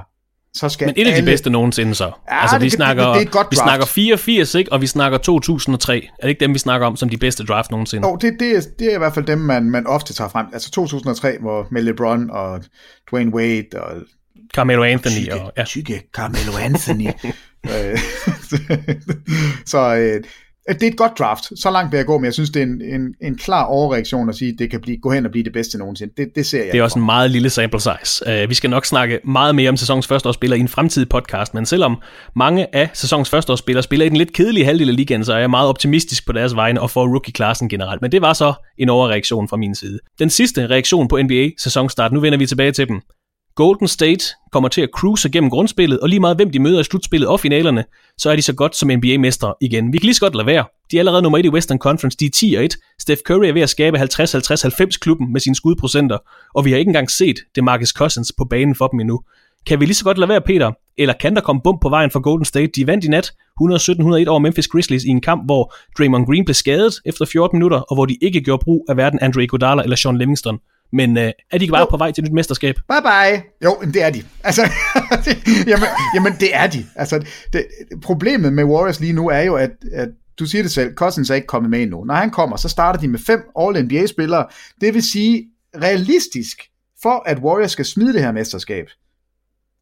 så 0.58 0.70
skal 0.70 0.86
Men 0.86 0.94
et 0.98 1.08
af 1.08 1.12
alle... 1.12 1.22
de 1.22 1.26
bedste 1.26 1.50
nogensinde 1.50 1.96
så. 1.96 2.04
Ja, 2.04 2.42
altså, 2.42 2.56
det, 2.58 2.66
vi 2.66 2.70
snakker, 2.70 3.04
det, 3.04 3.14
det 3.14 3.22
er 3.22 3.26
et 3.26 3.32
godt 3.32 3.48
vi 3.52 3.56
snakker 3.56 3.86
84, 3.86 4.56
ikke? 4.56 4.72
og 4.72 4.82
vi 4.82 4.88
snakker 4.88 5.18
2003. 5.18 5.96
Er 5.96 6.22
det 6.22 6.30
ikke 6.30 6.40
dem, 6.40 6.54
vi 6.54 6.60
snakker 6.60 6.88
om 6.88 6.96
som 6.96 7.10
de 7.10 7.18
bedste 7.18 7.44
draft 7.44 7.72
nogensinde? 7.72 8.08
Jo, 8.08 8.16
det, 8.16 8.34
det, 8.40 8.56
er, 8.56 8.62
det 8.80 8.88
er 8.88 8.96
i 8.96 8.98
hvert 8.98 9.14
fald 9.14 9.26
dem, 9.26 9.38
man, 9.38 9.70
man 9.70 9.88
ofte 9.88 10.14
tager 10.14 10.30
frem. 10.30 10.46
Altså 10.54 10.72
2003, 10.72 11.38
hvor 11.42 11.68
med 11.72 11.82
LeBron 11.82 12.30
og 12.30 12.64
Dwayne 13.12 13.34
Wade 13.34 13.68
og... 13.74 13.92
Carmelo 14.54 14.84
Anthony. 14.84 15.16
Tykke, 15.16 15.42
og, 15.42 15.54
ja. 15.58 15.64
tykke 15.64 16.04
Carmelo 16.14 16.58
Anthony. 16.58 17.08
Øh, 17.66 17.98
så 19.72 19.96
øh, 19.96 20.24
det 20.74 20.84
er 20.84 20.88
et 20.88 20.98
godt 20.98 21.12
draft. 21.20 21.44
Så 21.60 21.72
langt 21.72 21.92
vil 21.92 21.98
jeg 21.98 22.06
gå, 22.06 22.18
men 22.18 22.26
jeg 22.26 22.34
synes, 22.34 22.50
det 22.50 22.62
er 22.62 22.64
en, 22.64 22.82
en, 22.82 23.14
en 23.22 23.38
klar 23.38 23.66
overreaktion 23.66 24.30
at 24.30 24.36
sige, 24.36 24.52
at 24.52 24.60
det 24.60 24.72
kan 24.72 24.82
blive, 24.82 24.98
gå 24.98 25.12
hen 25.12 25.26
og 25.26 25.32
blive 25.32 25.44
det 25.44 25.54
bedste 25.54 25.78
nogensinde. 25.78 26.14
Det, 26.18 26.28
det 26.36 26.46
ser 26.46 26.64
jeg 26.64 26.72
Det 26.72 26.80
er 26.80 26.84
også 26.84 27.00
en 27.00 27.06
meget 27.06 27.32
lille 27.32 27.50
sample 27.50 27.80
size. 27.80 28.44
Uh, 28.44 28.50
vi 28.50 28.54
skal 28.54 28.70
nok 28.70 28.86
snakke 28.86 29.20
meget 29.24 29.56
mere 29.56 29.70
om 29.70 29.78
sæsonens 29.78 30.08
førsteårsspillere 30.08 30.58
i 30.58 30.62
en 30.62 30.68
fremtidig 30.68 31.10
podcast, 31.10 31.54
men 31.54 31.66
selvom 31.66 32.02
mange 32.36 32.76
af 32.76 32.90
sæsonens 32.94 33.30
førsteårsspillere 33.30 33.84
spiller 33.84 34.06
i 34.06 34.10
den 34.10 34.18
lidt 34.18 34.34
kedelige 34.34 34.66
halvdel 34.66 34.90
af 34.90 34.96
ligaen, 34.96 35.26
så 35.26 35.34
er 35.34 35.40
jeg 35.40 35.50
meget 35.50 35.70
optimistisk 35.70 36.26
på 36.26 36.32
deres 36.32 36.56
vegne 36.56 36.82
og 36.82 36.90
for 36.90 37.08
rookie-klassen 37.08 37.70
generelt. 37.70 38.02
Men 38.02 38.12
det 38.12 38.22
var 38.22 38.34
så 38.34 38.54
en 38.78 38.90
overreaktion 38.90 39.48
fra 39.48 39.58
min 39.58 39.76
side. 39.76 40.00
Den 40.20 40.30
sidste 40.30 40.68
reaktion 40.68 41.08
på 41.08 41.22
NBA 41.22 41.50
sæsonstart, 41.58 42.12
nu 42.12 42.20
vender 42.20 42.38
vi 42.38 42.46
tilbage 42.46 42.72
til 42.72 42.88
dem. 42.88 43.02
Golden 43.58 43.88
State 43.88 44.26
kommer 44.52 44.70
til 44.70 44.82
at 44.82 44.90
cruise 44.96 45.30
gennem 45.30 45.50
grundspillet, 45.50 46.00
og 46.00 46.10
lige 46.10 46.20
meget 46.20 46.38
hvem 46.38 46.52
de 46.52 46.60
møder 46.60 46.80
i 46.80 46.84
slutspillet 46.84 47.30
og 47.30 47.40
finalerne, 47.40 47.84
så 48.18 48.30
er 48.30 48.36
de 48.36 48.42
så 48.42 48.54
godt 48.54 48.76
som 48.76 48.90
NBA-mestre 48.90 49.54
igen. 49.62 49.94
Vi 49.94 49.98
kan 49.98 50.06
lige 50.06 50.14
så 50.14 50.22
godt 50.22 50.36
lade 50.36 50.46
være. 50.46 50.66
De 50.92 50.98
er 50.98 51.02
allerede 51.02 51.22
nummer 51.22 51.38
1 51.38 51.46
i 51.46 51.50
Western 51.50 51.78
Conference, 51.78 52.18
de 52.18 52.26
er 52.26 52.30
10 52.30 52.56
og 52.58 52.64
1. 52.64 52.76
Steph 53.00 53.22
Curry 53.22 53.46
er 53.46 53.54
ved 53.54 53.62
at 53.62 53.70
skabe 53.70 53.98
50-50-90 53.98 54.98
klubben 55.02 55.34
med 55.34 55.42
sine 55.42 55.56
skudprocenter, 55.56 56.18
og 56.56 56.66
vi 56.66 56.72
har 56.72 56.78
ikke 56.78 56.90
engang 56.90 57.12
set 57.12 57.36
det 57.56 57.64
Marcus 57.64 57.90
Cousins 57.90 58.32
på 58.38 58.46
banen 58.50 58.76
for 58.76 58.88
dem 58.88 59.00
endnu. 59.00 59.22
Kan 59.68 59.80
vi 59.80 59.86
lige 59.86 59.96
så 59.96 60.04
godt 60.04 60.18
lade 60.18 60.30
være, 60.30 60.42
Peter? 60.42 60.72
Eller 60.98 61.14
kan 61.14 61.36
der 61.36 61.42
komme 61.42 61.62
bump 61.64 61.82
på 61.82 61.90
vejen 61.90 62.12
for 62.12 62.20
Golden 62.20 62.46
State? 62.46 62.72
De 62.76 62.88
vandt 62.88 63.06
i 63.06 63.08
nat 63.08 63.32
117-101 63.62 64.28
over 64.28 64.40
Memphis 64.40 64.68
Grizzlies 64.68 65.04
i 65.04 65.10
en 65.10 65.22
kamp, 65.22 65.46
hvor 65.46 65.74
Draymond 65.98 66.26
Green 66.26 66.46
blev 66.46 66.54
skadet 66.54 66.94
efter 67.06 67.26
14 67.26 67.60
minutter, 67.60 67.78
og 67.78 67.96
hvor 67.96 68.06
de 68.06 68.18
ikke 68.22 68.42
gjorde 68.42 68.64
brug 68.64 68.86
af 68.90 68.96
hverken 68.96 69.20
Andre 69.22 69.44
Iguodala 69.44 69.84
eller 69.84 69.96
Sean 69.96 70.18
Livingston. 70.18 70.60
Men 70.94 71.18
øh, 71.18 71.32
er 71.52 71.58
de 71.58 71.64
ikke 71.64 71.72
bare 71.72 71.82
jo. 71.82 71.88
på 71.90 71.98
vej 71.98 72.12
til 72.12 72.24
et 72.24 72.30
nyt 72.30 72.36
mesterskab? 72.36 72.76
Bye 72.76 73.02
bye. 73.02 73.44
Jo, 73.64 73.78
det 73.94 74.04
er 74.04 74.10
de. 74.10 74.24
Altså, 74.44 74.62
det, 75.26 75.68
jamen, 75.68 75.88
jamen, 76.16 76.34
det 76.40 76.56
er 76.56 76.68
de. 76.68 76.86
Altså, 76.96 77.26
det, 77.54 77.66
problemet 78.02 78.54
med 78.54 78.64
Warriors 78.64 79.00
lige 79.00 79.14
nu 79.14 79.30
er 79.30 79.42
jo, 79.42 79.56
at, 79.56 79.72
at 79.94 80.10
du 80.40 80.46
siger 80.46 80.62
det 80.62 80.72
selv, 80.72 80.96
Cousins 80.96 81.30
er 81.30 81.36
ikke 81.36 81.48
kommet 81.48 81.70
med 81.70 81.82
endnu. 81.82 82.04
Når 82.04 82.14
han 82.14 82.30
kommer, 82.30 82.58
så 82.58 82.70
starter 82.70 83.00
de 83.00 83.08
med 83.08 83.20
fem 83.20 83.40
All-NBA-spillere. 83.60 84.46
Det 84.82 84.94
vil 84.94 85.04
sige, 85.04 85.48
realistisk, 85.82 86.62
for 87.02 87.24
at 87.30 87.40
Warriors 87.40 87.72
skal 87.72 87.86
smide 87.86 88.14
det 88.14 88.22
her 88.22 88.32
mesterskab, 88.32 88.86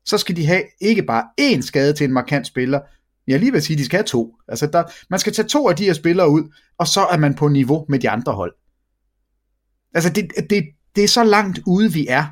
så 0.06 0.18
skal 0.18 0.36
de 0.36 0.46
have 0.46 0.64
ikke 0.82 1.04
bare 1.04 1.24
én 1.42 1.62
skade 1.62 1.94
til 1.94 2.04
en 2.04 2.14
markant 2.14 2.48
spiller, 2.48 2.80
jeg 3.28 3.40
lige 3.40 3.52
vil 3.52 3.62
sige, 3.62 3.76
at 3.76 3.80
de 3.80 3.86
skal 3.86 3.98
have 3.98 4.06
to. 4.06 4.36
Altså, 4.48 4.68
der, 4.68 4.84
man 5.10 5.20
skal 5.20 5.34
tage 5.34 5.48
to 5.48 5.70
af 5.70 5.76
de 5.76 5.84
her 5.84 5.94
spillere 5.94 6.30
ud, 6.30 6.54
og 6.78 6.88
så 6.88 7.06
er 7.06 7.18
man 7.18 7.34
på 7.34 7.48
niveau 7.48 7.86
med 7.90 8.00
de 8.00 8.10
andre 8.10 8.34
hold. 8.34 8.54
Altså, 9.94 10.10
det, 10.10 10.32
det, 10.50 10.64
det 10.96 11.04
er 11.04 11.08
så 11.08 11.24
langt 11.24 11.60
ude, 11.66 11.94
vi 11.94 12.08
er. 12.08 12.26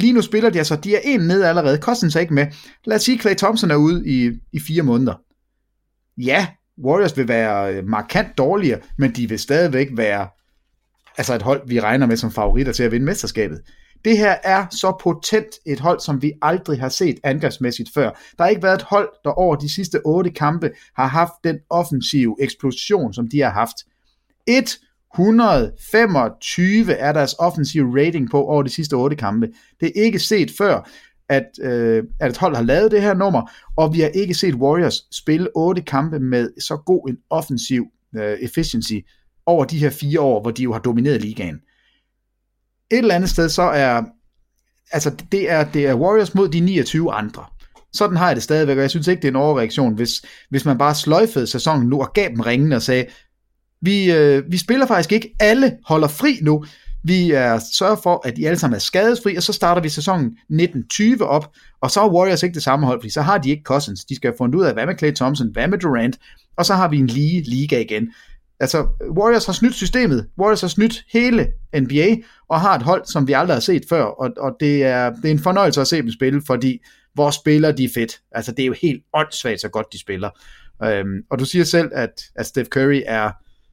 Lige 0.00 0.12
nu 0.12 0.22
spiller 0.22 0.50
de 0.50 0.58
altså, 0.58 0.76
de 0.76 0.94
er 0.94 1.00
en 1.04 1.20
ned 1.20 1.42
allerede, 1.42 1.78
Cousins 1.78 2.16
er 2.16 2.20
ikke 2.20 2.34
med. 2.34 2.46
Lad 2.84 2.96
os 2.96 3.02
sige, 3.02 3.18
Clay 3.18 3.34
Thompson 3.34 3.70
er 3.70 3.76
ude 3.76 4.08
i, 4.08 4.30
i 4.52 4.60
fire 4.60 4.82
måneder. 4.82 5.14
Ja, 6.18 6.46
Warriors 6.84 7.16
vil 7.16 7.28
være 7.28 7.74
øh, 7.74 7.88
markant 7.88 8.38
dårligere, 8.38 8.80
men 8.98 9.12
de 9.12 9.28
vil 9.28 9.38
stadigvæk 9.38 9.88
være 9.92 10.28
altså 11.18 11.34
et 11.34 11.42
hold, 11.42 11.68
vi 11.68 11.80
regner 11.80 12.06
med 12.06 12.16
som 12.16 12.30
favoritter 12.30 12.72
til 12.72 12.82
at 12.82 12.92
vinde 12.92 13.06
mesterskabet. 13.06 13.60
Det 14.04 14.18
her 14.18 14.36
er 14.44 14.66
så 14.70 14.96
potent 15.02 15.54
et 15.66 15.80
hold, 15.80 16.00
som 16.00 16.22
vi 16.22 16.32
aldrig 16.42 16.80
har 16.80 16.88
set 16.88 17.18
angrebsmæssigt 17.24 17.90
før. 17.94 18.10
Der 18.38 18.44
har 18.44 18.48
ikke 18.48 18.62
været 18.62 18.74
et 18.74 18.82
hold, 18.82 19.08
der 19.24 19.30
over 19.30 19.56
de 19.56 19.74
sidste 19.74 20.00
otte 20.04 20.30
kampe 20.30 20.70
har 20.96 21.06
haft 21.06 21.32
den 21.44 21.58
offensive 21.70 22.36
eksplosion, 22.40 23.14
som 23.14 23.28
de 23.28 23.40
har 23.40 23.50
haft. 23.50 23.76
Et 24.46 24.78
125 25.14 26.92
er 26.92 27.12
deres 27.12 27.34
offensive 27.38 28.00
rating 28.00 28.30
på 28.30 28.44
over 28.44 28.62
de 28.62 28.70
sidste 28.70 28.94
8 28.94 29.16
kampe. 29.16 29.48
Det 29.80 29.88
er 29.88 30.02
ikke 30.04 30.18
set 30.18 30.50
før, 30.58 30.88
at, 31.28 31.46
øh, 31.62 32.04
at 32.20 32.30
et 32.30 32.36
hold 32.36 32.56
har 32.56 32.62
lavet 32.62 32.90
det 32.90 33.02
her 33.02 33.14
nummer, 33.14 33.50
og 33.76 33.94
vi 33.94 34.00
har 34.00 34.08
ikke 34.08 34.34
set 34.34 34.54
Warriors 34.54 35.06
spille 35.12 35.48
8 35.56 35.82
kampe 35.82 36.18
med 36.18 36.50
så 36.60 36.76
god 36.76 37.08
en 37.08 37.16
offensiv 37.30 37.86
øh, 38.16 38.38
efficiency 38.40 38.94
over 39.46 39.64
de 39.64 39.78
her 39.78 39.90
fire 39.90 40.20
år, 40.20 40.40
hvor 40.42 40.50
de 40.50 40.62
jo 40.62 40.72
har 40.72 40.80
domineret 40.80 41.22
ligaen. 41.22 41.60
Et 42.90 42.98
eller 42.98 43.14
andet 43.14 43.30
sted, 43.30 43.48
så 43.48 43.62
er, 43.62 44.02
altså 44.92 45.10
det 45.32 45.50
er, 45.50 45.64
det 45.64 45.86
er 45.86 45.94
Warriors 45.94 46.34
mod 46.34 46.48
de 46.48 46.60
29 46.60 47.12
andre. 47.12 47.44
Sådan 47.92 48.16
har 48.16 48.26
jeg 48.26 48.36
det 48.36 48.42
stadigvæk, 48.42 48.76
og 48.76 48.82
jeg 48.82 48.90
synes 48.90 49.08
ikke, 49.08 49.22
det 49.22 49.28
er 49.28 49.32
en 49.32 49.36
overreaktion, 49.36 49.94
hvis, 49.94 50.24
hvis 50.50 50.64
man 50.64 50.78
bare 50.78 50.94
sløjfede 50.94 51.46
sæsonen 51.46 51.88
nu 51.88 52.00
og 52.00 52.12
gav 52.14 52.28
dem 52.28 52.40
ringene 52.40 52.76
og 52.76 52.82
sagde, 52.82 53.06
vi, 53.80 54.12
øh, 54.12 54.42
vi 54.52 54.56
spiller 54.56 54.86
faktisk 54.86 55.12
ikke, 55.12 55.34
alle 55.40 55.76
holder 55.86 56.08
fri 56.08 56.38
nu, 56.42 56.64
vi 57.02 57.30
er 57.30 57.58
sørger 57.72 57.96
for, 58.02 58.22
at 58.24 58.36
de 58.36 58.46
alle 58.46 58.58
sammen 58.58 58.74
er 58.74 58.80
skadesfri, 58.80 59.36
og 59.36 59.42
så 59.42 59.52
starter 59.52 59.82
vi 59.82 59.88
sæsonen 59.88 60.26
1920 60.26 61.26
op, 61.26 61.52
og 61.80 61.90
så 61.90 62.00
er 62.00 62.12
Warriors 62.12 62.42
ikke 62.42 62.54
det 62.54 62.62
samme 62.62 62.86
hold, 62.86 63.00
fordi 63.00 63.10
så 63.10 63.22
har 63.22 63.38
de 63.38 63.50
ikke 63.50 63.62
Cousins. 63.62 64.04
De 64.04 64.16
skal 64.16 64.30
have 64.30 64.36
fundet 64.38 64.58
ud 64.58 64.64
af, 64.64 64.72
hvad 64.72 64.86
med 64.86 64.98
Clay 64.98 65.12
Thompson, 65.12 65.48
hvad 65.52 65.68
med 65.68 65.78
Durant, 65.78 66.18
og 66.56 66.66
så 66.66 66.74
har 66.74 66.88
vi 66.88 66.98
en 66.98 67.06
lige 67.06 67.42
liga 67.42 67.80
igen. 67.80 68.12
Altså, 68.60 68.86
Warriors 69.18 69.46
har 69.46 69.52
snydt 69.52 69.74
systemet. 69.74 70.26
Warriors 70.38 70.60
har 70.60 70.68
snydt 70.68 71.04
hele 71.12 71.46
NBA, 71.74 72.16
og 72.48 72.60
har 72.60 72.76
et 72.76 72.82
hold, 72.82 73.04
som 73.04 73.28
vi 73.28 73.32
aldrig 73.32 73.54
har 73.54 73.60
set 73.60 73.82
før, 73.88 74.02
og, 74.02 74.30
og 74.38 74.56
det, 74.60 74.84
er, 74.84 75.10
det 75.10 75.24
er 75.24 75.30
en 75.30 75.38
fornøjelse 75.38 75.80
at 75.80 75.86
se 75.86 75.96
dem 75.96 76.10
spille, 76.10 76.42
fordi 76.46 76.78
vores 77.16 77.34
spillere, 77.34 77.72
de 77.72 77.84
er 77.84 77.88
fedt. 77.94 78.20
Altså, 78.32 78.52
det 78.52 78.62
er 78.62 78.66
jo 78.66 78.74
helt 78.82 79.02
åndssvagt, 79.14 79.60
så 79.60 79.68
godt 79.68 79.86
de 79.92 79.98
spiller. 79.98 80.30
Øhm, 80.84 81.22
og 81.30 81.38
du 81.38 81.44
siger 81.44 81.64
selv, 81.64 81.90
at, 81.94 82.22
at 82.36 82.46
Steph 82.46 82.68
Curry 82.68 83.02
er 83.06 83.30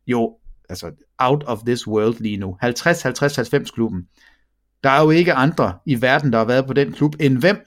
jo 0.07 0.35
altså 0.69 0.91
out 1.17 1.43
of 1.47 1.59
this 1.65 1.87
world 1.87 2.15
lige 2.19 2.37
nu. 2.37 2.57
50-50-90 2.63 3.71
klubben. 3.73 4.03
Der 4.83 4.89
er 4.89 5.01
jo 5.01 5.09
ikke 5.09 5.33
andre 5.33 5.73
i 5.85 6.01
verden, 6.01 6.31
der 6.31 6.37
har 6.37 6.45
været 6.45 6.65
på 6.67 6.73
den 6.73 6.91
klub, 6.91 7.15
end 7.19 7.37
hvem? 7.37 7.57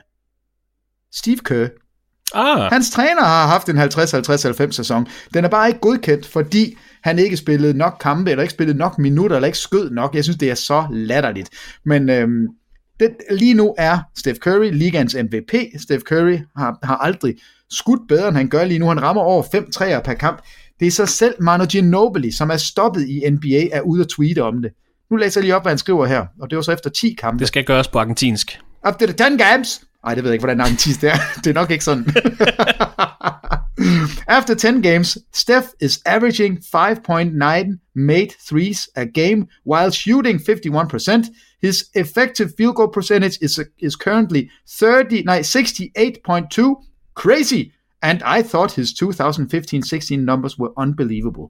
Steve 1.12 1.36
Kerr. 1.36 1.68
Ah. 2.34 2.72
Hans 2.72 2.90
træner 2.90 3.22
har 3.22 3.46
haft 3.46 3.68
en 3.68 3.78
50-50-90 3.78 4.70
sæson. 4.70 5.06
Den 5.34 5.44
er 5.44 5.48
bare 5.48 5.68
ikke 5.68 5.80
godkendt, 5.80 6.26
fordi 6.26 6.76
han 7.02 7.18
ikke 7.18 7.36
spillede 7.36 7.78
nok 7.78 7.96
kampe, 8.00 8.30
eller 8.30 8.42
ikke 8.42 8.54
spillede 8.54 8.78
nok 8.78 8.98
minutter, 8.98 9.36
eller 9.36 9.46
ikke 9.46 9.58
skød 9.58 9.90
nok. 9.90 10.14
Jeg 10.14 10.24
synes, 10.24 10.36
det 10.36 10.50
er 10.50 10.54
så 10.54 10.86
latterligt. 10.90 11.50
Men 11.84 12.10
øhm, 12.10 12.46
det, 13.00 13.16
lige 13.30 13.54
nu 13.54 13.74
er 13.78 13.98
Steph 14.18 14.38
Curry 14.38 14.70
ligands 14.72 15.14
MVP. 15.14 15.54
Steph 15.80 16.02
Curry 16.02 16.38
har, 16.56 16.78
har 16.82 16.96
aldrig 16.96 17.36
skudt 17.70 18.08
bedre, 18.08 18.28
end 18.28 18.36
han 18.36 18.48
gør 18.48 18.64
lige 18.64 18.78
nu. 18.78 18.86
Han 18.86 19.02
rammer 19.02 19.22
over 19.22 19.42
5 19.52 19.70
træer 19.70 20.00
per 20.00 20.14
kamp. 20.14 20.42
Det 20.80 20.86
er 20.86 20.90
så 20.90 21.06
selv 21.06 21.34
Manu 21.40 21.64
Ginobili, 21.64 22.32
som 22.32 22.50
er 22.50 22.56
stoppet 22.56 23.08
i 23.08 23.30
NBA, 23.30 23.68
er 23.72 23.80
ude 23.80 24.00
at 24.00 24.08
tweete 24.08 24.42
om 24.42 24.62
det. 24.62 24.72
Nu 25.10 25.16
læser 25.16 25.40
jeg 25.40 25.44
lige 25.44 25.56
op, 25.56 25.62
hvad 25.62 25.72
han 25.72 25.78
skriver 25.78 26.06
her, 26.06 26.26
og 26.40 26.50
det 26.50 26.56
var 26.56 26.62
så 26.62 26.72
efter 26.72 26.90
10 26.90 27.16
kampe. 27.20 27.38
Det 27.38 27.48
skal 27.48 27.64
gøres 27.64 27.88
på 27.88 27.98
argentinsk. 27.98 28.60
After 28.82 29.06
the 29.06 29.30
10 29.30 29.36
games. 29.36 29.80
Ej, 30.04 30.14
det 30.14 30.24
ved 30.24 30.30
jeg 30.30 30.34
ikke, 30.34 30.42
hvordan 30.42 30.60
argentinsk 30.60 31.00
det 31.00 31.10
er. 31.10 31.16
det 31.44 31.46
er 31.46 31.54
nok 31.54 31.70
ikke 31.70 31.84
sådan. 31.84 32.06
After 34.38 34.54
10 34.54 34.66
games, 34.66 35.18
Steph 35.32 35.66
is 35.80 36.00
averaging 36.06 36.58
5.9 36.58 37.78
made 37.94 38.28
threes 38.48 38.88
a 38.96 39.04
game 39.04 39.46
while 39.66 39.92
shooting 39.92 40.40
51%. 40.40 41.30
His 41.62 41.84
effective 41.94 42.50
field 42.56 42.74
goal 42.74 42.92
percentage 42.92 43.38
is, 43.42 43.60
is 43.78 43.94
currently 43.94 44.50
30, 44.80 45.22
no, 45.24 45.32
68.2. 45.32 46.86
Crazy. 47.14 47.72
And 48.02 48.22
I 48.38 48.42
thought 48.42 48.72
his 48.72 48.92
2015-16 49.02 50.16
numbers 50.16 50.58
were 50.58 50.72
unbelievable. 50.76 51.48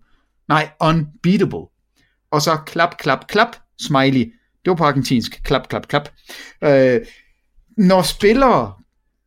Nej, 0.49 0.71
unbeatable. 0.81 1.67
Og 2.31 2.43
så 2.43 2.57
klap, 2.67 2.99
klap, 2.99 3.27
klap, 3.29 3.57
smiley. 3.79 4.33
Det 4.65 4.71
var 4.71 4.75
på 4.75 4.85
argentinsk. 4.85 5.43
Klap, 5.45 5.69
klap, 5.69 5.89
klap. 5.89 6.09
Øh, 6.65 7.01
når 7.77 8.03
spillere 8.03 8.73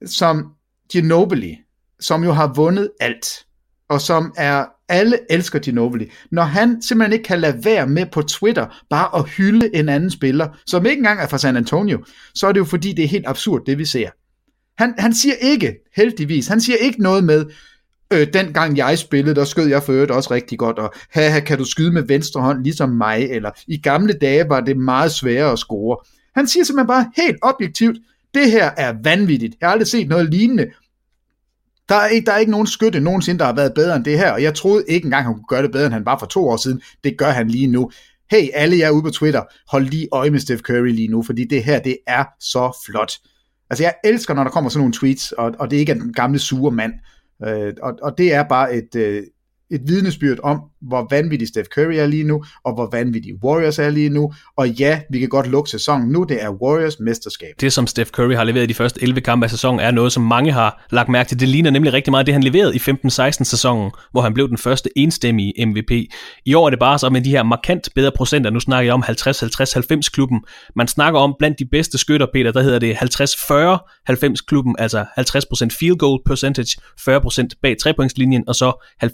som 0.06 0.54
Ginobili, 0.92 1.58
som 2.00 2.24
jo 2.24 2.32
har 2.32 2.54
vundet 2.56 2.92
alt, 3.00 3.46
og 3.90 4.02
som 4.02 4.34
er, 4.38 4.66
alle 4.90 5.20
elsker 5.30 5.60
Ginobili, 5.60 6.12
når 6.32 6.44
han 6.44 6.82
simpelthen 6.82 7.14
ikke 7.14 7.24
kan 7.24 7.40
lade 7.40 7.66
være 7.66 7.88
med 7.88 8.06
på 8.12 8.22
Twitter, 8.22 8.84
bare 8.90 9.20
at 9.20 9.30
hylde 9.30 9.76
en 9.76 9.90
anden 9.90 10.12
spiller, 10.12 10.48
som 10.66 10.86
ikke 10.86 11.00
engang 11.00 11.20
er 11.20 11.28
fra 11.28 11.38
San 11.38 11.58
Antonio, 11.58 12.06
så 12.36 12.48
er 12.48 12.52
det 12.52 12.60
jo 12.60 12.66
fordi, 12.66 12.94
det 12.94 13.04
er 13.04 13.10
helt 13.10 13.28
absurd, 13.28 13.66
det 13.66 13.78
vi 13.78 13.86
ser. 13.86 14.10
Han, 14.78 14.94
han 14.98 15.14
siger 15.14 15.36
ikke, 15.42 15.76
heldigvis, 15.96 16.48
han 16.48 16.62
siger 16.62 16.78
ikke 16.78 17.02
noget 17.02 17.24
med, 17.24 17.46
øh, 18.14 18.28
den 18.34 18.54
gang 18.54 18.78
jeg 18.78 18.98
spillede, 18.98 19.36
der 19.36 19.46
skød 19.46 19.68
jeg 19.68 19.84
for 19.84 19.94
øvrigt 19.94 20.12
også 20.12 20.34
rigtig 20.34 20.60
godt, 20.60 20.80
og 20.80 20.94
haha, 21.12 21.40
kan 21.40 21.58
du 21.58 21.66
skyde 21.66 21.92
med 21.92 22.02
venstre 22.02 22.42
hånd 22.42 22.64
ligesom 22.64 22.90
mig, 22.90 23.28
eller 23.32 23.52
i 23.68 23.78
gamle 23.78 24.14
dage 24.14 24.50
var 24.50 24.60
det 24.60 24.78
meget 24.78 25.12
sværere 25.12 25.52
at 25.52 25.60
score. 25.60 25.98
Han 26.36 26.48
siger 26.48 26.64
simpelthen 26.64 26.88
bare 26.88 27.12
helt 27.16 27.38
objektivt, 27.42 27.98
det 28.34 28.52
her 28.52 28.72
er 28.78 28.94
vanvittigt. 29.04 29.56
Jeg 29.62 29.68
har 29.68 29.74
aldrig 29.74 29.88
set 29.88 30.08
noget 30.08 30.30
lignende. 30.30 30.68
Der 31.90 31.96
er, 31.96 32.08
ikke, 32.08 32.26
der 32.26 32.32
er 32.32 32.38
ikke 32.38 32.52
nogen 32.52 32.68
skytte 32.68 33.00
nogensinde, 33.00 33.40
der 33.40 33.46
har 33.46 33.56
været 33.56 33.74
bedre 33.74 33.96
end 33.96 34.06
det 34.06 34.18
her, 34.18 34.32
og 34.32 34.44
jeg 34.44 34.56
troede 34.56 34.84
ikke 34.88 35.06
engang, 35.06 35.26
han 35.26 35.34
kunne 35.34 35.46
gøre 35.50 35.64
det 35.64 35.72
bedre, 35.72 35.86
end 35.86 35.94
han 35.94 36.06
var 36.06 36.20
for 36.20 36.26
to 36.26 36.50
år 36.50 36.58
siden. 36.58 36.82
Det 37.04 37.18
gør 37.18 37.30
han 37.30 37.48
lige 37.48 37.68
nu. 37.68 37.92
Hey, 38.32 38.48
alle 38.54 38.78
jer 38.78 38.90
ude 38.90 39.04
på 39.04 39.10
Twitter, 39.10 39.42
hold 39.68 39.86
lige 39.86 40.08
øje 40.12 40.30
med 40.30 40.40
Steph 40.40 40.62
Curry 40.62 40.92
lige 40.92 41.08
nu, 41.08 41.24
fordi 41.24 41.46
det 41.46 41.64
her, 41.64 41.80
det 41.80 41.98
er 42.08 42.24
så 42.40 42.78
flot. 42.86 43.12
Altså, 43.70 43.84
jeg 43.84 43.94
elsker, 44.04 44.34
når 44.34 44.44
der 44.44 44.52
kommer 44.52 44.70
sådan 44.70 44.80
nogle 44.80 44.94
tweets, 44.94 45.32
og, 45.32 45.54
og 45.60 45.72
det 45.72 45.78
ikke 45.78 45.92
er 45.92 45.96
den 45.96 46.14
gamle 46.14 46.40
sure 46.40 46.72
mand. 46.72 46.94
Øh, 47.46 47.74
og, 47.82 47.94
og 48.02 48.18
det 48.18 48.34
er 48.34 48.44
bare 48.44 48.76
et, 48.76 48.96
øh, 48.96 49.24
et 49.70 49.82
vidnesbyrd 49.88 50.40
om, 50.44 50.62
hvor 50.88 51.08
vanvittig 51.10 51.48
Steph 51.48 51.68
Curry 51.68 51.94
er 51.94 52.06
lige 52.06 52.24
nu, 52.24 52.44
og 52.64 52.74
hvor 52.74 52.90
vanvittig 52.92 53.34
Warriors 53.44 53.80
er 53.80 53.90
lige 53.90 54.10
nu. 54.10 54.34
Og 54.58 54.70
ja, 54.70 55.02
vi 55.10 55.20
kan 55.20 55.30
godt 55.30 55.48
lukke 55.48 55.70
sæsonen 55.70 56.10
nu, 56.10 56.24
det 56.24 56.44
er 56.44 56.50
Warriors 56.50 57.00
mesterskab. 57.00 57.50
Det, 57.62 57.74
som 57.74 57.88
Steph 57.88 58.10
Curry 58.12 58.34
har 58.36 58.44
leveret 58.44 58.64
i 58.64 58.68
de 58.68 58.74
første 58.74 59.04
11 59.04 59.22
kampe 59.22 59.44
af 59.44 59.50
sæsonen, 59.50 59.80
er 59.80 59.92
noget, 59.92 60.12
som 60.12 60.24
mange 60.24 60.52
har 60.52 60.86
lagt 60.92 61.10
mærke 61.10 61.28
til. 61.28 61.40
Det 61.40 61.48
ligner 61.48 61.72
nemlig 61.72 61.94
rigtig 61.94 62.12
meget 62.12 62.26
det, 62.26 62.34
han 62.34 62.44
leverede 62.44 62.76
i 62.76 62.80
15-16 62.80 63.44
sæsonen, 63.44 63.92
hvor 64.12 64.22
han 64.22 64.34
blev 64.34 64.50
den 64.50 64.58
første 64.58 64.90
enstemmige 64.96 65.66
MVP. 65.66 65.92
I 66.46 66.54
år 66.54 66.66
er 66.66 66.70
det 66.70 66.80
bare 66.80 67.00
så 67.00 67.10
med 67.10 67.22
de 67.22 67.30
her 67.30 67.44
markant 67.44 67.90
bedre 67.96 68.12
procenter. 68.16 68.50
Nu 68.50 68.60
snakker 68.60 68.86
jeg 68.86 68.94
om 68.94 69.04
50-50-90 69.04 70.10
klubben. 70.14 70.42
Man 70.76 70.88
snakker 70.88 71.20
om 71.20 71.36
blandt 71.40 71.60
de 71.60 71.66
bedste 71.66 71.98
skytter, 71.98 72.28
Peter, 72.34 72.52
der 72.52 72.62
hedder 72.62 72.80
det 72.80 72.94
50-40-90 72.94 74.46
klubben, 74.48 74.76
altså 74.80 75.06
50% 75.72 75.78
field 75.80 75.98
goal 75.98 76.20
percentage, 76.26 76.82
40% 77.10 77.48
bag 77.62 77.76
trepointslinjen, 77.82 78.44
og 78.48 78.56
så 78.56 78.88
90% 79.04 79.08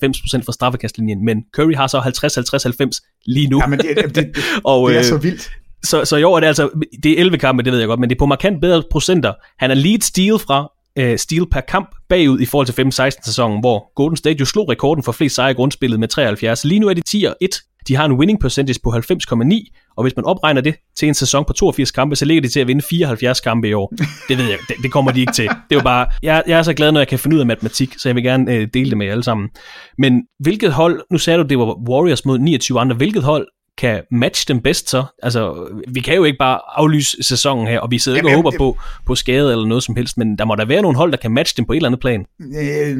fra 0.45 0.51
straffekastlinjen. 0.51 1.25
Men 1.25 1.43
Curry 1.59 1.75
har 1.75 1.87
så 1.87 1.99
50-50-90 1.99 3.21
lige 3.25 3.47
nu. 3.47 3.59
Ja, 3.59 3.67
men 3.67 3.79
det, 3.79 3.97
det, 3.97 4.15
det, 4.35 4.43
og, 4.63 4.89
det 4.89 4.95
er 4.95 4.99
øh, 4.99 5.05
så 5.05 5.17
vildt. 5.17 5.49
Så, 5.83 6.05
så 6.05 6.17
i 6.17 6.23
år 6.23 6.35
er 6.35 6.39
det 6.39 6.47
altså, 6.47 6.69
det 7.03 7.11
er 7.11 7.19
11 7.19 7.37
kampe, 7.37 7.63
det 7.63 7.71
ved 7.71 7.79
jeg 7.79 7.87
godt, 7.87 7.99
men 7.99 8.09
det 8.09 8.15
er 8.15 8.19
på 8.19 8.25
markant 8.25 8.61
bedre 8.61 8.83
procenter. 8.91 9.33
Han 9.59 9.71
er 9.71 9.75
lead 9.75 10.01
steal 10.01 10.39
fra 10.39 10.71
øh, 10.97 11.17
steal 11.17 11.49
per 11.51 11.61
kamp 11.61 11.89
bagud 12.09 12.39
i 12.39 12.45
forhold 12.45 12.91
til 12.91 13.03
5-16 13.17 13.25
sæsonen, 13.25 13.59
hvor 13.59 13.93
Golden 13.95 14.17
State 14.17 14.37
jo 14.39 14.45
slog 14.45 14.69
rekorden 14.69 15.03
for 15.03 15.11
flest 15.11 15.35
sejre 15.35 15.51
i 15.51 15.53
grundspillet 15.53 15.99
med 15.99 16.07
73. 16.07 16.65
Lige 16.65 16.79
nu 16.79 16.87
er 16.87 16.93
det 16.93 17.05
10 17.05 17.23
og 17.23 17.35
1. 17.41 17.61
De 17.89 17.95
har 17.95 18.05
en 18.05 18.13
winning 18.13 18.39
percentage 18.39 18.79
på 18.83 18.89
90,9, 18.89 19.93
og 19.97 20.03
hvis 20.03 20.15
man 20.15 20.25
opregner 20.25 20.61
det 20.61 20.75
til 20.97 21.07
en 21.07 21.13
sæson 21.13 21.45
på 21.45 21.53
82 21.53 21.91
kampe, 21.91 22.15
så 22.15 22.25
ligger 22.25 22.41
de 22.41 22.47
til 22.47 22.59
at 22.59 22.67
vinde 22.67 22.81
74 22.89 23.39
kampe 23.39 23.67
i 23.69 23.73
år. 23.73 23.93
Det 24.29 24.37
ved 24.37 24.45
jeg, 24.45 24.57
det, 24.67 24.75
det 24.83 24.91
kommer 24.91 25.11
de 25.11 25.19
ikke 25.19 25.33
til. 25.33 25.47
Det 25.47 25.75
er 25.75 25.75
jo 25.75 25.81
bare, 25.83 26.07
jeg, 26.23 26.43
jeg 26.47 26.59
er 26.59 26.63
så 26.63 26.73
glad, 26.73 26.91
når 26.91 26.99
jeg 26.99 27.07
kan 27.07 27.19
finde 27.19 27.35
ud 27.35 27.39
af 27.39 27.45
matematik, 27.45 27.93
så 27.97 28.09
jeg 28.09 28.15
vil 28.15 28.23
gerne 28.23 28.53
øh, 28.53 28.67
dele 28.73 28.89
det 28.89 28.97
med 28.97 29.05
jer 29.05 29.11
alle 29.11 29.23
sammen. 29.23 29.49
Men 29.97 30.23
hvilket 30.39 30.73
hold, 30.73 31.01
nu 31.11 31.17
sagde 31.17 31.39
du, 31.39 31.43
det 31.43 31.59
var 31.59 31.89
Warriors 31.89 32.25
mod 32.25 32.39
29 32.39 32.79
andre, 32.79 32.95
hvilket 32.95 33.23
hold 33.23 33.47
kan 33.79 34.03
matche 34.11 34.53
dem 34.53 34.61
bedst 34.61 34.89
så. 34.89 35.03
Altså, 35.23 35.69
vi 35.87 35.99
kan 35.99 36.15
jo 36.15 36.23
ikke 36.23 36.37
bare 36.37 36.59
aflyse 36.75 37.23
sæsonen 37.23 37.67
her, 37.67 37.79
og 37.79 37.91
vi 37.91 37.99
sidder 37.99 38.17
ikke 38.17 38.29
og 38.29 38.35
håber 38.35 38.51
på, 38.57 38.77
på 39.05 39.15
skade 39.15 39.51
eller 39.51 39.65
noget 39.65 39.83
som 39.83 39.95
helst, 39.95 40.17
men 40.17 40.37
der 40.37 40.45
må 40.45 40.55
der 40.55 40.65
være 40.65 40.81
nogle 40.81 40.97
hold, 40.97 41.11
der 41.11 41.17
kan 41.17 41.31
matche 41.31 41.57
dem 41.57 41.65
på 41.65 41.73
et 41.73 41.75
eller 41.75 41.89
andet 41.89 41.99
plan. 41.99 42.25
Øh, 42.39 42.97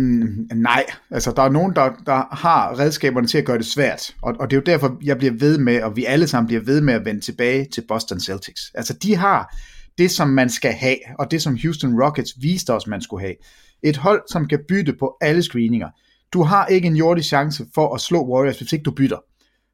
nej, 0.56 0.86
altså 1.12 1.34
der 1.36 1.42
er 1.42 1.50
nogen, 1.50 1.76
der, 1.76 1.90
der 2.06 2.36
har 2.36 2.80
redskaberne 2.80 3.28
til 3.28 3.38
at 3.38 3.46
gøre 3.46 3.58
det 3.58 3.66
svært, 3.66 4.16
og, 4.22 4.36
og 4.40 4.52
det 4.52 4.58
er 4.58 4.62
jo 4.62 4.74
derfor, 4.74 4.98
jeg 5.04 5.18
bliver 5.18 5.34
ved 5.40 5.58
med, 5.58 5.82
og 5.82 5.96
vi 5.96 6.06
alle 6.06 6.28
sammen 6.28 6.48
bliver 6.48 6.62
ved 6.62 6.82
med 6.82 6.94
at 6.94 7.06
vende 7.06 7.22
tilbage 7.22 7.68
til 7.74 7.84
Boston 7.88 8.20
Celtics. 8.20 8.62
Altså 8.76 8.94
de 8.94 9.16
har 9.16 9.56
det, 9.98 10.12
som 10.12 10.28
man 10.28 10.50
skal 10.50 10.72
have, 10.72 10.98
og 11.20 11.32
det, 11.32 11.42
som 11.42 11.58
Houston 11.64 12.04
Rockets 12.04 12.34
viste 12.42 12.74
os, 12.74 12.88
man 12.88 13.02
skulle 13.02 13.22
have. 13.22 13.36
Et 13.84 13.98
hold, 13.98 14.22
som 14.32 14.48
kan 14.48 14.60
bytte 14.68 14.94
på 15.00 15.18
alle 15.22 15.44
screeninger. 15.44 15.90
Du 16.34 16.44
har 16.44 16.66
ikke 16.66 16.88
en 16.88 16.96
jordisk 16.96 17.28
chance 17.28 17.66
for 17.76 17.96
at 17.96 18.02
slå 18.02 18.28
Warriors, 18.28 18.60
hvis 18.60 18.74
ikke 18.74 18.84
du 18.84 18.92
bytter. 18.92 19.18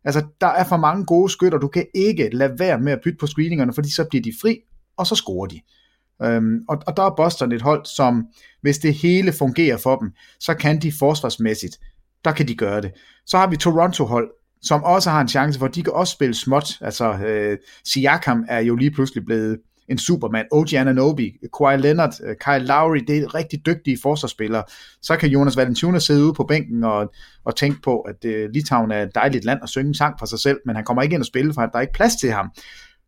Altså, 0.05 0.25
der 0.41 0.47
er 0.47 0.63
for 0.63 0.77
mange 0.77 1.05
gode 1.05 1.31
skytter, 1.31 1.59
du 1.59 1.67
kan 1.67 1.85
ikke 1.93 2.29
lade 2.33 2.59
være 2.59 2.79
med 2.79 2.91
at 2.91 2.99
bytte 3.03 3.17
på 3.17 3.27
screeningerne, 3.27 3.73
fordi 3.73 3.93
så 3.93 4.05
bliver 4.09 4.23
de 4.23 4.33
fri, 4.41 4.59
og 4.97 5.07
så 5.07 5.15
scorer 5.15 5.47
de. 5.47 5.61
Øhm, 6.23 6.59
og, 6.69 6.81
og 6.87 6.97
der 6.97 7.03
er 7.03 7.15
Boston 7.15 7.51
et 7.51 7.61
hold, 7.61 7.85
som 7.85 8.27
hvis 8.61 8.77
det 8.77 8.93
hele 8.93 9.33
fungerer 9.33 9.77
for 9.77 9.95
dem, 9.95 10.11
så 10.39 10.53
kan 10.53 10.81
de 10.81 10.91
forsvarsmæssigt, 10.99 11.79
der 12.25 12.31
kan 12.31 12.47
de 12.47 12.55
gøre 12.55 12.81
det. 12.81 12.91
Så 13.25 13.37
har 13.37 13.47
vi 13.47 13.57
Toronto-hold, 13.57 14.31
som 14.61 14.83
også 14.83 15.09
har 15.09 15.21
en 15.21 15.27
chance 15.27 15.59
for, 15.59 15.67
de 15.67 15.83
kan 15.83 15.93
også 15.93 16.13
spille 16.13 16.35
småt. 16.35 16.77
Altså, 16.81 17.13
øh, 17.13 17.57
Siakam 17.85 18.45
er 18.47 18.59
jo 18.59 18.75
lige 18.75 18.91
pludselig 18.91 19.25
blevet 19.25 19.57
en 19.89 19.97
Superman, 19.97 20.45
OG 20.51 20.73
Ananobi, 20.73 21.37
Kawhi 21.57 21.77
Leonard, 21.77 22.13
øh, 22.23 22.35
Kyle 22.35 22.65
Lowry, 22.65 22.99
det 23.07 23.17
er 23.17 23.35
rigtig 23.35 23.65
dygtige 23.65 23.97
forsvarsspillere. 24.03 24.63
Så 25.01 25.15
kan 25.17 25.29
Jonas 25.29 25.57
Valanciunas 25.57 26.03
sidde 26.03 26.23
ude 26.23 26.33
på 26.33 26.43
bænken 26.43 26.83
og, 26.83 27.13
og 27.45 27.55
tænke 27.55 27.81
på, 27.81 27.99
at 27.99 28.25
uh, 28.25 28.51
Litauen 28.53 28.91
er 28.91 29.01
et 29.01 29.15
dejligt 29.15 29.45
land 29.45 29.59
at 29.63 29.69
synge 29.69 29.87
en 29.87 29.93
sang 29.93 30.15
for 30.19 30.25
sig 30.25 30.39
selv, 30.39 30.59
men 30.65 30.75
han 30.75 30.85
kommer 30.85 31.03
ikke 31.03 31.13
ind 31.13 31.21
og 31.21 31.25
spille, 31.25 31.53
for 31.53 31.61
der 31.61 31.69
er 31.73 31.81
ikke 31.81 31.93
plads 31.93 32.15
til 32.15 32.31
ham. 32.31 32.51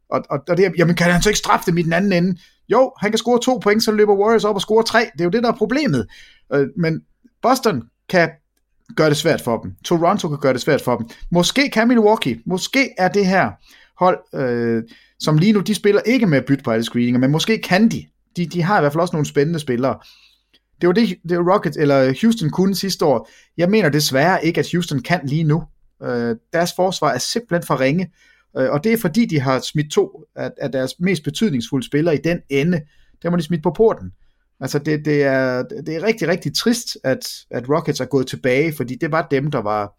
Og, 0.10 0.24
og, 0.30 0.40
og 0.50 0.58
det, 0.58 0.74
jamen 0.78 0.96
kan 0.96 1.12
han 1.12 1.22
så 1.22 1.30
ikke 1.30 1.40
straffe 1.40 1.72
dem 1.72 1.78
i 1.78 1.82
den 1.82 1.94
anden 1.94 2.14
ende? 2.14 2.40
Jo, 2.70 2.92
han 3.00 3.12
kan 3.12 3.18
score 3.18 3.40
to 3.40 3.58
point, 3.58 3.84
så 3.84 3.92
løber 3.92 4.16
Warriors 4.16 4.44
op 4.44 4.56
og 4.56 4.62
score 4.62 4.84
tre. 4.84 5.00
Det 5.00 5.22
er 5.22 5.26
jo 5.26 5.30
det, 5.30 5.44
der 5.44 5.52
er 5.52 5.58
problemet. 5.58 6.08
Uh, 6.56 6.66
men 6.78 7.02
Boston 7.42 7.84
kan 8.10 8.30
gøre 8.96 9.10
det 9.10 9.18
svært 9.18 9.42
for 9.42 9.58
dem. 9.58 9.76
Toronto 9.86 10.30
kan 10.30 10.38
gøre 10.38 10.54
det 10.54 10.62
svært 10.62 10.82
for 10.82 10.98
dem. 10.98 11.10
Måske 11.32 11.70
kan 11.70 11.88
Milwaukee. 11.88 12.40
Måske 12.46 12.90
er 12.98 13.08
det 13.08 13.26
her 13.26 13.52
hold... 14.00 14.20
Øh, 14.34 14.84
som 15.20 15.38
lige 15.38 15.54
nu, 15.54 15.60
de 15.60 15.76
spiller 15.76 16.02
ikke 16.02 16.28
med 16.28 16.38
at 16.38 16.46
bytte 16.46 16.64
på 16.64 16.72
alle 16.72 16.84
screeninger, 16.84 17.20
men 17.20 17.32
måske 17.32 17.58
kan 17.58 17.90
de. 17.90 18.06
De, 18.38 18.46
de 18.46 18.62
har 18.62 18.78
i 18.78 18.82
hvert 18.82 18.94
fald 18.94 19.02
også 19.02 19.16
nogle 19.16 19.26
spændende 19.26 19.60
spillere. 19.60 20.00
Det 20.82 20.88
var 20.88 20.94
det, 20.94 21.18
det 21.30 21.40
Rockets, 21.40 21.78
eller 21.78 22.14
Houston 22.22 22.50
kunne 22.50 22.76
sidste 22.76 23.06
år. 23.06 23.30
Jeg 23.58 23.70
mener 23.70 23.90
desværre 23.90 24.46
ikke, 24.46 24.60
at 24.60 24.72
Houston 24.72 25.00
kan 25.00 25.22
lige 25.24 25.44
nu. 25.44 25.64
Øh, 26.04 26.36
deres 26.54 26.72
forsvar 26.76 27.14
er 27.14 27.18
simpelthen 27.18 27.68
for 27.68 27.80
ringe, 27.80 28.12
øh, 28.58 28.72
og 28.72 28.84
det 28.84 28.94
er 28.94 28.98
fordi, 28.98 29.26
de 29.26 29.40
har 29.40 29.60
smidt 29.60 29.92
to 29.92 30.24
af, 30.36 30.52
af 30.58 30.72
deres 30.72 30.94
mest 31.00 31.24
betydningsfulde 31.24 31.86
spillere 31.86 32.16
i 32.16 32.20
den 32.24 32.40
ende. 32.50 32.82
Der 33.24 33.30
må 33.30 33.38
de 33.38 33.42
smidt 33.42 33.64
på 33.64 33.72
porten. 33.72 34.12
Altså 34.60 34.80
det, 34.80 35.06
det, 35.06 35.24
er, 35.24 35.64
det 35.64 35.96
er 35.96 36.04
rigtig, 36.04 36.28
rigtig 36.28 36.56
trist, 36.56 36.98
at, 37.04 37.30
at 37.52 37.70
Rockets 37.70 38.00
er 38.00 38.06
gået 38.06 38.28
tilbage, 38.28 38.74
fordi 38.78 38.96
det 39.02 39.12
var 39.12 39.28
dem, 39.32 39.52
der 39.52 39.62
var, 39.62 39.94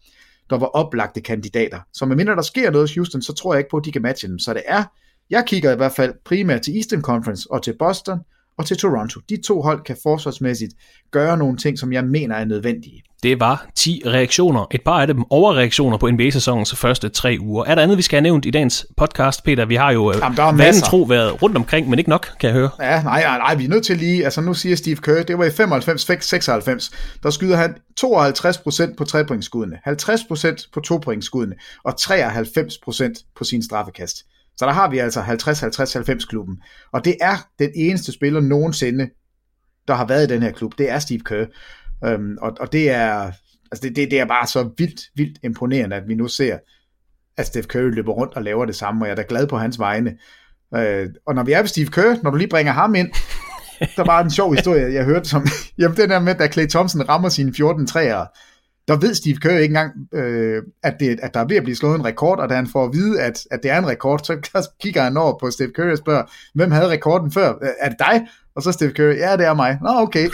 der 0.50 0.58
var 0.58 0.66
oplagte 0.66 1.20
kandidater. 1.20 1.80
Så 1.92 2.06
medmindre 2.06 2.36
der 2.36 2.42
sker 2.42 2.70
noget 2.70 2.90
i 2.90 2.94
Houston, 2.98 3.22
så 3.22 3.32
tror 3.32 3.54
jeg 3.54 3.58
ikke 3.58 3.70
på, 3.70 3.76
at 3.76 3.84
de 3.84 3.92
kan 3.92 4.02
matche 4.02 4.28
dem. 4.28 4.38
Så 4.38 4.54
det 4.54 4.62
er 4.66 4.84
jeg 5.30 5.44
kigger 5.46 5.72
i 5.72 5.76
hvert 5.76 5.92
fald 5.92 6.14
primært 6.24 6.60
til 6.62 6.76
Eastern 6.76 7.02
Conference 7.02 7.46
og 7.50 7.62
til 7.62 7.74
Boston 7.78 8.18
og 8.58 8.66
til 8.66 8.76
Toronto. 8.76 9.20
De 9.28 9.42
to 9.42 9.62
hold 9.62 9.84
kan 9.84 9.96
forsvarsmæssigt 10.02 10.72
gøre 11.10 11.36
nogle 11.36 11.56
ting, 11.56 11.78
som 11.78 11.92
jeg 11.92 12.04
mener 12.04 12.36
er 12.36 12.44
nødvendige. 12.44 13.02
Det 13.22 13.40
var 13.40 13.66
10 13.74 14.02
reaktioner. 14.06 14.66
Et 14.70 14.82
par 14.84 15.00
af 15.00 15.06
dem 15.06 15.24
overreaktioner 15.30 15.98
på 15.98 16.10
NBA-sæsonens 16.10 16.76
første 16.76 17.08
tre 17.08 17.36
uger. 17.40 17.64
Er 17.64 17.74
der 17.74 17.82
andet, 17.82 17.96
vi 17.96 18.02
skal 18.02 18.16
have 18.16 18.22
nævnt 18.22 18.46
i 18.46 18.50
dagens 18.50 18.86
podcast, 18.96 19.44
Peter? 19.44 19.66
Vi 19.66 19.74
har 19.74 19.90
jo 19.90 20.10
øh, 20.10 20.16
Jamen, 20.22 20.58
vanen 20.58 20.80
tro 20.80 21.02
været 21.02 21.42
rundt 21.42 21.56
omkring, 21.56 21.88
men 21.88 21.98
ikke 21.98 22.10
nok, 22.10 22.28
kan 22.40 22.48
jeg 22.48 22.54
høre. 22.54 22.70
Ja, 22.80 23.02
nej, 23.02 23.22
nej, 23.22 23.38
nej, 23.38 23.54
vi 23.54 23.64
er 23.64 23.68
nødt 23.68 23.84
til 23.84 23.96
lige, 23.96 24.24
altså 24.24 24.40
nu 24.40 24.54
siger 24.54 24.76
Steve 24.76 24.96
Kerr, 24.96 25.22
det 25.22 25.38
var 25.38 25.44
i 25.44 25.48
95-96, 25.48 27.20
der 27.22 27.30
skyder 27.30 27.56
han 27.56 27.74
52% 28.90 28.94
på 28.96 29.04
trepointsskuddene, 29.04 29.78
50% 29.86 30.70
på 30.72 30.80
topointsskuddene 30.80 31.56
og 31.84 31.94
93% 32.00 33.32
på 33.36 33.44
sin 33.44 33.62
straffekast. 33.62 34.16
Så 34.58 34.66
der 34.66 34.72
har 34.72 34.90
vi 34.90 34.98
altså 34.98 35.20
50-50-90 35.20 36.26
klubben. 36.28 36.62
Og 36.92 37.04
det 37.04 37.16
er 37.20 37.36
den 37.58 37.70
eneste 37.74 38.12
spiller 38.12 38.40
nogensinde, 38.40 39.10
der 39.88 39.94
har 39.94 40.06
været 40.06 40.30
i 40.30 40.34
den 40.34 40.42
her 40.42 40.50
klub. 40.50 40.78
Det 40.78 40.90
er 40.90 40.98
Steve 40.98 41.20
Kerr. 41.20 41.46
Um, 42.14 42.38
og, 42.40 42.56
og 42.60 42.72
det 42.72 42.90
er 42.90 43.32
altså 43.72 43.82
det, 43.82 43.96
det, 43.96 44.10
det 44.10 44.20
er 44.20 44.24
bare 44.24 44.46
så 44.46 44.70
vildt, 44.78 45.00
vildt 45.14 45.38
imponerende, 45.42 45.96
at 45.96 46.08
vi 46.08 46.14
nu 46.14 46.28
ser, 46.28 46.58
at 47.36 47.46
Steve 47.46 47.64
Curry 47.64 47.90
løber 47.90 48.12
rundt 48.12 48.34
og 48.34 48.42
laver 48.42 48.64
det 48.64 48.76
samme, 48.76 49.04
og 49.04 49.06
jeg 49.06 49.12
er 49.12 49.16
da 49.16 49.24
glad 49.28 49.46
på 49.46 49.58
hans 49.58 49.78
vegne. 49.78 50.10
Uh, 50.70 51.12
og 51.26 51.34
når 51.34 51.42
vi 51.42 51.52
er 51.52 51.58
ved 51.58 51.68
Steve 51.68 51.86
Kerr, 51.86 52.22
når 52.22 52.30
du 52.30 52.36
lige 52.36 52.48
bringer 52.48 52.72
ham 52.72 52.94
ind, 52.94 53.08
der 53.96 54.04
var 54.04 54.22
en 54.22 54.30
sjov 54.30 54.54
historie, 54.54 54.94
jeg 54.94 55.04
hørte 55.04 55.28
som, 55.28 55.46
jamen 55.78 55.96
den 55.96 56.10
der 56.10 56.20
med, 56.20 56.34
da 56.34 56.48
Clay 56.48 56.66
Thompson 56.66 57.08
rammer 57.08 57.28
sine 57.28 57.54
14 57.54 57.86
træer, 57.86 58.26
der 58.88 58.96
ved 58.96 59.14
Steve 59.14 59.36
Kerr 59.36 59.58
ikke 59.58 59.64
engang, 59.64 59.92
øh, 60.14 60.62
at, 60.82 60.96
det, 61.00 61.20
at 61.22 61.34
der 61.34 61.40
er 61.40 61.44
ved 61.44 61.56
at 61.56 61.62
blive 61.62 61.76
slået 61.76 61.98
en 61.98 62.04
rekord, 62.04 62.38
og 62.38 62.48
da 62.48 62.54
han 62.54 62.66
får 62.66 62.84
at 62.84 62.92
vide, 62.92 63.20
at, 63.20 63.46
at 63.50 63.60
det 63.62 63.70
er 63.70 63.78
en 63.78 63.86
rekord, 63.86 64.18
så 64.24 64.70
kigger 64.82 65.02
han 65.02 65.16
over 65.16 65.38
på 65.38 65.50
Steve 65.50 65.72
Kerr 65.72 65.90
og 65.90 65.98
spørger, 65.98 66.22
hvem 66.54 66.70
havde 66.70 66.88
rekorden 66.88 67.32
før? 67.32 67.54
Er 67.80 67.88
det 67.88 67.98
dig? 67.98 68.26
Og 68.54 68.62
så 68.62 68.72
Steve 68.72 68.92
Kerr, 68.92 69.12
ja, 69.12 69.36
det 69.36 69.46
er 69.46 69.54
mig. 69.54 69.78
Nå, 69.82 69.90
okay. 69.90 70.28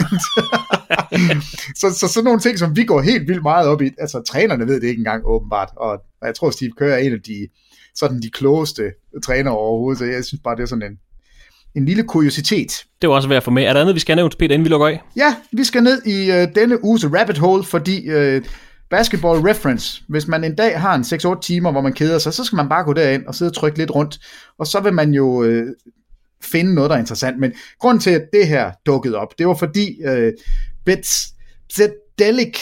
så, 1.81 1.99
så 1.99 2.09
sådan 2.09 2.25
nogle 2.25 2.41
ting, 2.41 2.59
som 2.59 2.77
vi 2.77 2.85
går 2.85 3.01
helt 3.01 3.29
vildt 3.29 3.43
meget 3.43 3.69
op 3.69 3.83
i, 3.83 3.91
altså 3.99 4.23
trænerne 4.23 4.67
ved 4.67 4.81
det 4.81 4.89
ikke 4.89 5.01
engang 5.01 5.23
åbenbart, 5.27 5.69
og, 5.77 5.91
og 6.21 6.27
jeg 6.27 6.35
tror, 6.35 6.51
Steve 6.51 6.73
Kerr 6.79 6.95
er 6.95 6.99
en 6.99 7.13
af 7.13 7.21
de, 7.21 7.49
sådan 7.95 8.23
de 8.23 8.31
klogeste 8.31 8.93
trænere 9.25 9.57
overhovedet, 9.57 9.99
så 9.99 10.05
jeg 10.05 10.25
synes 10.25 10.41
bare, 10.45 10.57
det 10.57 10.63
er 10.63 10.67
sådan 10.67 10.91
en, 10.93 10.99
en 11.75 11.85
lille 11.85 12.03
kuriositet. 12.03 12.85
Det 13.03 13.09
var 13.09 13.14
også 13.14 13.29
værd 13.29 13.37
at 13.37 13.43
få 13.43 13.51
med. 13.51 13.64
Er 13.64 13.72
der 13.72 13.81
andet, 13.81 13.95
vi 13.95 14.01
skal 14.01 14.16
nævne 14.16 14.31
til 14.31 14.39
Peter, 14.39 14.55
inden 14.55 14.64
vi 14.64 14.70
lukker 14.70 14.87
af? 14.87 15.03
Ja, 15.16 15.37
vi 15.53 15.64
skal 15.64 15.83
ned 15.83 16.03
i 16.07 16.31
øh, 16.31 16.49
denne 16.55 16.85
uges 16.85 17.07
rabbit 17.07 17.39
hole, 17.39 17.64
fordi 17.64 18.05
øh, 18.07 18.43
Basketball 18.91 19.41
Reference, 19.41 20.03
hvis 20.09 20.29
man 20.29 20.45
en 20.45 20.55
dag 20.55 20.81
har 20.81 20.95
en 20.95 21.03
6-8 21.03 21.41
timer, 21.41 21.72
hvor 21.72 21.81
man 21.81 21.93
keder 21.93 22.18
sig, 22.18 22.33
så 22.35 22.45
skal 22.45 22.57
man 22.57 22.68
bare 22.68 22.85
gå 22.85 22.93
derind 22.93 23.27
og 23.27 23.35
sidde 23.35 23.51
og 23.51 23.55
trykke 23.55 23.79
lidt 23.79 23.91
rundt, 23.91 24.18
og 24.59 24.66
så 24.66 24.81
vil 24.81 24.93
man 24.93 25.14
jo 25.14 25.43
øh, 25.43 25.66
finde 26.43 26.75
noget, 26.75 26.91
der 26.91 26.97
er 26.97 27.01
interessant. 27.01 27.39
Men 27.39 27.53
grund 27.81 28.01
til, 28.01 28.11
at 28.11 28.22
det 28.33 28.49
her 28.49 28.72
dukkede 28.87 29.16
op, 29.16 29.39
det 29.39 29.47
var 29.47 29.55
fordi 29.55 30.03
øh, 30.05 30.33
Bzdelik, 30.85 32.59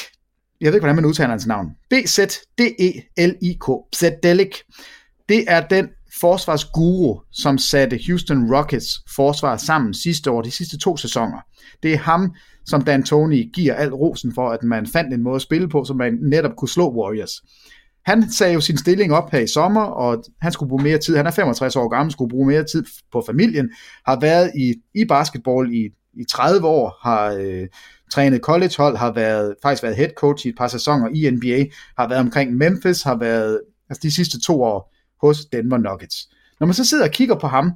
jeg 0.61 0.67
ved 0.67 0.75
ikke, 0.75 0.83
hvordan 0.83 0.97
man 0.97 1.05
udtaler 1.05 1.31
hans 1.31 1.47
navn, 1.47 1.67
B-Z-D-E-L-I-K, 1.91 3.71
Bzdelik, 3.93 4.63
det 5.29 5.45
er 5.49 5.61
den 5.61 5.89
forsvarsguru, 6.23 7.21
som 7.33 7.59
satte 7.59 8.01
Houston 8.07 8.55
Rockets 8.55 8.89
forsvar 9.17 9.57
sammen 9.57 9.95
sidste 9.95 10.31
år, 10.31 10.43
de 10.43 10.51
sidste 10.51 10.79
to 10.79 10.97
sæsoner. 10.97 11.41
Det 11.83 11.93
er 11.93 11.99
ham, 11.99 12.35
som 12.67 12.83
Dan 12.83 13.03
Tony 13.03 13.51
giver 13.55 13.75
al 13.75 13.95
rosen 13.95 14.35
for, 14.35 14.51
at 14.51 14.63
man 14.63 14.87
fandt 14.87 15.15
en 15.15 15.23
måde 15.23 15.37
at 15.37 15.43
spille 15.43 15.69
på, 15.69 15.85
så 15.85 15.95
man 15.95 16.19
netop 16.23 16.57
kunne 16.57 16.69
slå 16.69 16.95
Warriors. 16.95 17.33
Han 18.05 18.31
sagde 18.31 18.55
jo 18.55 18.61
sin 18.61 18.77
stilling 18.77 19.15
op 19.15 19.31
her 19.31 19.39
i 19.39 19.47
sommer, 19.47 19.83
og 19.83 20.25
han 20.41 20.53
skulle 20.53 20.69
bruge 20.69 20.83
mere 20.83 20.99
tid. 20.99 21.17
Han 21.17 21.27
er 21.27 21.31
65 21.31 21.77
år 21.77 21.89
gammel, 21.89 22.13
skulle 22.13 22.31
bruge 22.31 22.47
mere 22.47 22.65
tid 22.65 22.85
på 23.13 23.23
familien. 23.27 23.71
Har 24.07 24.21
været 24.21 24.51
i, 24.57 24.75
i 24.95 25.05
basketball 25.05 25.75
i, 25.75 25.89
i 26.21 26.25
30 26.31 26.67
år, 26.67 26.99
har 27.03 27.33
øh, 27.33 27.67
trænet 28.13 28.41
collegehold, 28.41 28.97
har 28.97 29.13
været, 29.13 29.55
faktisk 29.63 29.83
været 29.83 29.97
head 29.97 30.11
coach 30.17 30.47
i 30.47 30.49
et 30.49 30.57
par 30.59 30.69
sæsoner 30.69 31.09
i 31.15 31.31
NBA, 31.31 31.65
har 31.99 32.09
været 32.09 32.21
omkring 32.21 32.57
Memphis, 32.57 33.03
har 33.03 33.17
været 33.17 33.61
altså 33.91 34.01
de 34.03 34.15
sidste 34.15 34.41
to 34.41 34.63
år 34.63 34.92
hos 35.23 35.45
Denver 35.45 35.79
Nuggets. 35.79 36.29
Når 36.61 36.67
man 36.67 36.75
så 36.75 36.85
sidder 36.85 37.05
og 37.05 37.11
kigger 37.11 37.35
på 37.35 37.47
ham, 37.47 37.73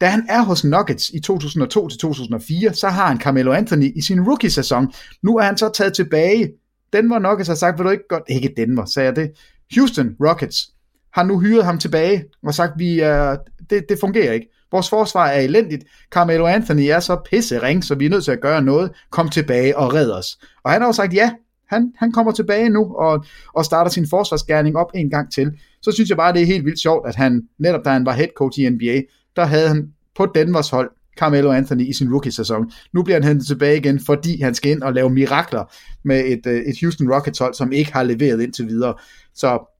da 0.00 0.06
han 0.06 0.26
er 0.28 0.42
hos 0.42 0.64
Nuggets 0.64 1.10
i 1.10 1.20
2002 1.20 1.88
til 1.88 1.98
2004, 1.98 2.74
så 2.74 2.88
har 2.88 3.06
han 3.06 3.20
Carmelo 3.20 3.52
Anthony 3.52 3.96
i 3.96 4.02
sin 4.02 4.20
rookie-sæson. 4.20 4.92
Nu 5.22 5.36
er 5.36 5.42
han 5.42 5.58
så 5.58 5.70
taget 5.74 5.94
tilbage. 5.94 6.52
Denver 6.92 7.18
Nuggets 7.18 7.48
har 7.48 7.54
sagt, 7.54 7.78
vil 7.78 7.84
du 7.84 7.90
ikke 7.90 8.08
godt, 8.08 8.22
ikke 8.28 8.54
Denver, 8.56 8.84
sagde 8.84 9.06
jeg 9.06 9.16
det. 9.16 9.30
Houston 9.74 10.16
Rockets 10.26 10.70
har 11.12 11.22
nu 11.22 11.40
hyret 11.40 11.64
ham 11.64 11.78
tilbage 11.78 12.24
og 12.42 12.54
sagt, 12.54 12.72
vi 12.76 13.00
er, 13.00 13.36
det, 13.70 13.84
det 13.88 13.98
fungerer 14.00 14.32
ikke. 14.32 14.46
Vores 14.72 14.88
forsvar 14.88 15.26
er 15.26 15.40
elendigt. 15.40 15.84
Carmelo 16.10 16.46
Anthony 16.46 16.82
er 16.88 17.00
så 17.00 17.16
pisse 17.30 17.62
ring, 17.62 17.84
så 17.84 17.94
vi 17.94 18.06
er 18.06 18.10
nødt 18.10 18.24
til 18.24 18.32
at 18.32 18.40
gøre 18.40 18.62
noget. 18.62 18.90
Kom 19.10 19.28
tilbage 19.28 19.76
og 19.76 19.94
red 19.94 20.10
os. 20.10 20.38
Og 20.64 20.70
han 20.70 20.80
har 20.80 20.88
jo 20.88 20.92
sagt, 20.92 21.14
ja, 21.14 21.30
han, 21.68 21.92
han 21.96 22.12
kommer 22.12 22.32
tilbage 22.32 22.68
nu 22.68 22.94
og, 22.94 23.24
og 23.54 23.64
starter 23.64 23.90
sin 23.90 24.06
forsvarsgærning 24.10 24.76
op 24.76 24.90
en 24.94 25.10
gang 25.10 25.32
til. 25.32 25.52
Så 25.82 25.92
synes 25.92 26.08
jeg 26.08 26.16
bare, 26.16 26.32
det 26.32 26.42
er 26.42 26.46
helt 26.46 26.64
vildt 26.64 26.80
sjovt, 26.80 27.08
at 27.08 27.16
han, 27.16 27.42
netop 27.58 27.84
da 27.84 27.90
han 27.90 28.06
var 28.06 28.12
head 28.12 28.28
coach 28.36 28.58
i 28.60 28.68
NBA, 28.68 29.02
der 29.36 29.44
havde 29.44 29.68
han 29.68 29.92
på 30.16 30.26
Danmarks 30.26 30.70
hold 30.70 30.90
Carmelo 31.18 31.52
Anthony 31.52 31.86
i 31.86 31.92
sin 31.92 32.12
rookie-sæson. 32.12 32.70
Nu 32.92 33.02
bliver 33.02 33.16
han 33.16 33.28
hentet 33.28 33.46
tilbage 33.46 33.76
igen, 33.76 34.00
fordi 34.06 34.40
han 34.40 34.54
skal 34.54 34.70
ind 34.70 34.82
og 34.82 34.92
lave 34.92 35.10
mirakler 35.10 35.74
med 36.04 36.24
et, 36.24 36.46
øh, 36.46 36.60
et 36.60 36.80
Houston 36.80 37.12
Rockets 37.12 37.38
hold, 37.38 37.54
som 37.54 37.72
ikke 37.72 37.92
har 37.92 38.02
leveret 38.02 38.42
indtil 38.42 38.68
videre. 38.68 38.94
Så 39.34 39.76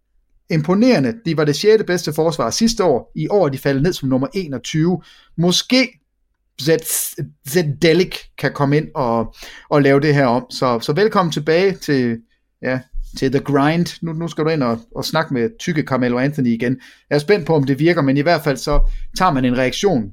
imponerende. 0.51 1.15
De 1.25 1.37
var 1.37 1.45
det 1.45 1.57
sjette 1.57 1.85
bedste 1.85 2.13
forsvar 2.13 2.51
sidste 2.51 2.85
år. 2.85 3.13
I 3.15 3.29
år 3.29 3.47
er 3.47 3.49
de 3.49 3.59
faldet 3.59 3.83
ned 3.83 3.93
som 3.93 4.09
nummer 4.09 4.27
21. 4.35 5.03
Måske 5.37 6.01
Zedelic 7.49 8.17
kan 8.39 8.53
komme 8.53 8.77
ind 8.77 8.89
og, 8.95 9.35
og 9.71 9.83
lave 9.83 10.01
det 10.01 10.15
her 10.15 10.27
om. 10.27 10.51
Så, 10.51 10.81
så 10.81 10.93
velkommen 10.93 11.33
tilbage 11.33 11.73
til, 11.75 12.19
ja, 12.63 12.81
til 13.19 13.33
The 13.33 13.41
Grind. 13.41 13.99
Nu, 14.03 14.13
nu 14.13 14.29
skal 14.29 14.45
du 14.45 14.49
ind 14.49 14.63
og, 14.63 14.79
og 14.97 15.05
snakke 15.05 15.35
med 15.35 15.51
tykke 15.59 15.83
Carmelo 15.83 16.19
Anthony 16.19 16.49
igen. 16.49 16.77
Jeg 17.11 17.17
er 17.17 17.21
spændt 17.21 17.47
på, 17.47 17.55
om 17.55 17.65
det 17.65 17.79
virker, 17.79 18.03
men 18.03 18.17
i 18.17 18.21
hvert 18.21 18.41
fald 18.45 18.57
så 18.57 18.81
tager 19.19 19.33
man 19.33 19.45
en 19.45 19.59
reaktion 19.59 20.05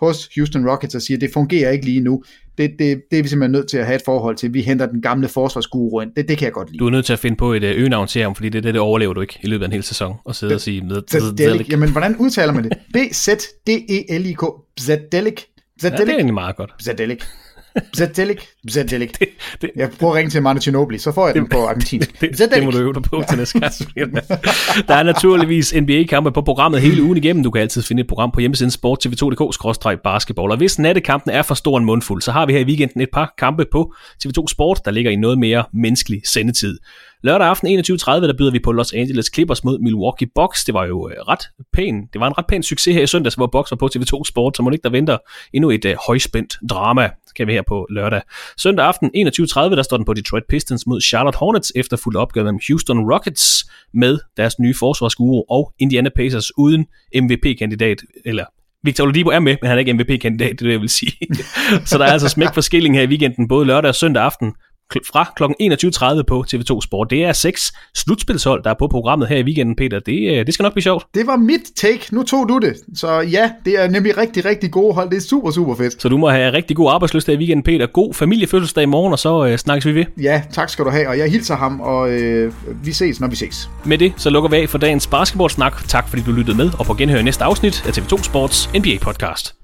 hos 0.00 0.28
Houston 0.36 0.68
Rockets 0.68 0.94
og 0.94 1.02
siger, 1.02 1.16
at 1.16 1.20
det 1.20 1.30
fungerer 1.32 1.70
ikke 1.70 1.84
lige 1.84 2.00
nu. 2.00 2.22
Det, 2.58 2.70
det, 2.78 3.02
det 3.10 3.18
er 3.18 3.22
vi 3.22 3.28
simpelthen 3.28 3.52
nødt 3.52 3.68
til 3.68 3.78
at 3.78 3.86
have 3.86 3.96
et 3.96 4.02
forhold 4.04 4.36
til. 4.36 4.54
Vi 4.54 4.62
henter 4.62 4.86
den 4.86 5.02
gamle 5.02 5.28
forsvarsguru 5.28 6.00
ind. 6.00 6.10
Det, 6.16 6.28
det 6.28 6.38
kan 6.38 6.44
jeg 6.44 6.52
godt 6.52 6.70
lide. 6.70 6.78
Du 6.78 6.86
er 6.86 6.90
nødt 6.90 7.06
til 7.06 7.12
at 7.12 7.18
finde 7.18 7.36
på 7.36 7.52
et 7.52 7.64
øh, 7.64 7.78
øgenavn 7.78 8.08
til 8.08 8.22
ham, 8.22 8.34
fordi 8.34 8.48
det, 8.48 8.64
det, 8.64 8.74
det 8.74 8.80
overlever 8.80 9.14
du 9.14 9.20
ikke 9.20 9.38
i 9.42 9.46
løbet 9.46 9.64
af 9.64 9.68
en 9.68 9.72
hel 9.72 9.82
sæson. 9.82 10.16
Og 10.24 10.34
sidde 10.34 10.54
og 10.54 10.60
sige... 10.60 10.90
Zedelic. 11.10 11.68
Jamen, 11.70 11.90
hvordan 11.90 12.16
udtaler 12.16 12.52
man 12.52 12.64
det? 12.64 12.72
B-Z-D-E-L-I-K. 12.94 14.44
Zedelic. 14.80 15.42
Zedelic. 15.80 15.82
Ja, 15.82 15.88
det 15.88 16.00
er 16.00 16.14
egentlig 16.14 16.34
meget 16.34 16.56
godt. 16.56 16.70
Zedelic. 16.82 17.24
Bzatelik, 17.92 18.48
Bzatelik. 18.66 19.18
Det, 19.18 19.28
det, 19.60 19.70
jeg 19.76 19.90
prøver 19.90 20.12
at 20.12 20.18
ringe 20.18 20.30
til 20.30 20.42
Manu 20.42 20.60
Ginobili, 20.60 20.98
så 20.98 21.12
får 21.12 21.26
jeg 21.26 21.34
det, 21.34 21.42
den 21.42 21.50
på 21.50 21.66
argentinsk. 21.66 22.20
Det, 22.20 22.38
det, 22.38 22.50
det 22.54 22.64
må 22.64 22.70
du 22.70 22.78
øve 22.78 22.92
dig 22.92 23.02
på 23.02 23.22
til 23.28 23.38
næste 23.38 23.58
gang. 23.58 23.72
Der 24.88 24.94
er 24.94 25.02
naturligvis 25.02 25.74
NBA-kampe 25.80 26.32
på 26.32 26.42
programmet 26.42 26.80
hele 26.80 27.02
ugen 27.02 27.16
igennem. 27.16 27.42
Du 27.42 27.50
kan 27.50 27.62
altid 27.62 27.82
finde 27.82 28.00
et 28.00 28.06
program 28.06 28.30
på 28.30 28.40
hjemmesiden 28.40 28.70
sporttv2.dk-basketball. 28.70 30.50
Og 30.50 30.56
hvis 30.56 30.78
nattekampen 30.78 31.30
er 31.30 31.42
for 31.42 31.54
stor 31.54 31.78
en 31.78 31.84
mundfuld, 31.84 32.22
så 32.22 32.32
har 32.32 32.46
vi 32.46 32.52
her 32.52 32.60
i 32.60 32.64
weekenden 32.64 33.00
et 33.00 33.08
par 33.12 33.34
kampe 33.38 33.64
på 33.72 33.94
TV2 34.24 34.44
Sport, 34.48 34.80
der 34.84 34.90
ligger 34.90 35.10
i 35.10 35.16
noget 35.16 35.38
mere 35.38 35.64
menneskelig 35.72 36.22
sendetid. 36.24 36.78
Lørdag 37.24 37.46
aften 37.46 37.68
21.30, 37.78 38.10
der 38.10 38.34
byder 38.38 38.50
vi 38.50 38.58
på 38.58 38.72
Los 38.72 38.92
Angeles 38.92 39.30
Clippers 39.34 39.64
mod 39.64 39.78
Milwaukee 39.78 40.28
Bucks. 40.34 40.64
Det 40.64 40.74
var 40.74 40.84
jo 40.84 41.08
øh, 41.08 41.16
ret 41.28 41.48
pæn. 41.72 42.06
Det 42.12 42.20
var 42.20 42.26
en 42.26 42.38
ret 42.38 42.46
pæn 42.46 42.62
succes 42.62 42.94
her 42.94 43.02
i 43.02 43.06
søndags, 43.06 43.34
hvor 43.34 43.46
Bucks 43.46 43.70
var 43.70 43.76
på 43.76 43.90
TV2 43.96 44.24
Sport, 44.24 44.56
så 44.56 44.62
må 44.62 44.70
ikke 44.70 44.82
der 44.82 44.90
venter 44.90 45.18
endnu 45.52 45.70
et 45.70 45.84
øh, 45.84 45.96
højspændt 46.06 46.56
drama, 46.70 47.10
kan 47.36 47.46
vi 47.46 47.52
her 47.52 47.62
på 47.68 47.86
lørdag. 47.90 48.20
Søndag 48.58 48.86
aften 48.86 49.10
21.30, 49.16 49.60
der 49.60 49.82
står 49.82 49.96
den 49.96 50.06
på 50.06 50.14
Detroit 50.14 50.44
Pistons 50.48 50.86
mod 50.86 51.00
Charlotte 51.00 51.38
Hornets, 51.38 51.72
efter 51.76 51.96
fuld 51.96 52.16
opgave 52.16 52.44
mellem 52.44 52.60
Houston 52.68 53.12
Rockets 53.12 53.70
med 53.94 54.18
deres 54.36 54.58
nye 54.58 54.74
forsvarsguru 54.74 55.44
og 55.50 55.72
Indiana 55.78 56.10
Pacers 56.16 56.58
uden 56.58 56.86
MVP-kandidat, 57.14 57.98
eller 58.24 58.44
Victor 58.84 59.04
Oladipo 59.04 59.30
er 59.30 59.38
med, 59.38 59.56
men 59.62 59.68
han 59.68 59.76
er 59.76 59.80
ikke 59.80 59.92
MVP-kandidat, 59.92 60.50
det 60.50 60.60
er 60.60 60.66
det, 60.66 60.72
jeg 60.72 60.80
vil 60.80 60.88
sige. 60.88 61.12
så 61.88 61.98
der 61.98 62.04
er 62.04 62.12
altså 62.12 62.28
smæk 62.28 62.48
for 62.54 62.60
skilling 62.60 62.96
her 62.96 63.02
i 63.02 63.06
weekenden, 63.06 63.48
både 63.48 63.66
lørdag 63.66 63.88
og 63.88 63.94
søndag 63.94 64.22
aften 64.22 64.52
fra 65.12 65.32
kl. 65.36 65.44
21.30 65.44 66.22
på 66.22 66.44
TV2 66.54 66.80
Sport. 66.80 67.10
Det 67.10 67.24
er 67.24 67.32
seks 67.32 67.72
slutspilshold, 67.94 68.64
der 68.64 68.70
er 68.70 68.74
på 68.78 68.88
programmet 68.88 69.28
her 69.28 69.36
i 69.36 69.42
weekenden, 69.42 69.76
Peter. 69.76 70.00
Det, 70.00 70.38
øh, 70.38 70.46
det 70.46 70.54
skal 70.54 70.62
nok 70.62 70.72
blive 70.72 70.82
sjovt. 70.82 71.06
Det 71.14 71.26
var 71.26 71.36
mit 71.36 71.60
take. 71.76 72.08
Nu 72.12 72.22
tog 72.22 72.48
du 72.48 72.58
det. 72.58 72.74
Så 72.94 73.20
ja, 73.20 73.50
det 73.64 73.82
er 73.82 73.88
nemlig 73.88 74.16
rigtig, 74.16 74.44
rigtig 74.44 74.70
gode 74.70 74.94
hold. 74.94 75.10
Det 75.10 75.16
er 75.16 75.20
super, 75.20 75.50
super 75.50 75.74
fedt. 75.74 76.02
Så 76.02 76.08
du 76.08 76.16
må 76.16 76.28
have 76.28 76.52
rigtig 76.52 76.76
god 76.76 76.90
arbejdsløst 76.90 77.28
i 77.28 77.36
weekenden, 77.36 77.62
Peter. 77.62 77.86
God 77.86 78.14
familiefødselsdag 78.14 78.82
i 78.82 78.86
morgen, 78.86 79.12
og 79.12 79.18
så 79.18 79.46
øh, 79.46 79.58
snakkes 79.58 79.86
vi 79.86 79.94
ved. 79.94 80.04
Ja, 80.22 80.42
tak 80.52 80.68
skal 80.68 80.84
du 80.84 80.90
have. 80.90 81.08
Og 81.08 81.18
jeg 81.18 81.30
hilser 81.30 81.56
ham, 81.56 81.80
og 81.80 82.10
øh, 82.10 82.52
vi 82.84 82.92
ses, 82.92 83.20
når 83.20 83.28
vi 83.28 83.36
ses. 83.36 83.70
Med 83.84 83.98
det, 83.98 84.12
så 84.16 84.30
lukker 84.30 84.50
vi 84.50 84.56
af 84.56 84.68
for 84.68 84.78
dagens 84.78 85.06
basketballsnak. 85.06 85.88
Tak 85.88 86.08
fordi 86.08 86.22
du 86.22 86.32
lyttede 86.32 86.56
med, 86.56 86.70
og 86.78 86.86
på 86.86 86.94
genhør 86.94 87.18
i 87.18 87.22
næste 87.22 87.44
afsnit 87.44 87.84
af 87.86 87.98
TV2 87.98 88.22
Sports 88.22 88.66
NBA-podcast. 88.66 89.63